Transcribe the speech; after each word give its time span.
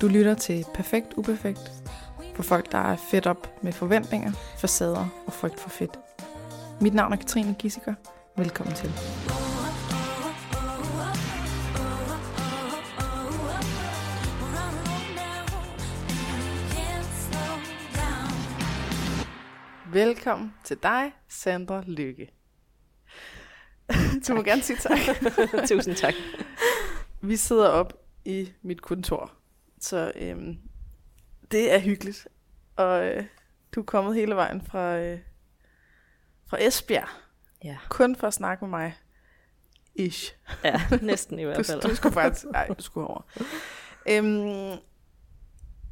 Du 0.00 0.08
lytter 0.08 0.34
til 0.34 0.64
Perfekt 0.74 1.14
Uperfekt 1.16 1.72
for 2.34 2.42
folk, 2.42 2.72
der 2.72 2.78
er 2.78 2.96
fedt 3.10 3.26
op 3.26 3.62
med 3.62 3.72
forventninger, 3.72 4.32
facader 4.58 5.24
og 5.26 5.32
frygt 5.32 5.60
for 5.60 5.68
fedt. 5.68 5.98
Mit 6.80 6.94
navn 6.94 7.12
er 7.12 7.16
Katrine 7.16 7.56
Gissiker. 7.58 7.94
Velkommen 8.36 8.74
til. 8.74 8.90
Velkommen 19.92 20.54
til 20.64 20.76
dig, 20.82 21.12
Sandra 21.28 21.82
Lykke. 21.86 22.28
du 24.28 24.34
må 24.34 24.42
gerne 24.42 24.62
sige 24.62 24.76
tak. 24.76 24.98
Tusind 25.68 25.94
tak. 25.94 26.14
Vi 27.20 27.36
sidder 27.36 27.68
op 27.68 27.92
i 28.24 28.52
mit 28.62 28.82
kontor, 28.82 29.32
så 29.80 30.12
øhm, 30.16 30.58
det 31.50 31.74
er 31.74 31.78
hyggeligt. 31.78 32.28
Og 32.76 33.06
øh, 33.06 33.24
du 33.74 33.80
er 33.80 33.84
kommet 33.84 34.14
hele 34.14 34.34
vejen 34.34 34.62
fra, 34.62 34.98
øh, 34.98 35.18
fra 36.46 36.62
Esbjerg, 36.62 37.08
Ja, 37.64 37.76
kun 37.88 38.16
for 38.16 38.26
at 38.26 38.34
snakke 38.34 38.64
med 38.64 38.70
mig. 38.70 38.94
Ish. 39.94 40.36
ja 40.64 40.80
næsten 41.02 41.38
i 41.38 41.44
hvert 41.44 41.66
fald. 41.66 41.80
Du, 41.80 41.88
du 41.88 41.94
skulle 41.94 42.12
faktisk... 42.12 42.44
Nej, 42.52 42.66
du 42.66 42.82
skulle 42.82 43.06
over. 43.06 43.22
Øhm, 44.10 44.78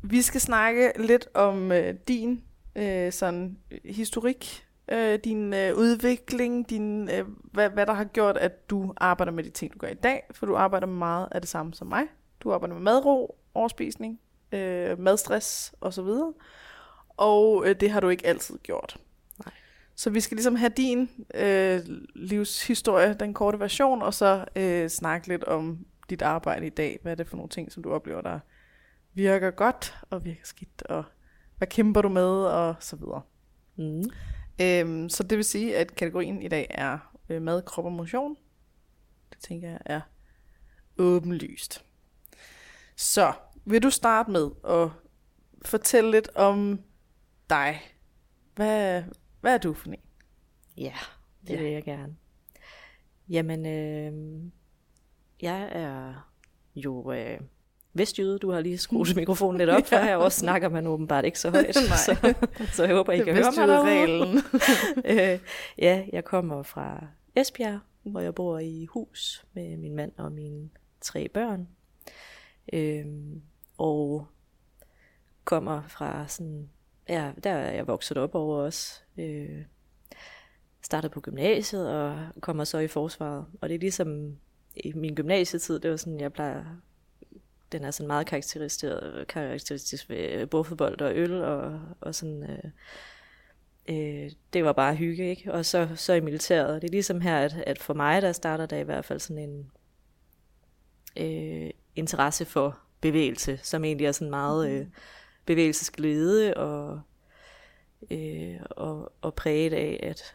vi 0.02 0.22
skal 0.22 0.40
snakke 0.40 0.92
lidt 0.96 1.28
om 1.34 1.72
øh, 1.72 1.94
din 2.08 2.44
øh, 2.76 3.12
sådan 3.12 3.58
historik, 3.84 4.66
øh, 4.88 5.18
din 5.24 5.54
øh, 5.54 5.74
udvikling, 5.74 6.70
din, 6.70 7.10
øh, 7.10 7.24
hvad, 7.52 7.70
hvad 7.70 7.86
der 7.86 7.92
har 7.92 8.04
gjort, 8.04 8.36
at 8.36 8.70
du 8.70 8.94
arbejder 8.96 9.32
med 9.32 9.44
de 9.44 9.50
ting, 9.50 9.72
du 9.72 9.78
gør 9.78 9.88
i 9.88 9.94
dag, 9.94 10.22
for 10.30 10.46
du 10.46 10.56
arbejder 10.56 10.86
med 10.86 10.96
meget 10.96 11.28
af 11.32 11.40
det 11.40 11.48
samme 11.48 11.74
som 11.74 11.86
mig. 11.86 12.02
Du 12.40 12.52
arbejder 12.52 12.74
med 12.74 12.82
madro, 12.82 13.38
overspisning, 13.56 14.20
øh, 14.52 14.98
madstress 14.98 15.74
osv. 15.80 16.08
Og 17.08 17.66
øh, 17.66 17.80
det 17.80 17.90
har 17.90 18.00
du 18.00 18.08
ikke 18.08 18.26
altid 18.26 18.58
gjort. 18.58 18.96
Nej. 19.44 19.52
Så 19.94 20.10
vi 20.10 20.20
skal 20.20 20.36
ligesom 20.36 20.56
have 20.56 20.72
din 20.76 21.10
øh, 21.34 21.80
livshistorie, 22.14 23.14
den 23.14 23.34
korte 23.34 23.60
version, 23.60 24.02
og 24.02 24.14
så 24.14 24.44
øh, 24.56 24.88
snakke 24.88 25.28
lidt 25.28 25.44
om 25.44 25.86
dit 26.10 26.22
arbejde 26.22 26.66
i 26.66 26.70
dag. 26.70 26.98
Hvad 27.02 27.12
er 27.12 27.16
det 27.16 27.28
for 27.28 27.36
nogle 27.36 27.48
ting, 27.48 27.72
som 27.72 27.82
du 27.82 27.92
oplever, 27.92 28.20
der 28.20 28.40
virker 29.14 29.50
godt 29.50 29.98
og 30.10 30.24
virker 30.24 30.44
skidt, 30.44 30.82
og 30.82 31.04
hvad 31.56 31.68
kæmper 31.68 32.02
du 32.02 32.08
med, 32.08 32.44
og 32.44 32.74
så 32.80 32.96
videre. 32.96 33.22
Mm. 33.76 34.04
Øhm, 34.60 35.08
så 35.08 35.22
det 35.22 35.36
vil 35.36 35.44
sige, 35.44 35.76
at 35.76 35.94
kategorien 35.94 36.42
i 36.42 36.48
dag 36.48 36.66
er 36.70 36.98
øh, 37.28 37.42
mad, 37.42 37.62
krop 37.62 37.84
og 37.84 37.92
motion. 37.92 38.36
Det 39.30 39.38
tænker 39.38 39.68
jeg 39.68 39.78
er 39.84 40.00
åbenlyst. 40.98 41.84
Så 42.96 43.32
vil 43.64 43.82
du 43.82 43.90
starte 43.90 44.30
med 44.30 44.50
at 44.68 44.88
fortælle 45.64 46.10
lidt 46.10 46.28
om 46.34 46.80
dig? 47.50 47.80
Hvad, 48.54 49.02
hvad 49.40 49.54
er 49.54 49.58
du 49.58 49.72
for 49.72 49.88
en? 49.88 49.96
Ja, 50.76 50.92
det 51.46 51.54
Ja. 51.54 51.62
vil 51.62 51.72
jeg 51.72 51.82
gerne. 51.84 52.16
Jamen, 53.28 53.66
øh, 53.66 54.42
jeg 55.42 55.68
er 55.72 56.28
jo 56.76 57.12
øh, 57.12 57.40
vestjyde. 57.94 58.38
Du 58.38 58.50
har 58.52 58.60
lige 58.60 58.78
skruet 58.78 59.16
mikrofonen 59.16 59.58
lidt 59.58 59.70
op, 59.70 59.86
for 59.86 59.96
herovre 59.96 60.30
snakker 60.30 60.68
man 60.68 60.86
åbenbart 60.86 61.24
ikke 61.24 61.38
så 61.38 61.50
højt. 61.50 61.74
Så, 62.06 62.34
så 62.72 62.84
jeg 62.84 62.94
håber, 62.94 63.12
I 63.12 63.18
kan 63.18 63.34
høre 63.34 63.52
mig 63.56 64.32
øh, 65.34 65.38
ja, 65.78 66.04
jeg 66.12 66.24
kommer 66.24 66.62
fra 66.62 67.06
Esbjerg, 67.36 67.78
hvor 68.02 68.20
jeg 68.20 68.34
bor 68.34 68.58
i 68.58 68.86
hus 68.86 69.44
med 69.52 69.76
min 69.76 69.94
mand 69.96 70.12
og 70.18 70.32
mine 70.32 70.70
tre 71.00 71.28
børn. 71.34 71.68
Øh, 72.72 73.06
og 73.78 74.26
kommer 75.44 75.82
fra 75.88 76.28
sådan, 76.28 76.70
ja, 77.08 77.32
der 77.44 77.50
er 77.50 77.72
jeg 77.72 77.86
vokset 77.86 78.16
op 78.16 78.34
over 78.34 78.62
også. 78.62 79.00
Øh, 79.18 79.64
startede 80.82 81.12
på 81.12 81.20
gymnasiet 81.20 81.94
og 81.94 82.28
kommer 82.40 82.64
så 82.64 82.78
i 82.78 82.88
forsvaret. 82.88 83.46
Og 83.60 83.68
det 83.68 83.74
er 83.74 83.78
ligesom 83.78 84.36
i 84.76 84.92
min 84.92 85.14
gymnasietid, 85.14 85.80
det 85.80 85.90
var 85.90 85.96
sådan, 85.96 86.20
jeg 86.20 86.32
plejer, 86.32 86.64
den 87.72 87.84
er 87.84 87.90
sådan 87.90 88.06
meget 88.06 88.26
karakteristisk, 88.26 88.84
karakteristisk 89.28 90.08
ved 90.08 90.46
bordfodbold 90.46 91.00
og 91.00 91.16
øl 91.16 91.44
og, 91.44 91.80
og 92.00 92.14
sådan, 92.14 92.42
øh, 92.42 92.70
øh, 93.88 94.30
det 94.52 94.64
var 94.64 94.72
bare 94.72 94.94
hygge, 94.94 95.30
ikke? 95.30 95.52
Og 95.52 95.64
så, 95.64 95.88
så 95.94 96.12
i 96.12 96.20
militæret. 96.20 96.82
Det 96.82 96.88
er 96.88 96.92
ligesom 96.92 97.20
her, 97.20 97.38
at, 97.38 97.54
at 97.66 97.78
for 97.78 97.94
mig, 97.94 98.22
der 98.22 98.32
starter 98.32 98.66
der 98.66 98.76
i 98.76 98.82
hvert 98.82 99.04
fald 99.04 99.20
sådan 99.20 99.50
en 99.50 99.70
øh, 101.16 101.70
interesse 101.96 102.44
for 102.44 102.78
bevægelse, 103.00 103.60
som 103.62 103.84
egentlig 103.84 104.06
er 104.06 104.12
sådan 104.12 104.30
meget 104.30 104.70
øh, 104.70 104.86
bevægelsesglæde 105.46 106.54
og, 106.54 107.00
øh, 108.10 108.56
og, 108.70 109.12
og 109.22 109.34
præget 109.34 109.72
af, 109.72 110.00
at, 110.02 110.34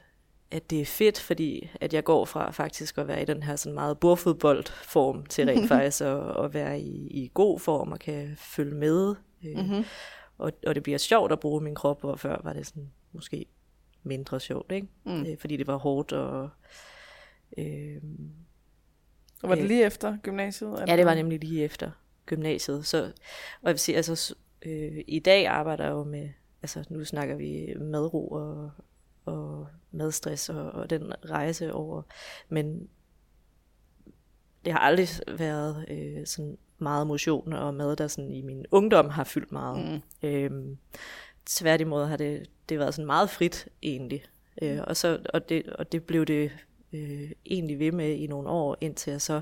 at 0.51 0.69
det 0.69 0.81
er 0.81 0.85
fedt, 0.85 1.19
fordi 1.19 1.69
at 1.81 1.93
jeg 1.93 2.03
går 2.03 2.25
fra 2.25 2.51
faktisk 2.51 2.97
at 2.97 3.07
være 3.07 3.21
i 3.21 3.25
den 3.25 3.43
her 3.43 3.55
sådan 3.55 3.73
meget 3.73 3.99
bordfodboldform 3.99 5.25
til 5.25 5.45
rent 5.45 5.67
faktisk 5.73 6.01
at, 6.01 6.43
at 6.45 6.53
være 6.53 6.79
i, 6.79 7.07
i 7.07 7.31
god 7.33 7.59
form 7.59 7.91
og 7.91 7.99
kan 7.99 8.33
følge 8.37 8.75
med. 8.75 9.15
Øh, 9.45 9.57
Mm-hmm. 9.57 9.83
og, 10.37 10.51
og 10.67 10.75
det 10.75 10.83
bliver 10.83 10.97
sjovt 10.97 11.31
at 11.31 11.39
bruge 11.39 11.61
min 11.61 11.75
krop, 11.75 11.99
hvor 11.99 12.15
før 12.15 12.41
var 12.43 12.53
det 12.53 12.67
sådan 12.67 12.91
måske 13.11 13.45
mindre 14.03 14.39
sjovt, 14.39 14.71
ikke? 14.71 14.87
Mm. 15.03 15.25
Øh, 15.25 15.37
fordi 15.39 15.57
det 15.57 15.67
var 15.67 15.75
hårdt 15.75 16.11
og... 16.11 16.49
Øh, 17.57 18.01
Og 19.43 19.49
var 19.49 19.55
det 19.55 19.61
Øh. 19.61 19.67
lige 19.67 19.85
efter 19.85 20.17
gymnasiet? 20.23 20.83
ja, 20.87 20.97
det 20.97 21.05
var 21.05 21.15
nemlig 21.15 21.39
lige 21.39 21.63
efter 21.63 21.91
gymnasiet. 22.25 22.85
Så, 22.85 23.03
og 23.03 23.11
jeg 23.63 23.71
vil 23.71 23.79
sige, 23.79 23.95
altså, 23.95 24.35
øh, 24.61 25.03
i 25.07 25.19
dag 25.19 25.47
arbejder 25.47 25.83
jeg 25.83 25.91
jo 25.91 26.03
med, 26.03 26.29
altså 26.61 26.83
nu 26.89 27.05
snakker 27.05 27.35
vi 27.35 27.73
madro 27.79 28.27
og, 28.27 28.71
og 29.25 29.67
madstress 29.91 30.49
og, 30.49 30.71
og 30.71 30.89
den 30.89 31.13
rejse 31.29 31.73
over, 31.73 32.01
men 32.49 32.89
det 34.65 34.73
har 34.73 34.79
aldrig 34.79 35.07
været 35.27 35.85
øh, 35.89 36.27
sådan 36.27 36.57
meget 36.77 37.07
motion 37.07 37.53
og 37.53 37.73
mad, 37.73 37.95
der 37.95 38.07
sådan 38.07 38.31
i 38.31 38.41
min 38.41 38.65
ungdom 38.71 39.09
har 39.09 39.23
fyldt 39.23 39.51
meget. 39.51 40.01
Mm. 40.23 40.29
Øhm, 40.29 40.77
tværtimod 41.45 42.05
har 42.05 42.17
det, 42.17 42.49
det 42.69 42.79
været 42.79 42.93
sådan 42.93 43.05
meget 43.05 43.29
frit 43.29 43.67
egentlig. 43.83 44.23
Øh, 44.61 44.79
og, 44.87 44.97
så, 44.97 45.19
og, 45.33 45.49
det, 45.49 45.67
og 45.67 45.91
det 45.91 46.03
blev 46.03 46.25
det 46.25 46.51
øh, 46.93 47.31
egentlig 47.45 47.79
ved 47.79 47.91
med 47.91 48.09
i 48.15 48.27
nogle 48.27 48.49
år, 48.49 48.77
indtil 48.81 49.11
jeg 49.11 49.21
så 49.21 49.41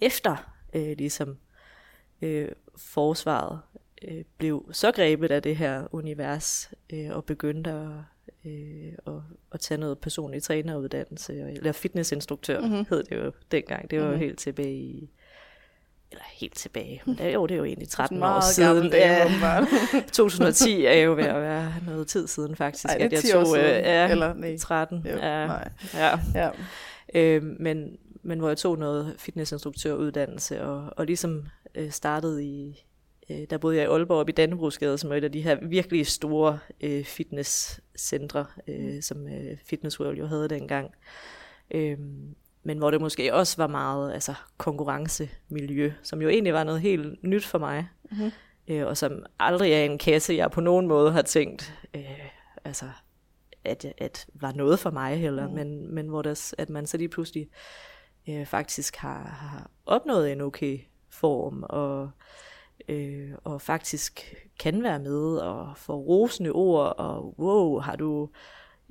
efter 0.00 0.54
øh, 0.74 0.96
ligesom 0.98 1.36
øh, 2.22 2.48
forsvaret 2.76 3.60
øh, 4.02 4.24
blev 4.38 4.68
så 4.72 4.92
grebet 4.92 5.30
af 5.30 5.42
det 5.42 5.56
her 5.56 5.94
univers 5.94 6.70
øh, 6.92 7.10
og 7.10 7.24
begyndte 7.24 7.70
at, 7.70 7.88
øh, 8.44 8.92
at, 9.06 9.12
at 9.52 9.60
tage 9.60 9.78
noget 9.80 9.98
personlig 9.98 10.42
træneruddannelse, 10.42 11.40
eller 11.40 11.72
fitnessinstruktør 11.72 12.60
Mhm. 12.60 12.68
mm-hmm. 12.68 12.86
hed 12.90 13.02
det 13.02 13.16
jo 13.16 13.32
dengang. 13.50 13.90
Det 13.90 14.00
var 14.00 14.10
Mhm. 14.10 14.18
helt 14.18 14.38
tilbage 14.38 14.74
i 14.78 15.10
eller 16.10 16.24
helt 16.32 16.56
tilbage, 16.56 17.02
men 17.06 17.18
det, 17.18 17.26
er- 17.26 17.30
jo, 17.30 17.46
det 17.46 17.54
er 17.54 17.58
jo 17.58 17.64
egentlig 17.64 17.88
13 17.88 18.22
år 18.22 18.40
siden. 18.52 18.90
dame, 18.90 18.96
Ja, 18.96 19.24
åbenbart. 19.24 19.68
2010 20.12 20.84
er 20.84 20.92
jo 20.94 21.12
ved 21.14 21.24
at 21.24 21.40
være 21.42 21.74
noget 21.86 22.06
tid 22.06 22.26
siden 22.26 22.56
faktisk. 22.56 22.84
Ej, 22.84 22.96
at 23.00 23.12
jeg 23.12 23.20
10 23.20 23.32
år 23.32 23.44
tog, 23.44 23.56
øh, 23.58 23.64
siden. 23.64 23.84
ja, 23.84 24.10
Eller 24.10 24.34
nej. 24.34 24.56
13. 24.56 24.98
Jo, 25.06 25.10
ja, 25.16 25.46
nej. 25.46 25.68
ja. 25.94 26.18
Ja. 26.34 26.50
Øh, 27.14 27.42
men, 27.42 27.96
men 28.22 28.38
hvor 28.38 28.48
jeg 28.48 28.58
tog 28.58 28.78
noget 28.78 29.14
fitnessinstruktøruddannelse 29.18 30.62
og, 30.62 30.88
og 30.96 31.06
ligesom 31.06 31.46
øh, 31.74 31.90
startede 31.90 32.44
i, 32.44 32.84
øh, 33.30 33.38
der 33.50 33.58
boede 33.58 33.76
jeg 33.76 33.84
i 33.84 33.88
Aalborg 33.88 34.18
op 34.20 34.28
i 34.28 34.32
Dannebrogsgade, 34.32 34.98
som 34.98 35.12
er 35.12 35.16
et 35.16 35.24
af 35.24 35.32
de 35.32 35.40
her 35.40 35.56
virkelig 35.62 36.06
store 36.06 36.58
øh, 36.80 37.04
fitnesscentre, 37.04 38.46
øh, 38.68 39.02
som 39.02 39.26
øh, 39.28 39.56
Fitness 39.66 40.00
World 40.00 40.18
jo 40.18 40.26
havde 40.26 40.48
dengang. 40.48 40.90
Øh, 41.70 41.96
men 42.62 42.78
hvor 42.78 42.90
det 42.90 43.00
måske 43.00 43.34
også 43.34 43.56
var 43.56 43.66
meget 43.66 44.12
altså, 44.12 44.34
konkurrencemiljø, 44.56 45.92
som 46.02 46.22
jo 46.22 46.28
egentlig 46.28 46.52
var 46.52 46.64
noget 46.64 46.80
helt 46.80 47.24
nyt 47.24 47.44
for 47.44 47.58
mig. 47.58 47.88
Mhm. 48.10 48.30
Øh, 48.68 48.86
og 48.86 48.96
som 48.96 49.24
aldrig 49.38 49.72
er 49.72 49.84
en 49.84 49.98
kasse, 49.98 50.34
jeg 50.34 50.50
på 50.50 50.60
nogen 50.60 50.86
måde 50.88 51.12
har 51.12 51.22
tænkt, 51.22 51.74
øh, 51.94 52.28
altså, 52.64 52.84
at, 53.64 53.86
at 53.98 54.26
var 54.34 54.52
noget 54.52 54.78
for 54.78 54.90
mig 54.90 55.16
heller, 55.16 55.48
mm. 55.48 55.54
men, 55.54 55.94
men 55.94 56.08
hvor 56.08 56.22
der, 56.22 56.52
at 56.58 56.70
man 56.70 56.86
så 56.86 56.96
lige 56.96 57.08
pludselig 57.08 57.48
øh, 58.28 58.46
faktisk 58.46 58.96
har, 58.96 59.22
har 59.22 59.70
opnået 59.86 60.32
en 60.32 60.40
okay 60.40 60.78
form, 61.10 61.64
og, 61.68 62.10
øh, 62.88 63.30
og 63.44 63.62
faktisk 63.62 64.36
kan 64.60 64.82
være 64.82 64.98
med, 64.98 65.36
og 65.36 65.76
få 65.76 65.94
rosende 65.94 66.50
ord, 66.50 66.94
og 66.98 67.34
wow, 67.38 67.78
har 67.78 67.96
du 67.96 68.28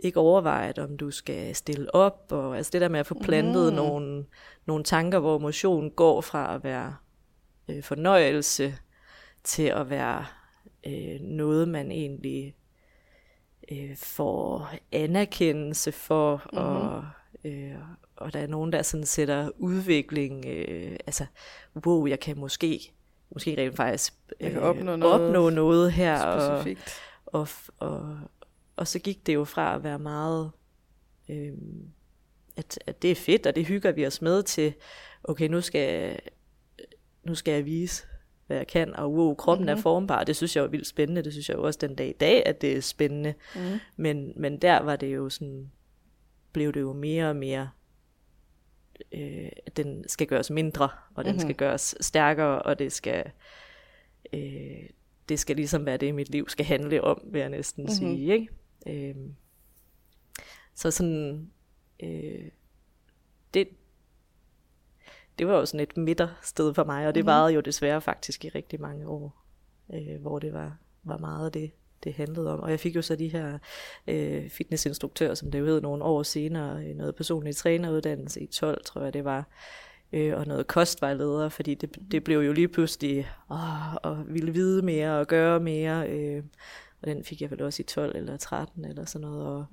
ikke 0.04 0.20
overvejet, 0.20 0.80
om 0.80 0.98
du 0.98 1.12
skal 1.12 1.56
stille 1.56 1.96
op, 1.96 2.26
og 2.32 2.58
altså 2.58 2.70
det 2.74 2.82
der 2.82 2.90
med 2.90 3.00
at 3.00 3.08
få 3.08 3.16
plantet 3.24 3.74
Mm. 3.74 3.80
mm. 3.80 3.86
nogle, 3.86 4.26
nogle 4.66 4.84
tanker, 4.84 5.20
hvor 5.20 5.38
motion 5.38 5.92
går 5.92 6.22
fra 6.22 6.56
at 6.56 6.64
være 6.64 6.96
øh, 7.70 7.84
fornøjelse 7.84 8.76
til 9.44 9.64
at 9.64 9.90
være 9.90 10.26
øh, 10.88 11.20
noget, 11.22 11.68
man 11.68 11.92
egentlig 11.92 12.56
øh, 13.72 13.96
får 13.96 14.70
anerkendelse 14.92 15.92
for, 15.92 16.36
mm-hmm. 16.54 16.68
og, 16.68 17.06
øh, 17.44 17.76
og 18.16 18.34
der 18.34 18.40
er 18.40 18.48
nogen, 18.48 18.72
der 18.72 18.82
sådan 18.82 19.06
sætter 19.06 19.50
udvikling, 19.58 20.46
øh, 20.46 20.92
altså, 21.08 21.26
wow, 21.86 22.06
jeg 22.06 22.20
kan 22.20 22.40
måske 22.40 22.92
måske 23.32 23.56
rent 23.58 23.76
faktisk 23.76 24.14
Jeg 24.40 24.52
kan 24.52 24.62
opnå 24.62 24.96
noget 24.96 25.22
opnå 25.22 25.50
noget 25.50 25.92
her. 25.92 26.40
Specifikt. 26.40 27.02
og, 27.26 27.48
og, 27.80 28.18
og 28.39 28.39
så 28.88 29.00
gik 29.00 29.26
det 29.28 29.34
jo 29.34 29.44
fra 29.44 29.76
at 29.76 29.84
være 29.84 30.00
meget, 30.00 30.52
øh, 31.30 31.54
at, 32.58 32.80
at 32.88 33.02
det 33.02 33.12
er 33.12 33.16
fedt, 33.16 33.48
og 33.48 33.56
det 33.56 33.66
hygger 33.66 33.92
vi 33.92 34.06
os 34.08 34.22
med 34.22 34.44
til, 34.44 34.74
okay, 35.24 35.48
nu 35.48 35.62
skal, 35.62 36.20
nu 37.24 37.36
skal 37.36 37.54
jeg 37.54 37.66
vise, 37.66 38.04
hvad 38.48 38.58
jeg 38.58 38.68
kan, 38.68 38.96
og 38.96 39.14
wow, 39.14 39.34
kroppen 39.36 39.66
mm-hmm. 39.66 39.78
er 39.80 39.82
formbar, 39.82 40.24
det 40.24 40.36
synes 40.36 40.56
jeg 40.56 40.64
er 40.64 40.68
vildt 40.68 40.88
spændende, 40.88 41.24
det 41.24 41.32
synes 41.34 41.50
jeg 41.50 41.58
jo 41.58 41.64
også 41.64 41.80
den 41.82 41.96
dag 41.96 42.10
i 42.10 42.14
dag, 42.20 42.46
at 42.46 42.62
det 42.62 42.78
er 42.78 42.82
spændende, 42.82 43.34
Mm. 43.56 43.62
men, 43.96 44.34
men 44.36 44.58
der 44.58 44.82
var 44.82 44.96
det 44.96 45.16
jo 45.16 45.30
sådan, 45.30 45.72
blev 46.54 46.74
det 46.74 46.82
jo 46.82 46.94
mere 46.94 47.30
og 47.30 47.36
mere, 47.36 47.70
øh, 49.12 49.50
at 49.66 49.78
den 49.78 50.08
skal 50.08 50.28
gøres 50.28 50.50
mindre, 50.52 50.90
og 51.16 51.26
den 51.26 51.32
Mhm. 51.34 51.40
skal 51.40 51.56
gøres 51.56 51.96
stærkere, 52.02 52.62
og 52.62 52.80
det 52.80 52.92
skal, 52.92 53.32
øh, 54.34 54.90
det 55.30 55.40
skal 55.40 55.56
ligesom 55.56 55.86
være 55.86 55.98
det, 55.98 56.16
mit 56.16 56.30
liv 56.30 56.50
skal 56.50 56.66
handle 56.66 57.04
om, 57.04 57.22
vil 57.32 57.40
jeg 57.40 57.50
næsten 57.50 57.84
Mhm. 57.84 57.94
mm-hmm. 58.02 58.16
sige. 58.18 58.34
Ikke? 58.34 58.48
Øh, 58.88 59.16
så 60.76 60.92
sådan, 60.92 61.52
øh, 62.04 62.50
det, 63.54 63.68
det 65.40 65.48
var 65.48 65.54
jo 65.58 65.66
sådan 65.66 65.80
et 65.80 65.98
midtersted 65.98 66.74
for 66.74 66.84
mig, 66.84 67.08
og 67.08 67.16
det 67.16 67.24
Mhm. 67.24 67.28
varede 67.28 67.54
jo 67.54 67.60
desværre 67.62 68.02
faktisk 68.02 68.46
i 68.46 68.50
rigtig 68.50 68.82
mange 68.82 69.08
år, 69.08 69.46
øh, 69.94 70.22
hvor 70.22 70.40
det 70.40 70.54
var, 70.54 70.78
var 71.04 71.18
meget 71.18 71.54
det, 71.54 71.72
det 72.04 72.14
handlede 72.14 72.54
om. 72.54 72.60
Og 72.60 72.72
jeg 72.72 72.80
fik 72.80 72.96
jo 72.96 73.02
så 73.02 73.16
de 73.16 73.28
her 73.28 73.60
øh, 74.08 74.50
fitnessinstruktører, 74.50 75.34
som 75.34 75.52
det 75.52 75.60
jo 75.60 75.66
hed 75.66 75.82
nogle 75.82 76.04
år 76.04 76.24
senere, 76.24 76.90
i 76.90 76.94
noget 76.94 77.16
personlig 77.16 77.56
træneruddannelse 77.56 78.42
i 78.42 78.48
12, 78.48 78.84
tror 78.86 79.04
jeg 79.04 79.14
det 79.14 79.26
var, 79.26 79.48
øh, 80.14 80.38
og 80.38 80.48
noget 80.48 80.68
kostvejleder, 80.68 81.50
fordi 81.50 81.74
det, 81.76 81.98
det 82.12 82.24
blev 82.24 82.40
jo 82.40 82.52
lige 82.52 82.68
pludselig 82.68 83.30
åh, 83.52 83.96
og 83.96 84.24
ville 84.28 84.52
vide 84.52 84.82
mere 84.82 85.20
og 85.20 85.28
gøre 85.28 85.60
mere, 85.60 86.10
øh, 86.10 86.44
og 87.02 87.08
den 87.08 87.24
fik 87.24 87.42
jeg 87.42 87.52
vel 87.52 87.62
også 87.62 87.82
i 87.82 87.86
12 87.86 88.16
eller 88.18 88.38
13 88.38 88.86
eller 88.86 89.06
sådan 89.06 89.28
noget, 89.28 89.46
og, 89.46 89.66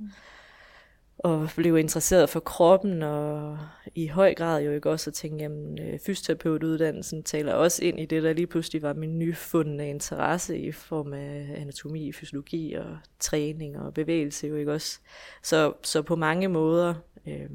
og 1.19 1.49
blev 1.57 1.77
interesseret 1.77 2.31
for 2.31 2.41
kroppen, 2.41 3.03
og 3.03 3.59
i 3.95 4.07
høj 4.07 4.35
grad 4.35 4.63
jo 4.63 4.73
ikke 4.73 4.91
også 4.91 5.11
at 5.11 5.15
tænke, 5.15 5.37
jamen 5.37 5.79
øh, 5.83 5.99
fysioterapeutuddannelsen 6.07 7.23
taler 7.23 7.53
også 7.53 7.85
ind 7.85 8.01
i 8.01 8.07
det, 8.07 8.23
der 8.23 8.33
lige 8.33 8.47
pludselig 8.47 8.83
var 8.83 8.93
min 8.95 9.19
nyfundne 9.19 9.91
interesse 9.91 10.59
i 10.59 10.73
form 10.73 11.13
af 11.13 11.55
anatomi, 11.57 12.13
fysiologi 12.13 12.73
og 12.73 12.99
træning 13.21 13.79
og 13.79 13.95
bevægelse 13.95 14.47
jo 14.47 14.57
ikke 14.57 14.73
også. 14.73 14.99
Så, 15.43 15.73
så 15.83 16.03
på 16.03 16.17
mange 16.17 16.49
måder, 16.49 16.95
øh, 17.27 17.51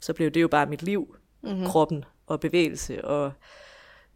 så 0.00 0.12
blev 0.12 0.30
det 0.30 0.42
jo 0.42 0.48
bare 0.48 0.66
mit 0.66 0.82
liv, 0.82 1.16
Mm-hmm. 1.42 1.66
kroppen 1.66 2.04
og 2.26 2.40
bevægelse, 2.40 3.04
og, 3.04 3.32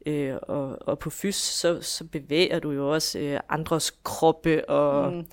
øh, 0.07 0.37
og, 0.43 0.79
og 0.81 0.99
på 0.99 1.11
fys, 1.11 1.35
så, 1.37 1.83
så 1.83 2.05
bevæger 2.05 2.59
du 2.59 2.71
jo 2.71 2.93
også 2.93 3.19
øh, 3.19 3.41
andres 3.49 3.91
kroppe, 4.05 4.69
og, 4.69 5.13
Mm. 5.13 5.19
mm. 5.19 5.27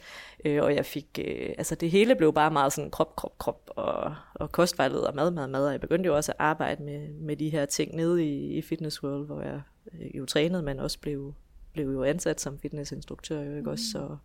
øh, 0.45 0.63
og 0.63 0.75
jeg 0.75 0.85
fik, 0.85 1.19
øh, 1.27 1.49
altså 1.57 1.75
det 1.75 1.91
hele 1.91 2.15
blev 2.15 2.33
bare 2.33 2.51
meget 2.51 2.73
sådan 2.73 2.91
krop, 2.91 3.15
krop, 3.15 3.37
krop, 3.37 3.69
og, 3.75 4.15
og 4.33 4.51
kostvejleder, 4.51 5.11
mad, 5.13 5.31
mad, 5.31 5.47
mad, 5.47 5.65
og 5.65 5.71
jeg 5.71 5.81
begyndte 5.81 6.07
jo 6.07 6.15
også 6.15 6.31
at 6.31 6.35
arbejde 6.39 6.83
med, 6.83 7.13
med 7.13 7.37
de 7.37 7.49
her 7.49 7.65
ting 7.65 7.95
nede 7.95 8.25
i, 8.25 8.57
i 8.57 8.61
Fitness 8.61 9.03
World, 9.03 9.25
hvor 9.25 9.41
jeg 9.41 9.61
øh, 9.93 10.17
jo 10.17 10.25
trænede, 10.25 10.63
men 10.63 10.79
også 10.79 10.99
blev, 10.99 11.33
blev 11.73 11.91
jo 11.91 12.03
ansat 12.03 12.41
som 12.41 12.59
fitnessinstruktør, 12.59 13.41
jo 13.41 13.55
ikke 13.57 13.69
også, 13.69 13.85
så, 13.91 14.17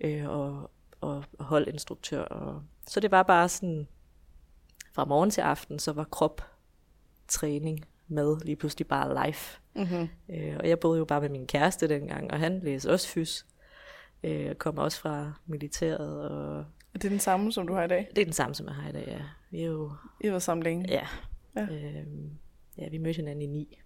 øh, 0.00 0.28
og, 0.28 0.70
og 1.00 1.24
holdinstruktør, 1.40 2.22
og, 2.22 2.62
så 2.86 3.00
det 3.00 3.10
var 3.10 3.22
bare 3.22 3.48
sådan, 3.48 3.88
fra 4.92 5.04
morgen 5.04 5.30
til 5.30 5.40
aften, 5.40 5.78
så 5.78 5.92
var 5.92 6.04
krop 6.04 6.42
træning 7.28 7.84
med 8.08 8.36
lige 8.44 8.56
pludselig 8.56 8.86
bare 8.86 9.26
live. 9.26 9.36
Mm-hmm. 9.74 10.08
Øh, 10.34 10.56
og 10.60 10.68
jeg 10.68 10.80
boede 10.80 10.98
jo 10.98 11.04
bare 11.04 11.20
med 11.20 11.28
min 11.28 11.46
kæreste 11.46 11.88
dengang, 11.88 12.30
og 12.30 12.38
han 12.38 12.60
læste 12.60 12.90
også 12.90 13.08
fys. 13.08 13.46
Øh, 14.22 14.50
og 14.50 14.58
kom 14.58 14.78
også 14.78 15.00
fra 15.00 15.32
militæret, 15.46 16.30
og 16.30 16.58
Er 16.94 16.98
det 16.98 17.10
den 17.10 17.18
samme, 17.18 17.52
som 17.52 17.66
du 17.66 17.74
har 17.74 17.84
i 17.84 17.88
dag? 17.88 18.08
det 18.16 18.20
er 18.20 18.24
den 18.24 18.32
samme, 18.32 18.54
som 18.54 18.66
jeg 18.66 18.74
har 18.74 18.88
i 18.88 18.92
dag, 18.92 19.04
ja. 19.06 19.20
Vi 19.50 19.60
er 19.60 19.66
jo, 19.66 19.92
I 20.20 20.28
været 20.28 20.42
sammen 20.42 20.64
længe. 20.64 20.86
ja. 20.88 21.06
Ja. 21.56 21.62
Øh, 21.62 22.06
ja 22.78 22.88
vi 22.88 22.98
mødte 22.98 23.16
hinanden 23.16 23.42
i 23.42 23.46
ni. 23.46 23.78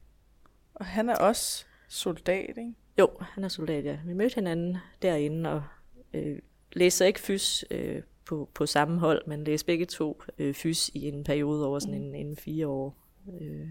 Og 0.75 0.87
han 0.87 1.09
er 1.11 1.15
også 1.17 1.65
soldat, 1.88 2.49
ikke? 2.59 2.75
Jo, 2.99 3.09
han 3.20 3.44
er 3.44 3.49
soldat, 3.49 3.85
ja. 3.85 3.99
Vi 4.06 4.12
mødte 4.12 4.35
hinanden 4.35 4.76
derinde, 5.03 5.50
og 5.50 5.62
øh, 6.15 6.38
læste 6.73 6.99
så 6.99 7.05
ikke 7.05 7.20
fys 7.20 7.65
øh, 7.70 8.03
på, 8.25 8.50
på 8.55 8.67
samme 8.67 8.99
hold, 9.00 9.26
men 9.26 9.44
læste 9.44 9.67
begge 9.67 9.87
to 9.87 10.23
øh, 10.38 10.55
fys 10.55 10.88
i 10.88 11.09
en 11.09 11.25
periode 11.25 11.67
over 11.67 11.79
sådan 11.79 11.94
en, 12.03 12.15
en 12.15 12.37
fire 12.37 12.67
år. 12.67 12.97
Øh, 13.41 13.69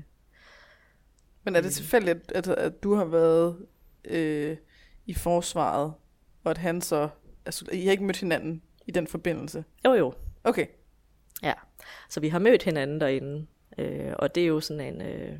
Men 1.48 1.56
er 1.56 1.62
det 1.62 1.72
tilfældigt, 1.74 2.32
at, 2.32 2.48
at 2.48 2.84
du 2.84 2.94
har 2.94 3.06
været 3.06 3.58
øh, 4.06 4.58
i 5.06 5.14
forsvaret, 5.14 5.94
og 6.44 6.52
at 6.52 6.58
han 6.58 6.82
så... 6.82 7.10
Altså, 7.46 7.66
I 7.74 7.84
har 7.86 7.92
ikke 7.92 8.04
mødt 8.04 8.18
hinanden 8.20 8.62
i 8.88 8.92
den 8.92 9.08
forbindelse? 9.08 9.64
jo, 9.86 9.94
jo, 9.94 10.14
Okay. 10.44 10.66
Ja, 11.44 11.54
så 12.10 12.20
vi 12.20 12.28
har 12.30 12.40
mødt 12.40 12.64
hinanden 12.64 13.02
derinde, 13.02 13.46
øh, 13.78 14.14
og 14.16 14.36
det 14.36 14.44
er 14.44 14.48
jo 14.48 14.60
sådan 14.60 14.94
en, 14.96 15.02
øh, 15.02 15.32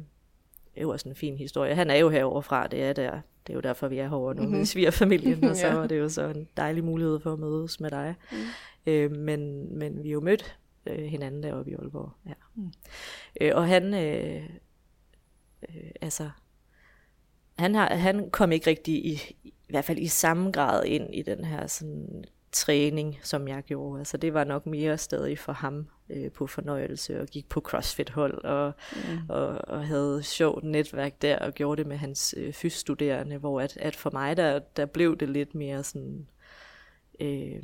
det 0.74 0.78
er 0.78 0.82
jo 0.82 0.90
også 0.90 1.10
en 1.10 1.16
fin 1.16 1.38
historie. 1.38 1.76
Han 1.76 1.90
er 1.90 1.96
jo 1.96 2.10
herovre 2.10 2.44
fra, 2.44 2.68
det 2.68 2.84
er 2.84 2.94
der. 2.94 3.12
Det 3.48 3.54
er 3.54 3.58
jo 3.58 3.60
derfor, 3.62 3.88
vi 3.88 3.98
er 3.98 4.08
herovre 4.08 4.36
nu 4.36 4.42
Mhm. 4.42 4.52
med 4.52 4.66
svigerfamilien, 4.66 5.44
og 5.44 5.56
så 5.58 5.68
Ja. 5.68 5.74
var 5.76 5.88
det 5.88 6.00
jo 6.00 6.10
så 6.10 6.28
en 6.28 6.48
dejlig 6.58 6.84
mulighed 6.84 7.20
for 7.20 7.34
at 7.34 7.40
mødes 7.40 7.80
med 7.80 7.90
dig. 7.92 8.16
Mm. 8.32 8.38
Øh, 8.88 9.12
men, 9.12 9.70
men 9.78 10.04
vi 10.04 10.08
har 10.10 10.14
jo 10.14 10.20
mødt 10.22 10.58
øh, 10.86 11.06
hinanden 11.06 11.44
deroppe 11.44 11.72
i 11.72 11.74
Aalborg. 11.74 12.12
Ja. 12.28 12.34
Mm. 12.56 12.72
Øh, 13.42 13.52
og 13.56 13.68
han, 13.68 13.94
øh, 13.94 14.50
øh, 15.70 15.92
altså, 16.02 16.30
han, 17.60 17.76
har, 17.76 17.96
han 17.96 18.30
kom 18.32 18.52
ikke 18.52 18.70
rigtig 18.70 19.06
i, 19.06 19.36
i 19.44 19.54
hvert 19.70 19.86
fald 19.86 20.00
i 20.00 20.08
samme 20.08 20.52
grad 20.52 20.86
ind 20.86 21.16
i 21.16 21.22
den 21.22 21.46
her 21.46 21.68
sådan, 21.68 22.24
træning, 22.52 23.20
som 23.24 23.48
jeg 23.48 23.64
gjorde. 23.64 24.00
Altså 24.00 24.18
det 24.18 24.34
var 24.34 24.44
nok 24.44 24.66
mere 24.66 24.98
stadig 24.98 25.40
for 25.40 25.54
ham 25.54 25.88
øh, 26.10 26.32
på 26.32 26.48
fornøjelse 26.48 27.22
og 27.22 27.28
gik 27.28 27.50
på 27.50 27.62
CrossFit-hold 27.62 28.44
og, 28.46 28.74
Mm. 28.96 29.30
og, 29.30 29.48
og 29.68 29.88
havde 29.88 30.24
sjovt 30.24 30.64
netværk 30.64 31.22
der 31.22 31.40
og 31.40 31.54
gjorde 31.54 31.80
det 31.80 31.88
med 31.88 31.98
hans 31.98 32.36
øh, 32.38 32.54
fysstuderende, 32.54 33.38
hvor 33.38 33.62
at, 33.62 33.78
at 33.78 33.96
for 33.96 34.10
mig 34.14 34.38
der, 34.38 34.60
der 34.60 34.86
blev 34.86 35.18
det 35.18 35.30
lidt 35.30 35.56
mere 35.56 35.84
sådan, 35.84 36.28
øh, 37.20 37.64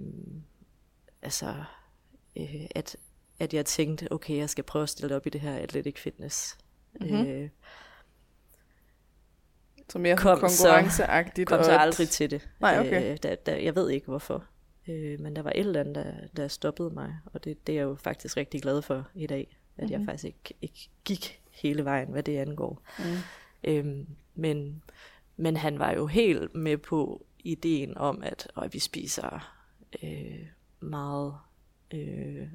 altså 1.21 1.53
øh, 2.35 2.65
at, 2.75 2.97
at 3.39 3.53
jeg 3.53 3.65
tænkte, 3.65 4.11
okay, 4.11 4.37
jeg 4.37 4.49
skal 4.49 4.63
prøve 4.63 4.83
at 4.83 4.89
stille 4.89 5.15
op 5.15 5.27
i 5.27 5.29
det 5.29 5.41
her 5.41 5.55
athletic 5.55 5.99
fitness. 5.99 6.57
Mhm. 7.01 7.25
Øh, 7.25 7.49
Så 9.89 9.99
mere 9.99 10.17
Kom 10.17 10.39
kom 10.39 10.49
så- 10.49 10.63
konkurrenceagtigt. 10.67 11.49
kom 11.49 11.59
og 11.59 11.65
så 11.65 11.71
at- 11.71 11.79
aldrig 11.81 12.09
til 12.09 12.31
det. 12.31 12.49
Nej, 12.59 12.79
okay. 12.79 13.11
Øh, 13.11 13.17
der, 13.23 13.35
der, 13.35 13.55
jeg 13.55 13.75
ved 13.75 13.89
ikke 13.89 14.07
hvorfor. 14.07 14.43
Øh, 14.87 15.19
men 15.19 15.35
der 15.35 15.41
var 15.41 15.49
et 15.49 15.59
eller 15.59 15.79
andet, 15.79 15.95
der, 15.95 16.13
der 16.37 16.47
stoppede 16.47 16.89
mig, 16.89 17.15
og 17.25 17.43
det, 17.43 17.67
det 17.67 17.73
er 17.73 17.77
jeg 17.77 17.83
jo 17.83 17.95
faktisk 17.95 18.37
rigtig 18.37 18.61
glad 18.61 18.81
for 18.81 19.09
i 19.15 19.27
dag, 19.27 19.57
at 19.77 19.83
mm-hmm. 19.83 19.91
jeg 19.91 20.05
faktisk 20.05 20.25
ikke, 20.25 20.53
ikke 20.61 20.89
gik 21.05 21.41
hele 21.51 21.85
vejen, 21.85 22.09
hvad 22.11 22.23
det 22.23 22.37
angår. 22.37 22.81
Mm. 22.99 23.03
Øhm, 23.63 24.07
men, 24.35 24.83
men 25.37 25.57
han 25.57 25.79
var 25.79 25.91
jo 25.91 26.07
helt 26.07 26.55
med 26.55 26.77
på 26.77 27.25
ideen 27.39 27.97
om, 27.97 28.23
at 28.23 28.51
og 28.55 28.69
vi 28.73 28.79
spiser 28.79 29.55
øh, 30.03 30.47
meget 30.79 31.33
øh, 31.93 32.47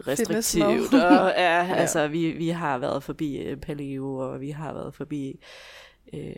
restriktivt. 0.00 0.94
Og, 0.94 1.32
ja, 1.36 1.64
Ja. 1.66 1.74
altså, 1.74 2.08
vi, 2.08 2.30
vi 2.30 2.48
har 2.48 2.78
været 2.78 3.02
forbi 3.02 3.36
øh, 3.36 3.56
paleo, 3.56 4.16
og 4.16 4.40
vi 4.40 4.50
har 4.50 4.72
været 4.72 4.94
forbi 4.94 5.40
øh, 6.12 6.34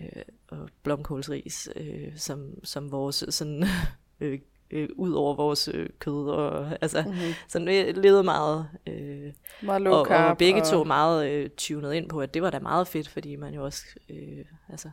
og 0.48 0.68
blomkålsris, 0.82 1.68
øh, 1.76 2.16
som, 2.16 2.64
som 2.64 2.92
vores 2.92 3.24
sådan, 3.28 3.64
øh, 4.20 4.38
øh, 4.70 4.88
ud 4.96 5.12
over 5.12 5.34
vores 5.34 5.68
øh, 5.68 5.88
kød. 5.98 6.28
Og, 6.30 6.72
altså, 6.80 7.02
Mm-hmm. 7.02 7.32
sådan 7.48 7.68
vi 7.68 7.72
levede 7.92 8.22
meget 8.22 8.68
øh, 8.86 9.32
Meget 9.62 9.82
low 9.82 9.92
og, 9.92 10.00
og 10.00 10.06
carb. 10.06 10.38
begge 10.38 10.60
to 10.64 10.84
meget 10.84 11.30
øh, 11.30 11.50
tunet 11.56 11.94
ind 11.94 12.08
på, 12.08 12.20
at 12.20 12.34
det 12.34 12.42
var 12.42 12.50
da 12.50 12.58
meget 12.58 12.88
fedt, 12.88 13.08
fordi 13.08 13.36
man 13.36 13.54
jo 13.54 13.64
også, 13.64 13.82
øh, 14.08 14.44
altså, 14.68 14.90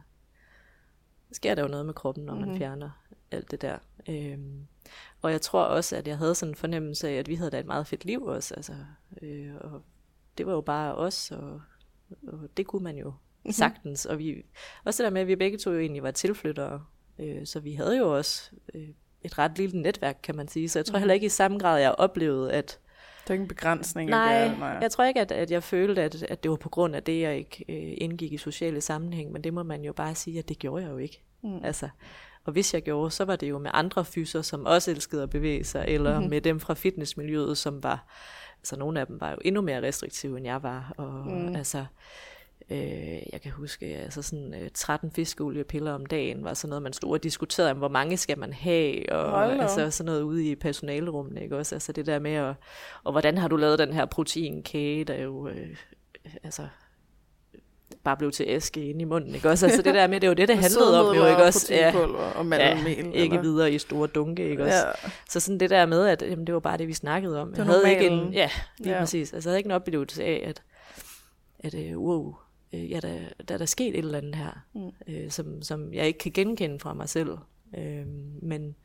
sker 1.31 1.55
der 1.55 1.61
jo 1.61 1.67
noget 1.67 1.85
med 1.85 1.93
kroppen, 1.93 2.25
når 2.25 2.33
man 2.33 2.39
Mhm. 2.41 2.47
mm-hmm. 2.49 2.59
fjerner 2.59 2.89
alt 3.31 3.51
det 3.51 3.61
der. 3.61 3.77
Øhm, 4.09 4.67
og 5.23 5.31
jeg 5.31 5.41
tror 5.41 5.63
også, 5.63 5.95
at 5.95 6.07
jeg 6.07 6.17
havde 6.17 6.35
sådan 6.35 6.51
en 6.51 6.55
fornemmelse 6.55 7.09
af, 7.09 7.13
at 7.13 7.27
vi 7.27 7.35
havde 7.35 7.51
da 7.51 7.59
et 7.59 7.65
meget 7.65 7.87
fedt 7.87 8.05
liv 8.05 8.23
også, 8.23 8.53
altså, 8.55 8.73
øh, 9.21 9.49
og 9.61 9.81
det 10.37 10.45
var 10.45 10.53
jo 10.53 10.61
bare 10.61 10.95
os, 10.95 11.31
og, 11.31 11.61
og 12.27 12.39
det 12.57 12.67
kunne 12.67 12.83
man 12.83 12.97
jo 12.97 13.13
Mhm. 13.45 13.51
sagtens, 13.53 14.05
og 14.05 14.19
vi, 14.19 14.45
også 14.85 15.03
det 15.03 15.07
der 15.07 15.13
med, 15.13 15.21
at 15.21 15.27
vi 15.27 15.35
begge 15.35 15.57
to 15.57 15.71
jo 15.71 15.79
egentlig 15.79 16.03
var 16.03 16.11
tilflyttere, 16.11 16.83
øh, 17.19 17.45
så 17.45 17.59
vi 17.59 17.73
havde 17.73 17.97
jo 17.97 18.17
også 18.17 18.51
øh, 18.73 18.87
et 19.21 19.37
ret 19.37 19.57
lille 19.57 19.81
netværk, 19.81 20.19
kan 20.23 20.35
man 20.35 20.47
sige, 20.47 20.69
så 20.69 20.79
jeg 20.79 20.85
tror 20.85 20.93
Mhm. 20.93 20.99
heller 21.01 21.13
ikke 21.13 21.25
i 21.25 21.29
samme 21.29 21.57
grad, 21.59 21.81
jeg 21.81 21.91
oplevede, 21.97 22.51
at 22.53 22.79
Der 23.27 23.31
er 23.31 23.35
ingen 23.35 23.47
begrænsning. 23.47 24.09
Nej, 24.09 24.37
Der, 24.43 24.57
nej. 24.57 24.77
jeg 24.81 24.91
tror 24.91 25.03
ikke, 25.03 25.21
at, 25.21 25.31
at 25.31 25.51
jeg 25.51 25.63
følte, 25.63 26.01
at, 26.01 26.23
at 26.23 26.43
det 26.43 26.51
var 26.51 26.57
på 26.57 26.69
grund 26.69 26.95
af 26.95 27.03
det, 27.03 27.21
jeg 27.21 27.37
ikke 27.37 27.65
øh, 27.69 27.93
indgik 27.97 28.33
i 28.33 28.37
sociale 28.37 28.81
sammenhæng, 28.81 29.31
men 29.31 29.43
det 29.43 29.53
må 29.53 29.63
man 29.63 29.83
jo 29.83 29.93
bare 29.93 30.15
sige, 30.15 30.39
at 30.39 30.49
det 30.49 30.59
gjorde 30.59 30.83
jeg 30.83 30.91
jo 30.91 30.97
ikke. 30.97 31.21
Mm. 31.43 31.59
Altså, 31.63 31.89
og 32.45 32.51
hvis 32.53 32.73
jeg 32.73 32.81
gjorde, 32.83 33.11
så 33.11 33.25
var 33.25 33.35
det 33.35 33.49
jo 33.49 33.57
med 33.57 33.71
andre 33.73 34.05
fyser, 34.05 34.41
som 34.41 34.65
også 34.65 34.91
elskede 34.91 35.23
at 35.23 35.29
bevæge 35.29 35.63
sig, 35.63 35.85
eller 35.87 36.09
Mhm. 36.11 36.17
mm-hmm. 36.17 36.29
med 36.29 36.41
dem 36.41 36.59
fra 36.59 36.73
fitnessmiljøet, 36.73 37.57
som 37.57 37.83
var, 37.83 38.05
altså 38.59 38.75
nogle 38.79 38.99
af 38.99 39.07
dem 39.07 39.21
var 39.21 39.31
jo 39.31 39.37
endnu 39.41 39.61
mere 39.61 39.81
restriktive, 39.81 40.37
end 40.37 40.45
jeg 40.45 40.63
var, 40.63 40.93
og 40.97 41.13
Mm. 41.27 41.55
altså, 41.55 41.85
Øh, 42.69 43.21
jeg 43.33 43.41
kan 43.43 43.51
huske, 43.51 43.85
altså 43.85 44.21
sådan 44.21 44.53
øh, 44.61 44.69
13 44.73 45.11
fiskeoliepiller 45.11 45.93
om 45.93 46.05
dagen 46.05 46.43
var 46.43 46.53
sådan 46.53 46.69
noget, 46.69 46.81
man 46.83 46.93
stod 46.93 47.11
og 47.11 47.23
diskuterede 47.23 47.71
om, 47.71 47.77
hvor 47.77 47.87
mange 47.87 48.17
skal 48.17 48.39
man 48.39 48.53
have, 48.53 49.11
og 49.11 49.53
altså 49.61 49.91
sådan 49.91 50.05
noget 50.05 50.21
ude 50.21 50.45
i 50.51 50.55
personalrummet, 50.55 51.41
ikke 51.41 51.57
også? 51.57 51.75
Altså 51.75 51.91
det 51.91 52.05
der 52.05 52.19
med, 52.19 52.31
at, 52.33 52.55
og 53.03 53.11
hvordan 53.11 53.37
har 53.37 53.47
du 53.47 53.55
lavet 53.55 53.79
den 53.79 53.93
her 53.93 54.05
proteinkage, 54.05 55.03
der 55.03 55.15
jo, 55.23 55.47
øh, 55.47 55.75
altså 56.43 56.67
bare 58.03 58.17
blev 58.17 58.31
til 58.31 58.45
æske 58.49 58.85
inde 58.89 59.01
i 59.01 59.03
munden, 59.03 59.35
ikke 59.35 59.49
også? 59.49 59.65
Altså 59.65 59.81
det 59.81 59.93
der 59.93 60.07
med, 60.07 60.19
det 60.19 60.27
er 60.27 60.31
jo 60.31 60.33
det, 60.33 60.47
det 60.47 60.57
handlede 60.65 61.09
om, 61.09 61.15
jo, 61.15 61.25
ikke 61.25 61.43
også? 61.43 61.73
Ja, 61.73 61.95
og 62.35 62.45
ja, 62.49 62.85
ikke 62.85 63.21
eller? 63.21 63.41
videre 63.41 63.71
i 63.71 63.79
store 63.79 64.07
dunke, 64.07 64.49
ikke 64.49 64.63
også? 64.63 64.77
Ja. 64.77 65.09
Så 65.29 65.39
sådan 65.39 65.59
det 65.59 65.69
der 65.69 65.85
med, 65.85 66.07
at 66.07 66.21
jamen, 66.21 66.47
det 66.47 66.53
var 66.53 66.59
bare 66.59 66.77
det, 66.77 66.87
vi 66.87 66.93
snakkede 66.93 67.41
om. 67.41 67.53
Jeg 67.57 67.65
havde 67.65 67.91
ikke 67.91 68.07
en, 68.07 68.33
ja, 68.33 68.49
lige 68.77 68.93
ja. 68.93 68.99
præcis. 68.99 69.33
Altså 69.33 69.49
jeg 69.49 69.51
havde 69.51 69.59
ikke 69.59 69.67
en 69.67 69.71
oplevelse 69.71 70.23
af, 70.23 70.43
at, 70.47 70.63
at 71.59 71.73
uh, 71.73 72.03
wow, 72.03 72.35
øh, 72.73 72.91
ja, 72.91 72.99
der, 72.99 73.19
der 73.47 73.53
er 73.53 73.57
der 73.57 73.65
sket 73.65 73.87
et 73.87 73.97
eller 73.97 74.17
andet 74.17 74.35
her, 74.35 74.65
mm. 74.73 74.91
øh, 75.07 75.31
som, 75.31 75.61
som 75.61 75.93
jeg 75.93 76.07
ikke 76.07 76.19
kan 76.19 76.31
genkende 76.31 76.79
fra 76.79 76.93
mig 76.93 77.09
selv. 77.09 77.37
Øh, 77.77 78.05
men, 78.41 78.75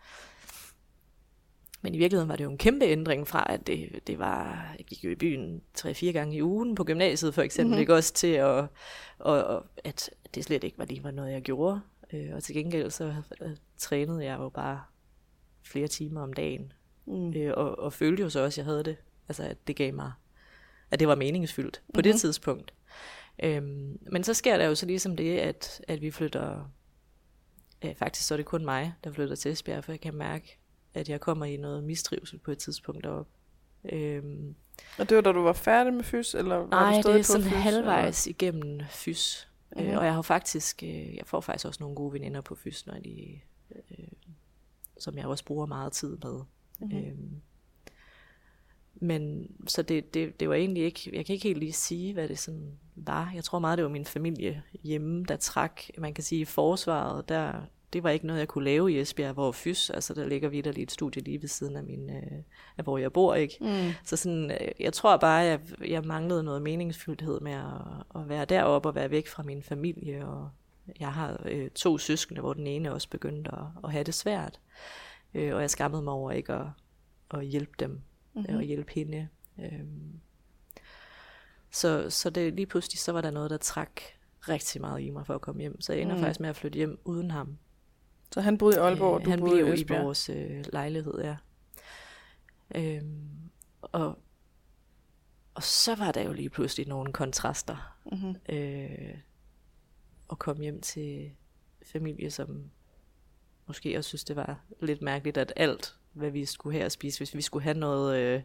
men 1.80 1.94
i 1.94 1.98
virkeligheden 1.98 2.28
var 2.28 2.36
det 2.36 2.44
jo 2.44 2.50
en 2.50 2.58
kæmpe 2.58 2.84
ændring 2.84 3.28
fra, 3.28 3.46
at 3.48 3.66
det, 3.66 4.00
det 4.06 4.18
var, 4.18 4.74
jeg 4.78 4.86
gik 4.86 5.04
jo 5.04 5.10
i 5.10 5.14
byen 5.14 5.62
tre-fire 5.74 6.12
gange 6.12 6.36
i 6.36 6.42
ugen 6.42 6.74
på 6.74 6.84
gymnasiet 6.84 7.34
for 7.34 7.42
eksempel, 7.42 7.70
mm-hmm. 7.70 7.80
ikke 7.80 7.94
også 7.94 8.14
til 8.14 8.32
at, 8.32 8.66
og, 9.18 9.64
at 9.84 10.10
det 10.34 10.44
slet 10.44 10.64
ikke 10.64 10.78
var 10.78 10.84
lige 10.84 11.04
var 11.04 11.10
noget, 11.10 11.32
jeg 11.32 11.42
gjorde. 11.42 11.80
Øh, 12.12 12.34
og 12.34 12.42
til 12.42 12.54
gengæld 12.54 12.90
så 12.90 13.14
øh, 13.40 13.50
trænede 13.76 14.24
jeg 14.24 14.38
jo 14.38 14.48
bare 14.48 14.82
flere 15.62 15.88
timer 15.88 16.22
om 16.22 16.32
dagen. 16.32 16.72
Mm. 17.06 17.32
Øh, 17.36 17.52
og, 17.56 17.78
og 17.78 17.92
følte 17.92 18.22
jo 18.22 18.30
så 18.30 18.44
også, 18.44 18.60
at 18.60 18.66
jeg 18.66 18.72
havde 18.72 18.84
det. 18.84 18.96
Altså, 19.28 19.42
at 19.42 19.56
det 19.66 19.76
gav 19.76 19.94
mig, 19.94 20.12
at 20.90 21.00
det 21.00 21.08
var 21.08 21.14
meningsfyldt 21.14 21.76
på 21.76 21.82
mm-hmm. 21.88 22.02
det 22.02 22.20
tidspunkt. 22.20 22.74
Øhm, 23.42 23.98
men 24.12 24.24
så 24.24 24.34
sker 24.34 24.58
der 24.58 24.64
jo 24.64 24.74
så 24.74 24.86
ligesom 24.86 25.16
det, 25.16 25.38
at, 25.38 25.80
at 25.88 26.00
vi 26.00 26.10
flytter, 26.10 26.70
øh, 27.84 27.94
faktisk 27.94 28.26
så 28.26 28.34
er 28.34 28.36
det 28.36 28.46
kun 28.46 28.64
mig, 28.64 28.94
der 29.04 29.12
flytter 29.12 29.36
til 29.36 29.52
Esbjerg, 29.52 29.84
for 29.84 29.92
jeg 29.92 30.00
kan 30.00 30.14
mærke, 30.14 30.58
at 30.98 31.08
jeg 31.08 31.20
kommer 31.20 31.46
i 31.46 31.56
noget 31.56 31.84
mistrivsel 31.84 32.38
på 32.38 32.50
et 32.50 32.58
tidspunkt 32.58 33.04
deroppe. 33.04 33.32
Øhm, 33.84 34.54
og 34.98 35.08
det 35.08 35.16
var 35.16 35.22
da 35.22 35.32
du 35.32 35.42
var 35.42 35.52
færdig 35.52 35.94
med 35.94 36.04
fys, 36.04 36.34
eller 36.34 36.56
var 36.56 36.66
nej, 36.66 36.96
du 36.96 37.02
stadig 37.02 37.14
det 37.14 37.20
er 37.20 37.24
sådan 37.24 37.42
fys, 37.42 37.52
halvvejs 37.52 38.26
eller? 38.26 38.34
igennem 38.34 38.80
fys. 38.90 39.48
Mm-hmm. 39.76 39.90
Øh, 39.90 39.98
og 39.98 40.04
jeg 40.04 40.14
har 40.14 40.22
faktisk, 40.22 40.82
øh, 40.82 41.16
jeg 41.16 41.26
får 41.26 41.40
faktisk 41.40 41.66
også 41.66 41.82
nogle 41.82 41.96
gode 41.96 42.12
veninder 42.12 42.40
på 42.40 42.54
fys, 42.54 42.86
når 42.86 42.94
de, 42.94 43.40
øh, 43.74 44.06
som 44.98 45.18
jeg 45.18 45.26
også 45.26 45.44
bruger 45.44 45.66
meget 45.66 45.92
tid 45.92 46.18
med. 46.22 46.40
Mm-hmm. 46.80 46.98
Øhm, 46.98 47.40
men 49.00 49.50
så 49.66 49.82
det, 49.82 50.14
det, 50.14 50.40
det 50.40 50.48
var 50.48 50.54
egentlig 50.54 50.82
ikke, 50.82 51.10
jeg 51.12 51.26
kan 51.26 51.32
ikke 51.32 51.48
helt 51.48 51.58
lige 51.58 51.72
sige, 51.72 52.12
hvad 52.12 52.28
det 52.28 52.38
sådan 52.38 52.78
var. 52.96 53.32
Jeg 53.34 53.44
tror 53.44 53.58
meget, 53.58 53.78
det 53.78 53.84
var 53.84 53.90
min 53.90 54.04
familie 54.04 54.62
hjemme, 54.82 55.24
der 55.24 55.36
trak, 55.36 55.82
man 55.98 56.14
kan 56.14 56.24
sige, 56.24 56.46
forsvaret, 56.46 57.28
der, 57.28 57.52
det 57.92 58.02
var 58.02 58.10
ikke 58.10 58.26
noget, 58.26 58.40
jeg 58.40 58.48
kunne 58.48 58.64
lave 58.64 58.92
i 58.92 59.00
Esbjerg, 59.00 59.32
hvor 59.32 59.52
Fys, 59.52 59.90
altså 59.90 60.14
der 60.14 60.26
ligger 60.26 60.48
videre 60.48 60.74
lige 60.74 60.82
et 60.82 60.90
studie 60.90 61.22
lige 61.22 61.42
ved 61.42 61.48
siden 61.48 61.76
af, 61.76 61.84
min, 61.84 62.10
øh, 62.10 62.42
af 62.78 62.84
hvor 62.84 62.98
jeg 62.98 63.12
bor, 63.12 63.34
ikke? 63.34 63.56
Mm. 63.60 63.92
Så 64.04 64.16
sådan, 64.16 64.50
øh, 64.50 64.68
jeg 64.80 64.92
tror 64.92 65.16
bare, 65.16 65.40
jeg, 65.40 65.60
jeg 65.86 66.04
manglede 66.04 66.42
noget 66.42 66.62
meningsfyldthed 66.62 67.40
med 67.40 67.52
at, 67.52 68.20
at 68.20 68.28
være 68.28 68.44
deroppe 68.44 68.88
og 68.88 68.94
være 68.94 69.10
væk 69.10 69.28
fra 69.28 69.42
min 69.42 69.62
familie, 69.62 70.26
og 70.26 70.50
jeg 71.00 71.12
har 71.12 71.40
øh, 71.44 71.70
to 71.70 71.98
søskende, 71.98 72.40
hvor 72.40 72.52
den 72.52 72.66
ene 72.66 72.92
også 72.92 73.08
begyndte 73.10 73.50
at, 73.52 73.64
at 73.84 73.92
have 73.92 74.04
det 74.04 74.14
svært, 74.14 74.60
øh, 75.34 75.54
og 75.54 75.60
jeg 75.60 75.70
skammede 75.70 76.02
mig 76.02 76.12
over 76.12 76.32
ikke 76.32 76.52
at, 76.52 76.66
at 77.30 77.46
hjælpe 77.46 77.72
dem 77.78 78.00
mm-hmm. 78.34 78.56
og 78.56 78.62
hjælpe 78.62 78.92
hende. 78.92 79.28
Øhm, 79.58 80.20
så, 81.70 82.10
så 82.10 82.30
det, 82.30 82.54
lige 82.54 82.66
pludselig 82.66 82.98
så 82.98 83.12
var 83.12 83.20
der 83.20 83.30
noget, 83.30 83.50
der 83.50 83.56
trak 83.56 84.00
rigtig 84.48 84.80
meget 84.80 85.00
i 85.00 85.10
mig 85.10 85.26
for 85.26 85.34
at 85.34 85.40
komme 85.40 85.60
hjem. 85.60 85.80
Så 85.80 85.92
jeg 85.92 86.02
ender 86.02 86.14
mm. 86.14 86.20
faktisk 86.20 86.40
med 86.40 86.48
at 86.48 86.56
flytte 86.56 86.76
hjem 86.76 87.00
uden 87.04 87.30
ham. 87.30 87.58
Så 88.32 88.40
han 88.40 88.58
boede 88.58 88.76
i 88.76 88.78
Aalborg, 88.78 89.14
og 89.14 89.20
øh, 89.20 89.24
du 89.24 89.30
han 89.30 89.40
boede 89.40 89.78
i 89.78 89.80
i 89.80 89.86
vores 89.88 90.28
øh, 90.28 90.64
lejlighed, 90.72 91.14
ja. 91.18 91.36
Øhm, 92.74 93.50
og, 93.82 94.18
og 95.54 95.62
så 95.62 95.94
var 95.94 96.12
der 96.12 96.22
jo 96.22 96.32
lige 96.32 96.50
pludselig 96.50 96.88
nogle 96.88 97.12
kontraster. 97.12 97.98
Mm-hmm. 98.12 98.36
Øh, 98.48 99.14
at 100.30 100.38
komme 100.38 100.62
hjem 100.62 100.80
til 100.80 101.30
familie, 101.92 102.30
som 102.30 102.70
måske 103.66 103.98
også 103.98 104.08
synes, 104.08 104.24
det 104.24 104.36
var 104.36 104.60
lidt 104.80 105.02
mærkeligt, 105.02 105.36
at 105.36 105.52
alt 105.56 105.94
hvad 106.12 106.30
vi 106.30 106.44
skulle 106.44 106.74
have 106.74 106.84
at 106.84 106.92
spise, 106.92 107.18
hvis 107.18 107.34
vi 107.34 107.42
skulle 107.42 107.62
have 107.62 107.78
noget... 107.78 108.16
Øh, 108.16 108.42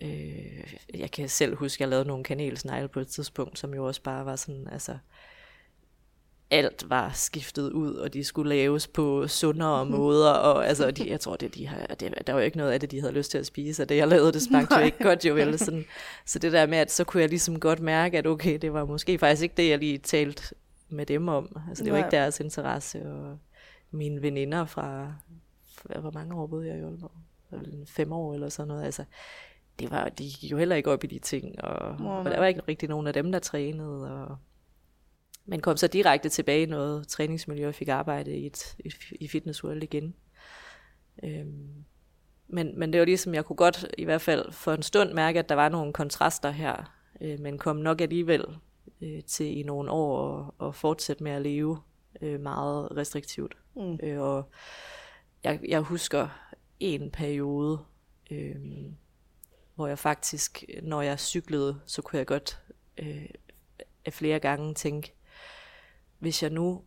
øh, 0.00 0.74
jeg 0.94 1.10
kan 1.10 1.28
selv 1.28 1.56
huske, 1.56 1.76
at 1.76 1.80
jeg 1.80 1.88
lavede 1.88 2.08
nogle 2.08 2.24
kanelsnegle 2.24 2.88
på 2.88 3.00
et 3.00 3.08
tidspunkt, 3.08 3.58
som 3.58 3.74
jo 3.74 3.86
også 3.86 4.02
bare 4.02 4.24
var 4.24 4.36
sådan, 4.36 4.68
altså 4.68 4.98
alt 6.50 6.90
var 6.90 7.10
skiftet 7.14 7.72
ud, 7.72 7.94
og 7.94 8.14
de 8.14 8.24
skulle 8.24 8.48
laves 8.48 8.86
på 8.86 9.28
sundere 9.28 9.86
måder, 9.86 10.30
og 10.30 10.66
altså, 10.66 10.90
de, 10.90 11.10
jeg 11.10 11.20
tror, 11.20 11.36
det, 11.36 11.54
de 11.54 11.66
har, 11.66 11.86
det, 11.86 12.26
der 12.26 12.32
var 12.32 12.40
jo 12.40 12.44
ikke 12.44 12.56
noget 12.56 12.72
af 12.72 12.80
det, 12.80 12.90
de 12.90 13.00
havde 13.00 13.12
lyst 13.12 13.30
til 13.30 13.38
at 13.38 13.46
spise, 13.46 13.82
og 13.82 13.88
det 13.88 13.96
jeg 13.96 14.08
lavede, 14.08 14.32
det 14.32 14.42
smagte 14.42 14.74
jo 14.78 14.84
ikke 14.84 15.02
godt 15.02 15.24
jo 15.24 15.34
vel, 15.34 15.58
sådan, 15.58 15.84
så 16.26 16.38
det 16.38 16.52
der 16.52 16.66
med, 16.66 16.78
at 16.78 16.92
så 16.92 17.04
kunne 17.04 17.20
jeg 17.20 17.28
ligesom 17.28 17.60
godt 17.60 17.80
mærke, 17.80 18.18
at 18.18 18.26
okay, 18.26 18.58
det 18.58 18.72
var 18.72 18.84
måske 18.84 19.18
faktisk 19.18 19.42
ikke 19.42 19.54
det, 19.56 19.68
jeg 19.68 19.78
lige 19.78 19.98
talte 19.98 20.54
med 20.88 21.06
dem 21.06 21.28
om, 21.28 21.56
altså 21.68 21.84
det 21.84 21.92
var 21.92 21.98
ikke 21.98 22.10
deres 22.10 22.40
interesse, 22.40 23.02
og 23.06 23.38
mine 23.90 24.22
veninder 24.22 24.64
fra, 24.64 25.12
hvor 26.00 26.10
mange 26.10 26.34
år 26.34 26.46
boede 26.46 26.68
jeg 26.68 26.78
i 26.78 26.82
Aalborg? 26.82 27.12
Fem 27.86 28.12
år 28.12 28.34
eller 28.34 28.48
sådan 28.48 28.68
noget. 28.68 28.84
Altså, 28.84 29.04
det 29.78 29.90
var, 29.90 30.08
de 30.08 30.30
gik 30.40 30.50
jo 30.50 30.58
heller 30.58 30.76
ikke 30.76 30.90
op 30.90 31.04
i 31.04 31.06
de 31.06 31.18
ting, 31.18 31.64
og, 31.64 31.88
oh, 31.88 32.06
og 32.06 32.24
der 32.24 32.38
var 32.38 32.46
ikke 32.46 32.62
rigtig 32.68 32.88
nogen 32.88 33.06
af 33.06 33.12
dem, 33.12 33.32
der 33.32 33.38
trænede. 33.38 34.12
Og, 34.12 34.36
men 35.46 35.60
kom 35.60 35.76
så 35.76 35.86
direkte 35.86 36.28
tilbage 36.28 36.62
i 36.62 36.66
noget 36.66 37.08
træningsmiljø 37.08 37.68
og 37.68 37.74
fik 37.74 37.88
arbejde 37.88 38.36
i, 38.36 38.46
et, 38.46 38.76
i, 38.78 38.92
i 39.20 39.28
Fitness 39.28 39.64
World 39.64 39.82
igen. 39.82 40.14
Øhm, 41.22 41.84
men, 42.48 42.78
men 42.78 42.92
det 42.92 42.98
var 42.98 43.04
ligesom, 43.04 43.34
jeg 43.34 43.44
kunne 43.44 43.56
godt 43.56 43.86
i 43.98 44.04
hvert 44.04 44.20
fald 44.20 44.52
for 44.52 44.72
en 44.72 44.82
stund 44.82 45.12
mærke, 45.12 45.38
at 45.38 45.48
der 45.48 45.54
var 45.54 45.68
nogle 45.68 45.92
kontraster 45.92 46.50
her, 46.50 46.98
øh, 47.20 47.40
men 47.40 47.58
kom 47.58 47.76
nok 47.76 48.00
alligevel 48.00 48.44
øh, 49.00 49.22
til 49.24 49.58
i 49.58 49.62
nogle 49.62 49.90
år 49.90 50.54
at, 50.60 50.68
at 50.68 50.74
fortsætte 50.74 51.24
med 51.24 51.32
at 51.32 51.42
leve 51.42 51.78
øh, 52.22 52.40
meget 52.40 52.96
restriktivt. 52.96 53.56
Mm. 53.76 53.98
Øh, 54.02 54.20
og 54.20 54.50
jeg, 55.44 55.60
jeg 55.68 55.80
husker 55.80 56.28
en 56.80 57.10
periode, 57.10 57.78
øh, 58.30 58.56
hvor 59.74 59.86
jeg 59.86 59.98
faktisk, 59.98 60.64
når 60.82 61.02
jeg 61.02 61.20
cyklede, 61.20 61.80
så 61.86 62.02
kunne 62.02 62.18
jeg 62.18 62.26
godt 62.26 62.60
øh, 62.98 63.28
flere 64.10 64.38
gange 64.38 64.74
tænke, 64.74 65.12
hvis 66.18 66.42
jeg 66.42 66.50
nu 66.50 66.82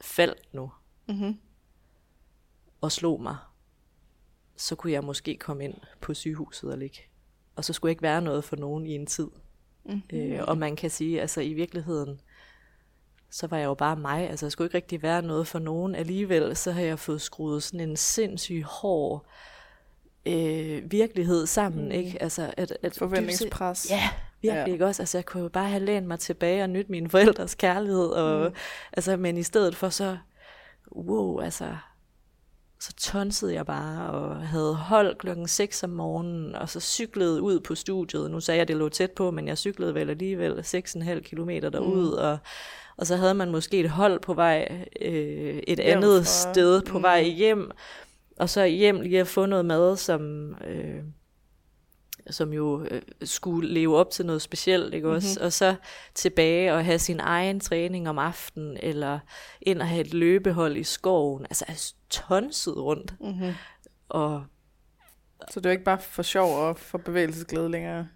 faldt 0.00 0.54
nu, 0.54 0.70
mm-hmm. 1.08 1.38
og 2.80 2.92
slog 2.92 3.22
mig, 3.22 3.36
så 4.56 4.74
kunne 4.74 4.92
jeg 4.92 5.04
måske 5.04 5.36
komme 5.36 5.64
ind 5.64 5.74
på 6.00 6.14
sygehuset 6.14 6.72
og 6.72 6.78
ligge. 6.78 6.98
Og 7.56 7.64
så 7.64 7.72
skulle 7.72 7.88
jeg 7.88 7.92
ikke 7.92 8.02
være 8.02 8.22
noget 8.22 8.44
for 8.44 8.56
nogen 8.56 8.86
i 8.86 8.94
en 8.94 9.06
tid. 9.06 9.28
Mm-hmm. 9.84 10.16
Øh, 10.18 10.40
og 10.48 10.58
man 10.58 10.76
kan 10.76 10.90
sige, 10.90 11.20
altså 11.20 11.40
i 11.40 11.52
virkeligheden, 11.52 12.20
så 13.30 13.46
var 13.46 13.56
jeg 13.56 13.64
jo 13.64 13.74
bare 13.74 13.96
mig. 13.96 14.30
Altså, 14.30 14.46
jeg 14.46 14.52
skulle 14.52 14.66
ikke 14.66 14.76
rigtig 14.76 15.02
være 15.02 15.22
noget 15.22 15.46
for 15.46 15.58
nogen. 15.58 15.94
Alligevel, 15.94 16.56
så 16.56 16.72
har 16.72 16.82
jeg 16.82 16.98
fået 16.98 17.20
skruet 17.20 17.62
sådan 17.62 17.88
en 17.88 17.96
sindssyg 17.96 18.62
hård 18.64 19.26
øh, 20.26 20.92
virkelighed 20.92 21.46
sammen, 21.46 21.84
mm. 21.84 21.90
ikke? 21.90 22.22
Altså, 22.22 22.54
at, 22.56 22.78
at 22.82 22.94
Forventningspres. 22.98 23.90
Ja, 23.90 24.10
virkelig 24.42 24.66
ja. 24.66 24.72
ikke 24.72 24.86
også. 24.86 25.02
Altså, 25.02 25.18
jeg 25.18 25.26
kunne 25.26 25.50
bare 25.50 25.68
have 25.68 25.84
lænt 25.84 26.06
mig 26.06 26.18
tilbage 26.18 26.62
og 26.62 26.70
nyt 26.70 26.88
mine 26.88 27.10
forældres 27.10 27.54
kærlighed, 27.54 28.06
og, 28.06 28.48
mm. 28.50 28.54
altså, 28.92 29.16
men 29.16 29.36
i 29.36 29.42
stedet 29.42 29.76
for 29.76 29.88
så, 29.88 30.16
wow, 30.96 31.40
altså, 31.40 31.76
så 32.80 32.92
tonsede 32.96 33.54
jeg 33.54 33.66
bare, 33.66 34.10
og 34.10 34.36
havde 34.36 34.74
hold 34.74 35.16
klokken 35.18 35.48
6 35.48 35.82
om 35.82 35.90
morgenen, 35.90 36.54
og 36.54 36.68
så 36.68 36.80
cyklede 36.80 37.42
ud 37.42 37.60
på 37.60 37.74
studiet. 37.74 38.30
Nu 38.30 38.40
sagde 38.40 38.56
jeg, 38.56 38.62
at 38.62 38.68
det 38.68 38.76
lå 38.76 38.88
tæt 38.88 39.10
på, 39.10 39.30
men 39.30 39.48
jeg 39.48 39.58
cyklede 39.58 39.94
vel 39.94 40.10
alligevel 40.10 40.58
6,5 40.58 41.20
kilometer 41.20 41.70
derud, 41.70 42.10
mm. 42.10 42.18
og 42.18 42.38
og 42.96 43.06
så 43.06 43.16
havde 43.16 43.34
man 43.34 43.50
måske 43.50 43.80
et 43.80 43.90
hold 43.90 44.20
på 44.20 44.34
vej 44.34 44.86
øh, 45.00 45.62
et 45.66 45.78
hjem 45.78 45.96
andet 45.96 46.26
sted 46.26 46.82
på 46.82 46.98
mm. 46.98 47.02
vej 47.02 47.22
hjem, 47.22 47.70
og 48.38 48.48
så 48.48 48.64
hjem 48.64 49.00
lige 49.00 49.20
at 49.20 49.26
få 49.26 49.46
noget 49.46 49.64
mad, 49.64 49.96
som, 49.96 50.54
øh, 50.66 51.02
som 52.30 52.52
jo 52.52 52.86
øh, 52.90 53.02
skulle 53.22 53.74
leve 53.74 53.96
op 53.96 54.10
til 54.10 54.26
noget 54.26 54.42
specielt, 54.42 54.94
ikke 54.94 55.06
mm-hmm. 55.06 55.16
også? 55.16 55.40
Og 55.40 55.52
så 55.52 55.74
tilbage 56.14 56.74
og 56.74 56.84
have 56.84 56.98
sin 56.98 57.20
egen 57.20 57.60
træning 57.60 58.08
om 58.08 58.18
aftenen, 58.18 58.76
eller 58.82 59.18
ind 59.60 59.80
og 59.80 59.88
have 59.88 60.00
et 60.00 60.14
løbehold 60.14 60.76
i 60.76 60.84
skoven, 60.84 61.42
altså 61.42 61.94
tonset 62.10 62.76
rundt. 62.76 63.14
Mm-hmm. 63.20 63.52
Og 64.08 64.44
så 65.50 65.60
det 65.60 65.66
er 65.66 65.70
ikke 65.70 65.84
bare 65.84 66.00
for 66.00 66.22
sjov 66.22 66.58
og 66.58 66.78
for 66.78 66.98
bevægelsesglæde 66.98 67.70
længere? 67.70 68.08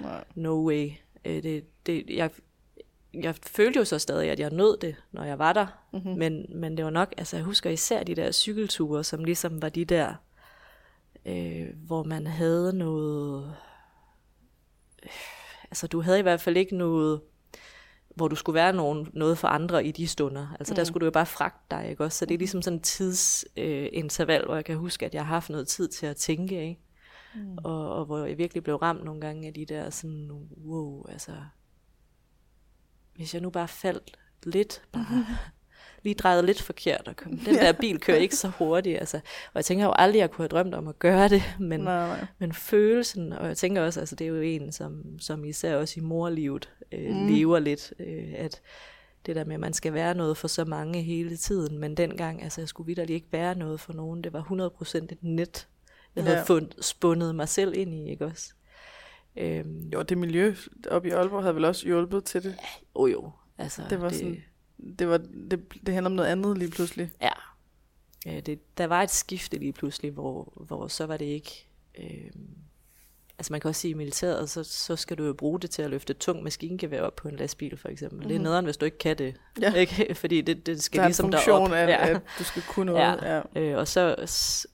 Nej, 0.00 0.24
no 0.34 0.66
way. 0.66 0.90
Øh, 1.24 1.42
det, 1.42 1.64
det, 1.86 2.04
jeg 2.08 2.30
jeg 3.22 3.34
følte 3.46 3.78
jo 3.78 3.84
så 3.84 3.98
stadig, 3.98 4.30
at 4.30 4.40
jeg 4.40 4.50
nød 4.50 4.78
det, 4.78 4.96
når 5.12 5.24
jeg 5.24 5.38
var 5.38 5.52
der. 5.52 5.66
Mm-hmm. 5.92 6.18
Men, 6.18 6.46
men 6.54 6.76
det 6.76 6.84
var 6.84 6.90
nok, 6.90 7.14
altså 7.18 7.36
jeg 7.36 7.44
husker 7.44 7.70
især 7.70 8.02
de 8.02 8.14
der 8.14 8.32
cykelture, 8.32 9.04
som 9.04 9.24
ligesom 9.24 9.62
var 9.62 9.68
de 9.68 9.84
der, 9.84 10.14
øh, 11.26 11.68
hvor 11.86 12.02
man 12.02 12.26
havde 12.26 12.72
noget, 12.72 13.54
øh, 15.02 15.10
altså 15.64 15.86
du 15.86 16.00
havde 16.00 16.18
i 16.18 16.22
hvert 16.22 16.40
fald 16.40 16.56
ikke 16.56 16.76
noget 16.76 17.20
hvor 18.16 18.28
du 18.28 18.34
skulle 18.34 18.54
være 18.54 18.72
nogen, 18.72 19.08
noget 19.12 19.38
for 19.38 19.48
andre 19.48 19.86
i 19.86 19.92
de 19.92 20.06
stunder. 20.06 20.56
Altså 20.58 20.72
mm. 20.72 20.76
der 20.76 20.84
skulle 20.84 21.00
du 21.00 21.04
jo 21.04 21.10
bare 21.10 21.26
fragte 21.26 21.64
dig, 21.70 21.90
ikke 21.90 22.04
også? 22.04 22.18
Så 22.18 22.26
det 22.26 22.34
er 22.34 22.38
Mm. 22.38 22.40
ligesom 22.40 22.62
sådan 22.62 22.78
en 22.78 22.82
tidsinterval, 22.82 24.40
øh, 24.40 24.46
hvor 24.46 24.54
jeg 24.54 24.64
kan 24.64 24.76
huske, 24.76 25.06
at 25.06 25.14
jeg 25.14 25.22
har 25.26 25.34
haft 25.34 25.50
noget 25.50 25.68
tid 25.68 25.88
til 25.88 26.06
at 26.06 26.16
tænke, 26.16 26.62
ikke? 26.68 26.80
Mm. 27.34 27.58
Og, 27.64 27.94
og 27.94 28.04
hvor 28.04 28.24
jeg 28.24 28.38
virkelig 28.38 28.62
blev 28.62 28.76
ramt 28.76 29.04
nogle 29.04 29.20
gange 29.20 29.48
af 29.48 29.54
de 29.54 29.66
der 29.66 29.90
sådan, 29.90 30.30
wow, 30.64 31.06
altså, 31.08 31.32
hvis 33.14 33.34
jeg 33.34 33.42
nu 33.42 33.50
bare 33.50 33.68
faldt 33.68 34.18
lidt, 34.42 34.82
bare 34.92 35.26
lige 36.06 36.14
drejet 36.14 36.44
lidt 36.44 36.62
forkert, 36.62 37.08
og 37.08 37.16
kom, 37.16 37.38
den 37.38 37.54
der 37.54 37.72
bil 37.72 38.00
kører 38.00 38.16
ikke 38.18 38.36
så 38.36 38.48
hurtigt, 38.48 38.98
altså. 38.98 39.16
Og 39.16 39.52
jeg 39.54 39.64
tænker 39.64 39.84
jo 39.84 39.92
aldrig, 39.96 40.18
jeg 40.18 40.30
kunne 40.30 40.42
have 40.42 40.48
drømt 40.48 40.74
om 40.74 40.88
at 40.88 40.98
gøre 40.98 41.28
det, 41.28 41.42
men, 41.60 41.80
Nej, 41.80 42.06
nej. 42.08 42.26
men 42.38 42.52
følelsen, 42.52 43.32
og 43.32 43.46
jeg 43.46 43.56
tænker 43.56 43.82
også, 43.82 44.00
altså 44.00 44.16
det 44.16 44.24
er 44.24 44.28
jo 44.28 44.40
en, 44.40 44.72
som, 44.72 45.04
som 45.20 45.44
især 45.44 45.76
også 45.76 46.00
i 46.00 46.02
morlivet 46.02 46.70
øh, 46.92 47.14
mm. 47.16 47.26
lever 47.26 47.58
lidt, 47.58 47.92
øh, 47.98 48.32
at 48.36 48.60
det 49.26 49.36
der 49.36 49.44
med, 49.44 49.54
at 49.54 49.60
man 49.60 49.72
skal 49.72 49.94
være 49.94 50.14
noget 50.14 50.36
for 50.36 50.48
så 50.48 50.64
mange 50.64 51.02
hele 51.02 51.36
tiden, 51.36 51.78
men 51.78 51.96
dengang, 51.96 52.42
altså 52.42 52.60
jeg 52.60 52.68
skulle 52.68 52.86
vidderligt 52.86 53.14
ikke 53.14 53.28
være 53.32 53.58
noget 53.58 53.80
for 53.80 53.92
nogen, 53.92 54.24
det 54.24 54.32
var 54.32 54.40
100% 54.90 54.96
et 54.96 55.18
net, 55.22 55.68
jeg 56.16 56.24
havde 56.24 56.36
Ja. 56.36 56.42
fundet, 56.42 56.74
spundet 56.84 57.34
mig 57.34 57.48
selv 57.48 57.72
ind 57.76 57.94
i, 57.94 58.10
ikke 58.10 58.24
også? 58.24 58.52
Øhm, 59.36 59.88
Jo, 59.92 60.02
det 60.02 60.18
miljø 60.18 60.54
oppe 60.90 61.08
i 61.08 61.10
Aalborg 61.10 61.42
havde 61.42 61.54
vel 61.54 61.64
også 61.64 61.86
hjulpet 61.86 62.24
til 62.24 62.42
det. 62.42 62.54
jo 62.96 63.06
jo, 63.06 63.30
altså 63.58 63.82
Det 63.90 64.00
var 64.00 64.08
sådan, 64.08 64.42
det, 64.98 65.08
var, 65.08 65.18
det, 65.50 65.60
det 65.86 65.94
handler 65.94 66.10
om 66.10 66.16
noget 66.16 66.30
andet 66.30 66.58
lige 66.58 66.70
pludselig. 66.70 67.10
Ja. 67.20 67.32
Øh, 68.26 68.40
det, 68.46 68.78
der 68.78 68.86
var 68.86 69.02
et 69.02 69.10
skifte 69.10 69.58
lige 69.58 69.72
pludselig, 69.72 70.10
hvor, 70.10 70.52
hvor 70.56 70.88
så 70.88 71.06
var 71.06 71.16
det 71.16 71.24
ikke... 71.24 71.66
Øh, 71.98 72.30
altså 73.38 73.52
man 73.52 73.60
kan 73.60 73.68
også 73.68 73.80
sige, 73.80 73.90
i 73.90 73.94
militæret, 73.94 74.50
så, 74.50 74.64
så 74.64 74.96
skal 74.96 75.18
du 75.18 75.24
jo 75.24 75.32
bruge 75.32 75.60
det 75.60 75.70
til 75.70 75.82
at 75.82 75.90
løfte 75.90 76.10
et 76.10 76.18
tungt 76.18 76.42
maskingevær 76.44 77.00
op 77.02 77.16
på 77.16 77.28
en 77.28 77.36
lastbil, 77.36 77.76
for 77.76 77.88
eksempel. 77.88 78.16
Mm-hmm. 78.16 78.28
Det 78.28 78.36
er 78.36 78.40
nederen, 78.42 78.64
hvis 78.64 78.76
du 78.76 78.84
ikke 78.84 78.98
kan 78.98 79.18
det. 79.18 79.34
Ja. 79.60 79.72
Ikke? 79.74 80.14
Fordi 80.22 80.40
det, 80.40 80.66
det 80.66 80.82
skal 80.82 80.98
der 80.98 81.02
er 81.04 81.08
ligesom 81.08 81.30
derop. 81.30 81.72
af, 81.72 82.10
at 82.10 82.22
du 82.38 82.44
skal 82.44 82.62
kunne 82.68 82.92
noget. 82.92 83.18
Ja. 83.22 83.36
ja. 83.54 83.60
Øh, 83.60 83.78
og 83.78 83.88
så, 83.88 84.14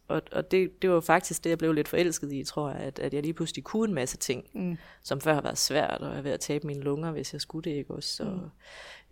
og, 0.08 0.22
og 0.32 0.50
det, 0.50 0.82
det 0.82 0.90
var 0.90 1.00
faktisk 1.00 1.44
det, 1.44 1.50
jeg 1.50 1.58
blev 1.58 1.72
lidt 1.72 1.88
forelsket 1.88 2.32
i, 2.32 2.44
tror 2.44 2.70
jeg, 2.70 2.80
at, 2.80 2.98
at 2.98 3.14
jeg 3.14 3.22
lige 3.22 3.34
pludselig 3.34 3.64
kunne 3.64 3.88
en 3.88 3.94
masse 3.94 4.16
ting, 4.16 4.44
Mm. 4.54 4.76
som 5.02 5.20
før 5.20 5.34
har 5.34 5.40
været 5.40 5.58
svært, 5.58 6.00
og 6.00 6.10
jeg 6.10 6.18
er 6.18 6.22
ved 6.22 6.30
at 6.32 6.40
tabe 6.40 6.66
mine 6.66 6.80
lunger, 6.80 7.10
hvis 7.10 7.32
jeg 7.32 7.40
skulle 7.40 7.70
det, 7.70 7.76
ikke 7.76 7.94
også? 7.94 8.22
Og, 8.24 8.50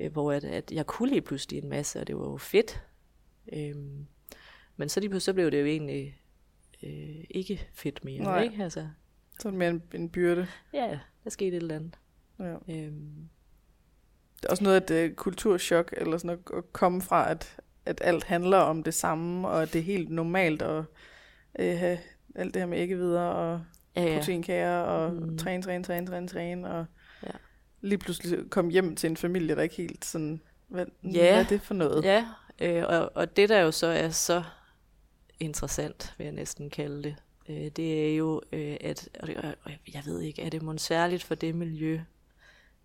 øh, 0.00 0.12
hvor 0.12 0.32
at, 0.32 0.44
at 0.44 0.70
jeg 0.72 0.86
kunne 0.86 1.08
lige 1.08 1.20
pludselig 1.20 1.62
en 1.62 1.68
masse, 1.68 2.00
og 2.00 2.06
det 2.06 2.16
var 2.16 2.30
jo 2.30 2.36
fedt. 2.36 2.82
Øhm, 3.52 4.06
men 4.76 4.88
så 4.88 5.00
lige 5.00 5.10
pludselig 5.10 5.24
så 5.24 5.32
blev 5.32 5.50
det 5.50 5.60
jo 5.60 5.66
egentlig 5.66 6.20
øh, 6.82 7.24
ikke 7.30 7.68
fedt 7.74 8.04
mere, 8.04 8.22
Nej. 8.22 8.42
ikke? 8.42 8.64
Altså, 8.64 8.88
Så 9.40 9.48
er 9.48 9.50
det 9.50 9.58
mere 9.58 9.68
en, 9.70 9.82
en 9.94 10.08
byrde. 10.08 10.46
ja, 10.72 10.98
der 11.24 11.30
skete 11.30 11.56
et 11.56 11.62
eller 11.62 11.74
andet. 11.76 11.94
Ja. 12.38 12.52
Øhm, 12.74 13.28
Det 14.36 14.44
er 14.46 14.50
også 14.50 14.64
noget 14.64 14.76
af 14.90 14.94
et 14.94 15.04
øh, 15.04 15.14
kulturschok, 15.14 15.94
eller 15.96 16.18
sådan 16.18 16.30
at, 16.30 16.56
at 16.58 16.72
komme 16.72 17.02
fra, 17.02 17.30
at, 17.30 17.56
at 17.86 18.00
alt 18.04 18.24
handler 18.24 18.58
om 18.58 18.82
det 18.82 18.94
samme, 18.94 19.48
og 19.48 19.62
at 19.62 19.72
det 19.72 19.78
er 19.78 19.82
helt 19.82 20.10
normalt 20.10 20.62
at 20.62 20.84
øh, 21.58 21.78
have 21.78 21.98
alt 22.34 22.54
det 22.54 22.62
her 22.62 22.66
med 22.66 22.78
æggevidere 22.78 23.32
og 23.34 23.60
ja, 23.96 24.02
ja. 24.02 24.16
proteinkager 24.18 24.78
og 24.80 25.12
mm. 25.12 25.38
træne, 25.38 25.62
træne, 25.62 25.84
træne, 25.84 26.06
træne, 26.06 26.28
træne, 26.28 26.70
og 26.70 26.86
Ja. 27.22 27.30
lige 27.80 27.98
pludselig 27.98 28.50
komme 28.50 28.70
hjem 28.70 28.96
til 28.96 29.10
en 29.10 29.16
familie, 29.16 29.56
der 29.56 29.62
ikke 29.62 29.76
helt 29.76 30.04
sådan, 30.04 30.40
hvad, 30.68 30.86
Ja. 31.04 31.08
hvad 31.10 31.44
er 31.44 31.48
det 31.48 31.60
for 31.60 31.74
noget? 31.74 32.04
Ja, 32.04 32.26
øh, 32.60 32.84
og, 32.88 33.10
og 33.14 33.36
det 33.36 33.48
der 33.48 33.60
jo 33.60 33.70
så 33.70 33.86
er 33.86 34.08
så 34.10 34.42
interessant, 35.40 36.14
vil 36.18 36.24
jeg 36.24 36.32
næsten 36.34 36.70
kalde 36.70 37.02
det, 37.02 37.16
øh, 37.50 37.70
det 37.76 38.10
er 38.12 38.16
jo, 38.16 38.40
øh, 38.52 38.76
at, 38.80 39.08
og 39.64 39.72
jeg 39.94 40.02
ved 40.06 40.20
ikke, 40.20 40.42
er 40.42 40.50
det 40.50 40.62
måske 40.62 40.82
særligt 40.82 41.22
for 41.24 41.34
det 41.34 41.54
miljø? 41.54 42.00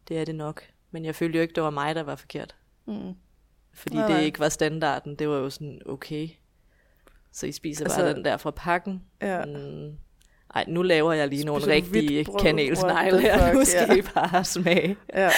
Det 0.08 0.18
er 0.20 0.26
det 0.26 0.36
nok. 0.36 0.64
Men 0.92 1.06
jeg 1.06 1.16
følte 1.16 1.36
jo 1.38 1.42
ikke, 1.42 1.54
det 1.56 1.64
var 1.64 1.70
mig, 1.70 1.96
der 1.96 2.04
var 2.04 2.16
forkert. 2.16 2.56
Mm. 2.86 3.14
Fordi 3.74 3.96
Nej, 3.96 4.08
det 4.18 4.24
ikke 4.24 4.40
var 4.40 4.50
standarden. 4.50 5.16
Det 5.16 5.30
var 5.30 5.36
jo 5.38 5.50
sådan, 5.50 5.82
okay. 5.86 6.30
Så 7.32 7.46
I 7.48 7.52
spiser 7.52 7.86
Altså- 7.86 8.02
bare 8.02 8.14
den 8.14 8.26
der 8.26 8.38
fra 8.38 8.52
pakken. 8.52 9.04
Ja. 9.22 9.46
Mm. 9.46 9.92
Ej, 10.56 10.66
nu 10.68 10.82
laver 10.82 11.14
jeg 11.14 11.28
lige 11.28 11.46
nogle 11.46 11.68
rigtige 11.68 12.26
kanelsnegle 12.42 13.22
her. 13.22 13.54
Nu 13.54 13.66
skal 13.66 13.86
ja. 13.90 13.96
I 13.96 14.02
bare 14.02 14.44
smage. 14.44 14.98
ja. 15.14 15.30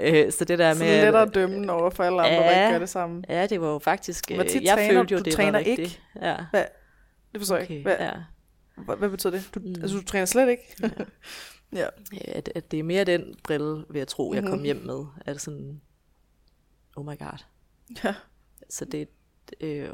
Øh, 0.00 0.32
så 0.32 0.44
det 0.44 0.58
der 0.58 0.74
Så 0.74 0.78
med... 0.84 0.88
det 0.92 0.98
er 1.00 1.04
lettere 1.04 1.28
dømmende 1.28 1.72
over 1.72 1.90
for 1.90 2.04
alle 2.04 2.22
andre, 2.22 2.36
der 2.36 2.44
Ja. 2.44 2.62
ikke 2.64 2.72
gør 2.72 2.78
det 2.78 2.88
samme. 2.88 3.22
Ja, 3.28 3.46
det 3.46 3.60
var 3.60 3.68
jo 3.68 3.78
faktisk... 3.78 4.30
Hvor 4.30 4.42
øh, 4.44 4.48
tit 4.48 4.62
jeg 4.62 4.74
træner 4.76 4.92
følte 5.00 5.12
jo, 5.14 5.18
du? 5.18 5.24
Det 5.24 5.32
træner 5.32 5.50
var 5.52 5.58
ikke? 5.58 5.70
rigtigt. 5.82 6.02
Ja. 6.22 6.36
Det 7.32 7.40
forstår 7.40 7.56
jeg 7.56 7.64
Okay, 7.64 7.74
ikke. 7.74 7.82
Hvad, 7.82 7.96
ja. 8.00 8.12
Hvad, 8.84 8.96
hvad 8.96 9.10
betyder 9.10 9.30
det? 9.30 9.50
Du, 9.54 9.60
Mm. 9.60 9.66
mm. 9.68 9.82
Altså, 9.82 9.96
du 9.96 10.04
træner 10.04 10.24
slet 10.24 10.48
ikke? 10.48 10.62
ja. 11.80 11.86
At, 12.24 12.52
at 12.54 12.70
det 12.70 12.78
er 12.78 12.82
mere 12.84 13.04
den 13.04 13.34
brille, 13.44 13.84
vil 13.90 13.98
jeg 13.98 14.08
tro, 14.08 14.34
jeg 14.34 14.42
kom 14.44 14.58
Mhm. 14.58 14.64
hjem 14.64 14.76
med. 14.76 15.04
At 15.26 15.40
sådan, 15.40 15.80
oh 16.96 17.04
my 17.06 17.18
god. 17.18 17.38
ja. 18.04 18.14
Så 18.70 18.84
det, 18.84 19.08
øh, 19.60 19.88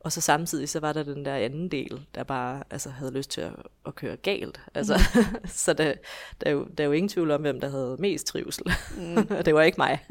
og 0.00 0.12
så 0.12 0.20
samtidig, 0.20 0.68
så 0.68 0.80
var 0.80 0.92
der 0.92 1.02
den 1.02 1.24
der 1.24 1.34
anden 1.34 1.68
del, 1.70 2.06
der 2.14 2.22
bare 2.24 2.62
altså, 2.70 2.90
havde 2.90 3.12
lyst 3.12 3.30
til 3.30 3.40
at, 3.40 3.52
at 3.86 3.94
køre 3.94 4.16
galt. 4.16 4.60
Altså, 4.74 4.94
så 5.64 5.72
der, 5.72 5.94
der, 6.40 6.46
er 6.46 6.50
jo, 6.50 6.64
der 6.78 6.84
er 6.84 6.86
jo 6.86 6.92
ingen 6.92 7.08
tvivl 7.08 7.30
om, 7.30 7.40
hvem 7.40 7.60
der 7.60 7.68
havde 7.68 7.96
mest 7.98 8.26
trivsel. 8.26 8.64
Mm. 8.96 9.16
og 9.38 9.46
det 9.46 9.54
var 9.54 9.62
ikke 9.62 9.78
mig. 9.78 10.06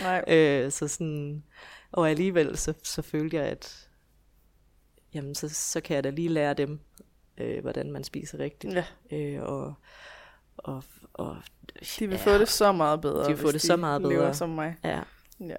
Nej. 0.00 0.24
øh, 0.28 0.72
så 0.72 0.88
sådan, 0.88 1.44
og 1.92 2.10
alligevel 2.10 2.56
så, 2.56 2.74
så 2.84 3.02
følte 3.02 3.36
jeg, 3.36 3.44
at 3.46 3.88
jamen, 5.14 5.34
så, 5.34 5.48
så 5.48 5.80
kan 5.80 5.94
jeg 5.94 6.04
da 6.04 6.10
lige 6.10 6.28
lære 6.28 6.54
dem, 6.54 6.80
øh, 7.38 7.60
hvordan 7.60 7.92
man 7.92 8.04
spiser 8.04 8.38
rigtigt. 8.38 8.74
Ja. 8.74 8.84
Øh, 9.16 9.42
og, 9.42 9.74
og, 10.56 10.84
og 11.12 11.36
De 11.98 12.08
vil 12.08 12.16
ja, 12.18 12.34
få 12.34 12.38
det 12.38 12.48
så 12.48 12.72
meget 12.72 13.00
bedre, 13.00 13.22
De 13.24 13.28
vil 13.28 13.36
få 13.38 13.52
det 13.52 13.60
så 13.60 13.76
meget 13.76 14.02
bedre. 14.02 14.34
som 14.34 14.48
mig. 14.50 14.76
Ja. 14.84 15.02
Ja. 15.40 15.56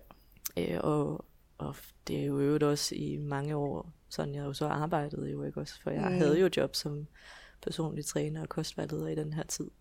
Øh, 0.57 0.79
og, 0.83 1.25
og 1.57 1.75
det 2.07 2.19
er 2.19 2.25
jo 2.25 2.39
øvrigt 2.39 2.63
også 2.63 2.95
i 2.95 3.17
mange 3.17 3.55
år, 3.55 3.91
sådan 4.09 4.35
jeg 4.35 4.43
jo 4.45 4.53
så 4.53 4.67
arbejdede 4.67 5.31
jo 5.31 5.43
ikke 5.43 5.59
også, 5.59 5.81
for 5.81 5.91
jeg 5.91 6.11
Mm. 6.11 6.17
havde 6.17 6.39
jo 6.39 6.49
job 6.57 6.75
som 6.75 7.07
personlig 7.61 8.05
træner 8.05 8.41
og 8.41 8.49
kostvejleder 8.49 9.07
i 9.07 9.15
den 9.15 9.33
her 9.33 9.43
tid. 9.43 9.71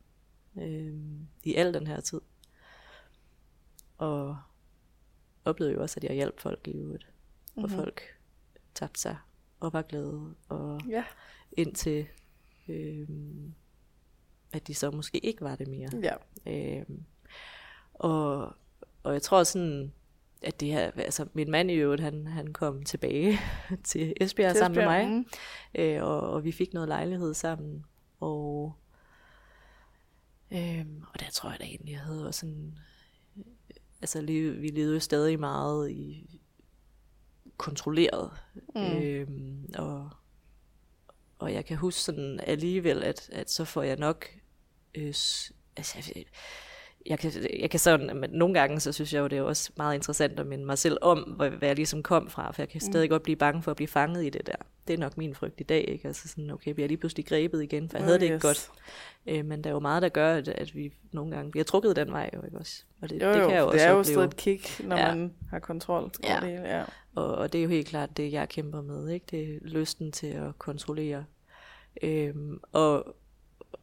Øh, 0.60 0.94
I 1.44 1.54
al 1.54 1.74
den 1.74 1.86
her 1.86 2.00
tid. 2.00 2.20
Og 3.98 4.36
oplevede 5.44 5.74
jo 5.74 5.82
også, 5.82 6.00
at 6.00 6.04
jeg 6.04 6.14
hjalp 6.14 6.40
folk 6.40 6.68
i 6.68 6.70
øvrigt. 6.70 7.06
Mm-hmm. 7.08 7.64
Og 7.64 7.70
Mhm. 7.70 7.78
folk 7.78 8.02
tabte 8.74 9.00
sig 9.00 9.16
og 9.62 9.72
var 9.72 9.82
glade. 9.82 10.34
Og 10.48 10.80
Ja. 10.88 11.04
indtil 11.52 12.06
øh, 12.68 13.08
at 14.52 14.66
de 14.66 14.74
så 14.74 14.90
måske 14.90 15.18
ikke 15.18 15.40
var 15.40 15.56
det 15.56 15.68
mere. 15.68 15.90
Ja. 16.02 16.14
Øh, 16.46 16.86
og, 17.94 18.52
og 19.02 19.12
jeg 19.12 19.22
tror 19.22 19.42
sådan, 19.42 19.92
at 20.42 20.60
det 20.60 20.68
her, 20.68 20.90
altså 20.96 21.26
min 21.32 21.50
mand 21.50 21.70
i 21.70 21.74
øvrigt, 21.74 22.02
han, 22.02 22.26
han 22.26 22.52
kom 22.52 22.82
tilbage 22.82 23.38
til 23.84 24.14
Esbjerg 24.20 24.52
Til 24.52 24.58
sammen 24.58 24.76
med 24.76 24.84
Esbjerg, 24.84 25.08
mig, 25.08 25.24
mm. 25.74 25.82
øh, 25.82 26.02
og, 26.02 26.20
og 26.20 26.44
vi 26.44 26.52
fik 26.52 26.72
noget 26.72 26.88
lejlighed 26.88 27.34
sammen, 27.34 27.84
og, 28.20 28.74
øh, 30.50 30.86
og 31.12 31.20
der 31.20 31.30
tror 31.32 31.50
jeg 31.50 31.58
da 31.60 31.64
egentlig, 31.64 31.92
jeg 31.92 32.00
havde 32.00 32.26
også 32.26 32.40
sådan, 32.40 32.78
altså 34.00 34.22
vi 34.22 34.68
levede 34.68 34.94
jo 34.94 35.00
stadig 35.00 35.40
meget 35.40 35.90
i 35.90 36.40
kontrolleret, 37.62 38.30
Mm. 38.74 38.82
øh, 38.82 39.26
og, 39.78 40.10
og 41.38 41.52
jeg 41.52 41.64
kan 41.64 41.76
huske 41.76 42.00
sådan 42.00 42.40
alligevel, 42.46 43.02
at, 43.02 43.28
at 43.32 43.50
så 43.50 43.64
får 43.64 43.82
jeg 43.82 43.96
nok, 43.96 44.26
øh, 44.94 45.06
altså 45.76 46.12
jeg, 46.16 46.24
jeg 47.06 47.18
kan, 47.18 47.32
jeg 47.60 47.70
kan 47.70 47.80
sådan, 47.80 48.16
men 48.16 48.30
nogle 48.30 48.54
gange, 48.60 48.80
så 48.80 48.92
synes 48.92 49.12
jeg 49.14 49.20
jo, 49.20 49.26
det 49.26 49.38
er 49.38 49.42
også 49.42 49.70
meget 49.76 49.94
interessant 49.94 50.40
at 50.40 50.46
minde 50.46 50.64
mig 50.66 50.78
selv 50.78 50.98
om, 51.02 51.18
hvor, 51.18 51.48
hvad 51.48 51.68
jeg 51.68 51.76
ligesom 51.76 52.02
kom 52.02 52.30
fra, 52.30 52.52
for 52.52 52.62
jeg 52.62 52.68
kan 52.68 52.80
stadig 52.80 53.10
godt 53.10 53.22
blive 53.22 53.36
bange 53.36 53.62
for 53.62 53.70
at 53.70 53.76
blive 53.76 53.88
fanget 53.88 54.24
i 54.24 54.30
det 54.30 54.46
der. 54.46 54.54
Det 54.88 54.94
er 54.94 54.98
nok 54.98 55.16
min 55.18 55.34
frygt 55.34 55.60
i 55.60 55.64
dag, 55.64 55.84
ikke? 55.88 56.08
Altså 56.08 56.28
sådan, 56.28 56.50
okay, 56.50 56.70
bliver 56.72 56.84
jeg 56.84 56.88
lige 56.88 56.98
pludselig 56.98 57.26
grebet 57.26 57.62
igen, 57.62 57.88
for 57.88 57.96
jeg 57.98 58.04
havde 58.04 58.14
Oh, 58.16 58.20
det 58.20 58.26
ikke 58.26 58.34
yes. 58.34 58.42
godt. 58.42 58.70
Øh, 59.26 59.44
men 59.44 59.64
der 59.64 59.70
er 59.70 59.74
jo 59.74 59.80
meget, 59.80 60.02
der 60.02 60.08
gør, 60.08 60.34
at, 60.34 60.48
at 60.48 60.74
vi 60.74 60.92
nogle 61.12 61.36
gange 61.36 61.50
bliver 61.50 61.64
trukket 61.64 61.96
den 61.96 62.12
vej, 62.12 62.30
jo 62.34 62.42
ikke 62.44 62.58
også? 62.58 62.82
Og 63.02 63.10
det, 63.10 63.22
Jo, 63.22 63.28
det 63.32 63.40
jo, 63.40 63.46
kan 63.46 63.56
jeg 63.56 63.60
jo 63.60 63.66
det 63.66 63.72
også 63.74 63.84
er 63.86 63.90
jo 63.90 63.98
opleve. 63.98 64.04
stadig 64.14 64.26
et 64.26 64.36
kick, 64.36 64.80
når 64.88 64.96
Ja. 64.96 65.14
man 65.14 65.34
har 65.50 65.58
kontrol 65.58 66.10
Ja. 66.24 66.38
det 66.40 66.48
hele. 66.50 66.62
Ja. 66.78 66.84
Og, 67.14 67.34
og 67.34 67.52
det 67.52 67.58
er 67.58 67.62
jo 67.62 67.68
helt 67.68 67.88
klart 67.88 68.16
det, 68.16 68.32
jeg 68.32 68.48
kæmper 68.48 68.82
med, 68.82 69.08
ikke? 69.08 69.26
Det 69.30 69.42
er 69.54 69.58
lysten 69.62 70.12
til 70.12 70.26
at 70.26 70.58
kontrollere. 70.58 71.24
Øhm, 72.02 72.60
og, 72.72 73.16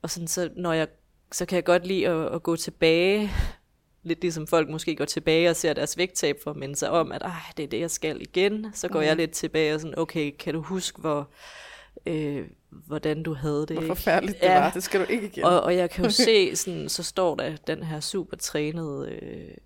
og 0.02 0.10
sådan, 0.10 0.28
så, 0.28 0.50
når 0.56 0.74
jeg, 0.74 0.88
så 1.32 1.46
kan 1.46 1.56
jeg 1.56 1.64
godt 1.66 1.88
lide 1.88 2.08
at, 2.08 2.36
at 2.36 2.44
gå 2.44 2.56
tilbage, 2.56 3.32
lidt 4.04 4.22
ligesom 4.22 4.48
folk 4.48 4.70
måske 4.70 4.96
går 4.96 5.06
tilbage 5.06 5.50
og 5.50 5.56
ser 5.56 5.74
deres 5.74 5.98
vægttab 5.98 6.38
for 6.44 6.52
at 6.52 6.58
minde 6.58 6.76
sig 6.76 6.90
om, 6.90 7.12
at 7.12 7.22
Ej, 7.22 7.32
det 7.58 7.64
er 7.64 7.68
det, 7.68 7.80
jeg 7.80 7.92
skal 7.92 8.22
igen. 8.22 8.66
Så 8.74 8.88
går 8.88 9.00
Mhm. 9.00 9.08
jeg 9.08 9.16
lidt 9.16 9.32
tilbage 9.32 9.74
og 9.76 9.80
sådan, 9.82 10.00
okay, 10.00 10.32
kan 10.40 10.54
du 10.54 10.62
huske, 10.62 11.02
hvor, 11.02 11.30
øh, 12.06 12.48
hvordan 12.70 13.24
du 13.24 13.34
havde 13.34 13.60
det? 13.62 13.70
Hvor 13.72 13.82
ikke? 13.82 13.88
forfærdeligt 13.96 14.42
det 14.42 14.48
Ja. 14.48 14.60
var. 14.60 14.72
Det 14.72 14.84
skal 14.84 15.00
du 15.00 15.06
ikke 15.10 15.26
igen. 15.28 15.44
Og, 15.44 15.62
og 15.62 15.76
jeg 15.76 15.90
kan 15.90 16.04
jo 16.06 16.12
se, 16.12 16.56
sådan, 16.56 16.90
så 16.90 17.04
står 17.04 17.36
der 17.36 17.56
den 17.68 17.84
her 17.84 18.00
super 18.00 18.38
trænede 18.38 19.10
øh, 19.22 19.58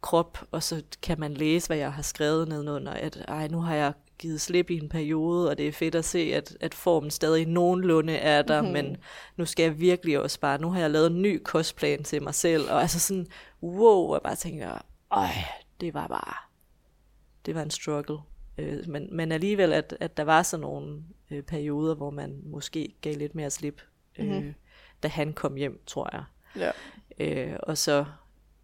krop, 0.00 0.38
og 0.50 0.62
så 0.62 0.82
kan 1.02 1.20
man 1.20 1.34
læse, 1.34 1.66
hvad 1.66 1.76
jeg 1.76 1.92
har 1.92 2.02
skrevet 2.02 2.48
nedenunder, 2.48 2.92
at 2.92 3.24
ej, 3.28 3.48
nu 3.48 3.60
har 3.60 3.74
jeg 3.74 3.92
givet 4.18 4.40
slip 4.40 4.70
i 4.70 4.78
en 4.78 4.88
periode, 4.88 5.50
og 5.50 5.58
det 5.58 5.68
er 5.68 5.72
fedt 5.72 5.94
at 5.94 6.04
se, 6.04 6.18
at, 6.18 6.56
at 6.60 6.74
formen 6.74 7.10
stadig 7.10 7.46
nogenlunde 7.46 8.12
er 8.12 8.42
der, 8.42 8.60
mm-hmm. 8.60 8.72
men 8.72 8.96
nu 9.36 9.44
skal 9.44 9.62
jeg 9.62 9.80
virkelig 9.80 10.20
også 10.20 10.40
bare, 10.40 10.60
nu 10.60 10.70
har 10.70 10.80
jeg 10.80 10.90
lavet 10.90 11.10
en 11.10 11.22
ny 11.22 11.42
kostplan 11.44 12.04
til 12.04 12.22
mig 12.22 12.34
selv, 12.34 12.70
og 12.70 12.80
altså 12.80 13.00
sådan, 13.00 13.26
wow, 13.62 14.14
jeg 14.14 14.22
bare 14.22 14.36
tænker, 14.36 14.78
øj, 15.10 15.28
det 15.80 15.94
var 15.94 16.06
bare, 16.06 16.34
det 17.46 17.54
var 17.54 17.62
en 17.62 17.70
struggle. 17.70 18.18
Øh, 18.58 18.88
men, 18.88 19.16
men 19.16 19.32
alligevel, 19.32 19.72
at, 19.72 19.96
at 20.00 20.16
der 20.16 20.24
var 20.24 20.42
sådan 20.42 20.62
nogle 20.62 21.02
øh, 21.30 21.42
perioder, 21.42 21.94
hvor 21.94 22.10
man 22.10 22.40
måske 22.44 22.94
gav 23.00 23.16
lidt 23.16 23.34
mere 23.34 23.50
slip, 23.50 23.82
øh, 24.18 24.26
mm-hmm. 24.26 24.54
da 25.02 25.08
han 25.08 25.32
kom 25.32 25.54
hjem, 25.54 25.82
tror 25.86 26.08
jeg. 26.12 26.24
Ja. 26.56 26.70
Øh, 27.24 27.56
og 27.62 27.78
så 27.78 28.04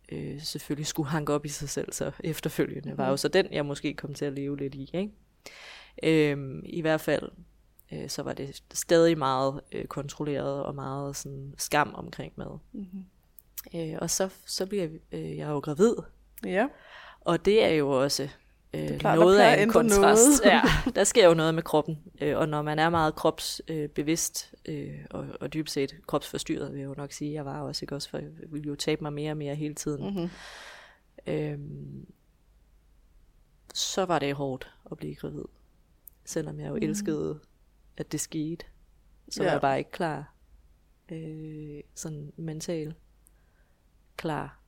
øh, 0.09 0.41
selvfølgelig 0.41 0.87
skulle 0.87 1.09
hanke 1.09 1.33
op 1.33 1.45
i 1.45 1.49
sig 1.49 1.69
selv, 1.69 1.93
så 1.93 2.11
efterfølgende 2.25 2.99
var 2.99 3.09
jo 3.11 3.17
så 3.17 3.29
den, 3.29 3.47
jeg 3.53 3.67
måske 3.67 3.95
kom 3.95 4.15
til 4.15 4.25
at 4.25 4.33
leve 4.33 4.57
lidt 4.57 4.75
i. 4.75 4.91
Ikke? 4.95 5.13
Øh, 6.33 6.63
I 6.65 6.81
hvert 6.81 7.01
fald, 7.01 7.31
øh, 7.93 8.09
så 8.09 8.23
var 8.23 8.33
det 8.33 8.63
stadig 8.73 9.19
meget 9.19 9.61
øh, 9.73 9.85
kontrolleret 9.85 10.63
og 10.63 10.75
meget 10.75 11.17
sådan 11.17 11.55
skam 11.59 11.95
omkring 11.95 12.33
mad. 12.37 12.59
Mm-hmm. 12.73 13.05
Øh, 13.75 13.99
og 14.01 14.11
så, 14.11 14.29
så 14.47 14.67
bliver 14.67 14.89
øh, 15.13 15.37
jeg 15.37 15.49
jo 15.49 15.59
gravid. 15.59 15.95
Ja. 16.45 16.69
Og 17.21 17.45
det 17.45 17.65
er 17.65 17.71
jo 17.71 17.91
også 18.03 18.29
øh, 18.75 18.99
plejer- 18.99 19.17
noget 19.21 19.39
af 19.39 19.63
en 19.63 19.69
kontrast. 19.69 20.43
noget. 20.45 20.55
ja, 20.55 20.63
der 20.97 21.05
sker 21.05 21.29
jo 21.29 21.35
noget 21.35 21.55
med 21.55 21.63
kroppen, 21.63 21.99
øh, 22.21 22.39
og 22.39 22.49
når 22.49 22.63
man 22.63 22.79
er 22.79 22.91
meget 22.91 23.15
kropsbevidst 23.15 24.55
øh, 24.65 24.95
og, 25.11 25.27
og 25.41 25.53
dybt 25.53 25.71
set 25.71 25.95
kropsforstyrret, 26.07 26.73
vil 26.73 26.79
jeg 26.81 26.87
jo 26.89 26.95
nok 26.97 27.13
sige, 27.13 27.33
jeg 27.33 27.45
var 27.45 27.61
også, 27.61 27.85
ikke 27.85 27.95
også, 27.95 28.11
for 28.11 28.19
jeg 28.19 28.29
ville 28.49 28.67
jo 28.67 28.75
tabe 28.75 29.03
mig 29.03 29.13
mere 29.13 29.31
og 29.31 29.37
mere 29.37 29.55
hele 29.55 29.75
tiden. 29.75 30.05
Mm-hmm. 30.15 30.31
Øhm, 31.27 32.07
så 33.75 34.05
var 34.05 34.19
det 34.19 34.35
hårdt 34.35 34.73
at 34.91 34.97
blive 34.97 35.15
gravid. 35.15 35.45
Selvom 36.25 36.61
jeg 36.61 36.69
jo 36.69 36.77
elskede, 36.77 37.41
at 37.97 38.13
det 38.13 38.21
skete, 38.21 38.65
så 39.31 39.41
var 39.43 39.47
Ja. 39.47 39.53
jeg 39.53 39.61
bare 39.61 39.79
ikke 39.79 39.91
klar. 39.91 40.35
Øh, 41.13 41.81
sådan 41.95 42.33
mentalt 42.37 42.97
klar 44.17 44.61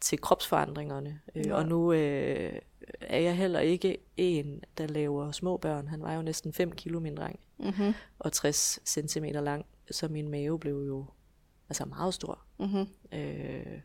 til 0.00 0.20
kropsforandringerne. 0.20 1.20
Øh, 1.34 1.44
og 1.54 1.66
nu 1.66 1.92
øh, 1.92 2.52
er 3.00 3.18
jeg 3.20 3.36
heller 3.36 3.60
ikke 3.60 3.98
en, 4.16 4.62
der 4.78 4.86
laver 4.86 5.32
små 5.32 5.56
børn. 5.56 5.88
Han 5.88 6.02
var 6.02 6.14
jo 6.14 6.22
næsten 6.22 6.52
5 6.52 6.72
kilo 6.72 7.00
min 7.00 7.16
dreng, 7.16 7.40
Mm-hmm. 7.60 7.94
og 8.18 8.32
60 8.32 8.78
cm 8.86 9.24
lang, 9.24 9.66
så 9.90 10.08
min 10.08 10.28
mave 10.28 10.58
blev 10.58 10.84
jo 10.86 11.06
altså 11.68 11.84
meget 11.84 12.14
stor. 12.14 12.38
Mm-hmm. 12.58 12.86
Øh, 13.18 13.80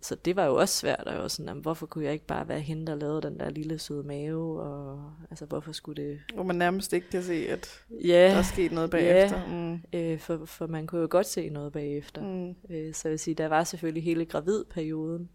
så 0.00 0.14
det 0.14 0.36
var 0.36 0.44
jo 0.44 0.54
også 0.56 0.74
svært, 0.74 1.00
og 1.06 1.12
jeg 1.12 1.22
var 1.22 1.28
sådan, 1.28 1.48
jamen, 1.48 1.62
hvorfor 1.62 1.86
kunne 1.86 2.04
jeg 2.04 2.12
ikke 2.12 2.26
bare 2.26 2.48
være 2.48 2.60
hende, 2.60 2.86
der 2.86 2.94
lavede 2.94 3.22
den 3.22 3.38
der 3.38 3.50
lille 3.50 3.78
søde 3.78 4.02
mave, 4.02 4.60
og 4.62 5.12
altså 5.30 5.44
hvorfor 5.46 5.72
skulle 5.72 6.02
det... 6.02 6.20
Hvor 6.34 6.42
man 6.42 6.56
nærmest 6.56 6.92
ikke 6.92 7.10
kan 7.10 7.22
se, 7.22 7.48
at 7.48 7.68
Ja, 7.90 8.28
der 8.30 8.36
er 8.38 8.42
sket 8.42 8.72
noget 8.72 8.90
bagefter. 8.90 9.46
Mm. 9.46 9.80
øh, 9.92 10.18
for, 10.18 10.44
for 10.44 10.66
man 10.66 10.86
kunne 10.86 11.00
jo 11.00 11.06
godt 11.10 11.26
se 11.26 11.48
noget 11.48 11.72
bagefter. 11.72 12.22
Mm. 12.22 12.54
Øh, 12.70 12.94
så 12.94 13.08
jeg 13.08 13.10
vil 13.10 13.18
sige, 13.18 13.34
der 13.34 13.46
var 13.48 13.64
selvfølgelig 13.64 14.02
hele 14.02 14.24
gravidperioden, 14.24 15.28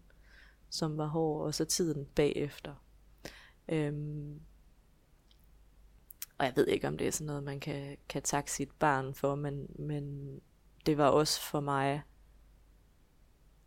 som 0.72 0.98
var 0.98 1.06
hård, 1.06 1.46
og 1.46 1.54
så 1.54 1.64
tiden 1.64 2.06
bagefter. 2.14 2.74
Øhm, 3.68 4.40
og 6.38 6.46
jeg 6.46 6.52
ved 6.56 6.66
ikke, 6.66 6.88
om 6.88 6.98
det 6.98 7.06
er 7.06 7.12
sådan 7.12 7.26
noget, 7.26 7.42
man 7.42 7.60
kan, 7.60 7.96
kan 8.08 8.22
takke 8.22 8.52
sit 8.52 8.70
barn 8.70 9.14
for, 9.14 9.34
men, 9.34 9.66
men 9.78 10.34
det 10.86 10.98
var 10.98 11.08
også 11.08 11.40
for 11.40 11.60
mig 11.60 12.02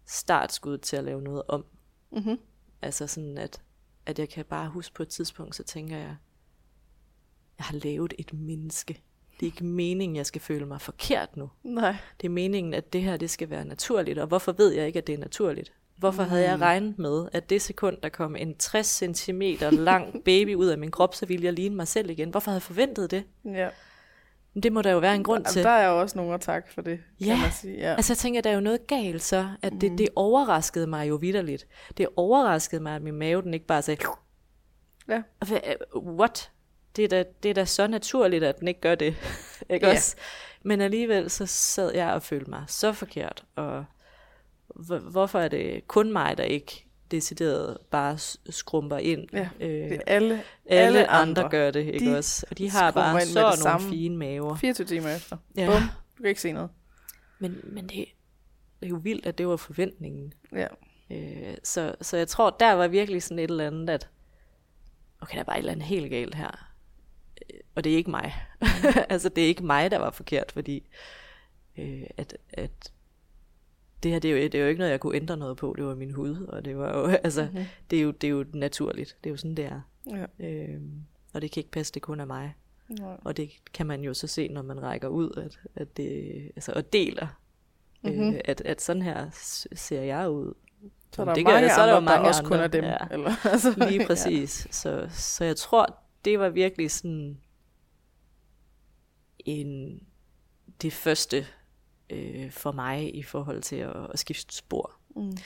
startskud 0.05 0.77
til 0.77 0.95
at 0.95 1.03
lave 1.03 1.21
noget 1.21 1.43
om. 1.47 1.65
Mm-hmm. 2.11 2.39
Altså 2.81 3.07
sådan, 3.07 3.37
at, 3.37 3.61
at 4.05 4.19
jeg 4.19 4.29
kan 4.29 4.45
bare 4.45 4.69
huske 4.69 4.93
på 4.93 5.03
et 5.03 5.09
tidspunkt, 5.09 5.55
så 5.55 5.63
tænker 5.63 5.97
jeg, 5.97 6.17
jeg 7.57 7.65
har 7.65 7.77
lavet 7.77 8.13
et 8.19 8.33
menneske. 8.33 8.93
Det 9.39 9.41
er 9.41 9.51
ikke 9.51 9.65
meningen, 9.65 10.15
jeg 10.15 10.25
skal 10.25 10.41
føle 10.41 10.65
mig 10.65 10.81
forkert 10.81 11.37
nu. 11.37 11.49
Nej. 11.63 11.95
Det 12.21 12.27
er 12.27 12.31
meningen, 12.31 12.73
at 12.73 12.93
det 12.93 13.03
her 13.03 13.17
det 13.17 13.29
skal 13.29 13.49
være 13.49 13.65
naturligt, 13.65 14.19
og 14.19 14.27
hvorfor 14.27 14.51
ved 14.51 14.71
jeg 14.71 14.87
ikke, 14.87 14.99
at 14.99 15.07
det 15.07 15.13
er 15.15 15.19
naturligt? 15.19 15.73
Hvorfor 15.97 16.23
havde 16.23 16.43
jeg 16.43 16.59
regnet 16.61 16.99
med, 16.99 17.27
at 17.33 17.49
det 17.49 17.61
sekund, 17.61 17.97
der 18.03 18.09
kom 18.09 18.35
en 18.35 18.55
60 18.57 18.87
cm 19.15 19.41
lang 19.71 20.23
baby 20.25 20.55
ud 20.55 20.67
af 20.67 20.77
min 20.77 20.91
krop, 20.91 21.15
så 21.15 21.25
ville 21.25 21.45
jeg 21.45 21.53
ligne 21.53 21.75
mig 21.75 21.87
selv 21.87 22.09
igen? 22.09 22.29
Hvorfor 22.29 22.51
havde 22.51 22.57
jeg 22.57 22.61
forventet 22.63 23.11
det? 23.11 23.23
Ja. 23.45 23.69
Det 24.63 24.73
må 24.73 24.81
der 24.81 24.91
jo 24.91 24.97
være 24.99 25.15
en 25.15 25.23
grund 25.23 25.43
Jamen, 25.43 25.53
til. 25.53 25.63
Der 25.63 25.69
er 25.69 25.89
jo 25.89 25.99
også 26.01 26.17
nogen 26.17 26.33
at 26.33 26.41
takke 26.41 26.73
for 26.73 26.81
det, 26.81 26.99
kan 27.19 27.27
Ja. 27.27 27.41
man 27.41 27.51
sige. 27.51 27.77
Ja. 27.77 27.93
Altså 27.95 28.13
jeg 28.13 28.17
tænker, 28.17 28.41
der 28.41 28.49
er 28.49 28.53
jo 28.53 28.59
noget 28.59 28.87
galt 28.87 29.21
så, 29.21 29.47
at 29.61 29.73
det, 29.81 29.97
det 29.97 30.07
overraskede 30.15 30.87
mig 30.87 31.09
jo 31.09 31.15
vidderligt. 31.15 31.67
Det 31.97 32.07
overraskede 32.15 32.81
mig, 32.81 32.95
at 32.95 33.01
min 33.01 33.13
mave 33.15 33.41
den 33.41 33.53
ikke 33.53 33.65
bare 33.65 33.81
sagde, 33.81 34.05
Ja. 35.09 35.21
Hvad- 35.47 35.59
what? 35.95 36.51
Det 36.95 37.03
er, 37.03 37.07
da, 37.07 37.23
det 37.43 37.49
er 37.49 37.53
da 37.53 37.65
så 37.65 37.87
naturligt, 37.87 38.43
at 38.43 38.59
den 38.59 38.67
ikke 38.67 38.81
gør 38.81 38.95
det. 38.95 39.15
ikke 39.69 39.87
Ja. 39.87 39.93
også? 39.93 40.15
Men 40.63 40.81
alligevel 40.81 41.29
så 41.29 41.45
sad 41.45 41.93
jeg 41.93 42.13
og 42.13 42.23
følte 42.23 42.49
mig 42.49 42.63
så 42.67 42.91
forkert. 42.91 43.43
Og 43.55 43.85
hvorfor 45.11 45.39
er 45.39 45.47
det 45.47 45.87
kun 45.87 46.11
mig, 46.11 46.37
der 46.37 46.43
ikke 46.43 46.85
decideret 47.11 47.77
bare 47.91 48.17
skrumper 48.49 48.97
ind? 48.97 49.27
Ja, 49.33 49.49
øh, 49.59 49.69
Det 49.69 49.93
er 49.93 50.01
alle, 50.07 50.33
alle, 50.35 50.43
alle 50.65 51.07
andre, 51.07 51.43
andre. 51.43 51.49
gør 51.49 51.71
det, 51.71 51.85
ikke 51.93 52.11
De 52.11 52.17
også? 52.17 52.45
Og 52.51 52.57
de 52.57 52.69
har 52.69 52.91
bare 52.91 53.21
så 53.21 53.41
nogle 53.41 53.57
samme. 53.57 53.89
fine 53.89 54.17
maver. 54.17 54.55
24 54.55 54.87
timer 54.87 55.15
efter. 55.15 55.37
Ja. 55.57 55.65
Bum. 55.65 55.81
Du 56.17 56.21
kan 56.23 56.29
ikke 56.29 56.41
se 56.41 56.51
noget. 56.51 56.69
Men, 57.39 57.59
men 57.63 57.83
det, 57.87 58.05
det 58.79 58.85
er 58.85 58.87
jo 58.89 58.99
vildt, 59.03 59.25
at 59.25 59.37
det 59.37 59.47
var 59.47 59.55
forventningen. 59.57 60.33
Ja. 60.53 60.67
Øh, 61.11 61.55
så, 61.63 61.95
så 62.01 62.17
jeg 62.17 62.27
tror, 62.27 62.55
der 62.59 62.71
var 62.73 62.87
virkelig 62.87 63.23
sådan 63.23 63.39
et 63.39 63.49
eller 63.49 63.67
andet, 63.67 63.89
at 63.89 64.09
okay, 65.21 65.33
der 65.33 65.39
er 65.39 65.43
bare 65.43 65.55
et 65.55 65.59
eller 65.59 65.71
andet 65.71 65.85
helt 65.87 66.09
galt 66.09 66.35
her. 66.35 66.69
Øh, 67.53 67.59
Og 67.75 67.83
det 67.83 67.91
er 67.93 67.97
ikke 67.97 68.11
mig. 68.11 68.33
altså, 69.09 69.29
det 69.29 69.43
er 69.43 69.47
ikke 69.47 69.65
mig, 69.65 69.91
der 69.91 69.97
var 69.97 70.11
forkert, 70.11 70.51
fordi 70.51 70.89
øh, 71.77 72.03
at, 72.17 72.37
at 72.53 72.91
det 74.05 74.13
her, 74.13 74.19
det 74.19 74.31
er, 74.31 74.35
jo, 74.35 74.43
det 74.43 74.55
er 74.55 74.59
jo 74.59 74.67
ikke 74.67 74.79
noget, 74.79 74.91
jeg 74.91 74.99
kunne 74.99 75.15
ændre 75.15 75.37
noget 75.37 75.57
på. 75.57 75.73
Det 75.77 75.85
var 75.85 75.95
min 75.95 76.11
hud, 76.11 76.45
og 76.47 76.65
det 76.65 76.77
var 76.77 76.97
jo, 76.99 77.05
altså, 77.23 77.41
Mhm. 77.41 77.51
mm-hmm. 77.51 77.65
det, 77.89 77.99
er 77.99 78.03
jo, 78.03 78.11
det 78.11 78.27
er 78.27 78.31
jo 78.31 78.45
naturligt. 78.53 79.17
Det 79.23 79.29
er 79.29 79.31
jo 79.31 79.37
sådan, 79.37 79.55
det 79.55 79.65
er. 79.65 79.81
Ja. 80.39 80.45
Øh, 80.47 80.81
og 81.33 81.41
det 81.41 81.51
kan 81.51 81.61
ikke 81.61 81.71
passe, 81.71 81.93
det 81.93 82.01
kun 82.01 82.19
er 82.19 82.25
mig. 82.25 82.55
Nej. 82.89 83.17
Og 83.23 83.37
det 83.37 83.49
kan 83.73 83.85
man 83.85 84.01
jo 84.01 84.13
så 84.13 84.27
se, 84.27 84.47
når 84.47 84.61
man 84.61 84.81
rækker 84.83 85.07
ud, 85.07 85.31
at, 85.45 85.59
at 85.75 85.97
det, 85.97 86.41
altså, 86.55 86.71
og 86.75 86.93
deler, 86.93 87.27
mm-hmm. 88.03 88.19
Mhm. 88.25 88.33
øh, 88.35 88.41
at, 88.45 88.61
at 88.61 88.81
sådan 88.81 89.01
her 89.01 89.27
ser 89.75 90.01
jeg 90.01 90.29
ud. 90.29 90.53
Så 91.11 91.21
er 91.21 91.25
der 91.25 91.33
det 91.33 91.45
gør 91.45 91.51
mange 91.53 91.67
jeg, 91.67 91.75
så 91.75 91.81
er 91.81 91.85
der 91.85 91.91
jo 91.91 91.97
andre, 91.97 92.11
der 92.13 92.17
mange 92.17 92.29
også 92.29 92.43
kun 92.43 92.53
andre, 92.53 92.63
er 92.63 92.67
dem. 92.67 92.83
ja. 92.83 92.97
Eller, 93.11 93.31
altså, 93.53 93.87
Lige 93.89 94.05
præcis. 94.07 94.67
Så, 94.71 95.07
så 95.09 95.45
jeg 95.45 95.55
tror, 95.55 95.99
det 96.25 96.39
var 96.39 96.49
virkelig 96.49 96.91
sådan 96.91 97.37
en, 99.39 99.99
det 100.81 100.93
første 100.93 101.45
øh, 102.09 102.51
for 102.51 102.71
mig 102.71 103.15
i 103.15 103.23
forhold 103.23 103.61
til 103.61 103.75
at, 103.75 104.11
at 104.13 104.19
skifte 104.19 104.55
spor. 104.55 104.91
Mm. 105.15 105.37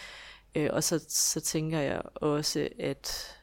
Øh, 0.56 0.70
og 0.74 0.84
så, 0.84 1.06
så 1.10 1.42
tænker 1.42 1.80
jeg 1.80 2.02
også, 2.16 2.70
at 2.80 3.36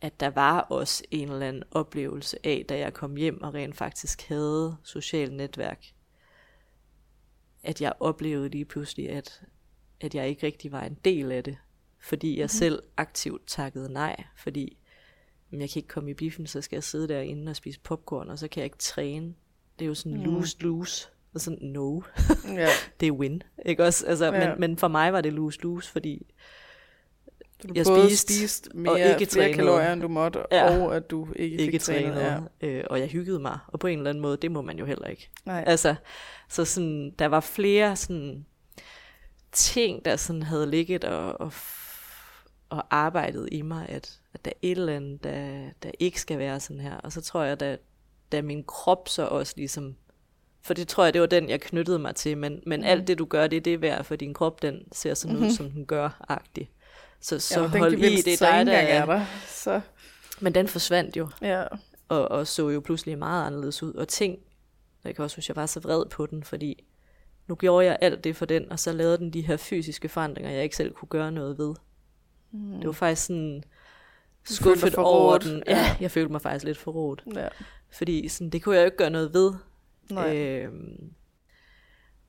at 0.00 0.20
der 0.20 0.30
var 0.30 0.60
også 0.60 1.04
en 1.10 1.30
eller 1.30 1.48
anden 1.48 1.62
oplevelse 1.70 2.46
af, 2.46 2.64
da 2.68 2.78
jeg 2.78 2.94
kom 2.94 3.16
hjem 3.16 3.42
og 3.42 3.54
rent 3.54 3.76
faktisk 3.76 4.28
havde 4.28 4.76
socialt 4.82 5.32
netværk, 5.32 5.86
at 7.62 7.80
jeg 7.80 7.92
oplevede 8.00 8.48
lige 8.48 8.64
pludselig, 8.64 9.10
at, 9.10 9.42
at 10.00 10.14
jeg 10.14 10.28
ikke 10.28 10.46
rigtig 10.46 10.72
var 10.72 10.82
en 10.82 10.98
del 11.04 11.32
af 11.32 11.44
det, 11.44 11.56
fordi 12.00 12.30
jeg 12.36 12.44
mm-hmm. 12.44 12.48
selv 12.48 12.82
aktivt 12.96 13.42
takkede 13.46 13.92
nej, 13.92 14.24
fordi 14.36 14.76
"Men 15.50 15.60
jeg 15.60 15.70
kan 15.70 15.80
ikke 15.80 15.88
komme 15.88 16.10
i 16.10 16.14
biffen, 16.14 16.46
så 16.46 16.60
skal 16.60 16.76
jeg 16.76 16.84
sidde 16.84 17.08
derinde 17.08 17.50
og 17.50 17.56
spise 17.56 17.80
popcorn, 17.80 18.28
og 18.28 18.38
så 18.38 18.48
kan 18.48 18.60
jeg 18.60 18.64
ikke 18.64 18.78
træne. 18.78 19.34
Det 19.78 19.84
er 19.84 19.88
jo 19.88 19.94
sådan 19.94 20.18
lose-lose. 20.22 21.08
Og 21.38 21.42
sådan, 21.42 21.58
no, 21.68 22.00
Ja. 22.54 22.68
det 23.00 23.06
er 23.08 23.12
win. 23.12 23.42
Ikke 23.66 23.84
også? 23.84 24.06
Altså, 24.06 24.24
Ja. 24.34 24.48
men, 24.48 24.60
men 24.60 24.78
for 24.78 24.88
mig 24.88 25.12
var 25.12 25.20
det 25.20 25.32
lose-lose, 25.32 25.90
fordi 25.92 26.26
du 27.62 27.72
Jeg 27.74 27.84
både 27.86 28.06
spiste 28.08 28.34
spiste 28.34 28.68
og 28.74 28.78
mere, 28.78 28.98
ikke 28.98 29.32
flere 29.32 29.44
trænede. 29.44 29.54
kalorier, 29.54 29.92
end 29.92 30.02
du 30.02 30.08
måtte, 30.08 30.38
Ja. 30.52 30.78
og 30.78 30.96
at 30.96 31.10
du 31.10 31.28
ikke, 31.36 31.56
ikke 31.56 31.72
fik 31.72 31.80
trænet. 31.80 32.14
trænede, 32.14 32.48
ja. 32.62 32.66
øh, 32.68 32.84
og 32.90 33.00
jeg 33.00 33.08
hyggede 33.08 33.38
mig, 33.38 33.58
og 33.66 33.80
på 33.80 33.86
en 33.86 33.98
eller 33.98 34.10
anden 34.10 34.22
måde, 34.22 34.36
det 34.36 34.50
må 34.50 34.62
man 34.62 34.78
jo 34.78 34.84
heller 34.84 35.06
ikke. 35.06 35.30
Nej. 35.44 35.64
Altså, 35.66 35.94
så 36.48 36.64
sådan, 36.64 37.10
der 37.18 37.26
var 37.26 37.40
flere 37.40 37.96
sådan 37.96 38.46
ting, 39.52 40.04
der 40.04 40.16
sådan 40.16 40.42
havde 40.42 40.70
ligget 40.70 41.04
og, 41.04 41.40
og, 41.40 41.52
og 42.68 42.84
arbejdet 42.90 43.48
i 43.52 43.62
mig, 43.62 43.86
at, 43.88 44.20
at 44.34 44.44
der 44.44 44.50
er 44.50 44.58
et 44.62 44.78
eller 44.78 44.96
andet, 44.96 45.24
der, 45.24 45.70
der 45.82 45.90
ikke 45.98 46.20
skal 46.20 46.38
være 46.38 46.60
sådan 46.60 46.80
her. 46.80 46.96
Og 46.96 47.12
så 47.12 47.20
tror 47.20 47.42
jeg, 47.42 47.60
da, 47.60 47.76
da 48.32 48.42
min 48.42 48.64
krop 48.64 49.08
så 49.08 49.26
også 49.26 49.54
ligesom, 49.56 49.96
for 50.62 50.74
det 50.74 50.88
tror 50.88 51.04
jeg, 51.04 51.14
det 51.14 51.20
var 51.20 51.26
den, 51.26 51.48
jeg 51.48 51.60
knyttede 51.60 51.98
mig 51.98 52.14
til, 52.14 52.38
men, 52.38 52.62
men 52.66 52.80
mm. 52.80 52.86
alt 52.86 53.08
det, 53.08 53.18
du 53.18 53.24
gør, 53.24 53.46
det 53.46 53.56
er 53.56 53.60
det 53.60 53.82
værd, 53.82 54.04
for 54.04 54.16
din 54.16 54.34
krop, 54.34 54.62
den 54.62 54.82
ser 54.92 55.14
sådan 55.14 55.36
ud, 55.36 55.50
som 55.50 55.70
den 55.70 55.86
gør, 55.86 56.24
agtig. 56.28 56.70
Så, 57.20 57.38
så 57.38 57.60
ja, 57.60 57.66
hold 57.66 57.94
i, 57.94 58.22
det 58.22 58.42
er 58.42 58.52
dig, 58.52 58.66
der 58.66 58.72
er 58.72 59.02
er. 59.02 59.06
der. 59.06 59.24
Så, 59.46 59.80
Men 60.40 60.54
den 60.54 60.68
forsvandt 60.68 61.16
jo 61.16 61.28
ja. 61.42 61.64
og, 62.08 62.30
og 62.30 62.46
så 62.46 62.68
jo 62.68 62.80
pludselig 62.80 63.18
meget 63.18 63.46
anderledes 63.46 63.82
ud. 63.82 63.94
Og 63.94 64.08
ting, 64.08 64.38
jeg 65.04 65.14
kan 65.14 65.22
også 65.22 65.34
synes, 65.34 65.48
jeg 65.48 65.56
var 65.56 65.66
så 65.66 65.80
vred 65.80 66.04
på 66.10 66.26
den, 66.26 66.44
fordi 66.44 66.84
nu 67.46 67.54
gjorde 67.54 67.86
jeg 67.86 67.98
alt 68.00 68.24
det 68.24 68.36
for 68.36 68.44
den, 68.46 68.72
og 68.72 68.78
så 68.78 68.92
lavede 68.92 69.18
den 69.18 69.32
de 69.32 69.40
her 69.40 69.56
fysiske 69.56 70.08
forandringer, 70.08 70.50
jeg 70.50 70.62
ikke 70.62 70.76
selv 70.76 70.92
kunne 70.92 71.08
gøre 71.08 71.32
noget 71.32 71.58
ved. 71.58 71.74
Mm. 72.52 72.76
Det 72.76 72.86
var 72.86 72.92
faktisk 72.92 73.26
sådan, 73.26 73.62
skuffet 74.44 74.94
over 74.94 75.38
den. 75.38 75.62
Ja, 75.66 75.96
jeg 76.00 76.10
følte 76.10 76.32
mig 76.32 76.42
faktisk 76.42 76.64
lidt 76.64 76.78
forrådt. 76.78 77.22
Ja. 77.34 77.48
Fordi 77.90 78.28
sådan, 78.28 78.50
det 78.50 78.62
kunne 78.62 78.74
jeg 78.74 78.82
jo 78.82 78.84
ikke 78.84 78.96
gøre 78.96 79.10
noget 79.10 79.34
ved. 79.34 79.54
Nej. 80.10 80.36
Øhm, 80.36 81.12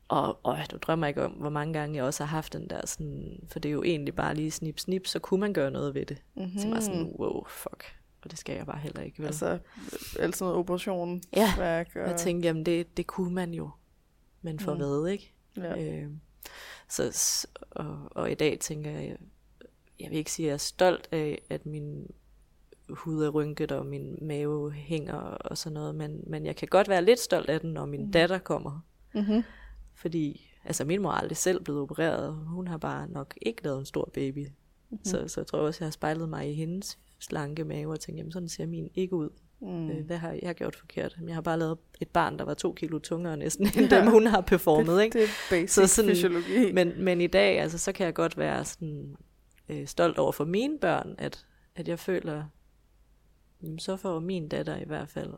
og, 0.07 0.39
og 0.45 0.57
du 0.71 0.77
drømmer 0.77 1.07
ikke 1.07 1.25
om, 1.25 1.31
hvor 1.31 1.49
mange 1.49 1.73
gange 1.73 1.95
jeg 1.95 2.03
også 2.03 2.23
har 2.23 2.35
haft 2.35 2.53
den 2.53 2.69
der 2.69 2.85
sådan, 2.85 3.39
for 3.51 3.59
det 3.59 3.69
er 3.69 3.73
jo 3.73 3.83
egentlig 3.83 4.15
bare 4.15 4.35
lige 4.35 4.51
snip, 4.51 4.79
snip, 4.79 5.07
så 5.07 5.19
kunne 5.19 5.39
man 5.39 5.53
gøre 5.53 5.71
noget 5.71 5.93
ved 5.93 6.05
det. 6.05 6.17
Mm-hmm. 6.35 6.59
Så 6.59 6.69
var 6.69 6.79
sådan, 6.79 7.15
wow, 7.19 7.43
fuck. 7.47 7.95
Og 8.21 8.31
det 8.31 8.39
skal 8.39 8.55
jeg 8.55 8.65
bare 8.65 8.79
heller 8.79 9.01
ikke, 9.01 9.19
vel? 9.19 9.25
Altså, 9.25 9.59
alt 10.19 10.35
sådan 10.37 10.45
noget 10.45 10.59
operation, 10.59 11.21
Ja, 11.35 11.53
værk 11.57 11.95
og... 11.95 12.01
Jeg 12.09 12.15
tænkte, 12.15 12.47
jamen 12.47 12.65
det, 12.65 12.97
det 12.97 13.07
kunne 13.07 13.33
man 13.33 13.53
jo. 13.53 13.69
Men 14.41 14.59
for 14.59 14.73
mm. 14.73 14.77
hvad, 14.77 15.11
ikke? 15.11 15.33
Ja. 15.57 16.01
Øh, 16.01 16.09
så, 16.89 17.47
og, 17.71 17.99
og 18.11 18.31
i 18.31 18.35
dag 18.35 18.59
tænker 18.59 18.91
jeg, 18.91 19.17
jeg 19.99 20.09
vil 20.09 20.17
ikke 20.17 20.31
sige, 20.31 20.45
at 20.45 20.47
jeg 20.47 20.53
er 20.53 20.57
stolt 20.57 21.09
af, 21.11 21.41
at 21.49 21.65
min 21.65 22.07
hud 22.89 23.23
er 23.23 23.29
rynket, 23.29 23.71
og 23.71 23.85
min 23.85 24.17
mave 24.21 24.71
hænger 24.71 25.13
og 25.19 25.57
sådan 25.57 25.73
noget, 25.73 25.95
men, 25.95 26.23
men 26.27 26.45
jeg 26.45 26.55
kan 26.55 26.67
godt 26.67 26.89
være 26.89 27.05
lidt 27.05 27.19
stolt 27.19 27.49
af 27.49 27.59
den, 27.59 27.73
når 27.73 27.85
min 27.85 28.05
mm. 28.05 28.11
datter 28.11 28.37
kommer. 28.37 28.79
Mm-hmm. 29.15 29.43
Fordi, 29.95 30.49
altså 30.65 30.85
min 30.85 31.01
mor 31.01 31.09
er 31.09 31.13
aldrig 31.13 31.37
selv 31.37 31.63
blevet 31.63 31.81
opereret, 31.81 32.33
hun 32.35 32.67
har 32.67 32.77
bare 32.77 33.07
nok 33.09 33.33
ikke 33.41 33.63
lavet 33.63 33.79
en 33.79 33.85
stor 33.85 34.09
baby. 34.13 34.47
Mm-hmm. 34.89 35.05
Så, 35.05 35.27
så 35.27 35.41
jeg 35.41 35.47
tror 35.47 35.59
også, 35.59 35.77
jeg 35.81 35.85
har 35.85 35.91
spejlet 35.91 36.29
mig 36.29 36.49
i 36.49 36.53
hendes 36.53 36.99
slanke 37.19 37.63
mave, 37.63 37.91
og 37.91 37.99
tænkt, 37.99 38.19
jamen 38.19 38.31
sådan 38.31 38.49
ser 38.49 38.65
min 38.65 38.89
ikke 38.95 39.15
ud. 39.15 39.29
Mm. 39.61 39.89
Øh, 39.89 40.05
hvad 40.05 40.17
har 40.17 40.35
jeg 40.41 40.55
gjort 40.55 40.75
forkert? 40.75 41.17
Jeg 41.27 41.33
har 41.35 41.41
bare 41.41 41.59
lavet 41.59 41.77
et 42.01 42.07
barn, 42.09 42.37
der 42.39 42.45
var 42.45 42.53
to 42.53 42.73
kilo 42.73 42.99
tungere 42.99 43.37
næsten, 43.37 43.65
end 43.77 43.91
Ja. 43.91 43.99
dem, 43.99 44.07
hun 44.11 44.27
har 44.27 44.41
performet, 44.41 44.97
det, 44.97 45.03
ikke? 45.03 45.19
det 45.19 45.23
er 45.25 45.29
basic 45.49 45.69
Så 45.71 45.87
sådan- 45.87 46.11
fysiologi. 46.11 46.71
Men, 46.71 47.03
men 47.03 47.21
i 47.21 47.27
dag, 47.27 47.59
altså, 47.59 47.77
så 47.77 47.91
kan 47.91 48.05
jeg 48.05 48.13
godt 48.13 48.37
være 48.37 48.65
sådan, 48.65 49.15
øh, 49.69 49.87
stolt 49.87 50.17
over 50.17 50.31
for 50.31 50.45
mine 50.45 50.79
børn, 50.79 51.15
at, 51.17 51.45
at 51.75 51.87
jeg 51.87 51.99
føler, 51.99 52.43
jamen, 53.63 53.79
så 53.79 53.97
får 53.97 54.19
min 54.19 54.47
datter 54.47 54.77
i 54.77 54.85
hvert 54.85 55.09
fald, 55.09 55.33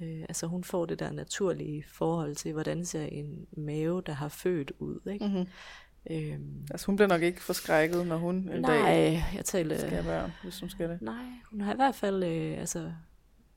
øh, 0.00 0.20
altså 0.28 0.46
hun 0.46 0.64
får 0.64 0.86
det 0.86 0.98
der 0.98 1.10
naturlige 1.10 1.84
forhold 1.88 2.34
til, 2.36 2.52
hvordan 2.52 2.84
ser 2.84 3.04
en 3.04 3.46
mave, 3.52 4.02
der 4.06 4.12
har 4.12 4.28
født 4.28 4.72
ud, 4.78 5.00
ikke? 5.12 5.26
Mm-hmm. 5.26 5.46
Øhm, 6.10 6.66
Altså, 6.70 6.86
hun 6.86 6.96
bliver 6.96 7.08
nok 7.08 7.22
ikke 7.22 7.42
forskrækket, 7.42 8.06
når 8.06 8.16
hun 8.16 8.34
en 8.36 8.60
nej, 8.60 8.76
dag 8.76 9.24
jeg 9.34 9.44
talte... 9.44 9.78
skal 9.78 10.04
børn, 10.04 10.32
hvis 10.42 10.60
hun 10.60 10.70
skal 10.70 10.88
det. 10.88 11.02
Nej, 11.02 11.24
hun 11.50 11.60
har 11.60 11.72
i 11.72 11.76
hvert 11.76 11.94
fald, 11.94 12.24
øh, 12.24 12.58
altså, 12.58 12.92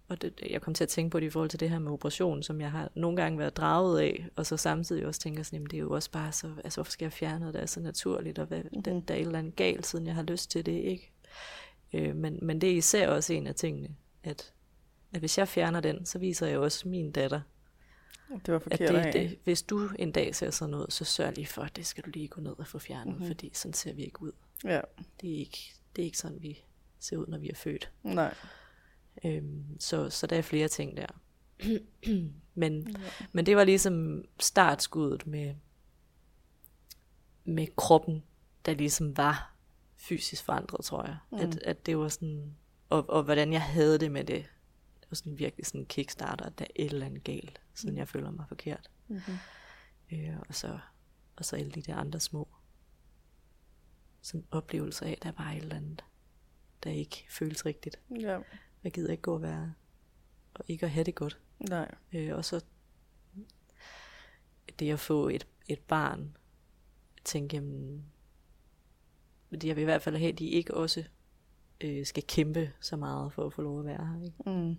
og 0.08 0.22
det, 0.22 0.42
jeg 0.50 0.62
kom 0.62 0.74
til 0.74 0.84
at 0.84 0.90
tænke 0.90 1.12
på 1.12 1.20
det 1.20 1.26
i 1.26 1.30
forhold 1.30 1.50
til 1.50 1.60
det 1.60 1.70
her 1.70 1.80
med 1.80 1.92
operation, 1.92 2.44
som 2.44 2.62
jeg 2.62 2.72
har 2.72 2.92
nogle 2.96 3.18
gange 3.18 3.40
været 3.40 3.58
draget 3.58 4.00
af, 4.00 4.28
og 4.36 4.46
så 4.46 4.58
samtidig 4.58 5.06
også 5.06 5.20
tænker 5.20 5.44
sådan, 5.44 5.58
jamen, 5.58 5.70
det 5.70 5.78
er 5.78 5.82
jo 5.82 5.92
også 5.92 6.12
bare 6.12 6.32
så, 6.32 6.52
altså 6.64 6.78
hvorfor 6.78 6.92
skal 6.92 7.06
jeg 7.06 7.14
fjerne 7.14 7.40
noget, 7.40 7.54
der 7.54 7.60
er 7.60 7.66
så 7.66 7.80
naturligt, 7.80 8.40
og 8.40 8.46
hvad, 8.46 8.58
mm-hmm. 8.64 8.84
der, 8.84 9.00
der 9.00 9.14
er 9.14 9.18
et 9.20 9.26
eller 9.26 9.40
andet 9.40 9.56
galt, 9.56 9.88
siden 9.88 10.08
jeg 10.08 10.16
har 10.16 10.24
lyst 10.24 10.52
til 10.52 10.66
det, 10.66 10.72
ikke? 10.72 11.12
Øh, 11.94 12.16
men, 12.16 12.40
men 12.42 12.62
det 12.62 12.72
er 12.72 12.76
især 12.76 13.08
også 13.08 13.34
en 13.34 13.48
af 13.48 13.56
tingene, 13.56 13.96
at, 14.24 14.54
at 15.14 15.20
hvis 15.20 15.38
jeg 15.38 15.48
fjerner 15.48 15.80
den, 15.80 16.06
så 16.06 16.20
viser 16.20 16.48
jeg 16.48 16.60
også 16.60 16.88
min 16.88 17.12
datter, 17.12 17.42
Det 18.46 18.54
var 18.54 18.60
forkert 18.60 18.96
at 18.96 19.14
det, 19.14 19.14
det, 19.14 19.40
hvis 19.44 19.62
du 19.62 19.90
en 20.00 20.12
dag 20.12 20.36
ser 20.36 20.50
sådan 20.50 20.72
noget, 20.72 20.94
så 20.94 21.06
sørg 21.06 21.36
lige 21.36 21.48
for, 21.48 21.62
at 21.62 21.76
det 21.76 21.86
skal 21.86 22.04
du 22.04 22.10
lige 22.10 22.28
gå 22.28 22.42
ned 22.42 22.60
og 22.60 22.68
få 22.68 22.80
fjernet, 22.80 23.14
mm-hmm. 23.14 23.28
fordi 23.28 23.52
sådan 23.54 23.74
ser 23.74 23.94
vi 23.94 24.04
ikke 24.04 24.22
ud. 24.22 24.32
Ja, 24.64 24.82
Det 25.22 25.34
er 25.34 25.38
ikke, 25.38 25.74
det 25.96 26.02
er 26.02 26.06
ikke 26.06 26.18
sådan, 26.18 26.42
vi 26.42 26.64
ser 27.00 27.18
ud, 27.18 27.28
når 27.28 27.38
vi 27.38 27.50
er 27.50 27.56
født. 27.56 27.92
nej. 28.04 28.34
Øhm, 29.24 29.80
så, 29.80 30.10
så 30.10 30.28
der 30.28 30.38
er 30.38 30.42
flere 30.42 30.68
ting 30.68 30.98
der. 30.98 31.08
men, 32.62 32.88
ja. 32.88 33.26
men 33.32 33.46
det 33.46 33.56
var 33.56 33.64
ligesom 33.64 34.26
startskuddet 34.40 35.28
med, 35.28 35.56
med 37.44 37.68
kroppen, 37.76 38.24
der 38.66 38.74
ligesom 38.74 39.18
var 39.18 39.51
fysisk 40.02 40.44
forandret, 40.44 40.86
tror 40.86 41.06
jeg. 41.06 41.18
Mm. 41.32 41.38
At, 41.38 41.58
at 41.58 41.86
det 41.86 41.98
var 41.98 42.08
sådan, 42.08 42.56
og, 42.90 43.10
og 43.10 43.24
hvordan 43.24 43.54
jeg 43.54 43.62
havde 43.62 44.00
det 44.00 44.12
med 44.12 44.24
det. 44.24 44.46
Det 45.02 45.12
var 45.12 45.16
sådan 45.16 45.40
virkelig 45.40 45.66
sådan 45.66 45.82
en 45.82 45.86
kickstarter, 45.86 46.46
at 46.46 46.60
der 46.60 46.66
er 46.66 46.72
et 46.76 46.92
eller 46.92 47.06
andet 47.06 47.24
galt, 47.24 47.62
sådan 47.74 47.98
jeg 47.98 48.08
føler 48.08 48.32
mig 48.32 48.46
forkert. 48.48 48.90
Mm-hmm. 49.08 49.38
Øh, 50.12 50.38
og, 50.50 50.56
så, 50.56 50.80
og 51.36 51.46
så 51.46 51.56
alle 51.56 51.72
de 51.72 51.82
der 51.82 51.96
andre 51.96 52.20
små 52.20 52.48
sådan 54.22 54.48
oplevelser 54.52 55.06
af, 55.06 55.18
der 55.24 55.32
var 55.38 55.52
et 55.52 55.58
eller 55.58 55.76
andet, 55.76 56.04
der 56.84 56.90
ikke 56.90 57.26
føles 57.30 57.66
rigtigt. 57.66 58.00
Ja, 58.20 58.40
Jeg 58.84 58.92
gider 58.92 59.12
ikke 59.12 59.22
gå 59.24 59.34
og 59.34 59.42
være, 59.42 59.74
og 60.54 60.66
ikke 60.68 60.86
at 60.86 60.92
have 60.92 61.04
det 61.04 61.16
godt. 61.16 61.40
nej. 61.60 61.96
Øh, 62.14 62.36
og 62.36 62.46
så 62.46 62.62
det 64.80 64.92
at 64.92 65.00
få 65.00 65.30
et, 65.30 65.48
et 65.68 65.80
barn, 65.80 66.38
tænke, 67.24 67.56
jamen, 67.56 68.06
fordi 69.52 69.68
jeg 69.68 69.76
vil 69.76 69.82
i 69.82 69.86
hvert 69.86 70.02
fald 70.02 70.16
have, 70.18 70.32
at 70.32 70.40
de 70.40 70.48
ikke 70.48 70.74
også 70.74 71.04
øh, 71.82 72.06
skal 72.06 72.24
kæmpe 72.28 72.72
så 72.82 72.96
meget 72.96 73.34
for 73.34 73.46
at 73.46 73.54
få 73.54 73.62
lov 73.62 73.80
at 73.80 73.86
være 73.86 74.08
her. 74.08 74.26
Ikke? 74.26 74.60
Mm. 74.62 74.76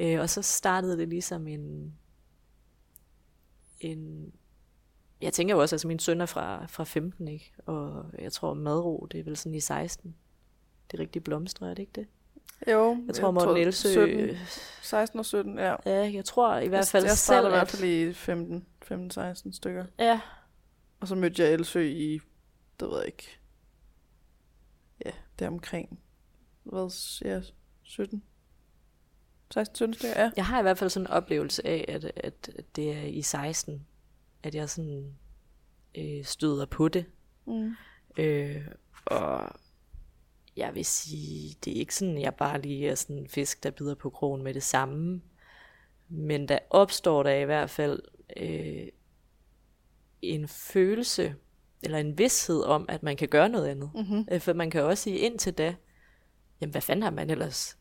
Øh, 0.00 0.20
og 0.20 0.30
så 0.30 0.42
startede 0.42 0.98
det 0.98 1.08
ligesom 1.08 1.48
en, 1.48 1.94
en 3.80 4.32
jeg 5.20 5.32
tænker 5.32 5.54
jo 5.54 5.60
også, 5.60 5.74
altså 5.74 5.88
min 5.88 5.98
søn 5.98 6.20
er 6.20 6.26
fra, 6.26 6.66
fra 6.66 6.84
15, 6.84 7.28
ikke? 7.28 7.52
Og 7.66 8.04
jeg 8.18 8.32
tror 8.32 8.54
madro, 8.54 9.06
det 9.12 9.20
er 9.20 9.24
vel 9.24 9.36
sådan 9.36 9.54
i 9.54 9.60
16. 9.60 10.14
Det 10.90 10.98
er 10.98 11.02
rigtig 11.02 11.24
blomstrer, 11.24 11.68
er 11.70 11.74
det 11.74 11.78
ikke 11.82 11.92
det? 11.94 12.06
Jo, 12.72 12.96
Jeg 13.06 13.14
tror, 13.14 13.30
Morten 13.30 13.56
Elsø... 13.56 13.88
17, 13.88 14.36
16 14.82 15.18
og 15.18 15.26
17, 15.26 15.58
ja. 15.58 15.74
Ja, 15.86 16.12
jeg 16.14 16.24
tror 16.24 16.56
i 16.58 16.68
hvert 16.68 16.88
fald 16.88 17.02
jeg, 17.02 17.08
jeg 17.08 17.16
selv, 17.18 17.34
startede 17.34 17.48
i 17.50 17.54
hvert 17.56 17.62
at- 17.62 17.68
fald 17.78 17.90
i 17.90 18.12
15, 18.12 18.66
15-16 19.50 19.52
stykker. 19.52 19.84
Ja, 19.98 20.20
Og 21.00 21.08
så 21.08 21.14
mødte 21.14 21.42
jeg 21.42 21.52
Elsø 21.52 21.80
i, 21.82 22.20
det 22.80 22.88
ved 22.88 22.96
jeg 22.98 23.06
ikke, 23.06 23.38
ja, 25.40 25.44
der 25.44 25.50
omkring, 25.50 26.00
hvad, 26.62 26.90
ja, 27.24 27.40
17, 27.82 28.22
16, 29.54 29.76
17 29.76 29.94
stykker, 29.94 30.20
ja. 30.20 30.30
Jeg 30.36 30.46
har 30.46 30.58
i 30.58 30.62
hvert 30.62 30.78
fald 30.78 30.90
sådan 30.90 31.06
en 31.06 31.10
oplevelse 31.10 31.66
af, 31.66 31.84
at, 31.88 32.04
at, 32.04 32.50
at 32.58 32.76
det 32.76 32.92
er 32.92 33.02
i 33.02 33.22
16, 33.22 33.86
at 34.42 34.54
jeg 34.54 34.70
sådan 34.70 35.14
øh, 35.94 36.24
støder 36.24 36.66
på 36.66 36.88
det. 36.88 37.06
Mm. 37.46 37.74
Øh, 38.16 38.66
og 39.04 39.50
jeg 40.56 40.74
vil 40.74 40.84
sige, 40.84 41.56
det 41.64 41.76
er 41.76 41.80
ikke 41.80 41.94
sådan, 41.94 42.20
jeg 42.20 42.34
bare 42.34 42.60
lige 42.60 42.88
er 42.88 42.94
sådan 42.94 43.18
en 43.18 43.28
fisk, 43.28 43.62
der 43.62 43.70
bider 43.70 43.94
på 43.94 44.10
krogen 44.10 44.42
med 44.42 44.54
det 44.54 44.62
samme. 44.62 45.22
Men 46.08 46.48
der 46.48 46.58
opstår 46.70 47.22
der 47.22 47.34
i 47.34 47.44
hvert 47.44 47.70
fald 47.70 48.02
øh, 48.36 48.88
en 50.22 50.48
følelse, 50.48 51.34
eller 51.84 51.98
en 51.98 52.18
vidshed 52.18 52.62
om, 52.62 52.84
at 52.88 53.02
man 53.02 53.16
kan 53.16 53.28
gøre 53.28 53.48
noget 53.48 53.66
andet. 53.66 53.90
Mm-hmm. 53.94 54.26
Øh, 54.32 54.40
For 54.40 54.52
man 54.52 54.70
kan 54.70 54.82
også 54.82 55.02
sige 55.02 55.18
indtil 55.18 55.52
da, 55.52 55.74
jamen 56.60 56.70
hvad 56.70 56.82
fanden 56.82 57.02
har 57.02 57.10
man 57.10 57.30
ellers, 57.30 57.78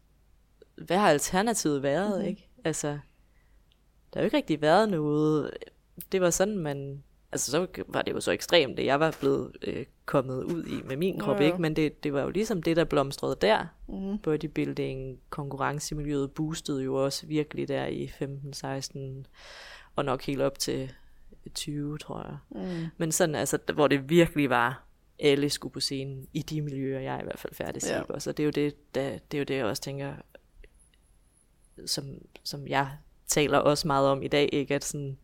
hvad 0.75 0.97
har 0.97 1.09
alternativet 1.09 1.83
været, 1.83 2.09
Mhm. 2.09 2.15
mm-hmm. 2.17 2.29
ikke? 2.29 2.49
Altså, 2.65 2.87
der 2.87 4.19
har 4.19 4.21
jo 4.21 4.25
ikke 4.25 4.37
rigtig 4.37 4.61
været 4.61 4.89
noget, 4.89 5.51
det 6.11 6.21
var 6.21 6.29
sådan, 6.29 6.57
man, 6.57 7.03
altså 7.31 7.51
så 7.51 7.67
var 7.87 8.01
det 8.01 8.11
jo 8.11 8.19
så 8.21 8.31
ekstremt, 8.31 8.77
det 8.77 8.85
jeg 8.85 8.99
var 8.99 9.15
blevet 9.19 9.51
øh, 9.61 9.85
kommet 10.05 10.43
ud 10.43 10.63
i 10.65 10.81
med 10.87 10.97
min 10.97 11.19
krop, 11.19 11.35
Jo, 11.37 11.41
jo. 11.41 11.45
ikke? 11.45 11.61
Men 11.61 11.75
det, 11.75 12.03
det 12.03 12.13
var 12.13 12.21
jo 12.21 12.29
ligesom 12.29 12.63
det, 12.63 12.75
der 12.77 12.83
blomstrede 12.83 13.37
der. 13.41 13.65
Mm-hmm. 13.87 14.17
Bodybuilding, 14.19 15.19
konkurrencemiljøet 15.29 16.31
boostede 16.31 16.83
jo 16.83 16.95
også 17.05 17.25
virkelig 17.25 17.67
der 17.67 17.85
i 17.85 18.07
15, 18.07 18.53
16, 18.53 19.27
og 19.95 20.05
nok 20.05 20.21
helt 20.23 20.41
op 20.41 20.59
til 20.59 20.91
20, 21.49 21.97
tror 21.97 22.23
jeg. 22.23 22.65
Mm. 22.65 22.85
Men 22.97 23.11
sådan, 23.11 23.35
altså, 23.35 23.57
hvor 23.73 23.87
det 23.87 24.09
virkelig 24.09 24.49
var, 24.49 24.87
alle 25.19 25.49
skulle 25.49 25.73
på 25.73 25.79
scenen, 25.79 26.27
i 26.33 26.41
de 26.41 26.61
miljøer, 26.61 26.99
jeg 26.99 27.15
er 27.15 27.21
i 27.21 27.23
hvert 27.23 27.39
fald 27.39 27.53
færdig 27.53 27.81
Ja. 27.83 28.01
Og 28.01 28.21
så 28.21 28.31
det 28.31 28.43
er 28.43 28.45
jo 28.45 28.51
det, 28.51 28.95
der, 28.95 29.17
det 29.31 29.37
er 29.37 29.39
jo 29.39 29.43
det, 29.43 29.55
jeg 29.55 29.65
også 29.65 29.81
tænker, 29.81 30.13
som, 31.85 32.05
som 32.43 32.67
jeg 32.67 32.91
taler 33.27 33.57
også 33.57 33.87
meget 33.87 34.07
om 34.07 34.23
i 34.23 34.27
dag, 34.27 34.49
ikke? 34.51 34.75
At 34.75 34.83
sådan, 34.83 35.17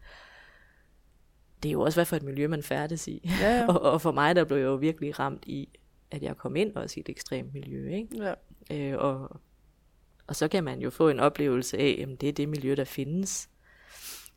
det 1.63 1.69
er 1.69 1.73
jo 1.73 1.81
også, 1.81 1.97
hvad 1.97 2.05
for 2.05 2.15
et 2.15 2.23
miljø, 2.23 2.47
man 2.47 2.63
færdes 2.63 3.07
i. 3.07 3.29
Ja, 3.41 3.57
ja. 3.57 3.67
og, 3.71 3.81
og 3.81 4.01
for 4.01 4.11
mig, 4.11 4.35
der 4.35 4.43
blev 4.43 4.57
jeg 4.57 4.65
jo 4.65 4.75
virkelig 4.75 5.19
ramt 5.19 5.43
i, 5.45 5.69
at 6.11 6.23
jeg 6.23 6.37
kom 6.37 6.55
ind 6.55 6.75
også 6.75 6.93
i 6.97 6.99
et 6.99 7.09
ekstremt 7.09 7.53
miljø, 7.53 7.89
ikke? 7.89 8.23
ja. 8.23 8.33
Øh, 8.71 8.99
og, 8.99 9.39
og 10.27 10.35
så 10.35 10.47
kan 10.47 10.63
man 10.63 10.79
jo 10.79 10.89
få 10.89 11.09
en 11.09 11.19
oplevelse 11.19 11.77
af, 11.77 12.05
at 12.09 12.21
det 12.21 12.29
er 12.29 12.33
det 12.33 12.49
miljø, 12.49 12.75
der 12.75 12.83
findes. 12.83 13.49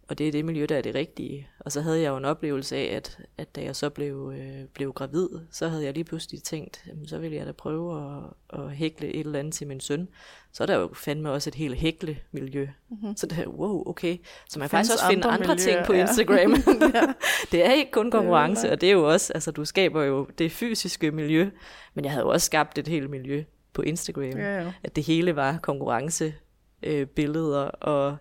Og 0.09 0.19
det 0.19 0.29
er 0.29 0.33
det 0.33 0.45
miljø, 0.45 0.67
der 0.69 0.77
er 0.77 0.83
det 0.83 0.95
rigtige. 0.95 1.49
Og 1.59 1.73
så 1.73 1.81
havde 1.81 2.01
jeg 2.01 2.09
jo 2.09 2.17
en 2.17 2.25
oplevelse 2.25 2.77
af, 2.77 2.97
at, 2.97 3.19
at 3.38 3.57
da 3.57 3.62
jeg 3.62 3.77
så 3.77 3.91
blev, 3.91 4.33
øh, 4.37 4.65
blev 4.75 4.93
gravid, 4.93 5.29
så 5.51 5.69
havde 5.69 5.85
jeg 5.85 5.95
lige 5.95 6.05
pludselig 6.05 6.43
tænkt, 6.43 6.85
jamen, 6.88 7.09
så 7.09 7.19
ville 7.19 7.37
jeg 7.37 7.47
da 7.47 7.53
prøve 7.53 8.17
at, 8.17 8.61
at 8.61 8.71
hækle 8.71 9.15
et 9.15 9.27
eller 9.27 9.38
andet 9.38 9.55
til 9.55 9.67
min 9.67 9.81
søn. 9.81 10.09
Så 10.53 10.65
er 10.65 10.67
der 10.67 10.77
jo 10.77 10.91
fandme 10.95 11.31
også 11.31 11.51
et 11.51 11.55
helt 11.55 11.77
hækle-miljø. 11.77 12.69
Mm-hmm. 12.88 13.17
Så 13.17 13.27
det 13.27 13.38
er, 13.38 13.47
wow, 13.47 13.88
okay. 13.88 14.19
Så 14.49 14.59
man 14.59 14.69
kan 14.69 14.71
faktisk 14.71 14.93
også 14.93 15.07
finde 15.11 15.29
andre 15.29 15.45
andre, 15.45 15.57
ting 15.57 15.67
miljøer, 15.67 15.87
på 15.87 15.93
ja. 15.93 16.01
Instagram. 16.01 16.55
ja. 16.95 17.12
det 17.53 17.67
er 17.67 17.73
ikke 17.73 17.91
kun 17.91 18.11
konkurrence, 18.11 18.71
og 18.71 18.81
det 18.81 18.88
er 18.88 18.93
jo 18.93 19.09
også, 19.09 19.33
altså 19.33 19.51
du 19.51 19.65
skaber 19.65 20.03
jo 20.03 20.27
det 20.38 20.53
fysiske 20.53 21.11
miljø, 21.11 21.51
men 21.95 22.05
jeg 22.05 22.12
havde 22.12 22.25
jo 22.25 22.31
også 22.31 22.47
skabt 22.47 22.79
et 22.79 22.88
helt 22.88 23.11
miljø 23.11 23.45
på 23.73 23.83
Instagram, 23.83 24.25
Ja, 24.25 24.62
ja. 24.62 24.73
at 24.83 24.97
det 24.97 25.05
hele 25.05 25.37
var 25.37 25.59
konkurrence, 25.62 26.35
øh, 26.83 27.07
billeder 27.07 27.65
og 27.65 28.17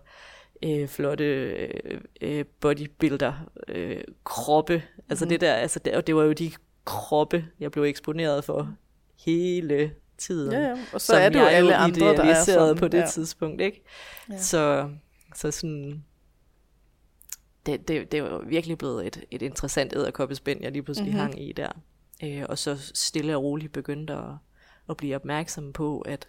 øh, 0.64 0.88
flotte 0.88 1.24
øh, 1.24 2.00
øh, 2.20 2.44
bodybuilder 2.60 3.32
øh, 3.68 4.04
kroppe, 4.24 4.82
altså 5.08 5.24
Mhm. 5.24 5.28
det 5.28 5.40
der, 5.40 5.54
altså 5.54 5.78
det, 5.78 5.94
og 5.94 6.06
det 6.06 6.16
var 6.16 6.22
jo 6.22 6.32
de 6.32 6.50
kroppe, 6.84 7.46
jeg 7.60 7.70
blev 7.72 7.84
eksponeret 7.84 8.44
for 8.44 8.74
hele 9.24 9.92
tiden. 10.18 10.52
Ja, 10.52 10.60
ja. 10.60 10.76
Og 10.92 11.00
så 11.00 11.14
er 11.16 11.28
det 11.28 11.38
jo 11.40 11.44
alle 11.44 11.76
andre, 11.76 12.06
der 12.16 12.22
er 12.24 12.44
sådan. 12.44 12.76
på 12.76 12.88
det 12.88 12.98
ja. 12.98 13.06
tidspunkt, 13.06 13.60
ikke? 13.60 13.82
Ja. 14.30 14.38
Så, 14.38 14.90
så 15.34 15.50
sådan... 15.50 16.04
Det, 17.66 17.88
det, 17.88 18.12
det 18.12 18.22
var 18.22 18.38
virkelig 18.46 18.78
blevet 18.78 19.06
et, 19.06 19.24
et 19.30 19.42
interessant 19.42 19.92
æderkoppespænd, 19.96 20.62
jeg 20.62 20.72
lige 20.72 20.82
pludselig 20.82 21.10
Mhm. 21.12 21.18
mm-hmm. 21.20 21.32
hang 21.32 21.48
i 21.48 21.52
der. 21.52 21.68
Øh, 22.24 22.44
og 22.48 22.58
så 22.58 22.76
stille 22.94 23.36
og 23.36 23.42
roligt 23.42 23.72
begyndte 23.72 24.12
at, 24.12 24.24
at 24.88 24.96
blive 24.96 25.16
opmærksom 25.16 25.72
på, 25.72 26.00
at 26.00 26.28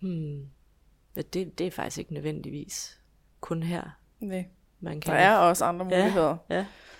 hmm, 0.00 0.48
at 1.16 1.34
det, 1.34 1.58
det 1.58 1.66
er 1.66 1.70
faktisk 1.70 1.98
ikke 1.98 2.14
nødvendigvis 2.14 3.00
kun 3.40 3.62
her, 3.62 3.98
Nej. 4.20 4.46
man 4.80 4.94
Der 4.94 5.00
kan. 5.00 5.14
er 5.14 5.36
også 5.36 5.64
andre 5.64 5.86
Ja. 5.90 5.98
muligheder. 6.02 6.36
Ja, 6.50 6.56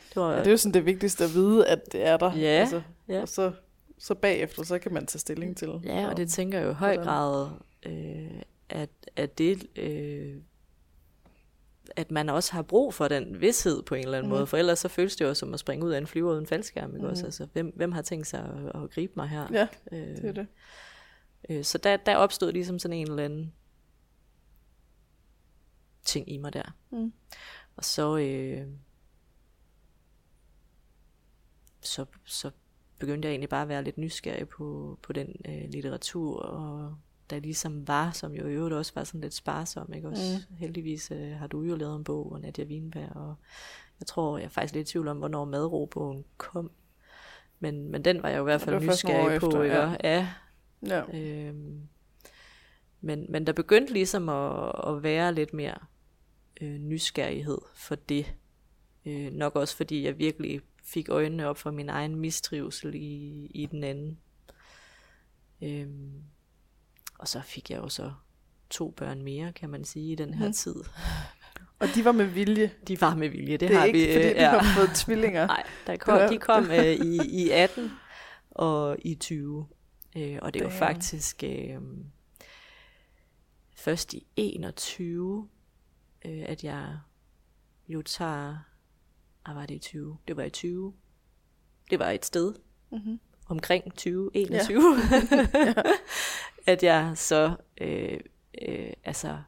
det 0.08 0.16
var, 0.22 0.32
Ja, 0.32 0.38
det 0.38 0.46
er 0.46 0.50
jo 0.50 0.56
sådan 0.56 0.74
det 0.74 0.86
vigtigste 0.86 1.24
at 1.24 1.34
vide, 1.34 1.66
at 1.68 1.92
det 1.92 2.06
er 2.06 2.16
der. 2.16 2.30
Altså, 2.30 2.82
Ja, 3.08 3.14
ja. 3.14 3.22
Og 3.22 3.28
så, 3.28 3.52
så 3.98 4.14
bagefter, 4.14 4.62
så 4.62 4.78
kan 4.78 4.92
man 4.92 5.06
tage 5.06 5.18
stilling 5.20 5.56
til. 5.56 5.68
Ja, 5.84 6.04
og 6.04 6.10
om- 6.10 6.16
det 6.16 6.30
tænker 6.30 6.58
jeg 6.58 6.66
jo 6.66 6.70
i 6.70 6.74
høj 6.74 6.94
hvordan? 6.96 7.06
grad, 7.12 7.48
øh, 7.86 8.40
at, 8.68 8.90
at 9.16 9.38
det, 9.38 9.66
øh, 9.78 10.34
at 11.96 12.10
man 12.10 12.28
også 12.28 12.52
har 12.52 12.62
brug 12.62 12.94
for 12.94 13.08
den 13.08 13.40
vidshed 13.40 13.82
på 13.82 13.94
en 13.94 14.04
eller 14.04 14.18
anden 14.18 14.28
Mhm. 14.28 14.34
mm. 14.34 14.38
måde, 14.38 14.46
for 14.46 14.56
ellers 14.56 14.78
så 14.78 14.88
føles 14.88 15.16
det 15.16 15.24
jo 15.24 15.34
som 15.34 15.54
at 15.54 15.60
springe 15.60 15.84
ud 15.86 15.90
af 15.92 15.98
en 15.98 16.06
flyver 16.06 16.32
uden 16.32 16.46
faldskærm, 16.46 16.90
ikke 16.90 16.98
Mhm. 17.02 17.10
også? 17.10 17.24
Altså, 17.24 17.46
hvem, 17.52 17.72
hvem 17.76 17.92
har 17.92 18.02
tænkt 18.02 18.26
sig 18.26 18.40
at, 18.40 18.82
at 18.82 18.90
gribe 18.90 19.12
mig 19.16 19.28
her? 19.28 19.46
Ja, 19.52 19.66
øh, 19.92 19.98
det 20.16 20.24
er 20.24 20.32
det. 20.32 20.46
Øh, 21.50 21.64
så 21.64 21.78
der, 21.78 21.96
der 21.96 22.16
opstod 22.16 22.52
ligesom 22.52 22.78
sådan 22.78 22.96
en 22.96 23.10
eller 23.10 23.24
anden 23.24 23.52
ting 26.04 26.30
i 26.32 26.36
mig 26.36 26.52
der. 26.52 26.76
Mm. 26.90 27.12
Og 27.76 27.84
så, 27.84 28.18
øh, 28.18 28.66
så, 31.80 32.04
så 32.24 32.50
begyndte 32.98 33.26
jeg 33.26 33.32
egentlig 33.32 33.48
bare 33.48 33.62
at 33.62 33.68
være 33.68 33.84
lidt 33.84 33.98
nysgerrig 33.98 34.48
på, 34.48 34.98
på 35.02 35.12
den 35.12 35.36
øh, 35.48 35.70
litteratur, 35.70 36.40
og 36.42 36.96
der 37.30 37.40
ligesom 37.40 37.88
var, 37.88 38.10
som 38.10 38.32
jo 38.32 38.46
i 38.46 38.52
øvrigt 38.52 38.74
også 38.74 38.92
var 38.94 39.04
sådan 39.04 39.20
lidt 39.20 39.34
sparsom, 39.34 39.92
ikke 39.92 40.08
også? 40.08 40.44
Mm. 40.50 40.56
Heldigvis 40.56 41.10
øh, 41.10 41.30
har 41.30 41.46
du 41.46 41.62
jo 41.62 41.76
lavet 41.76 41.96
en 41.96 42.04
bog, 42.04 42.32
og 42.32 42.40
Nadia 42.40 42.64
Wienberg, 42.64 43.16
og 43.16 43.34
jeg 44.00 44.06
tror, 44.06 44.38
jeg 44.38 44.44
er 44.44 44.48
faktisk 44.48 44.74
lidt 44.74 44.88
i 44.88 44.92
tvivl 44.92 45.08
om, 45.08 45.18
hvornår 45.18 45.44
madrobogen 45.44 46.24
kom. 46.36 46.70
Men, 47.60 47.88
men 47.88 48.04
den 48.04 48.22
var 48.22 48.28
jeg 48.28 48.38
jo 48.38 48.42
i 48.42 48.44
hvert 48.44 48.60
fald 48.60 48.80
nysgerrig 48.80 49.40
på, 49.40 49.46
efter, 49.46 49.62
ikke? 49.62 49.76
ja. 49.76 49.96
Ja, 50.04 50.28
Ja. 50.86 51.18
Øhm, 51.18 51.88
men, 53.00 53.26
men 53.28 53.46
der 53.46 53.52
begyndte 53.52 53.92
ligesom 53.92 54.28
at, 54.28 54.72
at 54.86 55.02
være 55.02 55.34
lidt 55.34 55.52
mere 55.52 55.74
øh, 56.60 56.74
nysgerrighed 56.78 57.58
for 57.74 57.94
det. 57.94 58.34
Øh, 59.06 59.32
nok 59.32 59.56
også 59.56 59.76
fordi 59.76 60.04
jeg 60.04 60.18
virkelig 60.18 60.60
fik 60.84 61.08
øjnene 61.08 61.46
op 61.48 61.58
for 61.58 61.70
min 61.70 61.88
egen 61.88 62.16
mistrivsel 62.16 62.94
i, 62.94 63.46
i 63.54 63.66
den 63.66 63.84
anden. 63.84 64.18
Øhm, 65.62 66.22
og 67.18 67.28
så 67.28 67.40
fik 67.44 67.70
jeg 67.70 67.78
jo 67.78 67.88
så 67.88 68.12
to 68.70 68.90
børn 68.90 69.22
mere, 69.22 69.52
kan 69.52 69.70
man 69.70 69.84
sige, 69.84 70.12
i 70.12 70.14
den 70.14 70.34
her 70.34 70.44
Mhm. 70.44 70.52
tid. 70.52 70.74
Og 71.78 71.88
de 71.94 72.04
var 72.04 72.12
med 72.12 72.24
vilje. 72.26 72.70
De 72.88 73.00
var 73.00 73.14
med 73.14 73.28
vilje, 73.28 73.52
det, 73.52 73.60
Det 73.60 73.70
er 73.70 73.78
har 73.78 73.84
ikke, 73.84 73.98
vi. 73.98 74.12
fordi 74.14 74.28
øh, 74.28 74.34
de 74.34 74.40
har 74.44 74.74
fået 74.76 74.90
tvillinger. 74.96 75.46
Nej, 75.56 75.66
der 75.86 75.96
kom, 75.96 76.14
var- 76.14 76.28
de 76.28 76.38
kom 76.38 76.70
øh, 76.70 76.84
i, 76.84 77.18
i 77.44 77.50
18 77.50 77.90
og 78.50 78.96
i 79.04 79.14
20. 79.14 79.66
Øh, 80.16 80.38
og 80.42 80.54
det 80.54 80.62
Damn. 80.62 80.72
faktisk 80.74 81.44
øh, 81.44 81.76
først 83.76 84.14
i 84.14 84.26
21, 84.36 85.48
øh, 86.26 86.44
at 86.46 86.64
jeg 86.64 86.98
jo 87.88 88.02
tager... 88.02 88.56
Ah, 89.46 89.56
var 89.56 89.66
det 89.66 89.74
i 89.74 89.78
20? 89.78 90.16
Det 90.28 90.36
var 90.36 90.42
i 90.42 90.50
20. 90.50 90.94
Det 91.90 91.98
var 91.98 92.10
et 92.10 92.24
sted 92.24 92.54
Mhm. 92.90 93.20
omkring 93.48 93.84
2021, 93.84 94.82
at 96.72 96.82
jeg 96.82 97.12
så 97.14 97.56
øh, 97.80 98.20
øh, 98.68 98.92
altså 99.04 99.38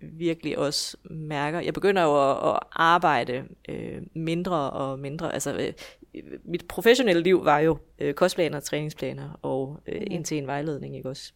virkelig 0.00 0.58
også 0.58 0.96
mærker, 1.10 1.60
jeg 1.60 1.74
begynder 1.74 2.02
jo 2.02 2.30
at, 2.30 2.54
at 2.54 2.58
arbejde 2.72 3.44
øh, 3.68 4.02
mindre 4.14 4.70
og 4.70 4.98
mindre, 4.98 5.32
altså 5.34 5.72
øh, 6.14 6.22
mit 6.44 6.68
professionelle 6.68 7.22
liv 7.22 7.44
var 7.44 7.58
jo 7.58 7.78
øh, 7.98 8.14
kostplaner, 8.14 8.60
træningsplaner 8.60 9.38
og 9.42 9.80
øh, 9.86 9.94
Mhm. 10.00 10.06
en 10.10 10.24
til 10.24 10.38
en 10.38 10.46
vejledning, 10.46 10.96
ikke 10.96 11.08
også? 11.08 11.32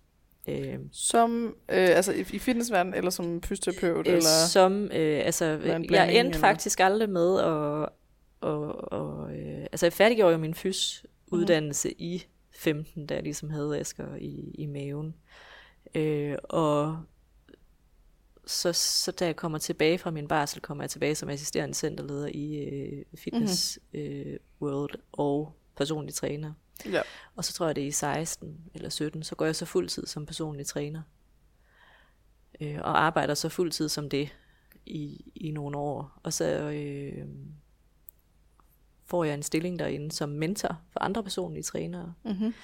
Øh, 0.48 0.78
Som, 0.92 1.56
øh, 1.68 1.88
altså 1.96 2.12
i, 2.12 2.20
i 2.20 2.38
fitnessverdenen, 2.38 2.94
eller 2.94 3.10
som 3.10 3.42
fysioterapeut, 3.42 4.06
øh, 4.06 4.12
eller... 4.12 4.46
som, 4.48 4.84
øh, 4.84 5.20
altså, 5.24 5.44
jeg 5.44 6.14
endte 6.14 6.18
eller? 6.18 6.38
faktisk 6.38 6.80
aldrig 6.80 7.10
med 7.10 7.38
at, 7.38 7.88
og, 8.40 8.92
og, 8.92 9.36
øh, 9.36 9.66
altså 9.72 9.86
jeg 9.86 9.92
færdiggjorde 9.92 10.32
jo 10.32 10.38
min 10.38 10.54
fys 10.54 11.04
uddannelse 11.26 11.88
mm. 11.88 11.94
i 11.98 12.22
15, 12.54 13.06
da 13.06 13.14
jeg 13.14 13.22
ligesom 13.22 13.50
havde 13.50 13.78
Asger 13.78 14.16
i, 14.16 14.50
i 14.58 14.66
maven. 14.66 15.14
Øh, 15.94 16.36
og 16.44 16.98
så, 18.46 18.72
så 18.72 19.12
da 19.12 19.26
jeg 19.26 19.36
kommer 19.36 19.58
tilbage 19.58 19.98
fra 19.98 20.10
min 20.10 20.28
barsel, 20.28 20.62
kommer 20.62 20.84
jeg 20.84 20.90
tilbage 20.90 21.14
som 21.14 21.28
assisterende 21.28 21.74
centerleder 21.74 22.28
i 22.34 22.56
øh, 22.56 23.04
Fitness 23.14 23.78
mm. 23.92 24.00
øh, 24.00 24.38
World 24.62 24.94
og 25.12 25.56
personlig 25.76 26.14
træner. 26.14 26.52
Ja. 26.84 27.02
Og 27.36 27.44
så 27.44 27.52
tror 27.52 27.66
jeg, 27.66 27.76
det 27.76 27.82
er 27.82 27.88
i 27.88 27.90
16 27.90 28.60
eller 28.74 28.88
17, 28.88 29.22
så 29.22 29.34
går 29.34 29.44
jeg 29.44 29.56
så 29.56 29.64
fuldtid 29.64 30.06
som 30.06 30.26
personlig 30.26 30.66
træner. 30.66 31.02
Øh, 32.60 32.78
og 32.80 33.04
arbejder 33.04 33.34
så 33.34 33.48
fuldtid 33.48 33.88
som 33.88 34.08
det 34.10 34.28
i, 34.86 35.32
i 35.34 35.50
nogle 35.50 35.78
år. 35.78 36.20
Og 36.22 36.32
så 36.32 36.44
øh, 36.44 37.26
får 39.04 39.24
jeg 39.24 39.34
en 39.34 39.42
stilling 39.42 39.78
derinde 39.78 40.12
som 40.12 40.28
mentor 40.28 40.80
for 40.92 41.00
andre 41.00 41.22
personlige 41.22 41.62
trænere. 41.62 42.14
Mm-hmm. 42.24 42.54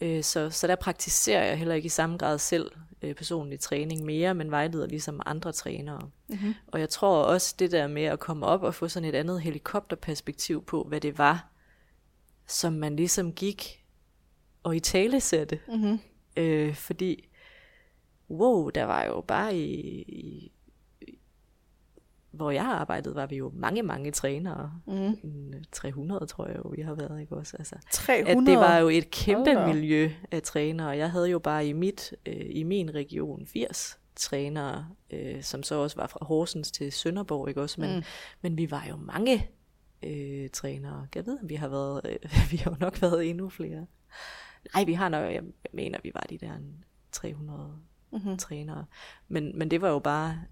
Øh, 0.00 0.22
så, 0.22 0.50
så 0.50 0.66
der 0.66 0.76
praktiserer 0.76 1.44
jeg 1.44 1.58
heller 1.58 1.74
ikke 1.74 1.86
i 1.86 1.88
samme 1.88 2.16
grad 2.16 2.38
selv 2.38 2.70
øh, 3.02 3.14
personlig 3.14 3.60
træning 3.60 4.04
mere, 4.04 4.34
men 4.34 4.50
vejleder 4.50 4.86
ligesom 4.86 5.20
andre 5.26 5.52
trænere. 5.52 6.10
Mm-hmm. 6.28 6.54
Og 6.66 6.80
jeg 6.80 6.88
tror 6.88 7.22
også 7.22 7.54
det 7.58 7.70
der 7.70 7.86
med 7.86 8.02
at 8.02 8.20
komme 8.20 8.46
op 8.46 8.62
og 8.62 8.74
få 8.74 8.88
sådan 8.88 9.08
et 9.08 9.14
andet 9.14 9.40
helikopterperspektiv 9.40 10.64
på, 10.64 10.82
hvad 10.82 11.00
det 11.00 11.18
var, 11.18 11.49
som 12.50 12.72
man 12.72 12.96
ligesom 12.96 13.32
gik 13.32 13.84
og 14.62 14.76
i 14.76 14.80
tale 14.80 15.20
satte. 15.20 15.60
Mm-hmm. 15.68 15.98
Øh, 16.36 16.74
fordi, 16.74 17.28
wow, 18.30 18.68
der 18.68 18.84
var 18.84 19.04
jo 19.04 19.20
bare 19.20 19.56
i, 19.56 20.02
i 20.02 20.52
hvor 22.30 22.50
jeg 22.50 22.64
har 22.64 22.74
arbejdet, 22.74 23.14
var 23.14 23.26
vi 23.26 23.36
jo 23.36 23.52
mange, 23.54 23.82
mange 23.82 24.10
trænere. 24.10 24.72
Mm. 24.86 24.92
En 25.22 25.64
300, 25.72 26.26
tror 26.26 26.46
jeg 26.46 26.56
jo, 26.56 26.68
vi 26.76 26.82
har 26.82 26.94
været, 26.94 27.20
ikke 27.20 27.36
også? 27.36 27.56
Altså, 27.56 27.74
300. 27.92 28.36
at 28.36 28.46
det 28.46 28.56
var 28.56 28.78
jo 28.78 28.88
et 28.88 29.10
kæmpe 29.10 29.54
Hold 29.54 29.56
da 29.56 29.62
op. 29.62 29.74
miljø 29.74 30.10
af 30.30 30.42
trænere. 30.42 30.88
Jeg 30.88 31.10
havde 31.10 31.30
jo 31.30 31.38
bare 31.38 31.66
i 31.66 31.72
mit 31.72 32.14
øh, 32.26 32.46
i 32.50 32.62
min 32.62 32.94
region 32.94 33.46
80 33.46 33.98
trænere, 34.16 34.88
øh, 35.10 35.42
som 35.42 35.62
så 35.62 35.74
også 35.74 35.96
var 35.96 36.06
fra 36.06 36.24
Horsens 36.24 36.70
til 36.70 36.92
Sønderborg, 36.92 37.48
ikke 37.48 37.62
også? 37.62 37.80
Men, 37.80 37.96
mm. 37.96 38.02
men 38.40 38.56
vi 38.58 38.70
var 38.70 38.86
jo 38.88 38.96
mange 38.96 39.50
øh, 40.02 40.50
trænere. 40.50 41.06
Jeg 41.14 41.26
ved, 41.26 41.38
om 41.42 41.48
vi 41.48 41.54
har 41.54 41.68
været, 41.68 42.00
øh, 42.04 42.18
vi 42.50 42.56
har 42.56 42.70
jo 42.70 42.76
nok 42.80 43.02
været 43.02 43.30
endnu 43.30 43.48
flere. 43.48 43.86
Nej, 44.74 44.84
vi 44.84 44.92
har 44.92 45.08
nok, 45.08 45.32
jeg 45.32 45.42
mener, 45.72 45.98
vi 46.02 46.10
var 46.14 46.26
de 46.30 46.38
der 46.38 46.54
en 46.54 46.84
300 47.12 47.72
Mm-hmm. 48.12 48.36
trænere. 48.36 48.84
Men, 49.28 49.58
men 49.58 49.70
det 49.70 49.80
var 49.80 49.88
jo 49.88 49.98
bare 49.98 50.42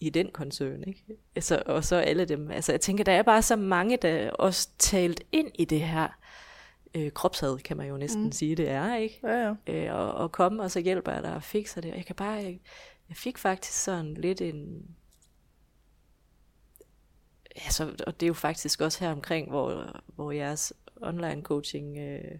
i 0.00 0.10
den 0.10 0.30
koncern, 0.32 0.84
ikke? 0.86 1.04
Altså, 1.36 1.62
og 1.66 1.84
så 1.84 1.96
alle 1.96 2.24
dem. 2.24 2.50
Altså, 2.50 2.72
jeg 2.72 2.80
tænker, 2.80 3.04
der 3.04 3.12
er 3.12 3.22
bare 3.22 3.42
så 3.42 3.56
mange, 3.56 3.96
der 3.96 4.30
også 4.30 4.68
talt 4.78 5.24
ind 5.32 5.50
i 5.54 5.64
det 5.64 5.80
her 5.80 6.08
øh, 6.94 7.12
kropshad, 7.12 7.58
kan 7.58 7.76
man 7.76 7.88
jo 7.88 7.96
næsten 7.96 8.24
mm. 8.24 8.32
sige, 8.32 8.56
det 8.56 8.68
er, 8.68 8.96
ikke? 8.96 9.20
Ja, 9.22 9.54
ja. 9.66 9.74
Øh, 9.74 9.94
og, 9.94 10.14
og 10.14 10.32
komme, 10.32 10.62
og 10.62 10.70
så 10.70 10.80
hjælper 10.80 11.12
jeg 11.12 11.22
dig 11.22 11.34
og 11.34 11.42
fikser 11.42 11.80
det. 11.80 11.90
Og 11.90 11.96
jeg 11.96 12.06
kan 12.06 12.16
bare, 12.16 12.32
jeg, 12.32 12.60
jeg 13.08 13.16
fik 13.16 13.38
faktisk 13.38 13.84
sådan 13.84 14.14
lidt 14.14 14.40
en, 14.40 14.86
altså, 17.54 17.92
og 18.06 18.20
det 18.20 18.26
er 18.26 18.28
jo 18.28 18.34
faktisk 18.34 18.80
også 18.80 19.04
her 19.04 19.12
omkring, 19.12 19.48
hvor, 19.48 20.00
hvor 20.14 20.32
jeres 20.32 20.72
online 21.02 21.42
coaching 21.42 21.98
øh, 21.98 22.38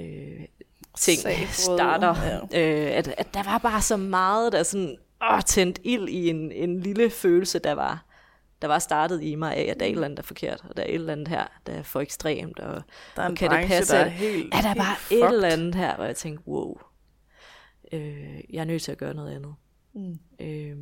øh, 0.00 0.40
ting 0.98 1.18
Sagbrød, 1.20 1.46
starter, 1.46 2.14
ja. 2.52 2.86
øh, 2.88 2.96
at, 2.98 3.08
at 3.08 3.34
der 3.34 3.42
var 3.42 3.58
bare 3.58 3.82
så 3.82 3.96
meget, 3.96 4.52
der 4.52 4.62
sådan 4.62 4.96
åh, 5.32 5.40
tændt 5.40 5.78
ild 5.84 6.08
i 6.08 6.28
en, 6.28 6.52
en 6.52 6.80
lille 6.80 7.10
følelse, 7.10 7.58
der 7.58 7.72
var, 7.72 8.04
der 8.62 8.68
var 8.68 8.78
startet 8.78 9.22
i 9.22 9.34
mig 9.34 9.56
af, 9.56 9.62
at 9.70 9.80
der 9.80 9.86
er 9.86 9.90
et 9.90 9.92
eller 9.92 10.04
andet, 10.04 10.16
der 10.16 10.22
er 10.22 10.26
forkert, 10.26 10.64
og 10.68 10.76
der 10.76 10.82
er 10.82 10.86
et 10.86 10.94
eller 10.94 11.12
andet 11.12 11.28
her, 11.28 11.46
der 11.66 11.72
er 11.72 11.82
for 11.82 12.00
ekstremt, 12.00 12.58
og 12.60 12.82
Der 13.16 13.22
er 13.22 13.26
en 13.26 13.32
Og 13.32 13.38
kan 13.38 13.50
det 13.50 13.56
branche, 13.56 13.76
passe, 13.76 13.94
der 13.96 14.00
er 14.04 14.08
helt 14.08 14.54
er 14.54 14.60
der 14.60 14.68
helt 14.68 14.78
bare 14.78 14.96
fucked. 14.96 15.18
et 15.18 15.32
eller 15.34 15.48
andet 15.48 15.74
her, 15.74 15.96
hvor 15.96 16.04
jeg 16.04 16.16
tænkte, 16.16 16.48
wow, 16.48 16.78
øh, 17.92 18.40
jeg 18.50 18.60
er 18.60 18.64
nødt 18.64 18.82
til 18.82 18.92
at 18.92 18.98
gøre 18.98 19.14
noget 19.14 19.34
andet. 19.36 19.54
Mm. 19.94 20.18
Øh, 20.40 20.76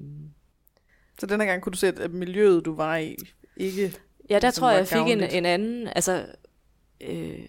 Så 1.22 1.26
denne 1.26 1.44
gang 1.44 1.62
kunne 1.62 1.70
du 1.72 1.78
se, 1.78 1.86
at 1.86 2.10
miljøet, 2.10 2.64
du 2.64 2.74
var 2.74 2.96
i, 2.96 3.16
ikke... 3.56 3.82
Ja, 4.30 4.34
der 4.34 4.40
Ligesom 4.40 4.60
tror 4.60 4.70
jeg, 4.70 4.78
jeg 4.78 4.88
fik 4.88 5.12
en, 5.12 5.22
en 5.22 5.46
anden, 5.46 5.88
altså, 5.88 6.26
øh, 7.00 7.48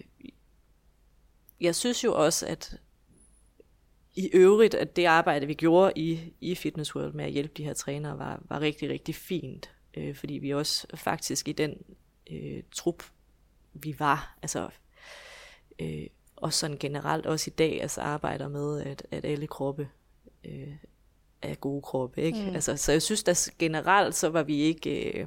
jeg 1.60 1.74
synes 1.74 2.04
jo 2.04 2.14
også, 2.24 2.46
at 2.46 2.76
i 4.14 4.30
øvrigt, 4.32 4.74
at 4.74 4.96
det 4.96 5.04
arbejde, 5.04 5.46
vi 5.46 5.54
gjorde 5.54 5.92
i, 5.96 6.34
i 6.40 6.54
Fitness 6.54 6.96
World 6.96 7.12
med 7.12 7.24
at 7.24 7.30
hjælpe 7.30 7.54
de 7.56 7.64
her 7.64 7.74
trænere, 7.74 8.18
var, 8.18 8.42
var 8.48 8.60
rigtig, 8.60 8.90
rigtig 8.90 9.14
fint. 9.14 9.70
Øh, 9.96 10.14
fordi 10.14 10.34
vi 10.34 10.50
også 10.50 10.86
faktisk 10.94 11.48
i 11.48 11.52
den 11.52 11.76
øh, 12.30 12.62
trup, 12.72 13.04
vi 13.72 13.96
var, 13.98 14.38
altså, 14.42 14.68
øh, 15.78 16.06
og 16.36 16.52
sådan 16.52 16.78
generelt 16.78 17.26
også 17.26 17.50
i 17.50 17.54
dag 17.54 17.82
altså 17.82 18.00
arbejder 18.00 18.48
med, 18.48 18.82
at, 18.82 19.06
at 19.10 19.24
alle 19.24 19.46
kroppe 19.46 19.88
øh, 20.44 20.74
er 21.50 21.54
gode 21.54 21.82
kroppe. 21.82 22.22
Ikke? 22.22 22.38
Mm. 22.48 22.54
Altså, 22.54 22.76
så 22.76 22.92
jeg 22.92 23.02
synes, 23.02 23.28
at 23.28 23.50
generelt 23.58 24.14
så 24.14 24.28
var 24.28 24.42
vi 24.42 24.56
ikke... 24.56 25.20
Øh, 25.20 25.26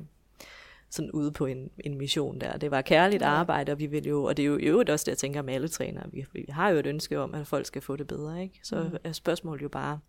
sådan 0.89 1.11
ude 1.11 1.31
på 1.31 1.45
en, 1.45 1.69
en 1.79 1.97
mission 1.97 2.41
der. 2.41 2.57
Det 2.57 2.71
var 2.71 2.81
kærligt 2.81 3.21
ja. 3.21 3.27
arbejde, 3.27 3.71
og 3.71 3.79
vi 3.79 3.85
vil 3.85 4.07
jo, 4.07 4.23
og 4.23 4.37
det 4.37 4.43
er 4.43 4.47
jo 4.47 4.57
i 4.57 4.63
øvrigt 4.63 4.89
også 4.89 5.03
det, 5.03 5.11
jeg 5.11 5.17
tænker 5.17 5.41
med 5.41 5.53
alle 5.53 5.67
trænere. 5.67 6.11
Vi, 6.11 6.25
vi 6.33 6.45
har 6.49 6.69
jo 6.69 6.77
et 6.77 6.85
ønske 6.85 7.19
om, 7.19 7.35
at 7.35 7.47
folk 7.47 7.65
skal 7.65 7.81
få 7.81 7.95
det 7.95 8.07
bedre, 8.07 8.43
ikke? 8.43 8.59
Så 8.63 8.83
mm. 8.83 8.97
er 9.03 9.11
spørgsmålet 9.11 9.61
jo 9.61 9.69
bare, 9.69 9.99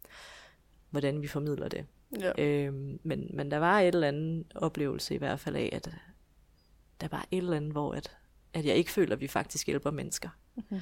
hvordan 0.91 1.23
vi 1.23 1.27
formidler 1.27 1.69
det. 1.69 1.87
Ja. 2.21 2.33
Øhm, 2.45 3.01
men, 3.03 3.31
men 3.35 3.51
der 3.51 3.59
var 3.59 3.81
et 3.81 3.95
eller 3.95 4.09
andet 4.09 4.45
oplevelse 4.55 5.15
i 5.15 5.19
hvert 5.19 5.41
fald 5.41 5.57
af, 5.57 5.71
at 5.73 5.91
der 7.01 7.09
var 7.09 7.27
et 7.31 7.39
eller 7.39 7.57
andet, 7.57 7.73
hvor 7.73 7.93
at, 7.93 8.17
at 8.53 8.65
jeg 8.65 8.77
ikke 8.77 8.91
føler, 8.91 9.13
at 9.13 9.21
vi 9.21 9.29
faktisk 9.29 9.67
hjælper 9.67 9.91
mennesker. 9.91 10.29
Mm-hmm. 10.57 10.81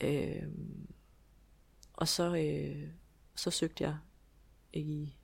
Øhm, 0.00 0.86
og 1.92 2.08
så, 2.08 2.36
øh, 2.36 2.88
så 3.34 3.50
søgte 3.50 3.84
jeg 3.84 3.96
i 4.72 5.14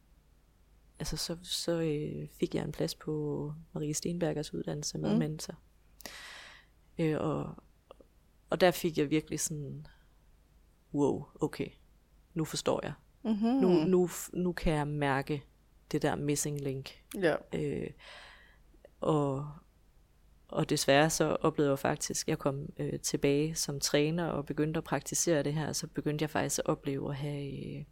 altså 0.98 1.16
så, 1.16 1.36
så 1.42 1.80
øh, 1.80 2.28
fik 2.40 2.54
jeg 2.54 2.64
en 2.64 2.72
plads 2.72 2.94
på 2.94 3.54
Marie 3.72 3.94
Stenbergers 3.94 4.54
uddannelse 4.54 4.98
med 4.98 5.12
mm. 5.12 5.18
mentor. 5.18 5.54
Øh, 6.98 7.16
og, 7.20 7.54
og 8.50 8.60
der 8.60 8.70
fik 8.70 8.98
jeg 8.98 9.10
virkelig 9.10 9.40
sådan, 9.40 9.86
wow, 10.94 11.24
okay, 11.40 11.68
nu 12.34 12.44
forstår 12.44 12.80
jeg. 12.82 12.92
Mm-hmm. 13.24 13.48
Nu, 13.48 13.68
nu, 13.68 14.08
nu 14.32 14.52
kan 14.52 14.72
jeg 14.72 14.88
mærke 14.88 15.44
det 15.92 16.02
der 16.02 16.16
missing 16.16 16.60
link. 16.60 17.02
Ja. 17.14 17.36
Øh, 17.54 17.90
og, 19.00 19.48
og 20.48 20.70
desværre 20.70 21.10
så 21.10 21.36
oplevede 21.40 21.70
jeg 21.70 21.78
faktisk, 21.78 22.24
at 22.24 22.28
jeg 22.28 22.38
kom 22.38 22.72
øh, 22.76 23.00
tilbage 23.00 23.54
som 23.54 23.80
træner 23.80 24.26
og 24.26 24.46
begyndte 24.46 24.78
at 24.78 24.84
praktisere 24.84 25.42
det 25.42 25.54
her, 25.54 25.72
så 25.72 25.86
begyndte 25.86 26.22
jeg 26.22 26.30
faktisk 26.30 26.58
at 26.58 26.66
opleve 26.66 27.10
at 27.10 27.16
have... 27.16 27.76
Øh, 27.78 27.84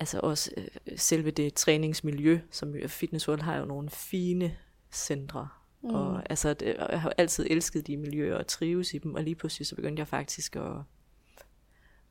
altså 0.00 0.20
også 0.20 0.50
øh, 0.56 0.66
selve 0.96 1.30
det 1.30 1.54
træningsmiljø, 1.54 2.40
som 2.50 2.74
Fitness 2.86 3.28
World 3.28 3.40
har 3.42 3.56
jo 3.56 3.64
nogle 3.64 3.90
fine 3.90 4.56
centre. 4.92 5.48
Mm. 5.82 5.90
Og 5.90 6.30
altså, 6.30 6.54
det, 6.54 6.76
jeg 6.90 7.00
har 7.00 7.12
altid 7.18 7.46
elsket 7.50 7.86
de 7.86 7.96
miljøer 7.96 8.36
og 8.36 8.46
trives 8.46 8.94
i 8.94 8.98
dem, 8.98 9.14
og 9.14 9.22
lige 9.22 9.34
pludselig 9.34 9.66
så 9.66 9.76
begyndte 9.76 10.00
jeg 10.00 10.08
faktisk 10.08 10.56
at, 10.56 10.72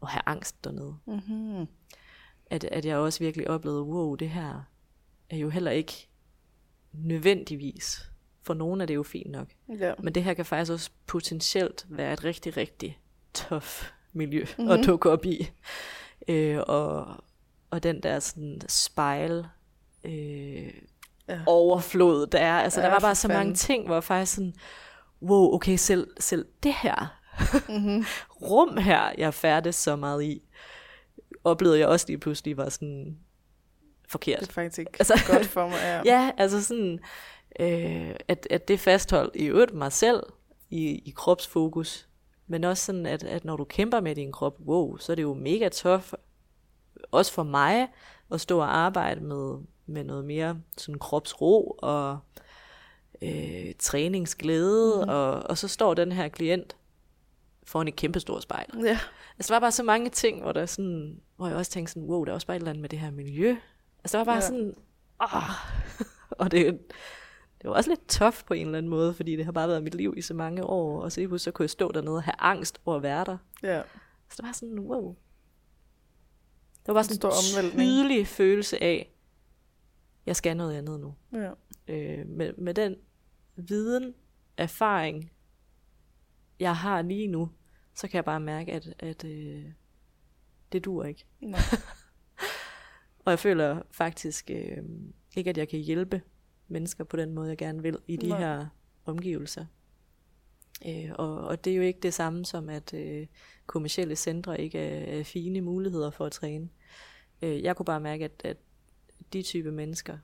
at 0.01 0.09
have 0.09 0.21
angst 0.25 0.63
dernede. 0.63 0.95
Mm-hmm. 1.05 1.67
At, 2.45 2.63
at 2.63 2.85
jeg 2.85 2.97
også 2.97 3.19
virkelig 3.19 3.49
oplevede, 3.49 3.83
wow, 3.83 4.15
det 4.15 4.29
her 4.29 4.63
er 5.29 5.37
jo 5.37 5.49
heller 5.49 5.71
ikke 5.71 6.09
nødvendigvis. 6.93 8.11
For 8.41 8.53
nogen 8.53 8.81
er 8.81 8.85
det 8.85 8.95
jo 8.95 9.03
fint 9.03 9.31
nok. 9.31 9.47
Ja. 9.79 9.93
Men 9.99 10.15
det 10.15 10.23
her 10.23 10.33
kan 10.33 10.45
faktisk 10.45 10.71
også 10.71 10.91
potentielt 11.07 11.85
være 11.89 12.13
et 12.13 12.23
rigtig, 12.23 12.57
rigtig 12.57 12.99
tough 13.33 13.83
miljø 14.13 14.45
mm-hmm. 14.57 14.71
at 14.71 14.85
dukke 14.85 15.09
op 15.09 15.25
i. 15.25 15.49
Øh, 16.27 16.59
og, 16.67 17.23
og 17.71 17.83
den 17.83 18.03
der 18.03 18.19
sådan 18.19 18.61
spejl 18.67 19.45
øh, 20.03 20.73
ja. 21.29 21.39
overflod 21.45 22.27
der 22.27 22.39
er. 22.39 22.59
Altså 22.59 22.79
ja, 22.79 22.85
der 22.85 22.91
var 22.91 22.99
bare 22.99 23.15
så 23.15 23.27
fanden. 23.27 23.37
mange 23.37 23.55
ting, 23.55 23.85
hvor 23.85 23.95
jeg 23.95 24.03
faktisk 24.03 24.35
sådan, 24.35 24.53
wow, 25.21 25.53
okay, 25.53 25.75
selv, 25.75 26.07
selv 26.19 26.45
det 26.63 26.73
her 26.73 27.19
mm-hmm. 27.69 28.05
rum 28.49 28.77
her, 28.77 29.11
jeg 29.17 29.33
færdes 29.33 29.75
så 29.75 29.95
meget 29.95 30.23
i, 30.23 30.41
oplevede 31.43 31.79
jeg 31.79 31.87
også 31.87 32.05
lige 32.07 32.17
pludselig 32.17 32.57
var 32.57 32.69
sådan 32.69 33.17
forkert. 34.09 34.39
Det 34.39 34.47
er 34.47 34.53
faktisk 34.53 34.79
ikke 34.79 34.91
altså, 34.99 35.13
godt 35.27 35.45
for 35.45 35.67
mig. 35.67 35.77
Ja, 35.81 36.01
ja 36.13 36.31
altså 36.37 36.63
sådan, 36.63 36.99
øh, 37.59 38.15
at, 38.27 38.47
at 38.49 38.67
det 38.67 38.79
fastholdt 38.79 39.35
i 39.35 39.45
øvrigt 39.45 39.73
mig 39.73 39.91
selv 39.91 40.23
i, 40.69 40.85
i 41.05 41.13
kropsfokus, 41.15 42.07
men 42.47 42.63
også 42.63 42.85
sådan, 42.85 43.05
at, 43.05 43.23
at 43.23 43.45
når 43.45 43.57
du 43.57 43.63
kæmper 43.63 43.99
med 43.99 44.15
din 44.15 44.31
krop, 44.31 44.59
wow, 44.65 44.97
så 44.97 45.11
er 45.11 45.15
det 45.15 45.23
jo 45.23 45.33
mega 45.33 45.69
tough 45.69 46.03
også 47.11 47.33
for 47.33 47.43
mig 47.43 47.87
at 48.31 48.41
stå 48.41 48.59
og 48.59 48.77
arbejde 48.77 49.21
med, 49.21 49.57
med 49.85 50.03
noget 50.03 50.25
mere 50.25 50.61
sådan 50.77 50.99
kropsro 50.99 51.77
og 51.81 52.19
øh, 53.21 53.73
træningsglæde, 53.79 55.03
mm. 55.03 55.09
og, 55.09 55.31
og 55.31 55.57
så 55.57 55.67
står 55.67 55.93
den 55.93 56.11
her 56.11 56.27
klient 56.27 56.75
foran 57.63 57.87
et 57.87 57.95
kæmpe 57.95 58.19
stort 58.19 58.43
spejl. 58.43 58.67
Ja. 58.83 58.99
Altså, 59.37 59.53
der 59.53 59.55
var 59.55 59.59
bare 59.59 59.71
så 59.71 59.83
mange 59.83 60.09
ting, 60.09 60.41
hvor, 60.41 60.51
der 60.51 60.65
sådan, 60.65 61.21
hvor 61.35 61.47
jeg 61.47 61.55
også 61.55 61.71
tænkte 61.71 61.93
sådan, 61.93 62.09
wow, 62.09 62.23
der 62.23 62.31
er 62.31 62.33
også 62.33 62.47
bare 62.47 62.57
et 62.57 62.59
eller 62.59 62.69
andet 62.69 62.81
med 62.81 62.89
det 62.89 62.99
her 62.99 63.11
miljø. 63.11 63.55
Altså, 64.03 64.17
der 64.17 64.23
var 64.23 64.25
bare 64.25 64.43
ja. 64.43 64.47
sådan, 64.47 64.73
åh. 65.21 65.49
og 66.41 66.51
det, 66.51 66.79
det 67.61 67.69
var 67.69 67.75
også 67.75 67.89
lidt 67.89 68.07
tough 68.07 68.37
på 68.47 68.53
en 68.53 68.65
eller 68.65 68.77
anden 68.77 68.89
måde, 68.89 69.13
fordi 69.13 69.35
det 69.35 69.45
har 69.45 69.51
bare 69.51 69.67
været 69.67 69.83
mit 69.83 69.95
liv 69.95 70.13
i 70.17 70.21
så 70.21 70.33
mange 70.33 70.63
år, 70.63 71.01
og 71.01 71.11
så, 71.11 71.37
så 71.37 71.51
kunne 71.51 71.63
jeg 71.63 71.69
stå 71.69 71.91
dernede 71.91 72.15
og 72.15 72.23
have 72.23 72.35
angst 72.39 72.79
over 72.85 72.97
at 72.97 73.03
være 73.03 73.25
der. 73.25 73.37
Ja. 73.63 73.81
Så 74.29 74.35
det 74.37 74.45
var 74.45 74.51
sådan, 74.51 74.79
wow, 74.79 75.15
var 76.89 76.93
bare 76.93 77.03
sådan 77.03 77.65
en 77.65 77.71
tydelig 77.71 78.27
følelse 78.27 78.83
af, 78.83 79.13
jeg 80.25 80.35
skal 80.35 80.57
noget 80.57 80.77
andet 80.77 80.99
nu. 80.99 81.15
Ja. 81.33 81.51
Øh, 81.87 82.27
med, 82.27 82.53
med 82.53 82.73
den 82.73 82.95
viden, 83.55 84.13
erfaring, 84.57 85.31
jeg 86.59 86.75
har 86.77 87.01
lige 87.01 87.27
nu, 87.27 87.49
så 87.93 88.07
kan 88.07 88.15
jeg 88.15 88.25
bare 88.25 88.39
mærke, 88.39 88.71
at, 88.71 88.93
at 88.99 89.23
øh, 89.23 89.65
det 90.71 90.85
dur 90.85 91.03
ikke. 91.03 91.25
Nej. 91.39 91.59
og 93.25 93.31
jeg 93.31 93.39
føler 93.39 93.81
faktisk 93.91 94.51
øh, 94.51 94.77
ikke, 95.35 95.49
at 95.49 95.57
jeg 95.57 95.69
kan 95.69 95.79
hjælpe 95.79 96.21
mennesker 96.67 97.03
på 97.03 97.17
den 97.17 97.33
måde, 97.33 97.49
jeg 97.49 97.57
gerne 97.57 97.81
vil 97.81 97.97
i 98.07 98.15
de 98.15 98.29
Nej. 98.29 98.39
her 98.39 98.65
omgivelser. 99.05 99.65
Øh, 100.87 101.11
og, 101.15 101.37
og 101.37 101.65
det 101.65 101.73
er 101.73 101.77
jo 101.77 101.83
ikke 101.83 101.99
det 101.99 102.13
samme 102.13 102.45
som, 102.45 102.69
at 102.69 102.93
øh, 102.93 103.27
kommersielle 103.65 104.15
centre 104.15 104.61
ikke 104.61 104.79
er, 104.79 105.19
er 105.19 105.23
fine 105.23 105.61
muligheder 105.61 106.09
for 106.09 106.25
at 106.25 106.31
træne. 106.31 106.69
Øh, 107.41 107.63
jeg 107.63 107.75
kunne 107.75 107.85
bare 107.85 107.99
mærke, 107.99 108.25
at, 108.25 108.41
at 108.43 108.57
de 109.33 109.41
type 109.41 109.71
mennesker, 109.71 110.17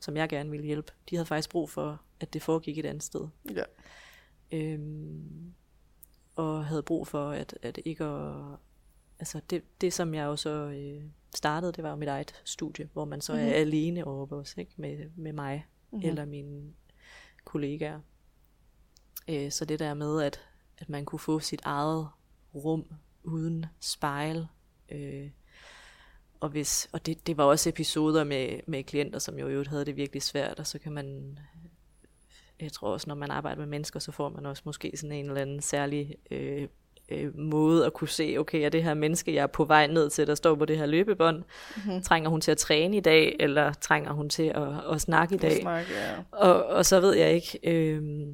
som 0.00 0.16
jeg 0.16 0.28
gerne 0.28 0.50
ville 0.50 0.66
hjælpe, 0.66 0.92
de 1.10 1.16
havde 1.16 1.26
faktisk 1.26 1.50
brug 1.50 1.70
for, 1.70 2.02
at 2.20 2.32
det 2.32 2.42
foregik 2.42 2.78
et 2.78 2.86
andet 2.86 3.02
sted. 3.02 3.28
Ja. 3.54 3.62
Øhm, 4.52 5.54
og 6.34 6.64
havde 6.64 6.82
brug 6.82 7.06
for, 7.06 7.30
at, 7.30 7.58
at 7.62 7.78
ikke 7.84 8.04
at, 8.04 8.34
altså 9.18 9.40
det, 9.50 9.62
det 9.80 9.92
som 9.92 10.14
jeg 10.14 10.24
jo 10.24 10.36
så 10.36 10.50
øh, 10.50 11.02
startede, 11.36 11.72
det 11.72 11.84
var 11.84 11.90
jo 11.90 11.96
mit 11.96 12.08
eget 12.08 12.42
studie, 12.44 12.88
hvor 12.92 13.04
man 13.04 13.20
så 13.20 13.32
mm-hmm. 13.32 13.48
er 13.48 13.52
alene 13.52 14.04
over 14.04 14.32
os, 14.32 14.54
ikke? 14.56 14.72
Med, 14.76 15.10
med 15.16 15.32
mig 15.32 15.66
mm-hmm. 15.90 16.08
eller 16.08 16.24
mine 16.24 16.72
kollegaer. 17.44 18.00
Øh, 19.28 19.50
så 19.50 19.64
det 19.64 19.78
der 19.78 19.94
med, 19.94 20.22
at, 20.22 20.40
at 20.78 20.88
man 20.88 21.04
kunne 21.04 21.18
få 21.18 21.40
sit 21.40 21.60
eget 21.64 22.08
rum 22.54 22.84
uden 23.24 23.66
spejl, 23.80 24.46
øh, 24.90 25.30
og, 26.40 26.48
hvis, 26.48 26.88
og 26.92 27.06
det, 27.06 27.26
det 27.26 27.36
var 27.36 27.44
også 27.44 27.68
episoder 27.68 28.24
med, 28.24 28.60
med 28.66 28.84
klienter, 28.84 29.18
som 29.18 29.38
jo 29.38 29.64
havde 29.68 29.84
det 29.84 29.96
virkelig 29.96 30.22
svært, 30.22 30.58
og 30.58 30.66
så 30.66 30.78
kan 30.78 30.92
man, 30.92 31.38
jeg 32.60 32.72
tror 32.72 32.88
også, 32.92 33.08
når 33.08 33.14
man 33.14 33.30
arbejder 33.30 33.58
med 33.58 33.66
mennesker, 33.66 34.00
så 34.00 34.12
får 34.12 34.28
man 34.28 34.46
også 34.46 34.62
måske 34.66 34.92
sådan 34.96 35.12
en 35.12 35.26
eller 35.26 35.40
anden 35.40 35.62
særlig 35.62 36.14
øh, 36.30 36.68
øh, 37.08 37.38
måde 37.38 37.86
at 37.86 37.92
kunne 37.92 38.08
se, 38.08 38.36
okay, 38.38 38.64
er 38.64 38.68
det 38.68 38.82
her 38.82 38.94
menneske, 38.94 39.34
jeg 39.34 39.42
er 39.42 39.46
på 39.46 39.64
vej 39.64 39.86
ned 39.86 40.10
til, 40.10 40.26
der 40.26 40.34
står 40.34 40.54
på 40.54 40.64
det 40.64 40.78
her 40.78 40.86
løbebånd, 40.86 41.44
mm-hmm. 41.76 42.02
trænger 42.02 42.30
hun 42.30 42.40
til 42.40 42.50
at 42.50 42.58
træne 42.58 42.96
i 42.96 43.00
dag, 43.00 43.36
eller 43.40 43.72
trænger 43.72 44.12
hun 44.12 44.28
til 44.28 44.52
at, 44.54 44.92
at 44.92 45.00
snakke 45.00 45.34
i 45.34 45.38
dag? 45.38 45.60
Snakke, 45.60 45.90
ja. 45.92 46.14
og, 46.30 46.64
og 46.64 46.86
så 46.86 47.00
ved 47.00 47.14
jeg 47.14 47.32
ikke, 47.32 47.58
øh, 47.62 48.26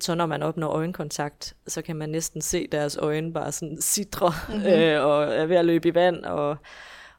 så 0.00 0.14
når 0.14 0.26
man 0.26 0.42
opnår 0.42 0.68
øjenkontakt, 0.68 1.56
så 1.66 1.82
kan 1.82 1.96
man 1.96 2.08
næsten 2.08 2.40
se 2.40 2.66
deres 2.72 2.96
øjne 2.96 3.32
bare 3.32 3.52
sådan 3.52 3.80
sidre, 3.80 4.32
mm-hmm. 4.48 4.66
øh, 4.72 5.04
og 5.04 5.24
er 5.24 5.46
ved 5.46 5.56
at 5.56 5.64
løbe 5.64 5.88
i 5.88 5.94
vand, 5.94 6.24
og 6.24 6.56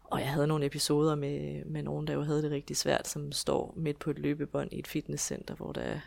og 0.03 0.19
jeg 0.19 0.29
havde 0.29 0.47
nogle 0.47 0.65
episoder 0.65 1.15
med, 1.15 1.65
med 1.65 1.83
nogen, 1.83 2.07
der 2.07 2.13
jo 2.13 2.21
havde 2.21 2.43
det 2.43 2.51
rigtig 2.51 2.77
svært, 2.77 3.07
som 3.07 3.31
står 3.31 3.73
midt 3.77 3.99
på 3.99 4.09
et 4.09 4.19
løbebånd 4.19 4.73
i 4.73 4.79
et 4.79 4.87
fitnesscenter, 4.87 5.55
hvor 5.55 5.71
der 5.71 5.81
er 5.81 5.99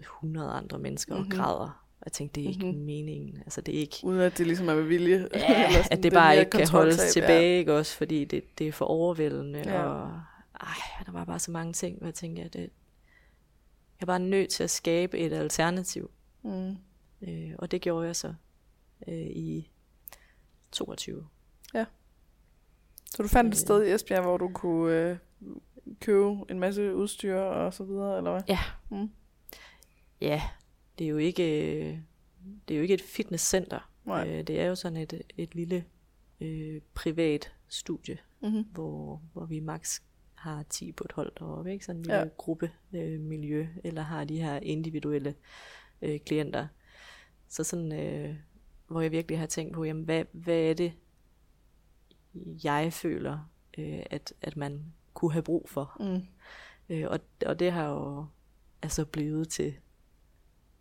100 0.00 0.50
andre 0.50 0.78
mennesker 0.78 1.14
mm-hmm. 1.14 1.30
og 1.30 1.36
mhm. 1.36 1.44
græder. 1.44 1.82
Og 2.00 2.04
jeg 2.04 2.12
tænkte, 2.12 2.40
det 2.40 2.46
er 2.46 2.52
ikke 2.52 2.66
mm-hmm. 2.66 2.84
meningen. 2.84 3.36
Altså, 3.36 3.60
det 3.60 3.74
er 3.74 3.78
ikke... 3.78 3.96
Uden 4.02 4.20
at 4.20 4.38
det 4.38 4.46
ligesom 4.46 4.68
er 4.68 4.74
med 4.74 4.82
vilje. 4.82 5.28
Ja, 5.34 5.72
sådan, 5.72 5.98
at 5.98 6.02
det 6.02 6.12
bare 6.12 6.38
ikke 6.38 6.50
kan 6.50 6.68
holdes 6.68 7.12
tilbage, 7.12 7.58
ikke 7.58 7.74
også? 7.74 7.96
Fordi 7.96 8.24
det, 8.24 8.58
det 8.58 8.68
er 8.68 8.72
for 8.72 8.84
overvældende. 8.84 9.62
Ja. 9.66 9.82
Og 9.82 10.10
ej, 10.60 11.04
der 11.06 11.12
var 11.12 11.24
bare 11.24 11.38
så 11.38 11.50
mange 11.50 11.72
ting, 11.72 11.98
hvor 11.98 12.06
jeg 12.06 12.14
tænkte, 12.14 12.42
at 12.42 12.52
det, 12.52 12.70
jeg 14.02 14.06
var 14.06 14.18
nødt 14.18 14.50
til 14.50 14.62
at 14.62 14.70
skabe 14.70 15.18
et 15.18 15.32
alternativ. 15.32 16.10
Mm. 16.42 16.76
Øh, 17.22 17.52
og 17.58 17.70
det 17.70 17.80
gjorde 17.80 18.06
jeg 18.06 18.16
så 18.16 18.34
øh, 19.08 19.26
i 19.26 19.70
22. 20.72 21.26
Ja. 21.74 21.84
Så 23.10 23.22
du 23.22 23.28
fandt 23.28 23.48
et 23.48 23.58
øh. 23.58 23.60
sted 23.60 23.86
i 23.86 23.92
Esbjerg, 23.92 24.22
hvor 24.22 24.36
du 24.36 24.50
kunne 24.54 25.10
øh, 25.10 25.16
købe 26.00 26.28
en 26.50 26.60
masse 26.60 26.94
udstyr 26.94 27.36
og 27.36 27.74
så 27.74 27.84
videre, 27.84 28.16
eller 28.16 28.30
hvad? 28.30 28.42
Ja. 28.48 28.58
Mm. 28.90 29.10
Ja, 30.20 30.42
det 30.98 31.04
er 31.04 31.08
jo 31.08 31.16
ikke, 31.16 31.44
det 32.68 32.74
er 32.74 32.78
jo 32.78 32.82
ikke 32.82 32.94
et 32.94 33.02
fitnesscenter. 33.02 33.90
Nej. 34.04 34.28
Øh, 34.28 34.46
det 34.46 34.60
er 34.60 34.66
jo 34.66 34.74
sådan 34.74 34.98
et, 34.98 35.22
et 35.36 35.54
lille 35.54 35.84
øh, 36.40 36.80
privat 36.94 37.52
studie, 37.68 38.18
mm-hmm. 38.40 38.64
hvor, 38.72 39.22
hvor 39.32 39.44
vi 39.44 39.60
max 39.60 40.00
har 40.42 40.62
10 40.62 40.92
på 40.92 41.04
et 41.04 41.12
hold 41.12 41.32
deroppe, 41.38 41.72
ikke? 41.72 41.84
Sådan 41.84 41.98
en 41.98 42.02
lille 42.02 42.18
ja. 42.18 42.28
gruppe 42.36 42.70
øh, 42.92 43.20
miljø, 43.20 43.66
eller 43.84 44.02
har 44.02 44.24
de 44.24 44.42
her 44.42 44.56
individuelle 44.56 45.34
øh, 46.02 46.20
klienter. 46.20 46.68
så 47.48 47.64
sådan, 47.64 47.92
øh, 47.92 48.36
hvor 48.86 49.00
jeg 49.00 49.12
virkelig 49.12 49.38
har 49.38 49.46
tænkt 49.46 49.74
på, 49.74 49.84
jamen, 49.84 50.04
hvad, 50.04 50.24
hvad 50.32 50.58
er 50.58 50.74
det, 50.74 50.92
jeg 52.64 52.92
føler, 52.92 53.50
øh, 53.78 54.02
at, 54.10 54.32
at 54.42 54.56
man 54.56 54.92
kunne 55.14 55.32
have 55.32 55.42
brug 55.42 55.68
for. 55.68 55.96
Mm. 56.00 56.26
Øh, 56.88 57.06
og, 57.10 57.20
og 57.46 57.58
det 57.58 57.72
har 57.72 57.88
jo 57.88 58.26
altså 58.82 59.04
blevet 59.04 59.48
til, 59.48 59.74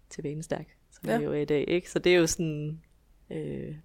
til 0.10 0.24
vanestærk, 0.24 0.78
som. 0.92 1.10
Ja. 1.10 1.18
det 1.18 1.26
jo 1.26 1.32
er 1.32 1.42
i 1.42 1.46
dag. 1.46 1.66
Ikke? 1.68 1.92
Så 1.92 2.00
det 2.00 2.16
er 2.16 2.20
jo 2.20 2.28
sådan... 2.28 2.82
Øh, 3.30 3.76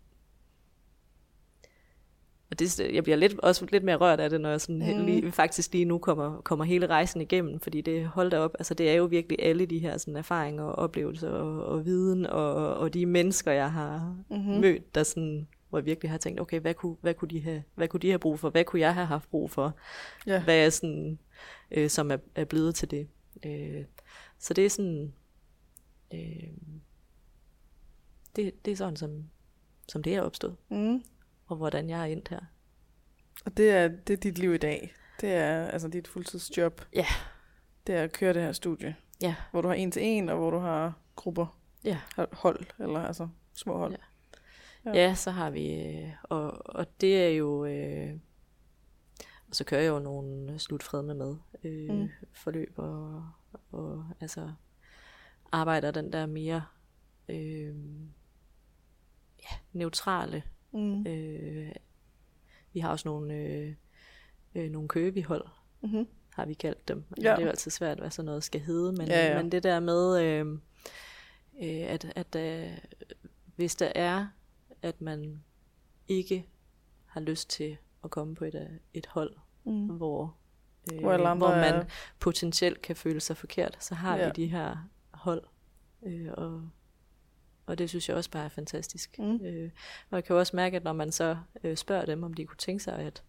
og 2.50 2.58
det, 2.58 2.80
jeg 2.80 3.02
bliver 3.02 3.16
lidt, 3.16 3.40
også 3.40 3.66
lidt 3.72 3.84
mere 3.84 3.96
rørt 3.96 4.20
af 4.20 4.30
det, 4.30 4.40
når 4.40 4.50
jeg 4.50 4.60
sådan 4.60 4.98
Mm. 4.98 5.06
lige, 5.06 5.32
faktisk 5.32 5.72
lige 5.72 5.84
nu 5.84 5.98
kommer, 5.98 6.40
kommer 6.40 6.64
hele 6.64 6.86
rejsen 6.86 7.20
igennem, 7.20 7.60
fordi 7.60 7.80
det 7.80 8.06
holdt 8.06 8.34
op, 8.34 8.54
altså 8.58 8.74
det 8.74 8.90
er 8.90 8.94
jo 8.94 9.04
virkelig 9.04 9.38
alle 9.42 9.66
de 9.66 9.78
her 9.78 9.98
sådan, 9.98 10.16
erfaringer 10.16 10.64
og 10.64 10.74
oplevelser 10.74 11.28
og, 11.30 11.64
og 11.64 11.84
viden 11.84 12.26
og, 12.26 12.54
og 12.76 12.94
de 12.94 13.06
mennesker, 13.06 13.52
jeg 13.52 13.72
har 13.72 14.16
Mm-hmm. 14.30 14.60
mødt, 14.60 14.94
der 14.94 15.02
sådan, 15.02 15.48
hvor 15.68 15.78
jeg 15.78 15.84
virkelig 15.86 16.10
har 16.10 16.18
tænkt, 16.18 16.40
okay, 16.40 16.60
hvad 16.60 16.74
kunne, 16.74 16.96
hvad 17.00 17.14
kunne, 17.14 17.28
de, 17.28 17.40
have, 17.40 17.62
hvad 17.74 17.88
kunne 17.88 18.00
de 18.00 18.08
have 18.08 18.18
brug 18.18 18.38
for? 18.38 18.50
Hvad 18.50 18.64
kunne 18.64 18.80
jeg 18.80 18.94
have 18.94 19.06
haft 19.06 19.30
brug 19.30 19.50
for? 19.50 19.74
Ja. 20.26 20.42
Hvad 20.44 20.66
er 20.66 20.70
sådan, 20.70 21.18
øh, 21.70 21.90
som 21.90 22.10
er, 22.10 22.16
er 22.34 22.44
blevet 22.44 22.74
til 22.74 22.90
det? 22.90 23.08
Øh, 23.46 23.84
så 24.38 24.54
det 24.54 24.66
er 24.66 24.70
sådan, 24.70 25.12
øh, 26.14 26.48
det, 28.36 28.64
det 28.64 28.70
er 28.72 28.76
sådan, 28.76 28.96
som, 28.96 29.24
som 29.88 30.02
det 30.02 30.14
er 30.14 30.22
opstået, 30.22 30.56
Mm. 30.68 31.02
Og 31.46 31.56
hvordan 31.56 31.90
jeg 31.90 32.00
er 32.00 32.04
endt 32.04 32.28
her. 32.28 32.40
Og 33.44 33.56
det 33.56 33.70
er, 33.70 33.88
det 33.88 34.12
er 34.12 34.16
dit 34.16 34.38
liv 34.38 34.54
i 34.54 34.58
dag. 34.58 34.94
Det 35.20 35.34
er 35.34 35.66
altså 35.66 35.88
dit 35.88 36.08
fuldtidsjob. 36.08 36.80
Ja. 36.94 37.06
Det 37.86 37.94
er 37.94 38.02
at 38.02 38.12
køre 38.12 38.34
det 38.34 38.42
her 38.42 38.52
studie. 38.52 38.96
Ja. 39.20 39.34
Hvor 39.50 39.62
du 39.62 39.68
har 39.68 39.74
en 39.74 39.90
til 39.90 40.02
en, 40.04 40.28
og 40.28 40.36
hvor 40.36 40.50
du 40.50 40.58
har 40.58 40.92
grupper. 41.16 41.58
Ja. 41.84 41.98
Hold, 42.32 42.66
eller 42.78 43.00
altså 43.00 43.28
små 43.54 43.78
hold. 43.78 43.92
Ja. 43.92 43.98
Ja. 44.86 44.92
Ja, 44.92 45.14
så 45.14 45.30
har 45.30 45.50
vi, 45.50 45.74
øh, 45.74 46.10
og, 46.22 46.76
og 46.76 47.00
det 47.00 47.24
er 47.24 47.28
jo, 47.28 47.64
øh, 47.64 48.14
og 49.48 49.54
så 49.54 49.64
kører 49.64 49.80
jeg 49.80 49.88
jo 49.88 49.98
nogle 49.98 50.58
slutfredme 50.58 51.14
med 51.14 51.36
øh, 51.64 51.90
mm. 51.90 52.08
forløb, 52.32 52.72
og, 52.76 53.28
og 53.72 54.04
altså 54.20 54.52
arbejder 55.52 55.90
den 55.90 56.12
der 56.12 56.26
mere 56.26 56.64
øh, 57.28 57.74
ja, 59.42 59.56
neutrale. 59.72 60.42
Mm. 60.76 61.06
Øh, 61.06 61.72
vi 62.72 62.80
har 62.80 62.90
også 62.90 63.08
nogle, 63.08 63.34
øh, 63.34 63.74
øh, 64.54 64.70
nogle 64.70 64.88
købehold, 64.88 65.44
Mm-hmm. 65.80 66.08
har 66.34 66.46
vi 66.46 66.54
kaldt 66.54 66.88
dem. 66.88 67.04
Ja. 67.16 67.30
Det 67.30 67.38
er 67.38 67.42
jo 67.42 67.48
altid 67.48 67.70
svært, 67.70 67.98
hvad 67.98 68.10
sådan 68.10 68.26
noget 68.26 68.44
skal 68.44 68.60
hedde, 68.60 68.92
men, 68.92 69.06
Ja, 69.08 69.26
ja. 69.26 69.42
men 69.42 69.52
det 69.52 69.62
der 69.62 69.80
med, 69.80 70.22
øh, 70.22 70.46
øh, 71.62 71.92
at, 71.92 72.12
at 72.16 72.36
øh, 72.36 72.78
hvis 73.56 73.76
der 73.76 73.92
er, 73.94 74.26
at 74.82 75.00
man 75.00 75.42
ikke 76.08 76.46
har 77.06 77.20
lyst 77.20 77.50
til 77.50 77.76
at 78.04 78.10
komme 78.10 78.34
på 78.34 78.44
et, 78.44 78.54
øh, 78.54 78.76
et 78.94 79.06
hold, 79.06 79.36
Mm. 79.64 79.86
hvor, 79.86 80.36
øh, 80.92 81.00
Hvor 81.00 81.12
andre 81.12 81.34
hvor 81.36 81.50
man 81.56 81.88
potentielt 82.20 82.82
kan 82.82 82.96
føle 82.96 83.20
sig 83.20 83.36
forkert, 83.36 83.84
så 83.84 83.94
har 83.94 84.16
Ja. 84.16 84.26
vi 84.26 84.32
de 84.36 84.46
her 84.46 84.88
hold. 85.10 85.42
Øh, 86.02 86.28
og, 86.32 86.68
og 87.66 87.78
det 87.78 87.88
synes 87.88 88.08
jeg 88.08 88.16
også 88.16 88.30
bare 88.30 88.44
er 88.44 88.48
fantastisk. 88.48 89.18
Mm. 89.18 89.34
Øh, 89.46 89.70
og 90.10 90.16
jeg 90.16 90.24
kan 90.24 90.34
jo 90.34 90.40
også 90.40 90.56
mærke, 90.56 90.76
at 90.76 90.84
når 90.84 90.92
man 90.92 91.12
så 91.12 91.36
øh, 91.64 91.76
spørger 91.76 92.04
dem, 92.04 92.22
om 92.22 92.34
de 92.34 92.44
kunne 92.44 92.56
tænke 92.58 92.84
sig 92.84 92.94
at 92.98 93.22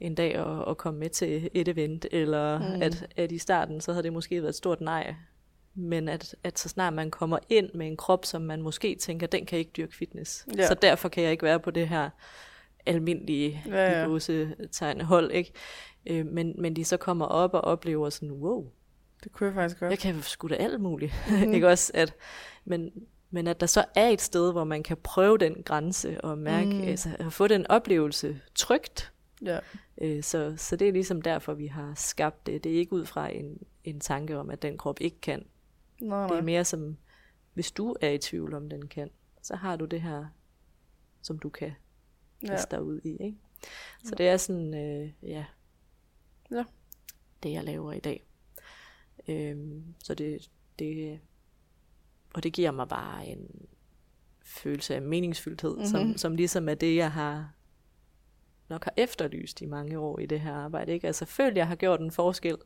en 0.00 0.14
dag 0.14 0.34
at, 0.34 0.68
at 0.70 0.76
komme 0.76 1.00
med 1.00 1.10
til 1.10 1.50
et 1.54 1.68
event, 1.68 2.06
eller 2.10 2.58
Mm. 2.58 2.82
at, 2.82 3.06
at 3.16 3.32
i 3.32 3.38
starten, 3.38 3.80
så 3.80 3.92
havde 3.92 4.02
det 4.02 4.12
måske 4.12 4.36
været 4.42 4.48
et 4.48 4.54
stort 4.54 4.80
nej. 4.80 5.14
Men 5.74 6.08
at, 6.08 6.36
at 6.44 6.58
så 6.58 6.68
snart 6.68 6.92
man 6.92 7.10
kommer 7.10 7.38
ind 7.48 7.70
med 7.74 7.86
en 7.86 7.96
krop, 7.96 8.24
som 8.24 8.42
man 8.42 8.62
måske 8.62 8.94
tænker, 8.94 9.26
den 9.26 9.46
kan 9.46 9.58
ikke 9.58 9.70
dyrke 9.76 9.94
fitness. 9.96 10.46
Ja. 10.56 10.66
Så 10.66 10.74
derfor 10.74 11.08
kan 11.08 11.22
jeg 11.22 11.32
ikke 11.32 11.42
være 11.42 11.60
på 11.60 11.70
det 11.70 11.88
her 11.88 12.10
almindelige 12.86 13.62
Ja, 13.66 14.02
ja. 14.02 14.08
ja. 14.80 15.02
hold, 15.02 15.30
ikke? 15.32 15.52
Øh, 16.06 16.26
men, 16.26 16.54
men 16.58 16.76
de 16.76 16.84
så 16.84 16.96
kommer 16.96 17.26
op 17.26 17.54
og 17.54 17.60
oplever 17.60 18.10
sådan, 18.10 18.32
wow, 18.32 18.66
Det 19.24 19.32
kunne 19.32 19.46
jeg 19.46 19.54
faktisk 19.54 19.80
godt. 19.80 19.90
jeg 19.90 19.98
kan 19.98 20.22
sgu 20.22 20.48
da 20.48 20.54
alt 20.54 20.80
muligt. 20.80 21.12
Mm. 21.30 21.52
ikke 21.54 21.68
også? 21.68 21.92
At, 21.94 22.14
men, 22.64 22.90
men 23.30 23.46
at 23.46 23.60
der 23.60 23.66
så 23.66 23.84
er 23.94 24.08
et 24.08 24.20
sted, 24.20 24.52
hvor 24.52 24.64
man 24.64 24.82
kan 24.82 24.96
prøve 24.96 25.38
den 25.38 25.62
grænse 25.62 26.20
og 26.24 26.38
mærke, 26.38 26.66
Mm. 26.74 26.80
altså 26.82 27.16
at 27.18 27.32
få 27.32 27.48
den 27.48 27.66
oplevelse 27.66 28.40
trygt. 28.54 29.12
Ja. 29.44 29.58
Øh, 30.00 30.22
så, 30.22 30.54
så 30.56 30.76
det 30.76 30.88
er 30.88 30.92
ligesom 30.92 31.22
derfor, 31.22 31.54
vi 31.54 31.66
har 31.66 31.92
skabt 31.96 32.46
det. 32.46 32.64
Det 32.64 32.72
er 32.74 32.78
ikke 32.78 32.92
ud 32.92 33.06
fra 33.06 33.28
en, 33.32 33.58
en 33.84 34.00
tanke 34.00 34.38
om, 34.38 34.50
at 34.50 34.62
den 34.62 34.78
krop 34.78 35.00
ikke 35.00 35.20
kan. 35.20 35.46
Nej, 36.00 36.20
Det 36.22 36.30
nej. 36.30 36.38
er 36.38 36.42
mere 36.42 36.64
som, 36.64 36.96
hvis 37.54 37.70
du 37.72 37.96
er 38.00 38.10
i 38.10 38.18
tvivl 38.18 38.54
om, 38.54 38.68
den 38.68 38.88
kan, 38.88 39.10
så 39.42 39.56
har 39.56 39.76
du 39.76 39.84
det 39.84 40.02
her, 40.02 40.26
som 41.22 41.38
du 41.38 41.48
kan 41.48 41.72
ja. 42.42 42.46
kaste 42.48 42.76
dig 42.76 42.82
ud 42.82 43.00
i. 43.04 43.16
Ikke? 43.24 43.36
Så 44.04 44.14
det 44.14 44.28
er 44.28 44.36
sådan, 44.36 44.74
øh, 44.74 45.10
ja, 45.22 45.44
Ja. 46.50 46.64
det 47.42 47.52
jeg 47.52 47.64
laver 47.64 47.92
i 47.92 48.00
dag. 48.00 48.26
Øhm, 49.28 49.94
så 50.04 50.14
det, 50.14 50.50
det, 50.78 51.20
og 52.36 52.42
det 52.42 52.52
giver 52.52 52.70
mig 52.70 52.88
bare 52.88 53.26
en 53.26 53.66
følelse 54.44 54.94
af 54.94 55.02
meningsfyldthed, 55.02 55.70
mm-hmm. 55.70 55.82
Mhm. 55.82 56.12
som, 56.12 56.16
som 56.16 56.36
ligesom 56.36 56.68
er 56.68 56.74
det, 56.74 56.96
jeg 56.96 57.12
har 57.12 57.52
nok 58.68 58.84
har 58.84 58.92
efterlyst 58.96 59.60
i 59.60 59.66
mange 59.66 59.98
år 59.98 60.18
i 60.18 60.26
det 60.26 60.40
her 60.40 60.54
arbejde. 60.54 60.92
Ikke? 60.92 61.06
Altså 61.06 61.24
følt, 61.24 61.56
jeg 61.56 61.68
har 61.68 61.74
gjort 61.76 62.00
en 62.00 62.10
forskel, 62.10 62.56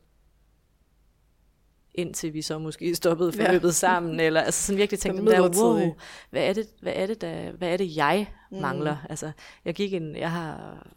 indtil 1.95 2.33
vi 2.33 2.41
så 2.41 2.59
måske 2.59 2.95
stoppede 2.95 3.31
forløbet 3.31 3.67
ja. 3.67 3.71
sammen, 3.71 4.19
eller 4.19 4.41
altså 4.41 4.61
sådan 4.61 4.77
virkelig 4.77 4.99
tænkte, 4.99 5.25
der, 5.25 5.63
wow, 5.63 5.95
hvad 6.29 6.43
er 6.49 6.53
det, 6.53 6.67
hvad 6.81 6.93
er 6.95 7.05
det, 7.05 7.21
der, 7.21 7.51
hvad 7.51 7.73
er 7.73 7.77
det 7.77 7.95
jeg 7.95 8.27
Mm. 8.51 8.57
mangler? 8.57 8.97
Altså, 9.09 9.31
jeg 9.65 9.75
gik 9.75 9.93
en, 9.93 10.15
jeg 10.15 10.31
har 10.31 10.87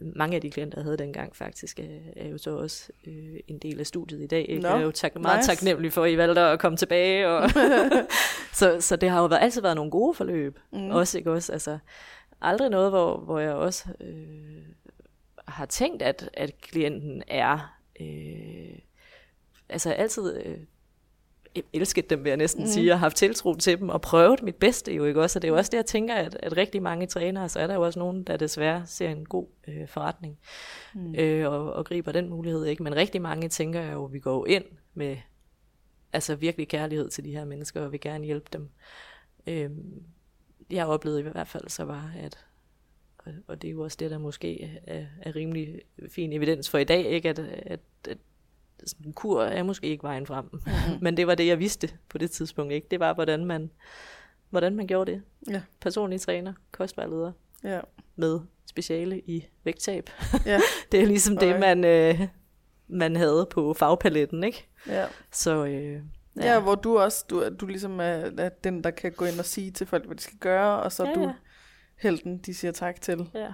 mange 0.00 0.34
af 0.36 0.40
de 0.40 0.50
klienter, 0.50 0.78
jeg 0.78 0.84
havde 0.84 0.96
dengang 0.96 1.36
faktisk, 1.36 1.78
er, 1.78 1.98
er 2.16 2.28
jo 2.28 2.38
så 2.38 2.50
også 2.56 2.92
øh, 3.06 3.40
en 3.48 3.58
del 3.58 3.80
af 3.80 3.86
studiet 3.86 4.22
i 4.22 4.26
dag. 4.26 4.48
Ikke? 4.48 4.62
Nå, 4.62 4.68
Jeg 4.68 4.78
er 4.78 4.82
jo 4.82 4.90
tak, 4.90 5.14
meget 5.20 5.38
nice. 5.38 5.48
taknemmelig 5.48 5.92
for, 5.92 6.04
at 6.04 6.10
I 6.10 6.16
valgte 6.16 6.40
at 6.40 6.58
komme 6.58 6.76
tilbage. 6.76 7.28
Og 7.28 7.50
så, 8.60 8.80
så 8.80 8.96
det 8.96 9.10
har 9.10 9.20
jo 9.20 9.26
været, 9.26 9.42
altid 9.42 9.62
været 9.62 9.76
nogle 9.76 9.90
gode 9.90 10.14
forløb. 10.14 10.58
Mm. 10.72 10.90
Også, 10.90 11.18
ikke 11.18 11.32
også? 11.32 11.52
Altså, 11.52 11.78
aldrig 12.40 12.70
noget, 12.70 12.90
hvor, 12.90 13.16
hvor 13.16 13.38
jeg 13.38 13.52
også 13.52 13.84
øh, 14.00 14.62
har 15.48 15.66
tænkt, 15.66 16.02
at, 16.02 16.30
at 16.34 16.60
klienten 16.60 17.22
er... 17.28 17.76
Øh, 18.00 18.78
altså 19.68 19.92
altid... 19.92 20.42
Øh, 20.46 20.58
elsket 21.72 22.10
dem, 22.10 22.24
vil 22.24 22.30
jeg 22.30 22.36
næsten 22.36 22.62
mm. 22.62 22.70
sige, 22.70 22.92
og 22.92 23.00
haft 23.00 23.16
tiltro 23.16 23.54
til 23.54 23.78
dem, 23.78 23.88
og 23.88 24.00
prøvet 24.00 24.42
mit 24.42 24.56
bedste 24.56 24.94
jo, 24.94 25.04
ikke 25.04 25.20
også? 25.20 25.38
Og 25.38 25.42
det 25.42 25.48
er 25.48 25.52
jo 25.52 25.58
også 25.58 25.70
det, 25.70 25.76
jeg 25.76 25.86
tænker, 25.86 26.14
at, 26.14 26.36
at 26.42 26.56
rigtig 26.56 26.82
mange 26.82 27.06
trænere, 27.06 27.48
så 27.48 27.60
er 27.60 27.66
der 27.66 27.74
jo 27.74 27.82
også 27.82 27.98
nogen, 27.98 28.22
der 28.22 28.36
desværre 28.36 28.82
ser 28.86 29.08
en 29.08 29.26
god 29.26 29.46
øh, 29.68 29.88
forretning, 29.88 30.38
mm. 30.94 31.14
øh, 31.14 31.52
og, 31.52 31.72
og 31.72 31.86
griber 31.86 32.12
den 32.12 32.28
mulighed, 32.28 32.64
ikke? 32.64 32.82
Men 32.82 32.96
rigtig 32.96 33.22
mange 33.22 33.48
tænker 33.48 33.92
jo, 33.92 34.04
at 34.04 34.12
vi 34.12 34.18
går 34.18 34.46
ind 34.46 34.64
med 34.94 35.16
altså 36.12 36.34
virkelig 36.34 36.68
kærlighed 36.68 37.08
til 37.08 37.24
de 37.24 37.30
her 37.30 37.44
mennesker, 37.44 37.80
og 37.80 37.92
vil 37.92 38.00
gerne 38.00 38.24
hjælpe 38.24 38.48
dem. 38.52 38.68
Øh, 39.46 39.70
jeg 40.70 40.86
oplevede 40.86 41.20
i 41.20 41.22
hvert 41.22 41.48
fald 41.48 41.68
så 41.68 41.86
bare, 41.86 42.12
at 42.22 42.46
og, 43.46 43.62
det 43.62 43.68
er 43.68 43.72
jo 43.72 43.82
også 43.82 43.96
det, 44.00 44.10
der 44.10 44.18
måske 44.18 44.80
er, 44.86 45.04
er 45.22 45.36
rimelig 45.36 45.80
fin 46.08 46.32
evidens 46.32 46.70
for 46.70 46.78
i 46.78 46.84
dag, 46.84 47.04
ikke? 47.04 47.28
At, 47.28 47.38
at 47.66 47.80
sådan 48.86 49.12
kur 49.12 49.42
er 49.42 49.62
måske 49.62 49.86
ikke 49.86 50.02
vejen 50.02 50.26
frem. 50.26 50.44
Mm-hmm. 50.52 50.98
Men 51.00 51.16
det 51.16 51.26
var 51.26 51.34
det, 51.34 51.46
jeg 51.46 51.58
vidste 51.58 51.90
på 52.08 52.18
det 52.18 52.30
tidspunkt. 52.30 52.72
ikke. 52.72 52.86
Det 52.90 53.00
var, 53.00 53.14
hvordan 53.14 53.44
man, 53.44 53.70
hvordan 54.50 54.76
man 54.76 54.86
gjorde 54.86 55.12
det. 55.12 55.22
Ja. 55.50 55.62
Personlig 55.80 56.20
træner, 56.20 56.52
kostbarleder, 56.72 57.32
Ja. 57.64 57.80
med 58.16 58.40
speciale 58.66 59.20
i 59.20 59.46
vægttab. 59.64 60.10
Ja. 60.46 60.60
det 60.92 61.00
er 61.00 61.06
ligesom 61.06 61.36
det, 61.36 61.48
Okay. 61.48 61.60
man, 61.60 61.84
øh, 61.84 62.28
man 62.88 63.16
havde 63.16 63.48
på 63.50 63.74
fagpaletten. 63.74 64.44
Ikke? 64.44 64.68
Ja. 64.86 65.06
Så 65.32 65.64
øh, 65.64 66.02
Ja. 66.36 66.52
ja, 66.52 66.60
hvor 66.60 66.74
du 66.74 66.98
også, 66.98 67.24
du, 67.30 67.48
du 67.60 67.66
ligesom 67.66 68.00
er, 68.00 68.30
er 68.38 68.48
den, 68.48 68.84
der 68.84 68.90
kan 68.90 69.12
gå 69.12 69.24
ind 69.24 69.38
og 69.38 69.44
sige 69.44 69.70
til 69.70 69.86
folk, 69.86 70.06
hvad 70.06 70.16
de 70.16 70.22
skal 70.22 70.38
gøre, 70.38 70.82
og 70.82 70.92
så 70.92 71.04
Ja, 71.06 71.14
du 71.14 71.20
ja. 71.20 71.32
helten, 71.98 72.38
de 72.38 72.54
siger 72.54 72.72
tak 72.72 73.00
til. 73.00 73.30
ja. 73.34 73.52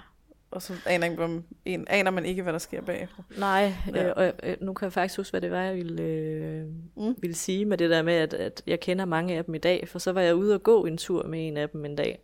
Og 0.50 0.62
så 0.62 0.74
aner, 0.86 1.04
ikke, 1.06 1.16
hvem- 1.16 1.44
en, 1.64 1.86
aner 1.90 2.10
man 2.10 2.24
ikke, 2.24 2.42
hvad 2.42 2.52
der 2.52 2.58
sker 2.58 2.82
bagefter. 2.82 3.22
Nej, 3.38 3.72
Ja. 3.94 4.06
øh, 4.06 4.12
og 4.16 4.32
øh, 4.42 4.56
nu 4.60 4.72
kan 4.72 4.84
jeg 4.86 4.92
faktisk 4.92 5.16
huske, 5.18 5.32
hvad 5.32 5.40
det 5.40 5.50
var, 5.50 5.62
jeg 5.62 5.76
ville, 5.76 6.02
øh, 6.02 6.66
Mm. 6.66 6.72
mm. 6.96 7.14
ville 7.18 7.36
sige 7.36 7.64
med 7.64 7.78
det 7.78 7.90
der 7.90 8.02
med, 8.02 8.14
at, 8.14 8.34
at 8.34 8.62
jeg 8.66 8.80
kender 8.80 9.04
mange 9.04 9.36
af 9.38 9.44
dem 9.44 9.54
i 9.54 9.58
dag, 9.58 9.88
for 9.88 9.98
så 9.98 10.12
var 10.12 10.20
jeg 10.20 10.34
ude 10.34 10.54
og 10.54 10.62
gå 10.62 10.84
en 10.86 10.96
tur 10.98 11.26
med 11.26 11.48
en 11.48 11.56
af 11.56 11.68
dem 11.70 11.84
en 11.84 11.96
dag, 11.96 12.18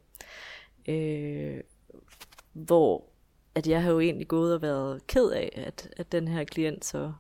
øh, 0.89 1.61
hvor 2.53 3.05
at 3.55 3.67
jeg 3.67 3.83
har 3.83 3.91
jo 3.91 4.01
egentlig 4.01 4.29
gået 4.29 4.55
og 4.55 4.63
været 4.63 5.07
ked 5.07 5.31
af, 5.31 5.53
at, 5.67 5.89
at 5.97 6.13
den 6.13 6.29
her 6.29 6.45
klient 6.45 6.85
så 6.85 7.13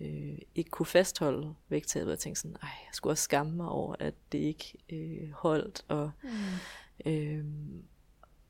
øh, 0.00 0.38
ikke 0.54 0.70
kunne 0.70 0.86
fastholde 0.86 1.54
vægttabet, 1.68 2.06
og 2.06 2.10
jeg 2.10 2.18
tænkte 2.18 2.40
sådan, 2.40 2.56
ej, 2.62 2.68
jeg 2.68 2.90
skulle 2.92 3.12
også 3.12 3.24
skamme 3.24 3.52
mig 3.56 3.68
over, 3.68 3.94
at 4.00 4.14
det 4.32 4.38
ikke 4.38 4.74
øh, 4.92 5.30
holdt, 5.32 5.84
og, 5.88 6.10
mm. 6.22 7.12
øh, 7.12 7.44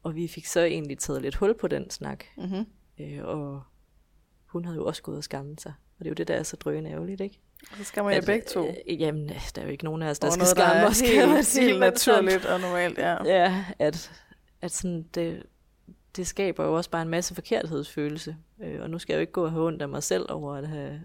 og 0.02 0.14
vi 0.14 0.28
fik 0.28 0.46
så 0.46 0.60
egentlig 0.60 0.98
taget 0.98 1.22
lidt 1.22 1.34
hul 1.34 1.54
på 1.58 1.68
den 1.68 1.90
snak, 1.90 2.24
Mm-hmm. 2.36 2.66
Øh, 3.00 3.24
og 3.24 3.62
hun 4.46 4.64
havde 4.64 4.76
jo 4.76 4.84
også 4.86 5.02
gået 5.02 5.16
og 5.18 5.24
skammet 5.24 5.60
sig. 5.60 5.72
Og 5.98 6.04
det 6.04 6.06
er 6.06 6.10
jo 6.10 6.14
det, 6.14 6.28
der 6.28 6.34
er 6.34 6.42
så 6.42 6.56
drøn 6.56 6.86
ærgerligt, 6.86 7.20
ikke? 7.20 7.38
Så 7.76 7.84
skammer 7.84 8.10
jeg 8.10 8.22
begge 8.26 8.46
to. 8.46 8.68
Øh, 8.88 9.00
jamen, 9.00 9.28
der 9.28 9.60
er 9.60 9.64
jo 9.64 9.70
ikke 9.70 9.84
nogen 9.84 10.02
af 10.02 10.10
os, 10.10 10.18
der 10.18 10.26
Og 10.26 10.32
skal 10.32 10.46
skamme 10.46 10.86
os, 10.86 11.02
kan 11.02 11.28
man 11.28 11.44
sige. 11.44 11.64
helt 11.66 11.80
naturligt 11.80 12.44
og 12.44 12.60
normalt, 12.60 12.98
ja. 12.98 13.24
Ja, 13.24 13.64
at, 13.78 14.12
at 14.62 14.72
sådan 14.72 15.02
det, 15.14 15.42
det 16.16 16.26
skaber 16.26 16.64
jo 16.64 16.74
også 16.76 16.90
bare 16.90 17.02
en 17.02 17.08
masse 17.08 17.34
forkerthedsfølelse. 17.34 18.36
Øh, 18.62 18.80
og 18.82 18.90
nu 18.90 18.98
skal 18.98 19.12
jeg 19.12 19.18
jo 19.18 19.20
ikke 19.20 19.32
gå 19.32 19.44
og 19.44 19.50
have 19.50 19.66
ondt 19.66 19.82
af 19.82 19.88
mig 19.88 20.02
selv 20.02 20.26
over 20.32 20.54
at 20.54 20.68
have, 20.68 21.00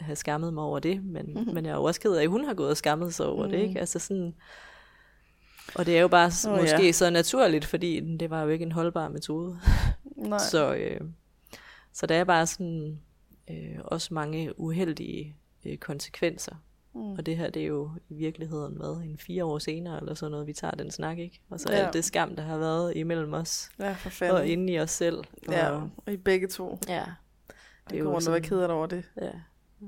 have 0.00 0.16
skammet 0.16 0.54
mig 0.54 0.64
over 0.64 0.78
det, 0.78 1.04
men, 1.04 1.26
Mhm. 1.26 1.34
mm-hmm. 1.38 1.54
men 1.54 1.64
jeg 1.64 1.72
er 1.72 1.76
jo 1.76 1.84
også 1.84 2.00
ked 2.00 2.12
af, 2.14 2.22
at 2.22 2.28
hun 2.28 2.44
har 2.44 2.54
gået 2.54 2.70
og 2.70 2.76
skammet 2.76 3.14
sig 3.14 3.26
over 3.26 3.44
mm. 3.44 3.50
det, 3.50 3.60
Mm. 3.60 3.68
ikke? 3.68 3.80
Altså 3.80 3.98
sådan, 3.98 4.34
og 5.74 5.86
det 5.86 5.96
er 5.96 6.00
jo 6.00 6.08
bare 6.08 6.30
oh, 6.48 6.60
måske 6.60 6.84
ja. 6.86 6.92
så 6.92 7.10
naturligt, 7.10 7.64
fordi 7.64 8.16
det 8.16 8.30
var 8.30 8.42
jo 8.42 8.48
ikke 8.48 8.62
en 8.62 8.72
holdbar 8.72 9.08
metode. 9.08 9.58
Nej. 10.16 10.38
Så, 10.38 10.74
øh, 10.74 11.00
så 11.92 12.06
der 12.06 12.14
er 12.14 12.24
bare 12.24 12.46
sådan 12.46 13.00
øh, 13.50 13.78
også 13.84 14.14
mange 14.14 14.60
uheldige 14.60 15.36
øh, 15.66 15.76
konsekvenser. 15.78 16.54
Mm. 16.94 17.12
Og 17.12 17.26
det 17.26 17.36
her, 17.36 17.50
det 17.50 17.62
er 17.62 17.66
jo 17.66 17.90
i 18.08 18.14
virkeligheden 18.14 18.76
hvad, 18.76 19.02
en 19.04 19.18
fire 19.18 19.44
år 19.44 19.58
senere, 19.58 20.00
eller 20.00 20.14
sådan 20.14 20.30
noget, 20.30 20.46
vi 20.46 20.52
tager 20.52 20.74
den 20.74 20.90
snak, 20.90 21.18
ikke? 21.18 21.40
Og 21.50 21.60
så 21.60 21.72
Ja. 21.72 21.76
alt 21.78 21.92
det 21.94 22.04
skam, 22.04 22.36
der 22.36 22.42
har 22.42 22.58
været 22.58 22.96
imellem 22.96 23.32
os, 23.32 23.70
Ja, 23.78 23.92
for 23.92 24.08
og 24.08 24.12
fanden. 24.12 24.46
inde 24.46 24.72
i 24.72 24.78
os 24.80 24.90
selv. 24.90 25.16
Og, 25.18 25.24
Ja, 25.48 25.80
og 26.06 26.12
I 26.12 26.16
begge 26.16 26.48
to. 26.48 26.78
ja. 26.88 27.04
Det 27.90 27.96
er 27.96 28.00
jo 28.02 28.12
rundt 28.14 28.28
og 28.28 28.32
være 28.32 28.42
ked 28.42 28.58
over 28.58 28.86
det. 28.86 29.04
Ja. 29.22 29.30
I 29.80 29.84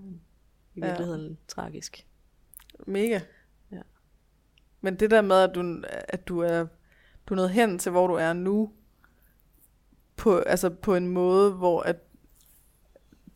Ja. 0.77 0.87
virkeligheden 0.87 1.29
ja. 1.29 1.35
tragisk. 1.49 2.07
Mega. 2.87 3.21
Men 4.81 4.95
det 4.95 5.11
der 5.11 5.21
med, 5.21 5.37
at 5.37 5.55
du, 5.55 5.83
at 6.09 6.29
du 6.29 6.41
er 6.41 6.67
du 7.27 7.35
er 7.35 7.37
nået 7.37 7.51
hen 7.51 7.79
til, 7.79 7.93
hvor 7.93 8.07
du 8.07 8.15
er 8.15 8.33
nu, 8.33 8.73
på, 10.17 10.39
altså 10.39 10.71
på 10.71 10.95
en 10.95 11.09
måde, 11.09 11.53
hvor 11.53 11.81
at 11.83 11.97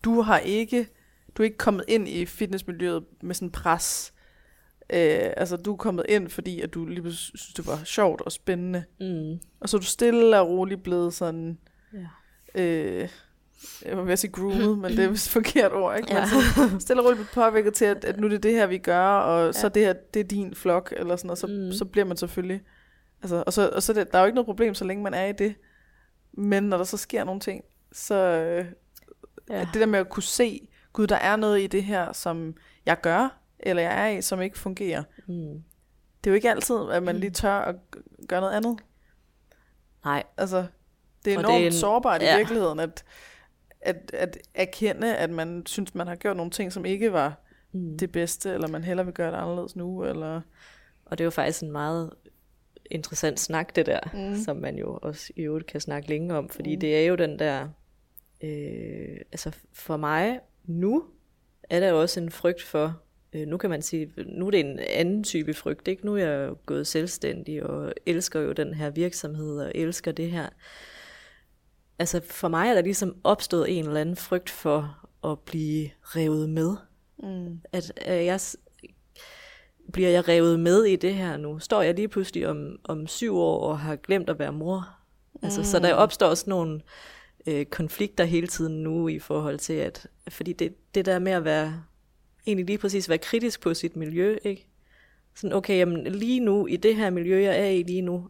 du 0.05 0.20
har 0.20 0.38
ikke, 0.38 0.88
du 1.34 1.43
er 1.43 1.45
ikke 1.45 1.59
kommet 1.59 1.84
ind 1.88 2.09
i 2.09 2.26
fitnessmiljøet 2.26 3.05
med 3.22 3.34
sådan 3.34 3.51
pres. 3.51 4.12
Øh, 4.90 5.30
altså 5.36 5.57
du 5.57 5.72
er 5.72 5.76
kommet 5.76 6.07
ind, 6.09 6.28
fordi 6.28 6.61
at 6.61 6.74
du 6.74 6.86
lige 6.86 7.12
synes, 7.12 7.53
det 7.57 7.66
var 7.66 7.84
sjovt 7.84 8.20
og 8.20 8.32
spændende. 8.32 8.84
Mm. 9.01 9.40
Og 9.61 9.68
så 9.68 9.76
er 9.76 9.80
du 9.80 9.86
stille 9.86 10.40
og 10.40 10.49
roligt 10.49 10.82
blevet 10.82 11.14
sådan, 11.14 11.59
Ja. 12.55 12.62
øh, 12.62 13.09
jeg 13.86 13.96
var 13.96 14.02
ved 14.02 14.12
at 14.12 14.18
sige 14.18 14.30
groomet, 14.32 14.78
men 14.78 14.90
det 14.96 15.04
er 15.04 15.08
vist 15.08 15.26
et 15.26 15.32
forkert 15.42 15.72
ord, 15.72 15.96
ikke? 15.96 16.14
Ja. 16.14 16.20
Men 16.20 16.28
så 16.28 16.80
stille 16.80 17.02
og 17.02 17.06
roligt 17.08 17.30
påvirket 17.34 17.74
til, 17.74 17.84
at, 17.84 18.04
at 18.04 18.20
nu 18.20 18.26
er 18.26 18.30
det 18.30 18.42
det 18.42 18.52
her, 18.52 18.66
vi 18.66 18.78
gør, 18.78 19.06
og 19.06 19.46
ja. 19.46 19.52
så 19.52 19.68
det 19.68 19.82
her, 19.84 19.92
det 20.14 20.20
er 20.20 20.24
din 20.24 20.54
flok, 20.54 20.94
eller 20.96 21.16
sådan 21.16 21.26
noget, 21.26 21.38
så, 21.38 21.46
mm. 21.46 21.52
Mm. 21.52 21.72
så 21.72 21.84
bliver 21.84 22.04
man 22.04 22.16
selvfølgelig, 22.16 22.60
altså, 23.22 23.44
og 23.46 23.52
så, 23.52 23.68
og 23.68 23.82
så 23.82 23.92
det, 23.92 24.12
der 24.12 24.18
er 24.18 24.22
jo 24.22 24.26
ikke 24.26 24.34
noget 24.34 24.46
problem, 24.46 24.74
så 24.74 24.84
længe 24.84 25.02
man 25.02 25.14
er 25.14 25.26
i 25.26 25.32
det, 25.32 25.54
men 26.32 26.62
når 26.62 26.76
der 26.76 26.84
så 26.84 26.96
sker 26.96 27.24
nogle 27.24 27.40
ting, 27.40 27.64
så 27.92 28.14
øh, 28.14 28.64
Ja. 29.50 29.60
det 29.60 29.80
der 29.80 29.86
med 29.86 29.98
at 29.98 30.08
kunne 30.08 30.22
se, 30.22 30.68
gud, 30.92 31.06
der 31.06 31.16
er 31.16 31.36
noget 31.36 31.60
i 31.60 31.66
det 31.66 31.84
her, 31.84 32.12
som 32.12 32.54
jeg 32.86 33.00
gør, 33.00 33.38
eller 33.60 33.82
jeg 33.82 34.04
er 34.04 34.18
i, 34.18 34.22
som 34.22 34.40
ikke 34.42 34.58
fungerer. 34.58 35.02
Mm. 35.28 35.62
Det 36.24 36.30
er 36.30 36.30
jo 36.30 36.34
ikke 36.34 36.50
altid, 36.50 36.76
at 36.92 37.02
man 37.02 37.16
lige 37.16 37.30
tør 37.30 37.54
at 37.58 37.74
gøre 38.28 38.40
noget 38.40 38.54
andet. 38.54 38.78
Nej, 40.04 40.22
Altså, 40.36 40.66
det 41.24 41.32
er 41.32 41.36
Og 41.36 41.40
enormt 41.40 41.54
det 41.56 41.62
er 41.62 41.66
en- 41.66 41.72
sårbart 41.72 42.22
ja. 42.22 42.34
i 42.34 42.38
virkeligheden, 42.38 42.80
at, 42.80 43.04
at, 43.83 44.11
at 44.14 44.39
erkende, 44.55 45.16
at 45.16 45.30
man 45.30 45.62
synes, 45.66 45.95
man 45.95 46.07
har 46.07 46.16
gjort 46.16 46.37
nogle 46.37 46.51
ting, 46.51 46.72
som 46.72 46.85
ikke 46.85 47.12
var 47.12 47.41
mm. 47.72 47.99
det 47.99 48.12
bedste, 48.12 48.51
eller 48.51 48.68
man 48.68 48.85
hellere 48.85 49.07
vil 49.07 49.14
gøre 49.14 49.30
det 49.33 49.37
anderledes 49.37 49.76
nu, 49.76 50.05
eller... 50.05 50.41
og 51.05 51.18
det 51.18 51.20
er 51.20 51.26
jo 51.26 51.30
faktisk 51.30 51.62
en 51.62 51.72
meget 51.72 52.11
interessant 52.91 53.41
snak, 53.41 53.76
det 53.76 53.87
der, 53.87 54.01
Mm. 54.14 54.37
som 54.45 54.57
man 54.57 54.78
jo 54.78 54.99
også 55.03 55.33
i 55.37 55.43
øvrigt 55.43 55.66
kan 55.66 55.80
snakke 55.80 56.09
længe 56.09 56.35
om, 56.35 56.49
fordi 56.49 56.74
mm. 56.74 56.80
det 56.80 56.97
er 56.97 57.07
jo 57.07 57.14
den 57.14 57.39
der, 57.39 57.68
øh, 58.43 59.16
altså 59.33 59.57
for 59.72 59.97
mig 59.97 60.41
nu, 60.64 61.05
er 61.70 61.80
der 61.80 61.93
også 61.93 62.20
en 62.20 62.30
frygt 62.30 62.62
for, 62.62 63.01
øh, 63.33 63.47
nu 63.47 63.57
kan 63.57 63.70
man 63.70 63.83
sige, 63.83 64.12
nu 64.26 64.47
er 64.47 64.51
det 64.51 64.61
en 64.61 64.78
anden 64.78 65.24
type 65.24 65.55
frygt, 65.55 65.89
ikke? 65.89 66.07
Nu 66.07 66.16
er 66.16 66.24
jeg 66.24 66.49
jo 66.49 66.57
gået 66.66 66.87
selvstændig 66.87 67.62
og 67.62 67.93
elsker 68.07 68.41
jo 68.41 68.53
den 68.53 68.74
her 68.74 68.91
virksomhed 68.91 69.59
og 69.61 69.72
elsker 69.74 70.12
det 70.12 70.30
her. 70.30 70.49
Altså 72.03 72.20
for 72.24 72.48
mig 72.48 72.68
er 72.68 72.74
der 72.74 72.82
ligesom 72.82 73.16
opstået 73.24 73.78
en 73.78 73.86
eller 73.86 74.00
anden 74.00 74.16
frygt 74.16 74.50
for 74.50 75.07
at 75.24 75.38
blive 75.38 75.90
revet 76.03 76.48
med. 76.48 76.76
Mm. 77.22 77.61
At 77.72 77.92
øh, 78.09 78.24
jeg 78.24 78.40
bliver 79.92 80.09
jeg 80.09 80.28
revet 80.28 80.61
med 80.61 80.84
i 80.84 80.96
det 80.96 81.14
her 81.14 81.36
nu? 81.36 81.59
Står 81.59 81.82
jeg 81.82 81.94
lige 81.94 82.09
pludselig 82.09 82.48
om, 82.48 82.78
om 82.84 83.07
syv 83.07 83.36
år 83.36 83.68
og 83.68 83.78
har 83.78 83.96
glemt 83.96 84.30
at 84.30 84.38
være 84.38 84.53
mor? 84.53 84.88
Altså, 85.42 85.61
mm. 85.61 85.64
Så 85.64 85.78
der 85.78 85.94
opstår 85.94 86.34
sådan 86.34 86.50
nogle 86.50 86.80
øh, 87.46 87.66
konflikter 87.66 88.24
hele 88.24 88.46
tiden 88.46 88.82
nu 88.82 89.09
i 89.09 89.18
forhold 89.18 89.59
til, 89.59 89.72
at 89.72 90.07
fordi 90.28 90.53
det, 90.53 90.74
det 90.94 91.07
der 91.07 91.18
med 91.18 91.32
at 91.32 91.44
være, 91.44 91.82
egentlig 92.46 92.66
lige 92.66 92.78
præcis 92.78 93.09
være 93.09 93.18
kritisk 93.18 93.61
på 93.61 93.74
sit 93.74 93.96
miljø, 93.96 94.38
ikke? 94.44 94.66
Sådan, 95.34 95.57
okay, 95.57 95.78
jamen 95.78 96.05
lige 96.05 96.40
nu, 96.40 96.66
i 96.66 96.76
det 96.76 96.96
her 96.96 97.11
miljø, 97.11 97.42
jeg 97.42 97.61
er 97.61 97.70
i 97.70 97.82
lige 97.82 98.03
nu, 98.03 98.28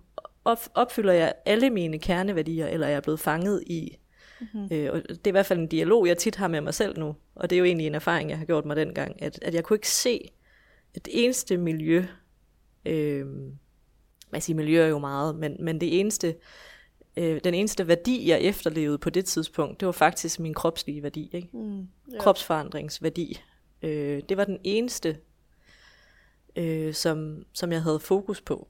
opfylder 0.74 1.12
jeg 1.12 1.32
alle 1.46 1.70
mine 1.70 1.98
kerneværdier, 1.98 2.66
eller 2.66 2.86
er 2.86 2.90
jeg 2.90 3.02
blevet 3.02 3.20
fanget 3.20 3.62
i? 3.66 3.98
Mm-hmm. 4.40 4.68
Øh, 4.72 4.92
og 4.92 5.02
det 5.08 5.26
er 5.26 5.28
i 5.28 5.30
hvert 5.30 5.46
fald 5.46 5.58
en 5.58 5.66
dialog, 5.66 6.06
jeg 6.06 6.18
tit 6.18 6.36
har 6.36 6.48
med 6.48 6.60
mig 6.60 6.74
selv 6.74 6.98
nu, 6.98 7.16
og 7.34 7.50
det 7.50 7.56
er 7.56 7.58
jo 7.58 7.64
egentlig 7.64 7.86
en 7.86 7.94
erfaring, 7.94 8.30
jeg 8.30 8.38
har 8.38 8.44
gjort 8.44 8.64
mig 8.64 8.76
dengang, 8.76 9.22
at, 9.22 9.38
at 9.42 9.54
jeg 9.54 9.64
kunne 9.64 9.74
ikke 9.74 9.90
se, 9.90 10.28
det 10.94 11.08
eneste 11.10 11.56
miljø, 11.56 12.04
øh, 12.84 13.26
man 14.30 14.40
siger 14.40 14.56
miljø 14.56 14.82
er 14.82 14.86
jo 14.86 14.98
meget, 14.98 15.36
men, 15.36 15.56
men 15.60 15.80
det 15.80 16.00
eneste, 16.00 16.34
øh, 17.16 17.40
den 17.44 17.54
eneste 17.54 17.88
værdi, 17.88 18.28
jeg 18.28 18.40
efterlevede 18.40 18.98
på 18.98 19.10
det 19.10 19.24
tidspunkt, 19.24 19.80
det 19.80 19.86
var 19.86 19.92
faktisk 19.92 20.40
min 20.40 20.54
kropslige 20.54 21.02
værdi, 21.02 21.30
ikke? 21.32 21.48
Mm. 21.52 21.78
ja. 22.12 22.18
kropsforandringsværdi. 22.18 23.42
Øh, 23.82 24.22
det 24.28 24.36
var 24.36 24.44
den 24.44 24.58
eneste, 24.64 25.16
øh, 26.56 26.94
som, 26.94 27.44
som 27.52 27.72
jeg 27.72 27.82
havde 27.82 28.00
fokus 28.00 28.40
på. 28.40 28.68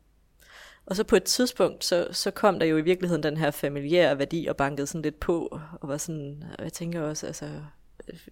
Og 0.87 0.97
så 0.97 1.05
på 1.05 1.17
et 1.17 1.25
tidspunkt, 1.25 1.85
så, 1.85 2.09
så 2.11 2.31
kom 2.31 2.59
der 2.59 2.67
jo 2.67 2.77
i 2.77 2.81
virkeligheden 2.83 3.23
den 3.23 3.37
her 3.37 3.51
familiære 3.51 4.19
værdi 4.19 4.47
og 4.47 4.57
bankede 4.57 4.87
sådan 4.87 5.03
lidt 5.03 5.21
på, 5.21 5.59
og 5.81 5.89
var 5.89 5.97
sådan, 5.97 6.45
og 6.59 6.65
jeg 6.65 6.73
tænker 6.73 7.01
også, 7.01 7.27
altså, 7.27 7.47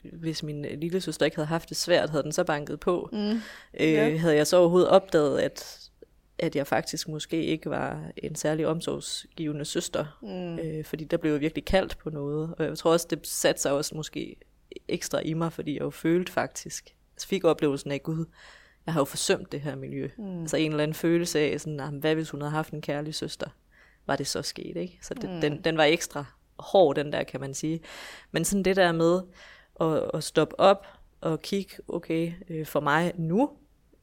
hvis 0.03 0.43
min 0.43 0.63
lille 0.63 1.01
søster 1.01 1.25
ikke 1.25 1.37
havde 1.37 1.47
haft 1.47 1.69
det 1.69 1.77
svært, 1.77 2.11
havde 2.11 2.23
den 2.23 2.33
så 2.33 2.45
banket 2.45 2.81
på. 2.81 3.09
Mm. 3.13 3.19
Øh, 3.19 3.41
Ja. 3.93 4.17
Havde 4.17 4.37
jeg 4.37 4.47
så 4.47 4.57
overhovedet 4.57 4.89
opdaget, 4.89 5.39
at, 5.39 5.81
at 6.39 6.57
jeg 6.57 6.67
faktisk 6.67 7.09
måske 7.09 7.45
ikke 7.45 7.71
var 7.71 8.05
en 8.17 8.35
særlig 8.35 8.67
omsorgsgivende 8.67 9.65
søster, 9.65 10.19
Mm. 10.23 10.59
øh, 10.59 10.85
fordi 10.85 11.05
der 11.05 11.17
blev 11.17 11.33
jo 11.33 11.39
virkelig 11.39 11.65
kaldt 11.65 11.99
på 11.99 12.11
noget, 12.11 12.55
og 12.59 12.65
jeg 12.65 12.79
tror 12.79 12.93
også, 12.93 13.07
det 13.11 13.27
satte 13.27 13.63
sig 13.63 13.73
også 13.73 13.95
måske 13.95 14.37
ekstra 14.89 15.21
i 15.21 15.35
mig, 15.35 15.53
fordi 15.53 15.73
jeg 15.75 15.81
jo 15.81 15.91
følte 15.91 16.33
faktisk, 16.33 16.95
altså 17.15 17.29
fik 17.29 17.45
oplevelsen 17.45 17.93
af, 17.93 18.03
gud, 18.03 18.25
jeg 18.87 18.95
har 18.95 19.01
jo 19.01 19.05
forsømt 19.05 19.53
det 19.53 19.61
her 19.61 19.77
miljø. 19.77 20.09
Mm. 20.19 20.41
Altså 20.41 20.57
en 20.57 20.71
eller 20.71 20.83
anden 20.83 20.95
følelse 20.95 21.39
af, 21.41 21.61
sådan, 21.61 21.81
"Ah, 21.81 21.95
hvad 21.95 22.15
hvis 22.15 22.31
hun 22.31 22.41
havde 22.41 22.51
haft 22.53 22.73
en 22.73 22.81
kærlig 22.81 23.15
søster? 23.15 23.47
Var 24.07 24.17
det 24.17 24.27
så 24.27 24.43
sket, 24.43 24.77
ikke? 24.77 24.99
Så 25.03 25.15
det, 25.15 25.31
mm. 25.31 25.41
den, 25.41 25.65
den 25.65 25.77
var 25.77 25.85
ekstra 25.85 26.25
hård, 26.59 26.97
den 26.97 27.13
der, 27.13 27.23
kan 27.23 27.41
man 27.41 27.55
sige. 27.55 27.81
Men 28.33 28.45
sådan 28.45 28.63
det 28.63 28.77
der 28.77 28.93
med 28.93 29.21
at, 29.81 30.11
at 30.15 30.25
stoppe 30.25 30.61
op 30.61 30.87
og 31.21 31.43
kigge, 31.43 31.75
okay, 31.89 32.33
øh, 32.49 32.67
for 32.67 32.81
mig 32.81 33.13
nu, 33.19 33.51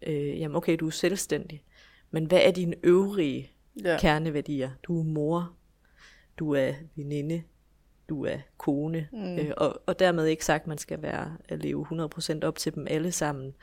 øh, 0.01 0.39
jamen 0.39 0.55
okay, 0.55 0.77
du 0.79 0.87
er 0.87 0.91
selvstændig, 0.91 1.63
men 2.11 2.25
hvad 2.25 2.39
er 2.43 2.51
dine 2.51 2.75
øvrige 2.83 3.51
Ja. 3.83 3.97
kerneværdier? 3.99 4.69
Du 4.83 4.99
er 4.99 5.03
mor, 5.03 5.51
du 6.39 6.53
er 6.55 6.73
veninde, 6.95 7.43
du 8.09 8.25
er 8.25 8.37
kone, 8.57 9.07
mm. 9.13 9.37
øh, 9.37 9.51
og, 9.57 9.81
og 9.85 9.99
dermed 9.99 10.25
ikke 10.25 10.45
sagt, 10.45 10.61
at 10.61 10.67
man 10.67 10.77
skal 10.77 11.01
være 11.01 11.37
at 11.49 11.59
leve 11.59 11.85
100% 12.39 12.39
op 12.43 12.55
til 12.55 12.75
dem 12.75 12.87
alle 12.89 13.11
sammen, 13.11 13.53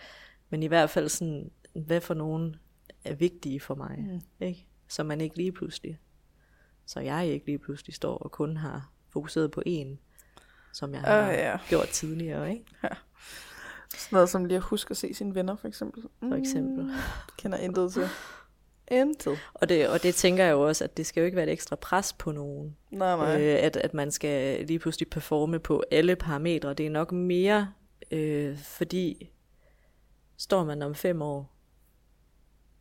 men 0.54 0.62
i 0.62 0.66
hvert 0.66 0.90
fald 0.90 1.08
sådan, 1.08 1.50
hvad 1.72 2.00
for 2.00 2.14
nogen 2.14 2.56
er 3.04 3.14
vigtige 3.14 3.60
for 3.60 3.74
mig, 3.74 3.98
mm. 3.98 4.46
ikke? 4.46 4.66
Så 4.88 5.02
man 5.02 5.20
ikke 5.20 5.36
lige 5.36 5.52
pludselig, 5.52 5.98
så 6.86 7.00
jeg 7.00 7.26
ikke 7.26 7.46
lige 7.46 7.58
pludselig 7.58 7.94
står 7.94 8.18
og 8.18 8.30
kun 8.30 8.56
har 8.56 8.90
fokuseret 9.08 9.50
på 9.50 9.62
en, 9.66 9.98
som 10.72 10.94
jeg 10.94 11.00
har 11.00 11.30
ja. 11.30 11.58
gjort 11.68 11.88
tidligere, 11.88 12.50
ikke? 12.50 12.64
Sådan 12.82 14.16
noget 14.16 14.28
som 14.28 14.44
lige 14.44 14.56
at 14.56 14.62
huske 14.62 14.90
at 14.90 14.96
se 14.96 15.14
sine 15.14 15.34
venner, 15.34 15.56
for 15.56 15.68
eksempel. 15.68 16.02
Mm. 16.22 16.30
For 16.30 16.36
eksempel. 16.36 16.90
Kender 17.38 17.58
intet 17.58 17.92
til. 17.92 18.08
Intet. 18.90 19.38
Og 19.54 19.68
det, 19.68 19.88
og 19.88 20.02
det 20.02 20.14
tænker 20.14 20.44
jeg 20.44 20.52
jo 20.52 20.60
også, 20.60 20.84
at 20.84 20.96
det 20.96 21.06
skal 21.06 21.20
jo 21.20 21.24
ikke 21.24 21.36
være 21.36 21.46
et 21.46 21.52
ekstra 21.52 21.76
pres 21.76 22.12
på 22.12 22.32
nogen. 22.32 22.76
Nej, 22.90 23.16
nej. 23.16 23.42
Øh, 23.42 23.64
at, 23.64 23.76
at 23.76 23.94
man 23.94 24.10
skal 24.10 24.66
lige 24.66 24.78
pludselig 24.78 25.08
performe 25.08 25.58
på 25.58 25.84
alle 25.90 26.16
parametre. 26.16 26.74
Det 26.74 26.86
er 26.86 26.90
nok 26.90 27.12
mere, 27.12 27.72
øh, 28.10 28.58
fordi 28.58 29.33
står 30.36 30.64
man 30.64 30.82
om 30.82 30.94
fem 30.94 31.22
år 31.22 31.54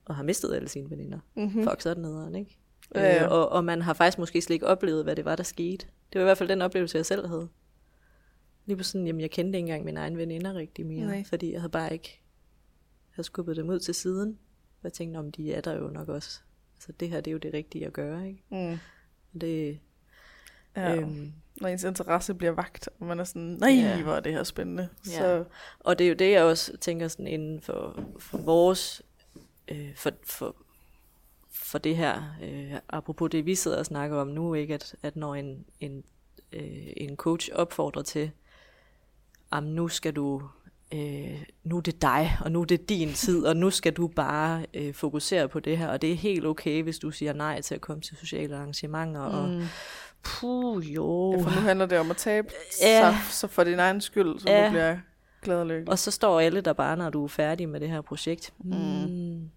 og 0.06 0.16
har 0.16 0.24
mistet 0.24 0.56
alle 0.56 0.70
sine 0.70 0.89
veninder. 0.89 1.20
Mm-hmm. 1.36 1.64
Fuck, 1.64 1.82
så 1.82 1.89
er 1.89 1.93
det 1.93 2.04
nederen, 2.04 2.36
ikke? 2.36 2.58
Ja, 2.95 3.01
ja. 3.01 3.26
Øh, 3.26 3.32
og, 3.32 3.49
og 3.49 3.66
man 3.66 3.82
har 3.82 3.93
faktisk 3.93 4.18
måske 4.18 4.41
slet 4.41 4.54
ikke 4.54 4.68
oplevet, 4.68 5.04
hvad 5.04 5.16
det 5.16 5.26
var, 5.26 5.36
der 5.36 5.43
skete. 5.43 5.88
Det 6.14 6.20
var 6.20 6.22
i 6.22 6.24
hvert 6.24 6.38
fald 6.38 6.49
den 6.49 6.62
oplevelse, 6.62 6.97
jeg 6.97 7.06
selv 7.06 7.28
havde. 7.28 7.49
Lige 8.66 8.78
på 8.78 8.84
sådan, 8.84 9.08
jamen 9.08 9.22
jeg 9.22 9.32
kendte 9.32 9.58
ikke 9.58 9.68
engang 9.68 9.86
mine 9.86 9.99
egne 9.99 10.18
veninder 10.18 10.54
rigtig 10.54 10.86
mere, 10.86 11.06
Nej. 11.06 11.24
fordi 11.24 11.51
jeg 11.51 11.62
havde 11.62 11.72
bare 11.72 11.93
ikke 11.93 12.22
havde 13.10 13.26
skubbet 13.26 13.56
dem 13.56 13.70
ud 13.70 13.80
til 13.80 13.93
siden. 13.93 14.39
Og 14.78 14.84
jeg 14.84 14.93
tænkte, 14.93 15.18
om 15.18 15.32
de 15.32 15.54
er 15.54 15.62
der 15.62 15.74
jo 15.74 15.88
nok 15.88 16.10
også. 16.10 16.41
Altså 16.76 16.91
det 16.91 17.10
her, 17.10 17.22
det 17.22 17.32
er 17.32 17.34
jo 17.34 17.38
det 17.38 17.54
rigtige 17.54 17.86
at 17.86 17.93
gøre, 17.93 18.28
ikke? 18.28 18.43
Mm. 18.51 18.78
Det, 19.41 19.80
Ja. 20.76 20.95
Øhm, 20.95 21.34
Når 21.61 21.67
ens 21.67 21.84
interesse 21.84 22.34
bliver 22.34 22.51
vagt, 22.51 22.89
og 22.99 23.05
man 23.05 23.19
er 23.19 23.24
sådan, 23.24 23.41
nej, 23.61 23.69
Ja. 23.69 24.01
hvor 24.01 24.13
er 24.13 24.19
det 24.19 24.32
her 24.34 24.43
spændende. 24.43 24.89
Ja. 25.07 25.11
Så, 25.17 25.43
Og 25.80 25.99
det 25.99 26.05
er 26.05 26.09
jo 26.09 26.15
det, 26.15 26.32
jeg 26.32 26.43
også 26.43 26.78
tænker 26.78 27.07
sådan 27.07 27.28
inden 27.28 27.61
for, 27.61 27.99
for 28.19 28.38
vores, 28.38 29.01
øh, 29.67 29.95
for, 29.95 30.11
for, 30.24 30.55
for 31.51 31.78
det 31.78 31.97
her, 31.97 32.36
øh, 32.43 32.74
apropos 32.89 33.30
det, 33.32 33.45
vi 33.45 33.55
sidder 33.55 33.78
og 33.78 33.86
snakker 33.86 34.17
om 34.17 34.28
nu, 34.28 34.53
ikke, 34.53 34.74
at, 34.74 34.95
at 35.03 35.15
når 35.15 35.36
en, 35.36 35.65
en, 35.80 36.03
øh, 36.53 36.88
en 36.97 37.15
coach 37.15 37.49
opfordrer 37.53 38.01
til, 38.03 38.32
at 39.51 39.63
nu 39.63 39.88
skal 39.88 40.13
du, 40.13 40.41
øh, 40.93 41.43
nu 41.63 41.78
er 41.78 41.82
det 41.82 42.01
dig, 42.01 42.38
og 42.41 42.51
nu 42.51 42.61
er 42.61 42.65
det 42.65 42.89
din 42.89 43.09
tid, 43.13 43.45
og 43.45 43.57
nu 43.57 43.69
skal 43.69 43.93
du 43.93 44.07
bare 44.07 44.65
øh, 44.74 44.93
fokusere 44.93 45.47
på 45.49 45.59
det 45.59 45.78
her, 45.78 45.88
og 45.88 46.01
det 46.01 46.11
er 46.11 46.15
helt 46.15 46.45
okay, 46.45 46.84
hvis 46.84 46.99
du 46.99 47.11
siger 47.11 47.34
nej 47.34 47.61
til 47.61 47.76
at 47.76 47.82
komme 47.82 48.01
til 48.01 48.17
sociale 48.17 48.55
arrangementer, 48.55 49.21
og 49.21 49.49
mm. 49.49 49.63
Puh, 50.24 50.93
jo. 50.95 51.32
ja, 51.32 51.38
for 51.43 51.49
nu 51.55 51.61
handler 51.61 51.86
det 51.86 51.99
om 51.99 52.11
at 52.11 52.17
tabe 52.17 52.47
Ja. 52.82 52.99
sig, 53.11 53.17
så 53.32 53.47
for 53.47 53.63
din 53.63 53.80
egen 53.80 54.01
skyld, 54.01 54.39
så 54.39 54.49
Ja. 54.49 54.65
du 54.65 54.69
bliver 54.69 54.97
glad 55.41 55.59
og 55.59 55.65
lykkelig. 55.67 55.89
Og 55.89 55.99
så 55.99 56.11
står 56.11 56.39
alle 56.39 56.61
der 56.61 56.74
bare, 56.74 56.97
når 56.97 57.09
du 57.09 57.24
er 57.24 57.28
færdig 57.28 57.69
med 57.69 57.80
det 57.80 57.89
her 57.89 58.01
projekt. 58.01 58.53
Mm. 58.59 58.71
Mm. 58.76 59.49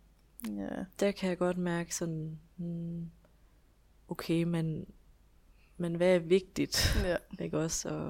Ja. 0.58 0.68
der 1.00 1.10
kan 1.10 1.28
jeg 1.28 1.38
godt 1.38 1.58
mærke 1.58 1.94
sådan, 1.94 2.38
hmm, 2.56 3.10
okay, 4.08 4.42
men, 4.42 4.86
men 5.76 5.94
hvad 5.94 6.14
er 6.14 6.18
vigtigt, 6.18 6.96
ja. 7.04 7.44
ikke 7.44 7.58
også? 7.58 7.88
Og, 7.88 8.06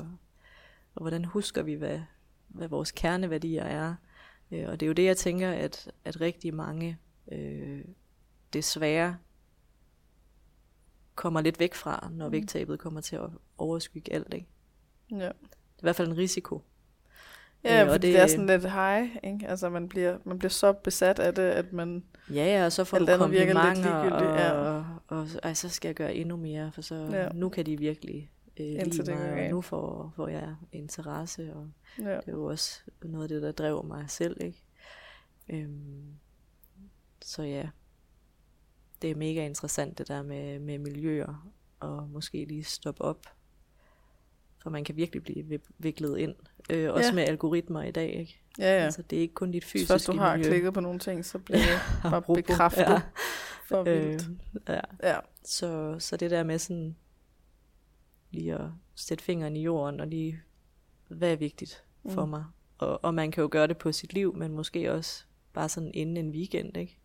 og 0.94 1.00
hvordan 1.02 1.24
husker 1.24 1.62
vi, 1.62 1.74
hvad, 1.74 2.00
hvad 2.48 2.68
vores 2.68 2.90
kerneværdier 2.92 3.64
er? 3.64 3.94
Øh, 4.52 4.68
og 4.68 4.80
det 4.80 4.86
er 4.86 4.88
jo 4.88 4.92
det, 4.92 5.04
jeg 5.04 5.16
tænker, 5.16 5.50
at, 5.50 5.90
at 6.04 6.20
rigtig 6.20 6.54
mange 6.54 6.98
øh, 7.32 7.80
desværre 8.52 9.16
kommer 11.16 11.40
lidt 11.40 11.60
væk 11.60 11.74
fra, 11.74 12.08
når 12.12 12.26
Mm. 12.26 12.32
vægttabet 12.32 12.78
kommer 12.78 13.00
til 13.00 13.16
at 13.16 13.28
overskygge 13.58 14.12
alt. 14.12 14.34
Ikke? 14.34 14.46
ja. 15.10 15.16
Det 15.16 15.22
er 15.24 15.30
i 15.78 15.82
hvert 15.82 15.96
fald 15.96 16.08
en 16.08 16.16
risiko. 16.16 16.62
Ja, 17.64 17.84
Øh, 17.84 17.88
og 17.90 18.02
det, 18.02 18.02
det- 18.14 18.20
er 18.20 18.26
sådan 18.26 18.46
lidt 18.46 18.70
high, 18.72 19.08
ikke? 19.24 19.48
Altså, 19.48 19.68
man 19.70 19.88
bliver, 19.88 20.18
man 20.24 20.38
bliver 20.38 20.50
så 20.50 20.72
besat 20.72 21.18
af 21.18 21.34
det, 21.34 21.42
at 21.42 21.72
man... 21.72 22.04
Ja, 22.30 22.34
ja, 22.44 22.64
og 22.64 22.72
så 22.72 22.84
får 22.84 22.98
du 22.98 23.06
komplimenter, 23.18 23.90
og, 23.92 24.22
ja. 24.38 24.52
og, 24.52 24.86
og 25.08 25.26
ej, 25.42 25.54
så 25.54 25.68
skal 25.68 25.88
jeg 25.88 25.94
gøre 25.94 26.14
endnu 26.14 26.36
mere, 26.36 26.72
for 26.72 26.82
så 26.82 26.94
Ja. 26.94 27.28
nu 27.34 27.48
kan 27.48 27.66
de 27.66 27.78
virkelig 27.78 28.30
øh, 28.56 28.66
Indtil 28.66 29.04
lide 29.04 29.16
mig, 29.16 29.44
og 29.44 29.50
nu 29.50 29.60
får, 29.60 30.12
får 30.16 30.28
jeg 30.28 30.54
interesse, 30.72 31.54
og 31.54 31.68
Ja. 31.98 32.16
det 32.16 32.28
er 32.28 32.32
jo 32.32 32.44
også 32.44 32.80
noget 33.02 33.22
af 33.24 33.28
det, 33.28 33.42
der 33.42 33.52
drev 33.52 33.84
mig 33.84 34.04
selv, 34.10 34.36
ikke? 34.40 34.62
Øhm, 35.48 36.04
så 37.22 37.42
ja, 37.42 37.68
det 39.03 39.11
er 39.11 39.14
mega 39.14 39.47
interessant 39.47 39.99
det 39.99 40.09
der 40.09 40.22
med, 40.22 40.59
med 40.59 40.78
miljøer, 40.78 41.51
og 41.80 42.09
måske 42.11 42.44
lige 42.44 42.64
stoppe 42.64 43.03
op, 43.03 43.26
for 44.62 44.70
man 44.70 44.84
kan 44.84 44.97
virkelig 44.97 45.22
blive 45.22 45.42
vi- 45.47 45.61
viklet 45.78 46.18
ind, 46.18 46.34
øh, 46.70 46.92
også 46.92 47.09
Ja. 47.09 47.14
med 47.14 47.22
algoritmer 47.22 47.82
i 47.82 47.90
dag, 47.90 48.14
ikke? 48.14 48.40
Ja, 48.59 48.78
ja. 48.78 48.84
Altså, 48.84 49.03
det 49.03 49.16
er 49.16 49.20
ikke 49.20 49.34
kun 49.34 49.51
dit 49.51 49.64
fysiske 49.64 49.92
først 49.92 50.07
du 50.07 50.12
har 50.16 50.36
miljø. 50.36 50.51
klikket 50.51 50.74
på 50.74 50.80
nogle 50.80 50.99
ting, 50.99 51.24
så 51.24 51.38
bliver 51.38 51.59
det 51.66 51.80
bare 52.03 52.16
Apropos, 52.16 52.42
bekræftet 52.47 52.80
ja. 52.82 53.01
for 53.68 53.82
vildt. 53.82 54.28
Øh, 54.28 54.36
ja. 54.68 54.80
Ja. 55.11 55.18
Så, 55.44 55.97
så 55.99 56.16
det 56.16 56.30
der 56.30 56.42
med 56.42 56.59
sådan 56.59 56.97
lige 58.30 58.55
at 58.55 58.66
sætte 58.94 59.24
fingeren 59.24 59.57
i 59.57 59.62
jorden 59.62 60.01
og 60.01 60.07
lige, 60.07 60.40
hvad 61.09 61.32
er 61.32 61.36
vigtigt 61.36 61.84
for 62.09 62.24
Mm. 62.24 62.30
mig? 62.30 62.44
Og, 62.78 63.05
og 63.05 63.14
man 63.14 63.30
kan 63.30 63.42
jo 63.42 63.49
gøre 63.53 63.66
det 63.66 63.78
på 63.78 63.92
sit 63.92 64.12
liv, 64.12 64.34
men 64.36 64.53
måske 64.53 64.92
også 64.92 65.24
bare 65.53 65.68
sådan 65.68 65.90
inden 65.94 66.16
en 66.16 66.30
weekend, 66.30 66.76
ikke? 66.76 66.99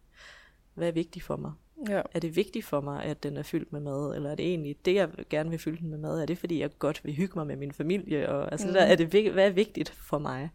Hvad 0.73 0.87
er 0.87 0.91
vigtigt 0.91 1.25
for 1.25 1.35
mig? 1.35 1.51
Ja. 1.89 2.01
Er 2.13 2.19
det 2.19 2.35
vigtigt 2.35 2.65
for 2.65 2.81
mig, 2.81 3.03
at 3.03 3.23
den 3.23 3.37
er 3.37 3.43
fyldt 3.43 3.73
med 3.73 3.79
mad? 3.81 4.15
Eller 4.15 4.31
er 4.31 4.35
det 4.35 4.45
egentlig 4.45 4.75
det, 4.85 4.95
jeg 4.95 5.09
gerne 5.29 5.49
vil 5.49 5.59
fylde 5.59 5.77
den 5.77 5.89
med 5.89 5.97
mad? 5.97 6.21
Er 6.21 6.25
det, 6.25 6.37
fordi 6.37 6.59
jeg 6.59 6.69
godt 6.79 7.05
vil 7.05 7.13
hygge 7.13 7.33
mig 7.35 7.47
med 7.47 7.55
min 7.55 7.71
familie? 7.71 8.29
Og, 8.29 8.51
altså 8.51 8.67
Mm. 8.67 8.73
der, 8.73 8.81
er 8.81 8.95
det, 8.95 9.31
hvad 9.31 9.45
er 9.47 9.51
vigtigt 9.51 9.89
for 9.89 10.17
mig? 10.19 10.49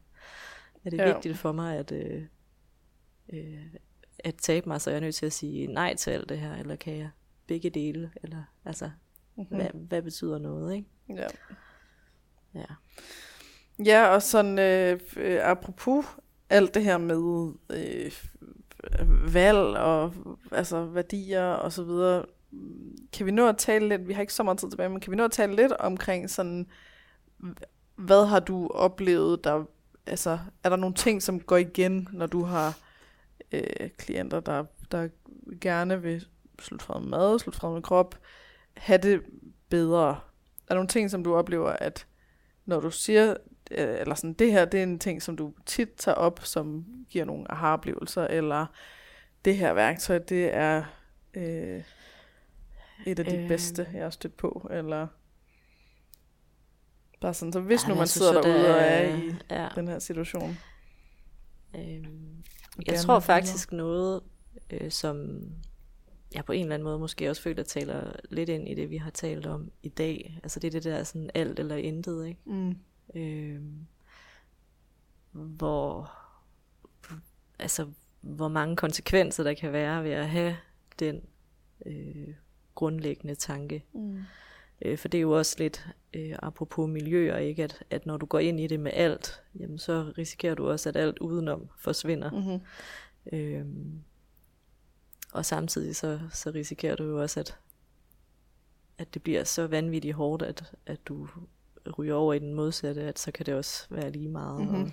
Er 0.84 0.90
det 0.90 0.98
Ja. 0.98 1.12
vigtigt 1.12 1.38
for 1.38 1.52
mig, 1.52 1.76
at, 1.78 1.92
øh, 1.92 2.22
øh, 3.32 3.64
at 4.18 4.34
tabe 4.34 4.68
mig, 4.68 4.80
så 4.80 4.90
er 4.90 4.94
jeg 4.94 5.00
nødt 5.00 5.14
til 5.14 5.26
at 5.26 5.32
sige 5.32 5.66
nej 5.66 5.94
til 5.94 6.10
alt 6.10 6.28
det 6.28 6.38
her? 6.38 6.54
Eller 6.56 6.76
kan 6.76 6.96
jeg 6.96 7.10
begge 7.46 7.70
dele? 7.70 8.10
Eller, 8.22 8.42
altså, 8.64 8.90
Mm-hmm. 9.38 9.56
hvad, 9.56 9.66
hvad 9.74 10.02
betyder 10.02 10.38
noget, 10.38 10.74
ikke? 10.76 10.88
ja. 11.08 11.26
Ja. 12.54 12.64
Ja, 13.84 14.06
og 14.08 14.22
sådan 14.22 14.58
øh, 14.58 15.00
øh, 15.16 15.38
apropos 15.42 16.04
alt 16.50 16.74
det 16.74 16.84
her 16.84 16.98
med 16.98 17.52
øh, 17.70 18.12
valg 19.32 19.76
og 19.76 20.14
altså 20.52 20.84
værdier 20.84 21.44
og 21.44 21.72
så 21.72 21.84
videre, 21.84 22.24
kan 23.12 23.26
vi 23.26 23.30
nå 23.30 23.48
at 23.48 23.56
tale 23.56 23.88
lidt, 23.88 24.08
vi 24.08 24.12
har 24.12 24.20
ikke 24.20 24.34
så 24.34 24.42
meget 24.42 24.58
tid 24.58 24.70
tilbage, 24.70 24.88
men 24.88 25.00
kan 25.00 25.10
vi 25.10 25.16
nå 25.16 25.24
at 25.24 25.32
tale 25.32 25.56
lidt 25.56 25.72
omkring 25.72 26.30
sådan, 26.30 26.66
hvad 27.96 28.26
har 28.26 28.40
du 28.40 28.68
oplevet, 28.68 29.44
der, 29.44 29.64
altså 30.06 30.38
er 30.64 30.68
der 30.68 30.76
nogle 30.76 30.94
ting, 30.94 31.22
som 31.22 31.40
går 31.40 31.56
igen, 31.56 32.08
når 32.12 32.26
du 32.26 32.42
har 32.42 32.78
øh, 33.52 33.90
klienter, 33.98 34.40
der, 34.40 34.64
der 34.90 35.08
gerne 35.60 36.02
vil 36.02 36.26
slutte 36.58 36.84
fred 36.84 37.00
med 37.00 37.08
mad, 37.08 37.38
slutte 37.38 37.60
fred 37.60 37.72
med 37.72 37.82
krop, 37.82 38.18
have 38.76 38.98
det 38.98 39.22
bedre? 39.68 40.08
Er 40.08 40.68
der 40.68 40.74
nogle 40.74 40.88
ting, 40.88 41.10
som 41.10 41.24
du 41.24 41.34
oplever, 41.34 41.70
at 41.70 42.06
når 42.64 42.80
du 42.80 42.90
siger, 42.90 43.36
øh, 43.70 44.00
eller 44.00 44.14
sådan, 44.14 44.32
det 44.32 44.52
her, 44.52 44.64
det 44.64 44.78
er 44.80 44.82
en 44.82 44.98
ting, 44.98 45.22
som 45.22 45.36
du 45.36 45.52
tit 45.66 45.88
tager 45.96 46.14
op, 46.14 46.40
som 46.44 46.84
giver 47.10 47.24
nogle 47.24 47.52
aha-oplevelser, 47.52 48.26
eller 48.26 48.66
det 49.44 49.56
her 49.56 49.72
værktøj, 49.72 50.18
det 50.18 50.54
er 50.54 50.84
øh, 51.34 51.82
et 53.06 53.18
af 53.18 53.24
de 53.24 53.36
øh. 53.36 53.42
Øh. 53.42 53.48
bedste, 53.48 53.88
jeg 53.94 54.02
har 54.02 54.10
stødt 54.10 54.36
på, 54.36 54.68
eller 54.72 55.06
bare 57.20 57.34
sådan, 57.34 57.52
så 57.52 57.60
hvis 57.60 57.82
Ej, 57.82 57.88
nu 57.88 57.94
man 57.94 58.06
sidder 58.06 58.32
synes 58.32 58.46
derude 58.46 58.64
det 58.64 58.74
og 58.74 58.80
er 58.80 59.16
i 59.16 59.34
ja, 59.50 59.68
den 59.74 59.88
her 59.88 59.98
situation. 59.98 60.58
gerne 62.84 62.92
jeg 62.92 63.00
tror 63.00 63.20
faktisk 63.20 63.72
noget, 63.72 64.22
øh, 64.70 64.90
som 64.90 65.40
jeg 66.34 66.44
på 66.44 66.52
en 66.52 66.62
eller 66.62 66.74
anden 66.74 66.84
måde 66.84 66.98
måske 66.98 67.30
også 67.30 67.42
føler, 67.42 67.62
taler 67.62 68.12
lidt 68.30 68.48
ind 68.48 68.68
i 68.68 68.74
det, 68.74 68.90
vi 68.90 68.96
har 68.96 69.10
talt 69.10 69.46
om 69.46 69.70
i 69.82 69.88
dag. 69.88 70.40
Altså 70.42 70.60
det 70.60 70.66
er 70.66 70.72
det 70.72 70.84
der 70.84 71.04
sådan 71.04 71.30
alt 71.34 71.58
eller 71.58 71.76
intet, 71.76 72.26
ikke? 72.26 72.40
Mm. 72.44 72.76
Øh, 73.14 73.60
hvor 75.32 76.12
altså 77.58 77.86
hvor 78.20 78.48
mange 78.48 78.76
konsekvenser 78.76 79.42
der 79.42 79.54
kan 79.54 79.72
være 79.72 80.04
ved 80.04 80.10
at 80.10 80.28
have 80.28 80.56
den 80.98 81.22
øh, 81.86 82.34
grundlæggende 82.74 83.34
tanke. 83.34 83.84
Mm. 83.92 84.22
Øh, 84.82 84.98
for 84.98 85.08
det 85.08 85.18
er 85.18 85.22
jo 85.22 85.38
også 85.38 85.56
lidt 85.58 85.88
øh, 86.14 86.36
apropos 86.42 86.88
miljøer, 86.88 87.36
ikke? 87.36 87.64
At, 87.64 87.84
at 87.90 88.06
når 88.06 88.16
du 88.16 88.26
går 88.26 88.38
ind 88.38 88.60
i 88.60 88.66
det 88.66 88.80
med 88.80 88.92
alt, 88.94 89.42
jamen 89.58 89.78
så 89.78 90.12
risikerer 90.18 90.54
du 90.54 90.70
også, 90.70 90.88
at 90.88 90.96
alt 90.96 91.18
udenom 91.18 91.68
forsvinder. 91.78 92.30
Mm-hmm. 92.30 92.60
Øhm, 93.32 94.02
og 95.32 95.44
samtidig 95.44 95.96
så, 95.96 96.20
så 96.32 96.50
risikerer 96.50 96.96
du 96.96 97.04
jo 97.04 97.22
også, 97.22 97.40
at, 97.40 97.58
at 98.98 99.14
det 99.14 99.22
bliver 99.22 99.44
så 99.44 99.66
vanvittigt 99.66 100.14
hårdt, 100.14 100.42
at, 100.42 100.74
at 100.86 101.06
du 101.06 101.28
ryger 101.98 102.14
over 102.14 102.34
i 102.34 102.38
den 102.38 102.54
modsatte, 102.54 103.02
at 103.02 103.18
så 103.18 103.32
kan 103.32 103.46
det 103.46 103.54
også 103.54 103.86
være 103.90 104.10
lige 104.10 104.28
meget. 104.28 104.60
Mhm. 104.60 104.82
Og, 104.82 104.90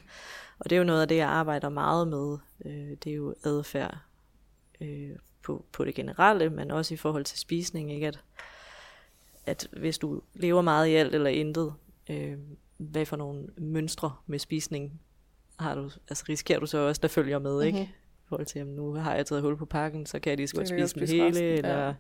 og 0.60 0.70
det 0.70 0.76
er 0.76 0.78
jo 0.78 0.84
noget 0.84 1.02
af 1.02 1.08
det, 1.08 1.18
jeg 1.18 1.30
arbejder 1.30 1.70
meget 1.70 2.08
med. 2.08 2.38
Øh, 2.66 2.98
det 3.04 3.12
er 3.12 3.16
jo 3.16 3.36
adfærd 3.44 3.98
øh, 4.82 5.12
på, 5.44 5.66
på 5.72 5.86
det 5.86 5.96
generelle, 5.96 6.50
men 6.50 6.72
også 6.72 6.94
i 6.94 6.98
forhold 6.98 7.26
til 7.26 7.40
spisning. 7.40 7.94
Ikke? 7.94 8.08
At, 8.08 8.20
at 9.46 9.68
hvis 9.72 9.98
du 9.98 10.22
lever 10.34 10.62
meget 10.62 10.88
i 10.88 10.96
alt 10.96 11.16
eller 11.16 11.30
intet, 11.30 11.74
øh, 12.10 12.38
hvad 12.78 13.06
for 13.06 13.16
nogle 13.16 13.48
mønstre 13.58 14.16
med 14.26 14.40
spisning 14.40 15.02
har 15.60 15.76
du, 15.76 15.90
altså 16.10 16.26
risikerer 16.30 16.60
du 16.60 16.66
så 16.66 16.78
også, 16.78 17.00
der 17.02 17.08
følger 17.08 17.40
med, 17.40 17.64
ikke? 17.64 17.80
Mhm. 17.80 17.88
I 17.88 18.26
forhold 18.28 18.46
til, 18.46 18.60
at 18.60 18.68
nu 18.68 18.94
har 18.94 19.16
jeg 19.16 19.26
taget 19.26 19.42
hul 19.42 19.58
på 19.58 19.66
pakken, 19.66 20.06
så 20.06 20.20
kan 20.20 20.30
jeg 20.30 20.38
lige 20.38 20.48
så 20.48 20.56
godt 20.56 20.68
spise 20.68 20.80
med 20.80 20.88
spise 20.88 21.14
hele, 21.14 21.28
resten, 21.28 21.44
ja. 21.44 21.56
eller... 21.56 21.94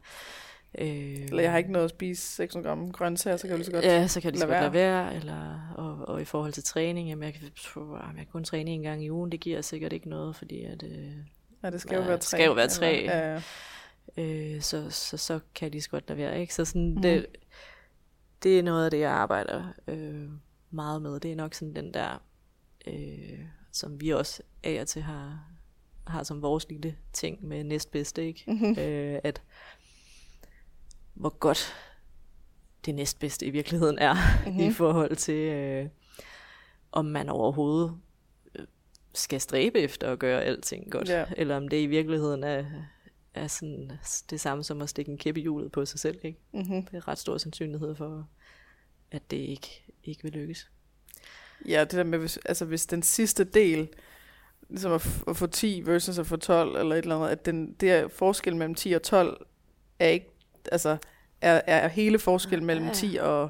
Øh, 0.77 0.87
Eller 0.87 1.41
jeg 1.41 1.51
har 1.51 1.57
ikke 1.57 1.71
noget 1.71 1.85
at 1.85 1.89
spise 1.89 2.21
600 2.35 2.69
gram 2.69 2.91
grøntsager, 2.91 3.37
så 3.37 3.41
kan 3.41 3.49
jeg 3.49 3.57
lige 3.57 3.65
så 3.65 3.71
godt 3.71 3.85
Ja, 3.85 4.07
så 4.07 4.21
kan 4.21 4.31
lige 4.31 4.39
så 4.39 4.47
godt 4.47 4.59
lade 4.59 4.73
være. 4.73 5.15
Eller, 5.15 5.73
og, 5.75 6.07
og 6.07 6.21
i 6.21 6.25
forhold 6.25 6.53
til 6.53 6.63
træning, 6.63 7.09
jamen 7.09 7.23
jeg 7.23 7.33
kan, 7.33 7.41
pff, 7.55 7.77
jeg 7.77 8.15
kan 8.17 8.25
kun 8.31 8.43
træne 8.43 8.71
en 8.71 8.81
gang 8.81 9.03
i 9.03 9.11
ugen, 9.11 9.31
det 9.31 9.39
giver 9.39 9.61
sikkert 9.61 9.93
ikke 9.93 10.09
noget, 10.09 10.35
fordi 10.35 10.63
at, 10.63 10.83
øh, 10.83 11.11
Ja, 11.63 11.69
det 11.69 11.81
skal 11.81 11.95
jo 11.95 12.01
være 12.01 12.13
det 12.13 12.21
tre. 12.21 12.37
skal 12.37 12.45
jo 12.45 12.53
være 12.53 12.67
tre. 12.67 12.93
Eller, 12.93 13.17
ja, 13.17 13.41
ja. 14.17 14.23
øh, 14.23 14.61
så, 14.61 14.89
så, 14.89 15.17
så 15.17 15.39
kan 15.55 15.65
jeg 15.65 15.71
lige 15.71 15.81
så 15.81 15.89
godt 15.89 16.09
lade 16.09 16.17
være. 16.17 16.41
Ikke? 16.41 16.53
Så 16.53 16.65
sådan, 16.65 16.93
mm. 16.95 17.01
det, 17.01 17.25
det 18.43 18.59
er 18.59 18.63
noget 18.63 18.85
af 18.85 18.91
det, 18.91 18.99
jeg 18.99 19.11
arbejder 19.11 19.63
øh, 19.87 20.29
meget 20.71 21.01
med. 21.01 21.19
Det 21.19 21.31
er 21.31 21.35
nok 21.35 21.53
sådan 21.53 21.75
den 21.75 21.93
der, 21.93 22.23
øh, 22.87 23.39
som 23.71 24.01
vi 24.01 24.09
også 24.09 24.43
af 24.63 24.81
og 24.81 24.87
til 24.87 25.01
har, 25.01 25.39
har 26.07 26.23
som 26.23 26.41
vores 26.41 26.69
lille 26.69 26.95
ting 27.13 27.45
med 27.47 27.63
næstbedste, 27.63 28.25
ikke? 28.27 28.43
Mhm. 28.47 28.79
øh, 28.79 29.19
at 29.23 29.41
hvor 31.13 31.29
godt 31.29 31.73
det 32.85 32.95
næstbedste 32.95 33.45
i 33.45 33.49
virkeligheden 33.49 33.99
er 33.99 34.13
Mhm. 34.45 34.53
mm-hmm. 34.53 34.69
i 34.69 34.73
forhold 34.73 35.15
til, 35.15 35.35
øh, 35.35 35.87
om 36.91 37.05
man 37.05 37.29
overhovedet 37.29 37.97
øh, 38.55 38.65
skal 39.13 39.41
stræbe 39.41 39.79
efter 39.79 40.11
at 40.11 40.19
gøre 40.19 40.41
alting 40.43 40.91
godt, 40.91 41.09
Ja. 41.09 41.25
eller 41.37 41.57
om 41.57 41.67
det 41.67 41.81
i 41.81 41.85
virkeligheden 41.85 42.43
er 42.43 42.65
er 43.35 43.47
sådan 43.47 43.91
det 44.29 44.39
samme 44.41 44.63
som 44.63 44.81
at 44.81 44.89
stikke 44.89 45.11
en 45.11 45.17
kæppe 45.17 45.39
i 45.39 45.43
hjulet 45.43 45.71
på 45.71 45.85
sig 45.85 45.99
selv. 45.99 46.19
Ikke? 46.23 46.39
Mm-hmm. 46.53 46.85
Det 46.85 46.93
er 46.97 47.07
ret 47.07 47.17
stor 47.17 47.37
sandsynlighed 47.37 47.95
for, 47.95 48.27
at 49.11 49.31
det 49.31 49.37
ikke, 49.37 49.83
ikke 50.03 50.23
vil 50.23 50.31
lykkes. 50.31 50.69
Ja, 51.67 51.79
det 51.81 51.91
der 51.91 52.03
med, 52.03 52.19
hvis, 52.19 52.37
altså 52.45 52.65
hvis 52.65 52.85
den 52.85 53.03
sidste 53.03 53.43
del, 53.43 53.89
ligesom 54.69 54.91
at, 54.91 55.05
f- 55.05 55.23
at 55.29 55.37
få 55.37 55.47
10 55.47 55.81
versus 55.85 56.17
at 56.19 56.27
få 56.27 56.35
12, 56.37 56.75
eller 56.77 56.95
et 56.95 56.99
eller 57.03 57.15
andet, 57.15 57.29
at 57.29 57.45
den, 57.45 57.73
det 57.73 57.91
er 57.91 58.07
forskel 58.07 58.55
mellem 58.55 58.75
10 58.75 58.91
og 58.91 59.03
12, 59.03 59.45
er 59.99 60.07
ikke, 60.07 60.29
altså, 60.71 60.97
er, 61.41 61.61
er 61.67 61.87
hele 61.87 62.19
forskel 62.19 62.63
mellem 62.63 62.85
Ja. 62.87 62.93
10 62.93 63.17
og 63.21 63.49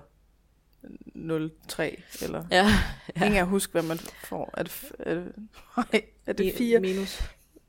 0,3, 0.84 2.24
eller... 2.24 2.46
Ja, 2.52 2.68
Ja. 3.16 3.26
Ingen 3.26 3.40
af 3.40 3.48
huske, 3.48 3.72
hvad 3.72 3.84
man 3.84 3.98
får. 4.24 4.54
Er 4.58 4.64
det, 4.64 4.92
er 5.00 5.14
det, 5.14 5.32
nej, 5.78 6.02
er 6.26 6.34
det 6.34 6.54
4? 6.58 6.80
Minus. 6.80 7.22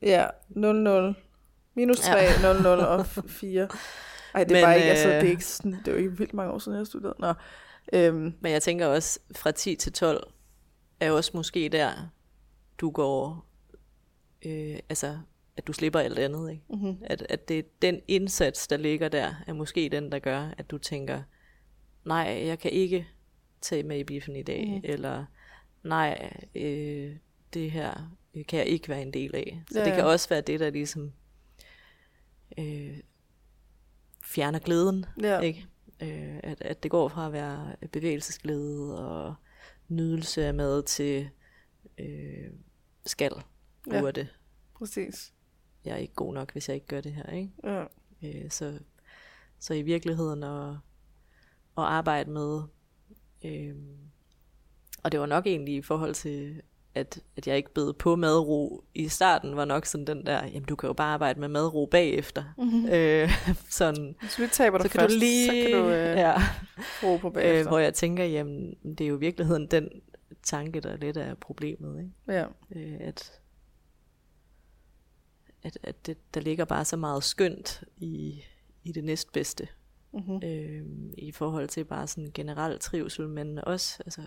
Ja, 0.02 0.26
0, 0.48 0.76
0. 0.82 1.14
Minus 1.74 2.00
3, 2.00 2.16
Ja. 2.18 2.52
0, 2.52 2.62
0 2.62 2.66
og 2.78 3.00
f- 3.00 3.28
4. 3.28 3.68
Ej, 4.34 4.44
det 4.44 4.50
er 4.52 4.56
Men, 4.56 4.64
bare 4.64 4.76
ikke, 4.76 4.88
altså, 4.90 5.08
det 5.08 5.16
er 5.16 5.22
øh, 5.22 5.28
ikke 5.30 5.44
sådan, 5.44 5.72
det 5.72 5.88
er 5.88 5.92
jo 5.92 5.98
ikke 5.98 6.18
vildt 6.18 6.34
mange 6.34 6.52
år 6.52 6.58
siden, 6.58 6.78
jeg 6.78 6.86
studerede. 6.86 7.16
Nå, 7.18 7.32
øhm, 7.92 8.34
Men 8.40 8.52
jeg 8.52 8.62
tænker 8.62 8.86
også, 8.86 9.18
fra 9.36 9.50
10 9.50 9.76
til 9.76 9.92
12 9.92 10.26
er 11.00 11.10
også 11.10 11.30
måske 11.34 11.68
der, 11.68 11.92
du 12.80 12.90
går, 12.90 13.46
øh, 14.46 14.78
altså, 14.88 15.18
at 15.56 15.66
du 15.66 15.72
slipper 15.72 16.00
alt 16.00 16.18
andet. 16.18 16.50
Ikke? 16.50 16.62
mm-hmm. 16.68 16.96
At, 17.02 17.26
at 17.28 17.48
det 17.48 17.82
den 17.82 18.00
indsats, 18.08 18.66
der 18.68 18.76
ligger 18.76 19.08
der, 19.08 19.34
er 19.46 19.52
måske 19.52 19.88
den, 19.88 20.12
der 20.12 20.18
gør, 20.18 20.48
at 20.58 20.70
du 20.70 20.78
tænker, 20.78 21.22
nej, 22.04 22.42
jeg 22.46 22.58
kan 22.58 22.70
ikke 22.70 23.06
tage 23.60 23.82
med 23.82 23.98
i 23.98 24.04
biffen 24.04 24.36
i 24.36 24.42
dag, 24.42 24.68
mm. 24.68 24.80
eller 24.84 25.24
nej, 25.82 26.32
øh, 26.54 27.16
det 27.54 27.70
her 27.70 28.16
øh, 28.34 28.46
kan 28.46 28.58
jeg 28.58 28.66
ikke 28.66 28.88
være 28.88 29.02
en 29.02 29.12
del 29.12 29.34
af. 29.34 29.62
Så 29.70 29.78
Ja, 29.78 29.84
det 29.84 29.90
ja. 29.90 29.96
kan 29.96 30.04
også 30.04 30.28
være 30.28 30.40
det, 30.40 30.60
der 30.60 30.70
ligesom 30.70 31.12
øh, 32.58 32.98
fjerner 34.24 34.58
glæden, 34.58 35.04
Ja. 35.22 35.40
ikke? 35.40 35.66
Øh, 36.02 36.36
at, 36.42 36.62
at 36.62 36.82
det 36.82 36.90
går 36.90 37.08
fra 37.08 37.26
at 37.26 37.32
være 37.32 37.74
bevægelsesglæde 37.92 38.98
og 39.08 39.34
nydelse 39.88 40.44
af 40.46 40.54
mad 40.54 40.82
til 40.82 41.28
øh, 41.98 42.50
skal, 43.06 43.32
Ja. 43.92 44.00
burde. 44.00 44.28
Præcis. 44.74 45.33
Jeg 45.84 45.92
er 45.92 45.96
ikke 45.96 46.14
god 46.14 46.34
nok, 46.34 46.52
hvis 46.52 46.68
jeg 46.68 46.74
ikke 46.74 46.86
gør 46.86 47.00
det 47.00 47.12
her, 47.12 47.32
ikke? 47.32 47.50
Ja. 47.64 47.84
Øh, 48.22 48.50
så, 48.50 48.78
så 49.58 49.74
i 49.74 49.82
virkeligheden 49.82 50.42
at, 50.42 50.70
at 51.78 51.84
arbejde 51.84 52.30
med, 52.30 52.62
øh, 53.44 53.74
og 55.02 55.12
det 55.12 55.20
var 55.20 55.26
nok 55.26 55.46
egentlig 55.46 55.74
i 55.74 55.82
forhold 55.82 56.14
til, 56.14 56.62
at, 56.94 57.20
at 57.36 57.46
jeg 57.46 57.56
ikke 57.56 57.74
bed 57.74 57.92
på 57.92 58.16
madro 58.16 58.84
i 58.94 59.08
starten, 59.08 59.56
var 59.56 59.64
nok 59.64 59.86
sådan 59.86 60.06
den 60.06 60.26
der, 60.26 60.44
jamen 60.44 60.64
du 60.64 60.76
kan 60.76 60.86
jo 60.86 60.92
bare 60.92 61.14
arbejde 61.14 61.40
med 61.40 61.48
madro 61.48 61.86
bagefter. 61.86 62.44
Mm-hmm. 62.58 62.88
Øh, 62.88 63.30
sådan, 63.68 64.16
Hvis 64.20 64.38
vi 64.38 64.46
taber 64.46 64.78
dig 64.78 64.90
så 64.90 64.92
kan 64.92 65.00
først, 65.00 65.14
du 65.14 65.18
lige, 65.18 65.46
så 65.46 65.52
kan 65.52 65.82
du 65.82 65.88
øh, 65.88 66.16
ja, 66.24 66.34
ro 67.02 67.16
på 67.16 67.28
øh, 67.28 67.34
bagefter. 67.34 67.68
hvor 67.68 67.78
jeg 67.78 67.94
tænker, 67.94 68.24
jamen 68.24 68.76
det 68.84 69.00
er 69.00 69.08
jo 69.08 69.16
i 69.16 69.20
virkeligheden 69.20 69.66
den 69.66 69.88
tanke, 70.42 70.80
der 70.80 70.96
lidt 70.96 71.16
er 71.16 71.34
problemet, 71.34 71.98
ikke? 71.98 72.12
ja. 72.28 72.44
øh, 72.76 72.96
at, 73.00 73.40
at, 75.64 75.78
at 75.82 76.06
det, 76.06 76.16
der 76.34 76.40
ligger 76.40 76.64
bare 76.64 76.84
så 76.84 76.96
meget 76.96 77.24
skønt 77.24 77.82
i, 77.96 78.42
i 78.84 78.92
det 78.92 79.04
næstbedste, 79.04 79.68
Mm-hmm. 80.12 80.40
øh, 80.44 80.82
i 81.18 81.32
forhold 81.32 81.68
til 81.68 81.84
bare 81.84 82.06
sådan 82.06 82.30
generel 82.34 82.78
trivsel, 82.78 83.28
men 83.28 83.58
også, 83.58 83.96
altså, 84.06 84.20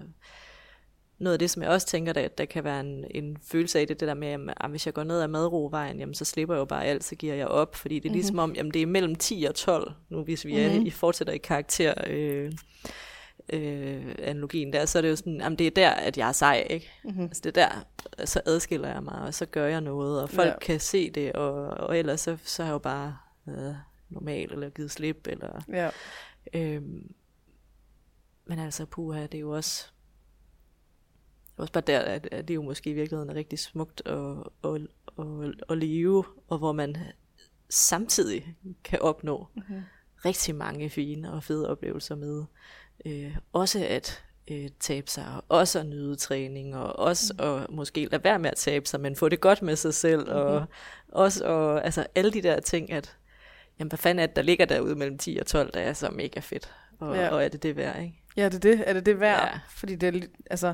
noget 1.20 1.34
af 1.34 1.40
det, 1.40 1.50
som 1.50 1.64
jeg 1.64 1.72
også 1.72 1.88
tænker, 1.88 2.14
der, 2.14 2.28
der 2.28 2.46
kan 2.46 2.64
være 2.64 2.80
en, 2.80 3.06
en 3.12 3.38
følelse 3.44 3.80
af 3.80 3.88
det, 3.88 4.00
det 4.00 4.08
der 4.08 4.14
med, 4.14 4.28
at 4.28 4.40
ah, 4.58 4.70
hvis 4.70 4.86
jeg 4.86 4.94
går 4.94 5.04
ned 5.04 5.22
ad 5.22 5.28
madrovejen, 5.28 6.00
jamen 6.00 6.16
så 6.16 6.26
slipper 6.26 6.56
jeg 6.56 6.60
jo 6.60 6.66
bare 6.66 6.86
alt, 6.86 7.04
så 7.04 7.16
giver 7.16 7.34
jeg 7.36 7.48
op, 7.48 7.76
fordi 7.76 7.96
det 8.00 8.06
er 8.06 8.10
Mhm. 8.10 8.16
ligesom 8.16 8.40
om, 8.40 8.54
jamen 8.56 8.74
det 8.74 8.82
er 8.82 8.86
mellem 8.86 9.16
10 9.16 9.46
og 9.50 9.56
12, 9.56 9.92
nu 10.10 10.24
hvis 10.24 10.46
vi 10.46 10.58
er, 10.60 10.74
Mhm. 10.74 10.86
I 10.86 10.90
fortsætter 10.90 11.34
i 11.34 11.38
karakter, 11.38 11.94
øh, 12.08 12.52
øh, 13.54 14.16
analogien 14.20 14.74
der, 14.74 14.86
så 14.86 14.98
er 14.98 15.02
det 15.02 15.10
jo 15.10 15.16
sådan, 15.16 15.38
jamen 15.38 15.58
det 15.60 15.68
er 15.68 15.72
der, 15.72 15.90
at 15.90 16.18
jeg 16.18 16.28
er 16.28 16.32
sej, 16.32 16.68
ikke? 16.70 16.92
Mm-hmm. 17.04 17.24
Altså 17.24 17.42
det 17.44 17.58
er 17.58 17.70
der, 18.18 18.26
så 18.26 18.42
adskiller 18.46 18.90
jeg 18.94 19.04
mig, 19.04 19.22
og 19.22 19.34
så 19.34 19.46
gør 19.46 19.66
jeg 19.68 19.82
noget, 19.82 20.22
og 20.22 20.30
folk 20.30 20.48
Ja. 20.50 20.60
kan 20.60 20.80
se 20.80 21.10
det, 21.12 21.34
og, 21.34 21.54
og 21.68 21.98
ellers 21.98 22.22
så, 22.22 22.38
så 22.44 22.64
er 22.64 22.68
jeg 22.68 22.74
jo 22.74 22.78
bare 22.78 23.18
øh, 23.48 23.74
normal, 24.10 24.52
eller 24.54 24.70
givet 24.70 24.92
slip, 24.92 25.28
eller... 25.30 25.62
Ja. 25.70 25.90
Øhm, 26.54 27.12
men 28.46 28.60
altså, 28.60 28.86
puha, 28.86 29.22
det 29.22 29.34
er 29.34 29.40
jo 29.40 29.52
også... 29.52 29.88
Også 31.58 31.74
bare 31.74 31.84
der, 31.88 32.00
at, 32.00 32.28
at 32.32 32.48
det 32.48 32.56
jo 32.56 32.62
måske 32.62 32.90
i 32.90 32.94
virkeligheden 32.94 33.30
er 33.30 33.36
rigtig 33.36 33.60
smukt 33.60 34.02
at, 34.06 34.36
at, 34.64 34.82
at, 35.20 35.54
at 35.70 35.78
leve, 35.78 36.24
og 36.48 36.58
hvor 36.58 36.72
man 36.72 36.98
samtidig 37.70 38.56
kan 38.84 39.00
opnå 39.02 39.48
Mm-hmm. 39.56 39.82
rigtig 40.26 40.56
mange 40.56 40.90
fine 40.90 41.34
og 41.34 41.44
fede 41.44 41.70
oplevelser 41.70 42.16
med. 42.16 42.44
Øh, 43.06 43.36
også 43.54 43.86
at 43.90 44.24
øh, 44.52 44.70
tabe 44.80 45.10
sig, 45.10 45.26
og 45.36 45.44
også 45.60 45.80
at 45.80 45.86
nyde 45.86 46.16
træning, 46.16 46.76
og 46.76 47.00
også 47.00 47.34
mm. 47.40 47.44
at 47.46 47.70
måske 47.70 48.08
lade 48.12 48.24
være 48.24 48.40
med 48.40 48.50
at 48.50 48.58
tabe 48.58 48.86
sig, 48.86 49.00
men 49.00 49.16
få 49.16 49.30
det 49.30 49.42
godt 49.42 49.62
med 49.62 49.76
sig 49.76 49.94
selv, 49.94 50.20
mm-hmm. 50.20 50.36
og 50.40 50.66
også 51.12 51.46
og, 51.46 51.86
altså 51.86 52.08
alle 52.16 52.32
de 52.32 52.42
der 52.42 52.60
ting, 52.60 52.92
at 52.92 53.16
jamen, 53.80 53.90
hvad 53.90 53.98
fanden 53.98 54.24
er 54.24 54.26
det, 54.28 54.36
der 54.36 54.42
ligger 54.42 54.66
derude 54.66 54.96
mellem 54.96 55.18
10 55.18 55.38
og 55.42 55.46
12, 55.48 55.72
der 55.74 55.80
er 55.80 55.94
så 55.94 56.10
mega 56.10 56.40
fedt, 56.40 56.74
og, 57.00 57.16
Ja. 57.16 57.30
og 57.30 57.44
er 57.44 57.48
det 57.48 57.64
det 57.64 57.76
værd, 57.76 58.02
ikke? 58.02 58.22
Ja, 58.38 58.46
det 58.46 58.56
er 58.56 58.60
det. 58.60 58.84
Er 58.90 58.94
det 58.94 59.06
det 59.06 59.20
værd? 59.20 59.50
Ja. 59.54 59.60
Fordi 59.70 59.96
det, 59.96 60.30
altså, 60.50 60.74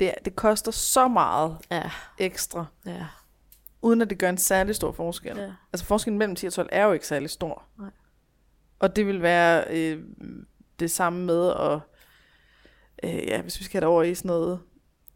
det, 0.00 0.14
det 0.24 0.36
koster 0.36 0.70
så 0.70 1.08
meget 1.08 1.56
Ja, 1.70 1.90
ekstra, 2.18 2.66
ja, 2.86 3.06
uden 3.82 4.02
at 4.02 4.10
det 4.10 4.18
gør 4.18 4.28
en 4.28 4.38
særlig 4.38 4.74
stor 4.74 4.92
forskel. 4.92 5.36
ja. 5.36 5.52
Altså 5.72 5.86
forskellen 5.86 6.18
mellem 6.18 6.36
10 6.36 6.46
og 6.46 6.52
12 6.52 6.68
er 6.72 6.84
jo 6.84 6.92
ikke 6.92 7.06
særlig 7.06 7.30
stor. 7.30 7.62
Nej. 7.78 7.90
Og 8.78 8.96
det 8.96 9.06
vil 9.06 9.22
være 9.22 9.64
øh, 9.70 10.02
det 10.80 10.90
samme 10.90 11.24
med 11.24 11.50
at, 11.50 11.80
øh, 13.04 13.26
ja, 13.28 13.42
hvis 13.42 13.60
vi 13.60 13.64
skal 13.64 13.84
over 13.84 14.02
i 14.02 14.14
sådan 14.14 14.28
noget 14.28 14.60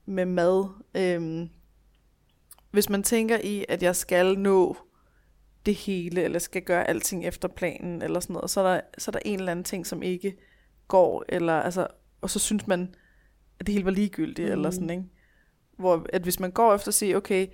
med 0.06 0.26
mad. 0.26 0.68
Øh, 0.94 1.48
hvis 2.70 2.88
man 2.88 3.02
tænker 3.02 3.38
i, 3.38 3.64
at 3.68 3.82
jeg 3.82 3.96
skal 3.96 4.38
nå 4.38 4.76
det 5.66 5.74
hele, 5.74 6.22
eller 6.22 6.38
skal 6.38 6.62
gøre 6.62 6.88
alting 6.88 7.26
efter 7.26 7.48
planen, 7.48 8.02
eller 8.02 8.20
sådan 8.20 8.34
noget, 8.34 8.50
så 8.50 8.60
er 8.60 8.74
der, 8.74 8.80
så 8.98 9.10
er 9.10 9.12
der 9.12 9.20
en 9.24 9.38
eller 9.38 9.52
anden 9.52 9.64
ting, 9.64 9.86
som 9.86 10.02
ikke 10.02 10.36
går, 10.88 11.24
eller 11.28 11.52
altså, 11.52 11.86
og 12.20 12.30
så 12.30 12.38
synes 12.38 12.66
man, 12.66 12.94
at 13.60 13.66
det 13.66 13.72
hele 13.72 13.84
var 13.84 13.90
ligegyldigt, 13.90 14.48
mm. 14.48 14.52
eller 14.52 14.70
sådan, 14.70 14.90
ikke? 14.90 15.04
Hvor 15.78 16.06
at 16.12 16.22
hvis 16.22 16.40
man 16.40 16.50
går 16.50 16.74
efter 16.74 16.88
at 16.88 16.94
sige, 16.94 17.16
okay, 17.16 17.46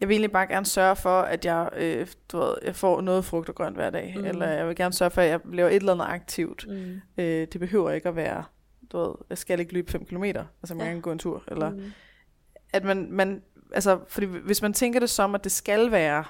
jeg 0.00 0.08
vil 0.08 0.14
egentlig 0.14 0.32
bare 0.32 0.46
gerne 0.46 0.66
sørge 0.66 0.96
for, 0.96 1.20
at 1.20 1.44
jeg, 1.44 1.70
øh, 1.76 2.06
du 2.32 2.38
ved, 2.38 2.54
jeg 2.64 2.76
får 2.76 3.00
noget 3.00 3.24
frugt 3.24 3.48
og 3.48 3.54
grønt 3.54 3.76
hver 3.76 3.90
dag. 3.90 4.14
Mm. 4.16 4.24
Eller 4.24 4.46
jeg 4.48 4.68
vil 4.68 4.76
gerne 4.76 4.92
sørge 4.94 5.10
for, 5.10 5.20
at 5.22 5.28
jeg 5.28 5.40
laver 5.44 5.68
et 5.68 5.74
eller 5.76 5.92
andet 5.92 6.04
aktivt. 6.08 6.66
Mm. 6.68 7.00
Øh, 7.18 7.46
det 7.52 7.60
behøver 7.60 7.90
ikke 7.90 8.08
at 8.08 8.16
være, 8.16 8.44
du 8.92 8.98
ved, 8.98 9.14
jeg 9.30 9.38
skal 9.38 9.60
ikke 9.60 9.72
løbe 9.72 9.90
5 9.90 10.04
km. 10.04 10.24
Altså 10.24 10.74
man 10.74 10.86
Ja. 10.86 10.92
kan 10.92 11.00
gå 11.00 11.12
en 11.12 11.18
tur. 11.18 11.42
Eller 11.48 11.70
Mm. 11.70 11.92
at 12.72 12.84
man, 12.84 13.08
man, 13.12 13.42
altså, 13.72 14.00
fordi 14.08 14.26
hvis 14.26 14.62
man 14.62 14.72
tænker 14.72 15.00
det 15.00 15.10
som, 15.10 15.34
at 15.34 15.44
det 15.44 15.52
skal 15.52 15.90
være 15.90 16.24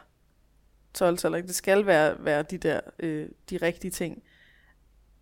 12 0.94 1.18
eller 1.24 1.40
det 1.40 1.54
skal 1.54 1.86
være, 1.86 2.24
være 2.24 2.42
de 2.42 2.58
der, 2.58 2.80
øh, 2.98 3.28
de 3.50 3.56
rigtige 3.56 3.90
ting, 3.90 4.22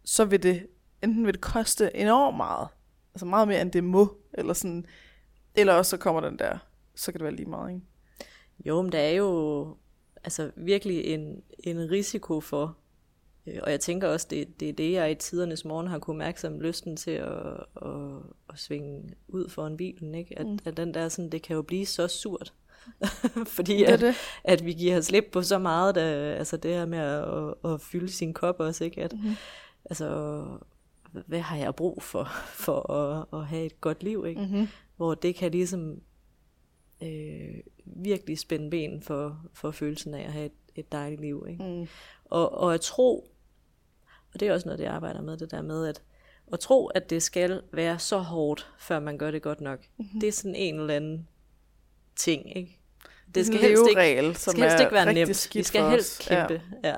så 0.04 0.24
vil 0.24 0.42
det, 0.42 0.66
enten 1.02 1.26
vil 1.26 1.34
det 1.34 1.40
koste 1.42 1.96
enormt 1.96 2.36
meget, 2.36 2.68
altså 3.14 3.26
meget 3.26 3.48
mere 3.48 3.60
end 3.60 3.72
det 3.72 3.84
må, 3.84 4.16
eller 4.34 4.52
sådan, 4.52 4.86
eller 5.54 5.72
også 5.72 5.90
så 5.90 5.96
kommer 5.96 6.20
den 6.20 6.38
der, 6.38 6.58
så 6.94 7.12
kan 7.12 7.18
det 7.18 7.24
være 7.24 7.34
lige 7.36 7.48
meget, 7.50 7.70
ikke? 7.74 7.86
Jo, 8.64 8.82
men 8.82 8.92
der 8.92 8.98
er 8.98 9.10
jo 9.12 9.66
altså 10.24 10.50
virkelig 10.56 11.04
en, 11.04 11.42
en 11.58 11.90
risiko 11.90 12.40
for, 12.40 12.76
øh, 13.46 13.54
og 13.62 13.70
jeg 13.70 13.80
tænker 13.80 14.08
også, 14.08 14.26
det, 14.30 14.60
det 14.60 14.68
er 14.68 14.72
det, 14.72 14.92
jeg 14.92 15.10
i 15.10 15.14
tidernes 15.14 15.64
morgen 15.64 15.86
har 15.86 15.98
kunne 15.98 16.18
mærke 16.18 16.40
som 16.40 16.60
lysten 16.60 16.96
til 16.96 17.10
at, 17.10 17.46
at, 17.82 17.92
at 18.50 18.58
svinge 18.58 19.14
ud 19.28 19.48
foran 19.48 19.76
bilen, 19.76 20.14
ikke? 20.14 20.38
At, 20.38 20.46
Mm. 20.46 20.52
mm. 20.52 20.58
at 20.64 20.76
den 20.76 20.94
der 20.94 21.08
sådan, 21.08 21.30
det 21.30 21.42
kan 21.42 21.56
jo 21.56 21.62
blive 21.62 21.86
så 21.86 22.08
surt. 22.08 22.52
Fordi 23.56 23.84
at, 23.84 24.00
det. 24.00 24.14
at 24.44 24.64
vi 24.64 24.72
giver 24.72 25.00
slip 25.00 25.24
på 25.32 25.42
så 25.42 25.58
meget, 25.58 25.94
der, 25.94 26.34
altså 26.34 26.56
det 26.56 26.70
her 26.74 26.86
med 26.86 26.98
at, 26.98 27.72
at, 27.72 27.80
fylde 27.80 28.08
sin 28.12 28.32
kop 28.34 28.60
også, 28.60 28.84
ikke? 28.84 29.02
At, 29.02 29.12
Mhm. 29.12 29.30
altså, 29.84 30.44
hvad 31.26 31.40
har 31.40 31.56
jeg 31.56 31.74
brug 31.74 32.02
for, 32.02 32.28
for 32.46 32.92
at, 32.92 33.24
at 33.40 33.46
have 33.46 33.66
et 33.66 33.80
godt 33.80 34.02
liv, 34.02 34.24
ikke? 34.28 34.40
Mm-hmm. 34.40 34.68
hvor 34.96 35.14
det 35.14 35.34
kan 35.34 35.50
ligesom 35.50 36.00
øh, 37.02 37.54
virkelig 37.84 38.38
spænde 38.38 38.70
ben 38.70 39.02
for, 39.02 39.40
for 39.54 39.70
følelsen 39.70 40.14
af 40.14 40.24
at 40.24 40.32
have 40.32 40.46
et, 40.46 40.52
et 40.74 40.92
dejligt 40.92 41.20
liv. 41.20 41.46
Ikke? 41.48 41.64
Mm. 41.64 41.88
Og, 42.24 42.58
og 42.58 42.74
at 42.74 42.80
tro, 42.80 43.30
og 44.34 44.40
det 44.40 44.48
er 44.48 44.52
også 44.52 44.68
noget, 44.68 44.78
det 44.78 44.84
jeg 44.84 44.92
arbejder 44.92 45.22
med, 45.22 45.36
det 45.36 45.50
der 45.50 45.62
med, 45.62 45.86
at, 45.86 46.02
at 46.52 46.60
tro, 46.60 46.86
at 46.86 47.10
det 47.10 47.22
skal 47.22 47.62
være 47.72 47.98
så 47.98 48.18
hårdt, 48.18 48.70
før 48.78 49.00
man 49.00 49.18
gør 49.18 49.30
det 49.30 49.42
godt 49.42 49.60
nok. 49.60 49.78
Mm-hmm. 49.96 50.20
Det 50.20 50.28
er 50.28 50.32
sådan 50.32 50.54
en 50.54 50.80
eller 50.80 50.94
anden 50.94 51.28
ting, 52.16 52.56
ikke? 52.56 52.78
Det, 53.34 53.46
skal 53.46 53.60
helst 53.60 53.82
ikke, 53.88 54.28
det 54.28 54.38
som 54.38 54.50
skal 54.50 54.62
helst 54.62 54.80
ikke 54.80 54.92
være 54.92 55.14
nemt. 55.14 55.54
Vi 55.54 55.62
skal 55.62 55.90
helst 55.90 56.28
kæmpe. 56.28 56.62
Ja. 56.84 56.88
Ja. 56.88 56.96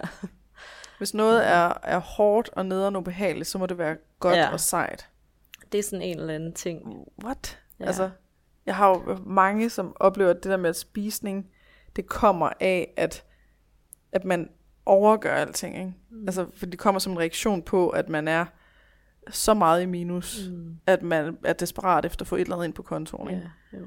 Hvis 0.99 1.15
noget 1.15 1.47
er, 1.47 1.73
er 1.83 1.99
hårdt 1.99 2.51
og 2.53 2.67
nederen 2.67 2.97
ubehageligt, 2.97 3.49
så 3.49 3.59
må 3.59 3.67
det 3.67 3.79
være 3.79 3.97
godt 4.21 4.37
Ja. 4.37 4.53
og 4.53 4.61
sejt. 4.61 5.09
Det 5.73 5.79
er 5.79 5.83
sådan 5.83 6.03
en 6.03 6.19
eller 6.19 6.35
anden 6.35 6.53
ting. 6.53 7.07
What? 7.25 7.59
Ja. 7.79 7.85
Ja. 7.85 7.89
Altså, 7.89 8.11
jeg 8.69 8.77
har 8.77 8.89
jo 8.89 9.19
mange, 9.27 9.71
som 9.71 9.93
oplever, 10.01 10.31
at 10.31 10.37
det 10.37 10.51
der 10.51 10.57
med 10.57 10.71
at 10.71 10.77
spisning, 10.77 11.51
det 11.97 12.07
kommer 12.07 12.51
af, 12.61 12.95
at, 12.97 13.25
at 14.12 14.25
man 14.25 14.51
overgør 14.87 15.35
alting, 15.35 15.77
ikke? 15.77 15.95
Mm. 16.11 16.25
Altså, 16.27 16.47
for 16.57 16.66
det 16.66 16.79
kommer 16.79 16.99
som 16.99 17.12
en 17.12 17.19
reaktion 17.19 17.62
på, 17.62 17.89
at 17.89 18.09
man 18.09 18.29
er 18.29 18.45
så 19.31 19.55
meget 19.55 19.83
i 19.83 19.87
minus, 19.87 20.49
mm. 20.51 20.77
at 20.87 21.03
man 21.03 21.39
er 21.45 21.53
desperat 21.53 22.05
efter 22.05 22.23
at 22.23 22.27
få 22.27 22.37
et 22.37 22.41
eller 22.41 22.55
andet 22.57 22.64
ind 22.66 22.75
på 22.75 22.83
kontoen. 22.83 23.31
Ikke? 23.31 23.51
Ja, 23.73 23.79
jo. 23.79 23.85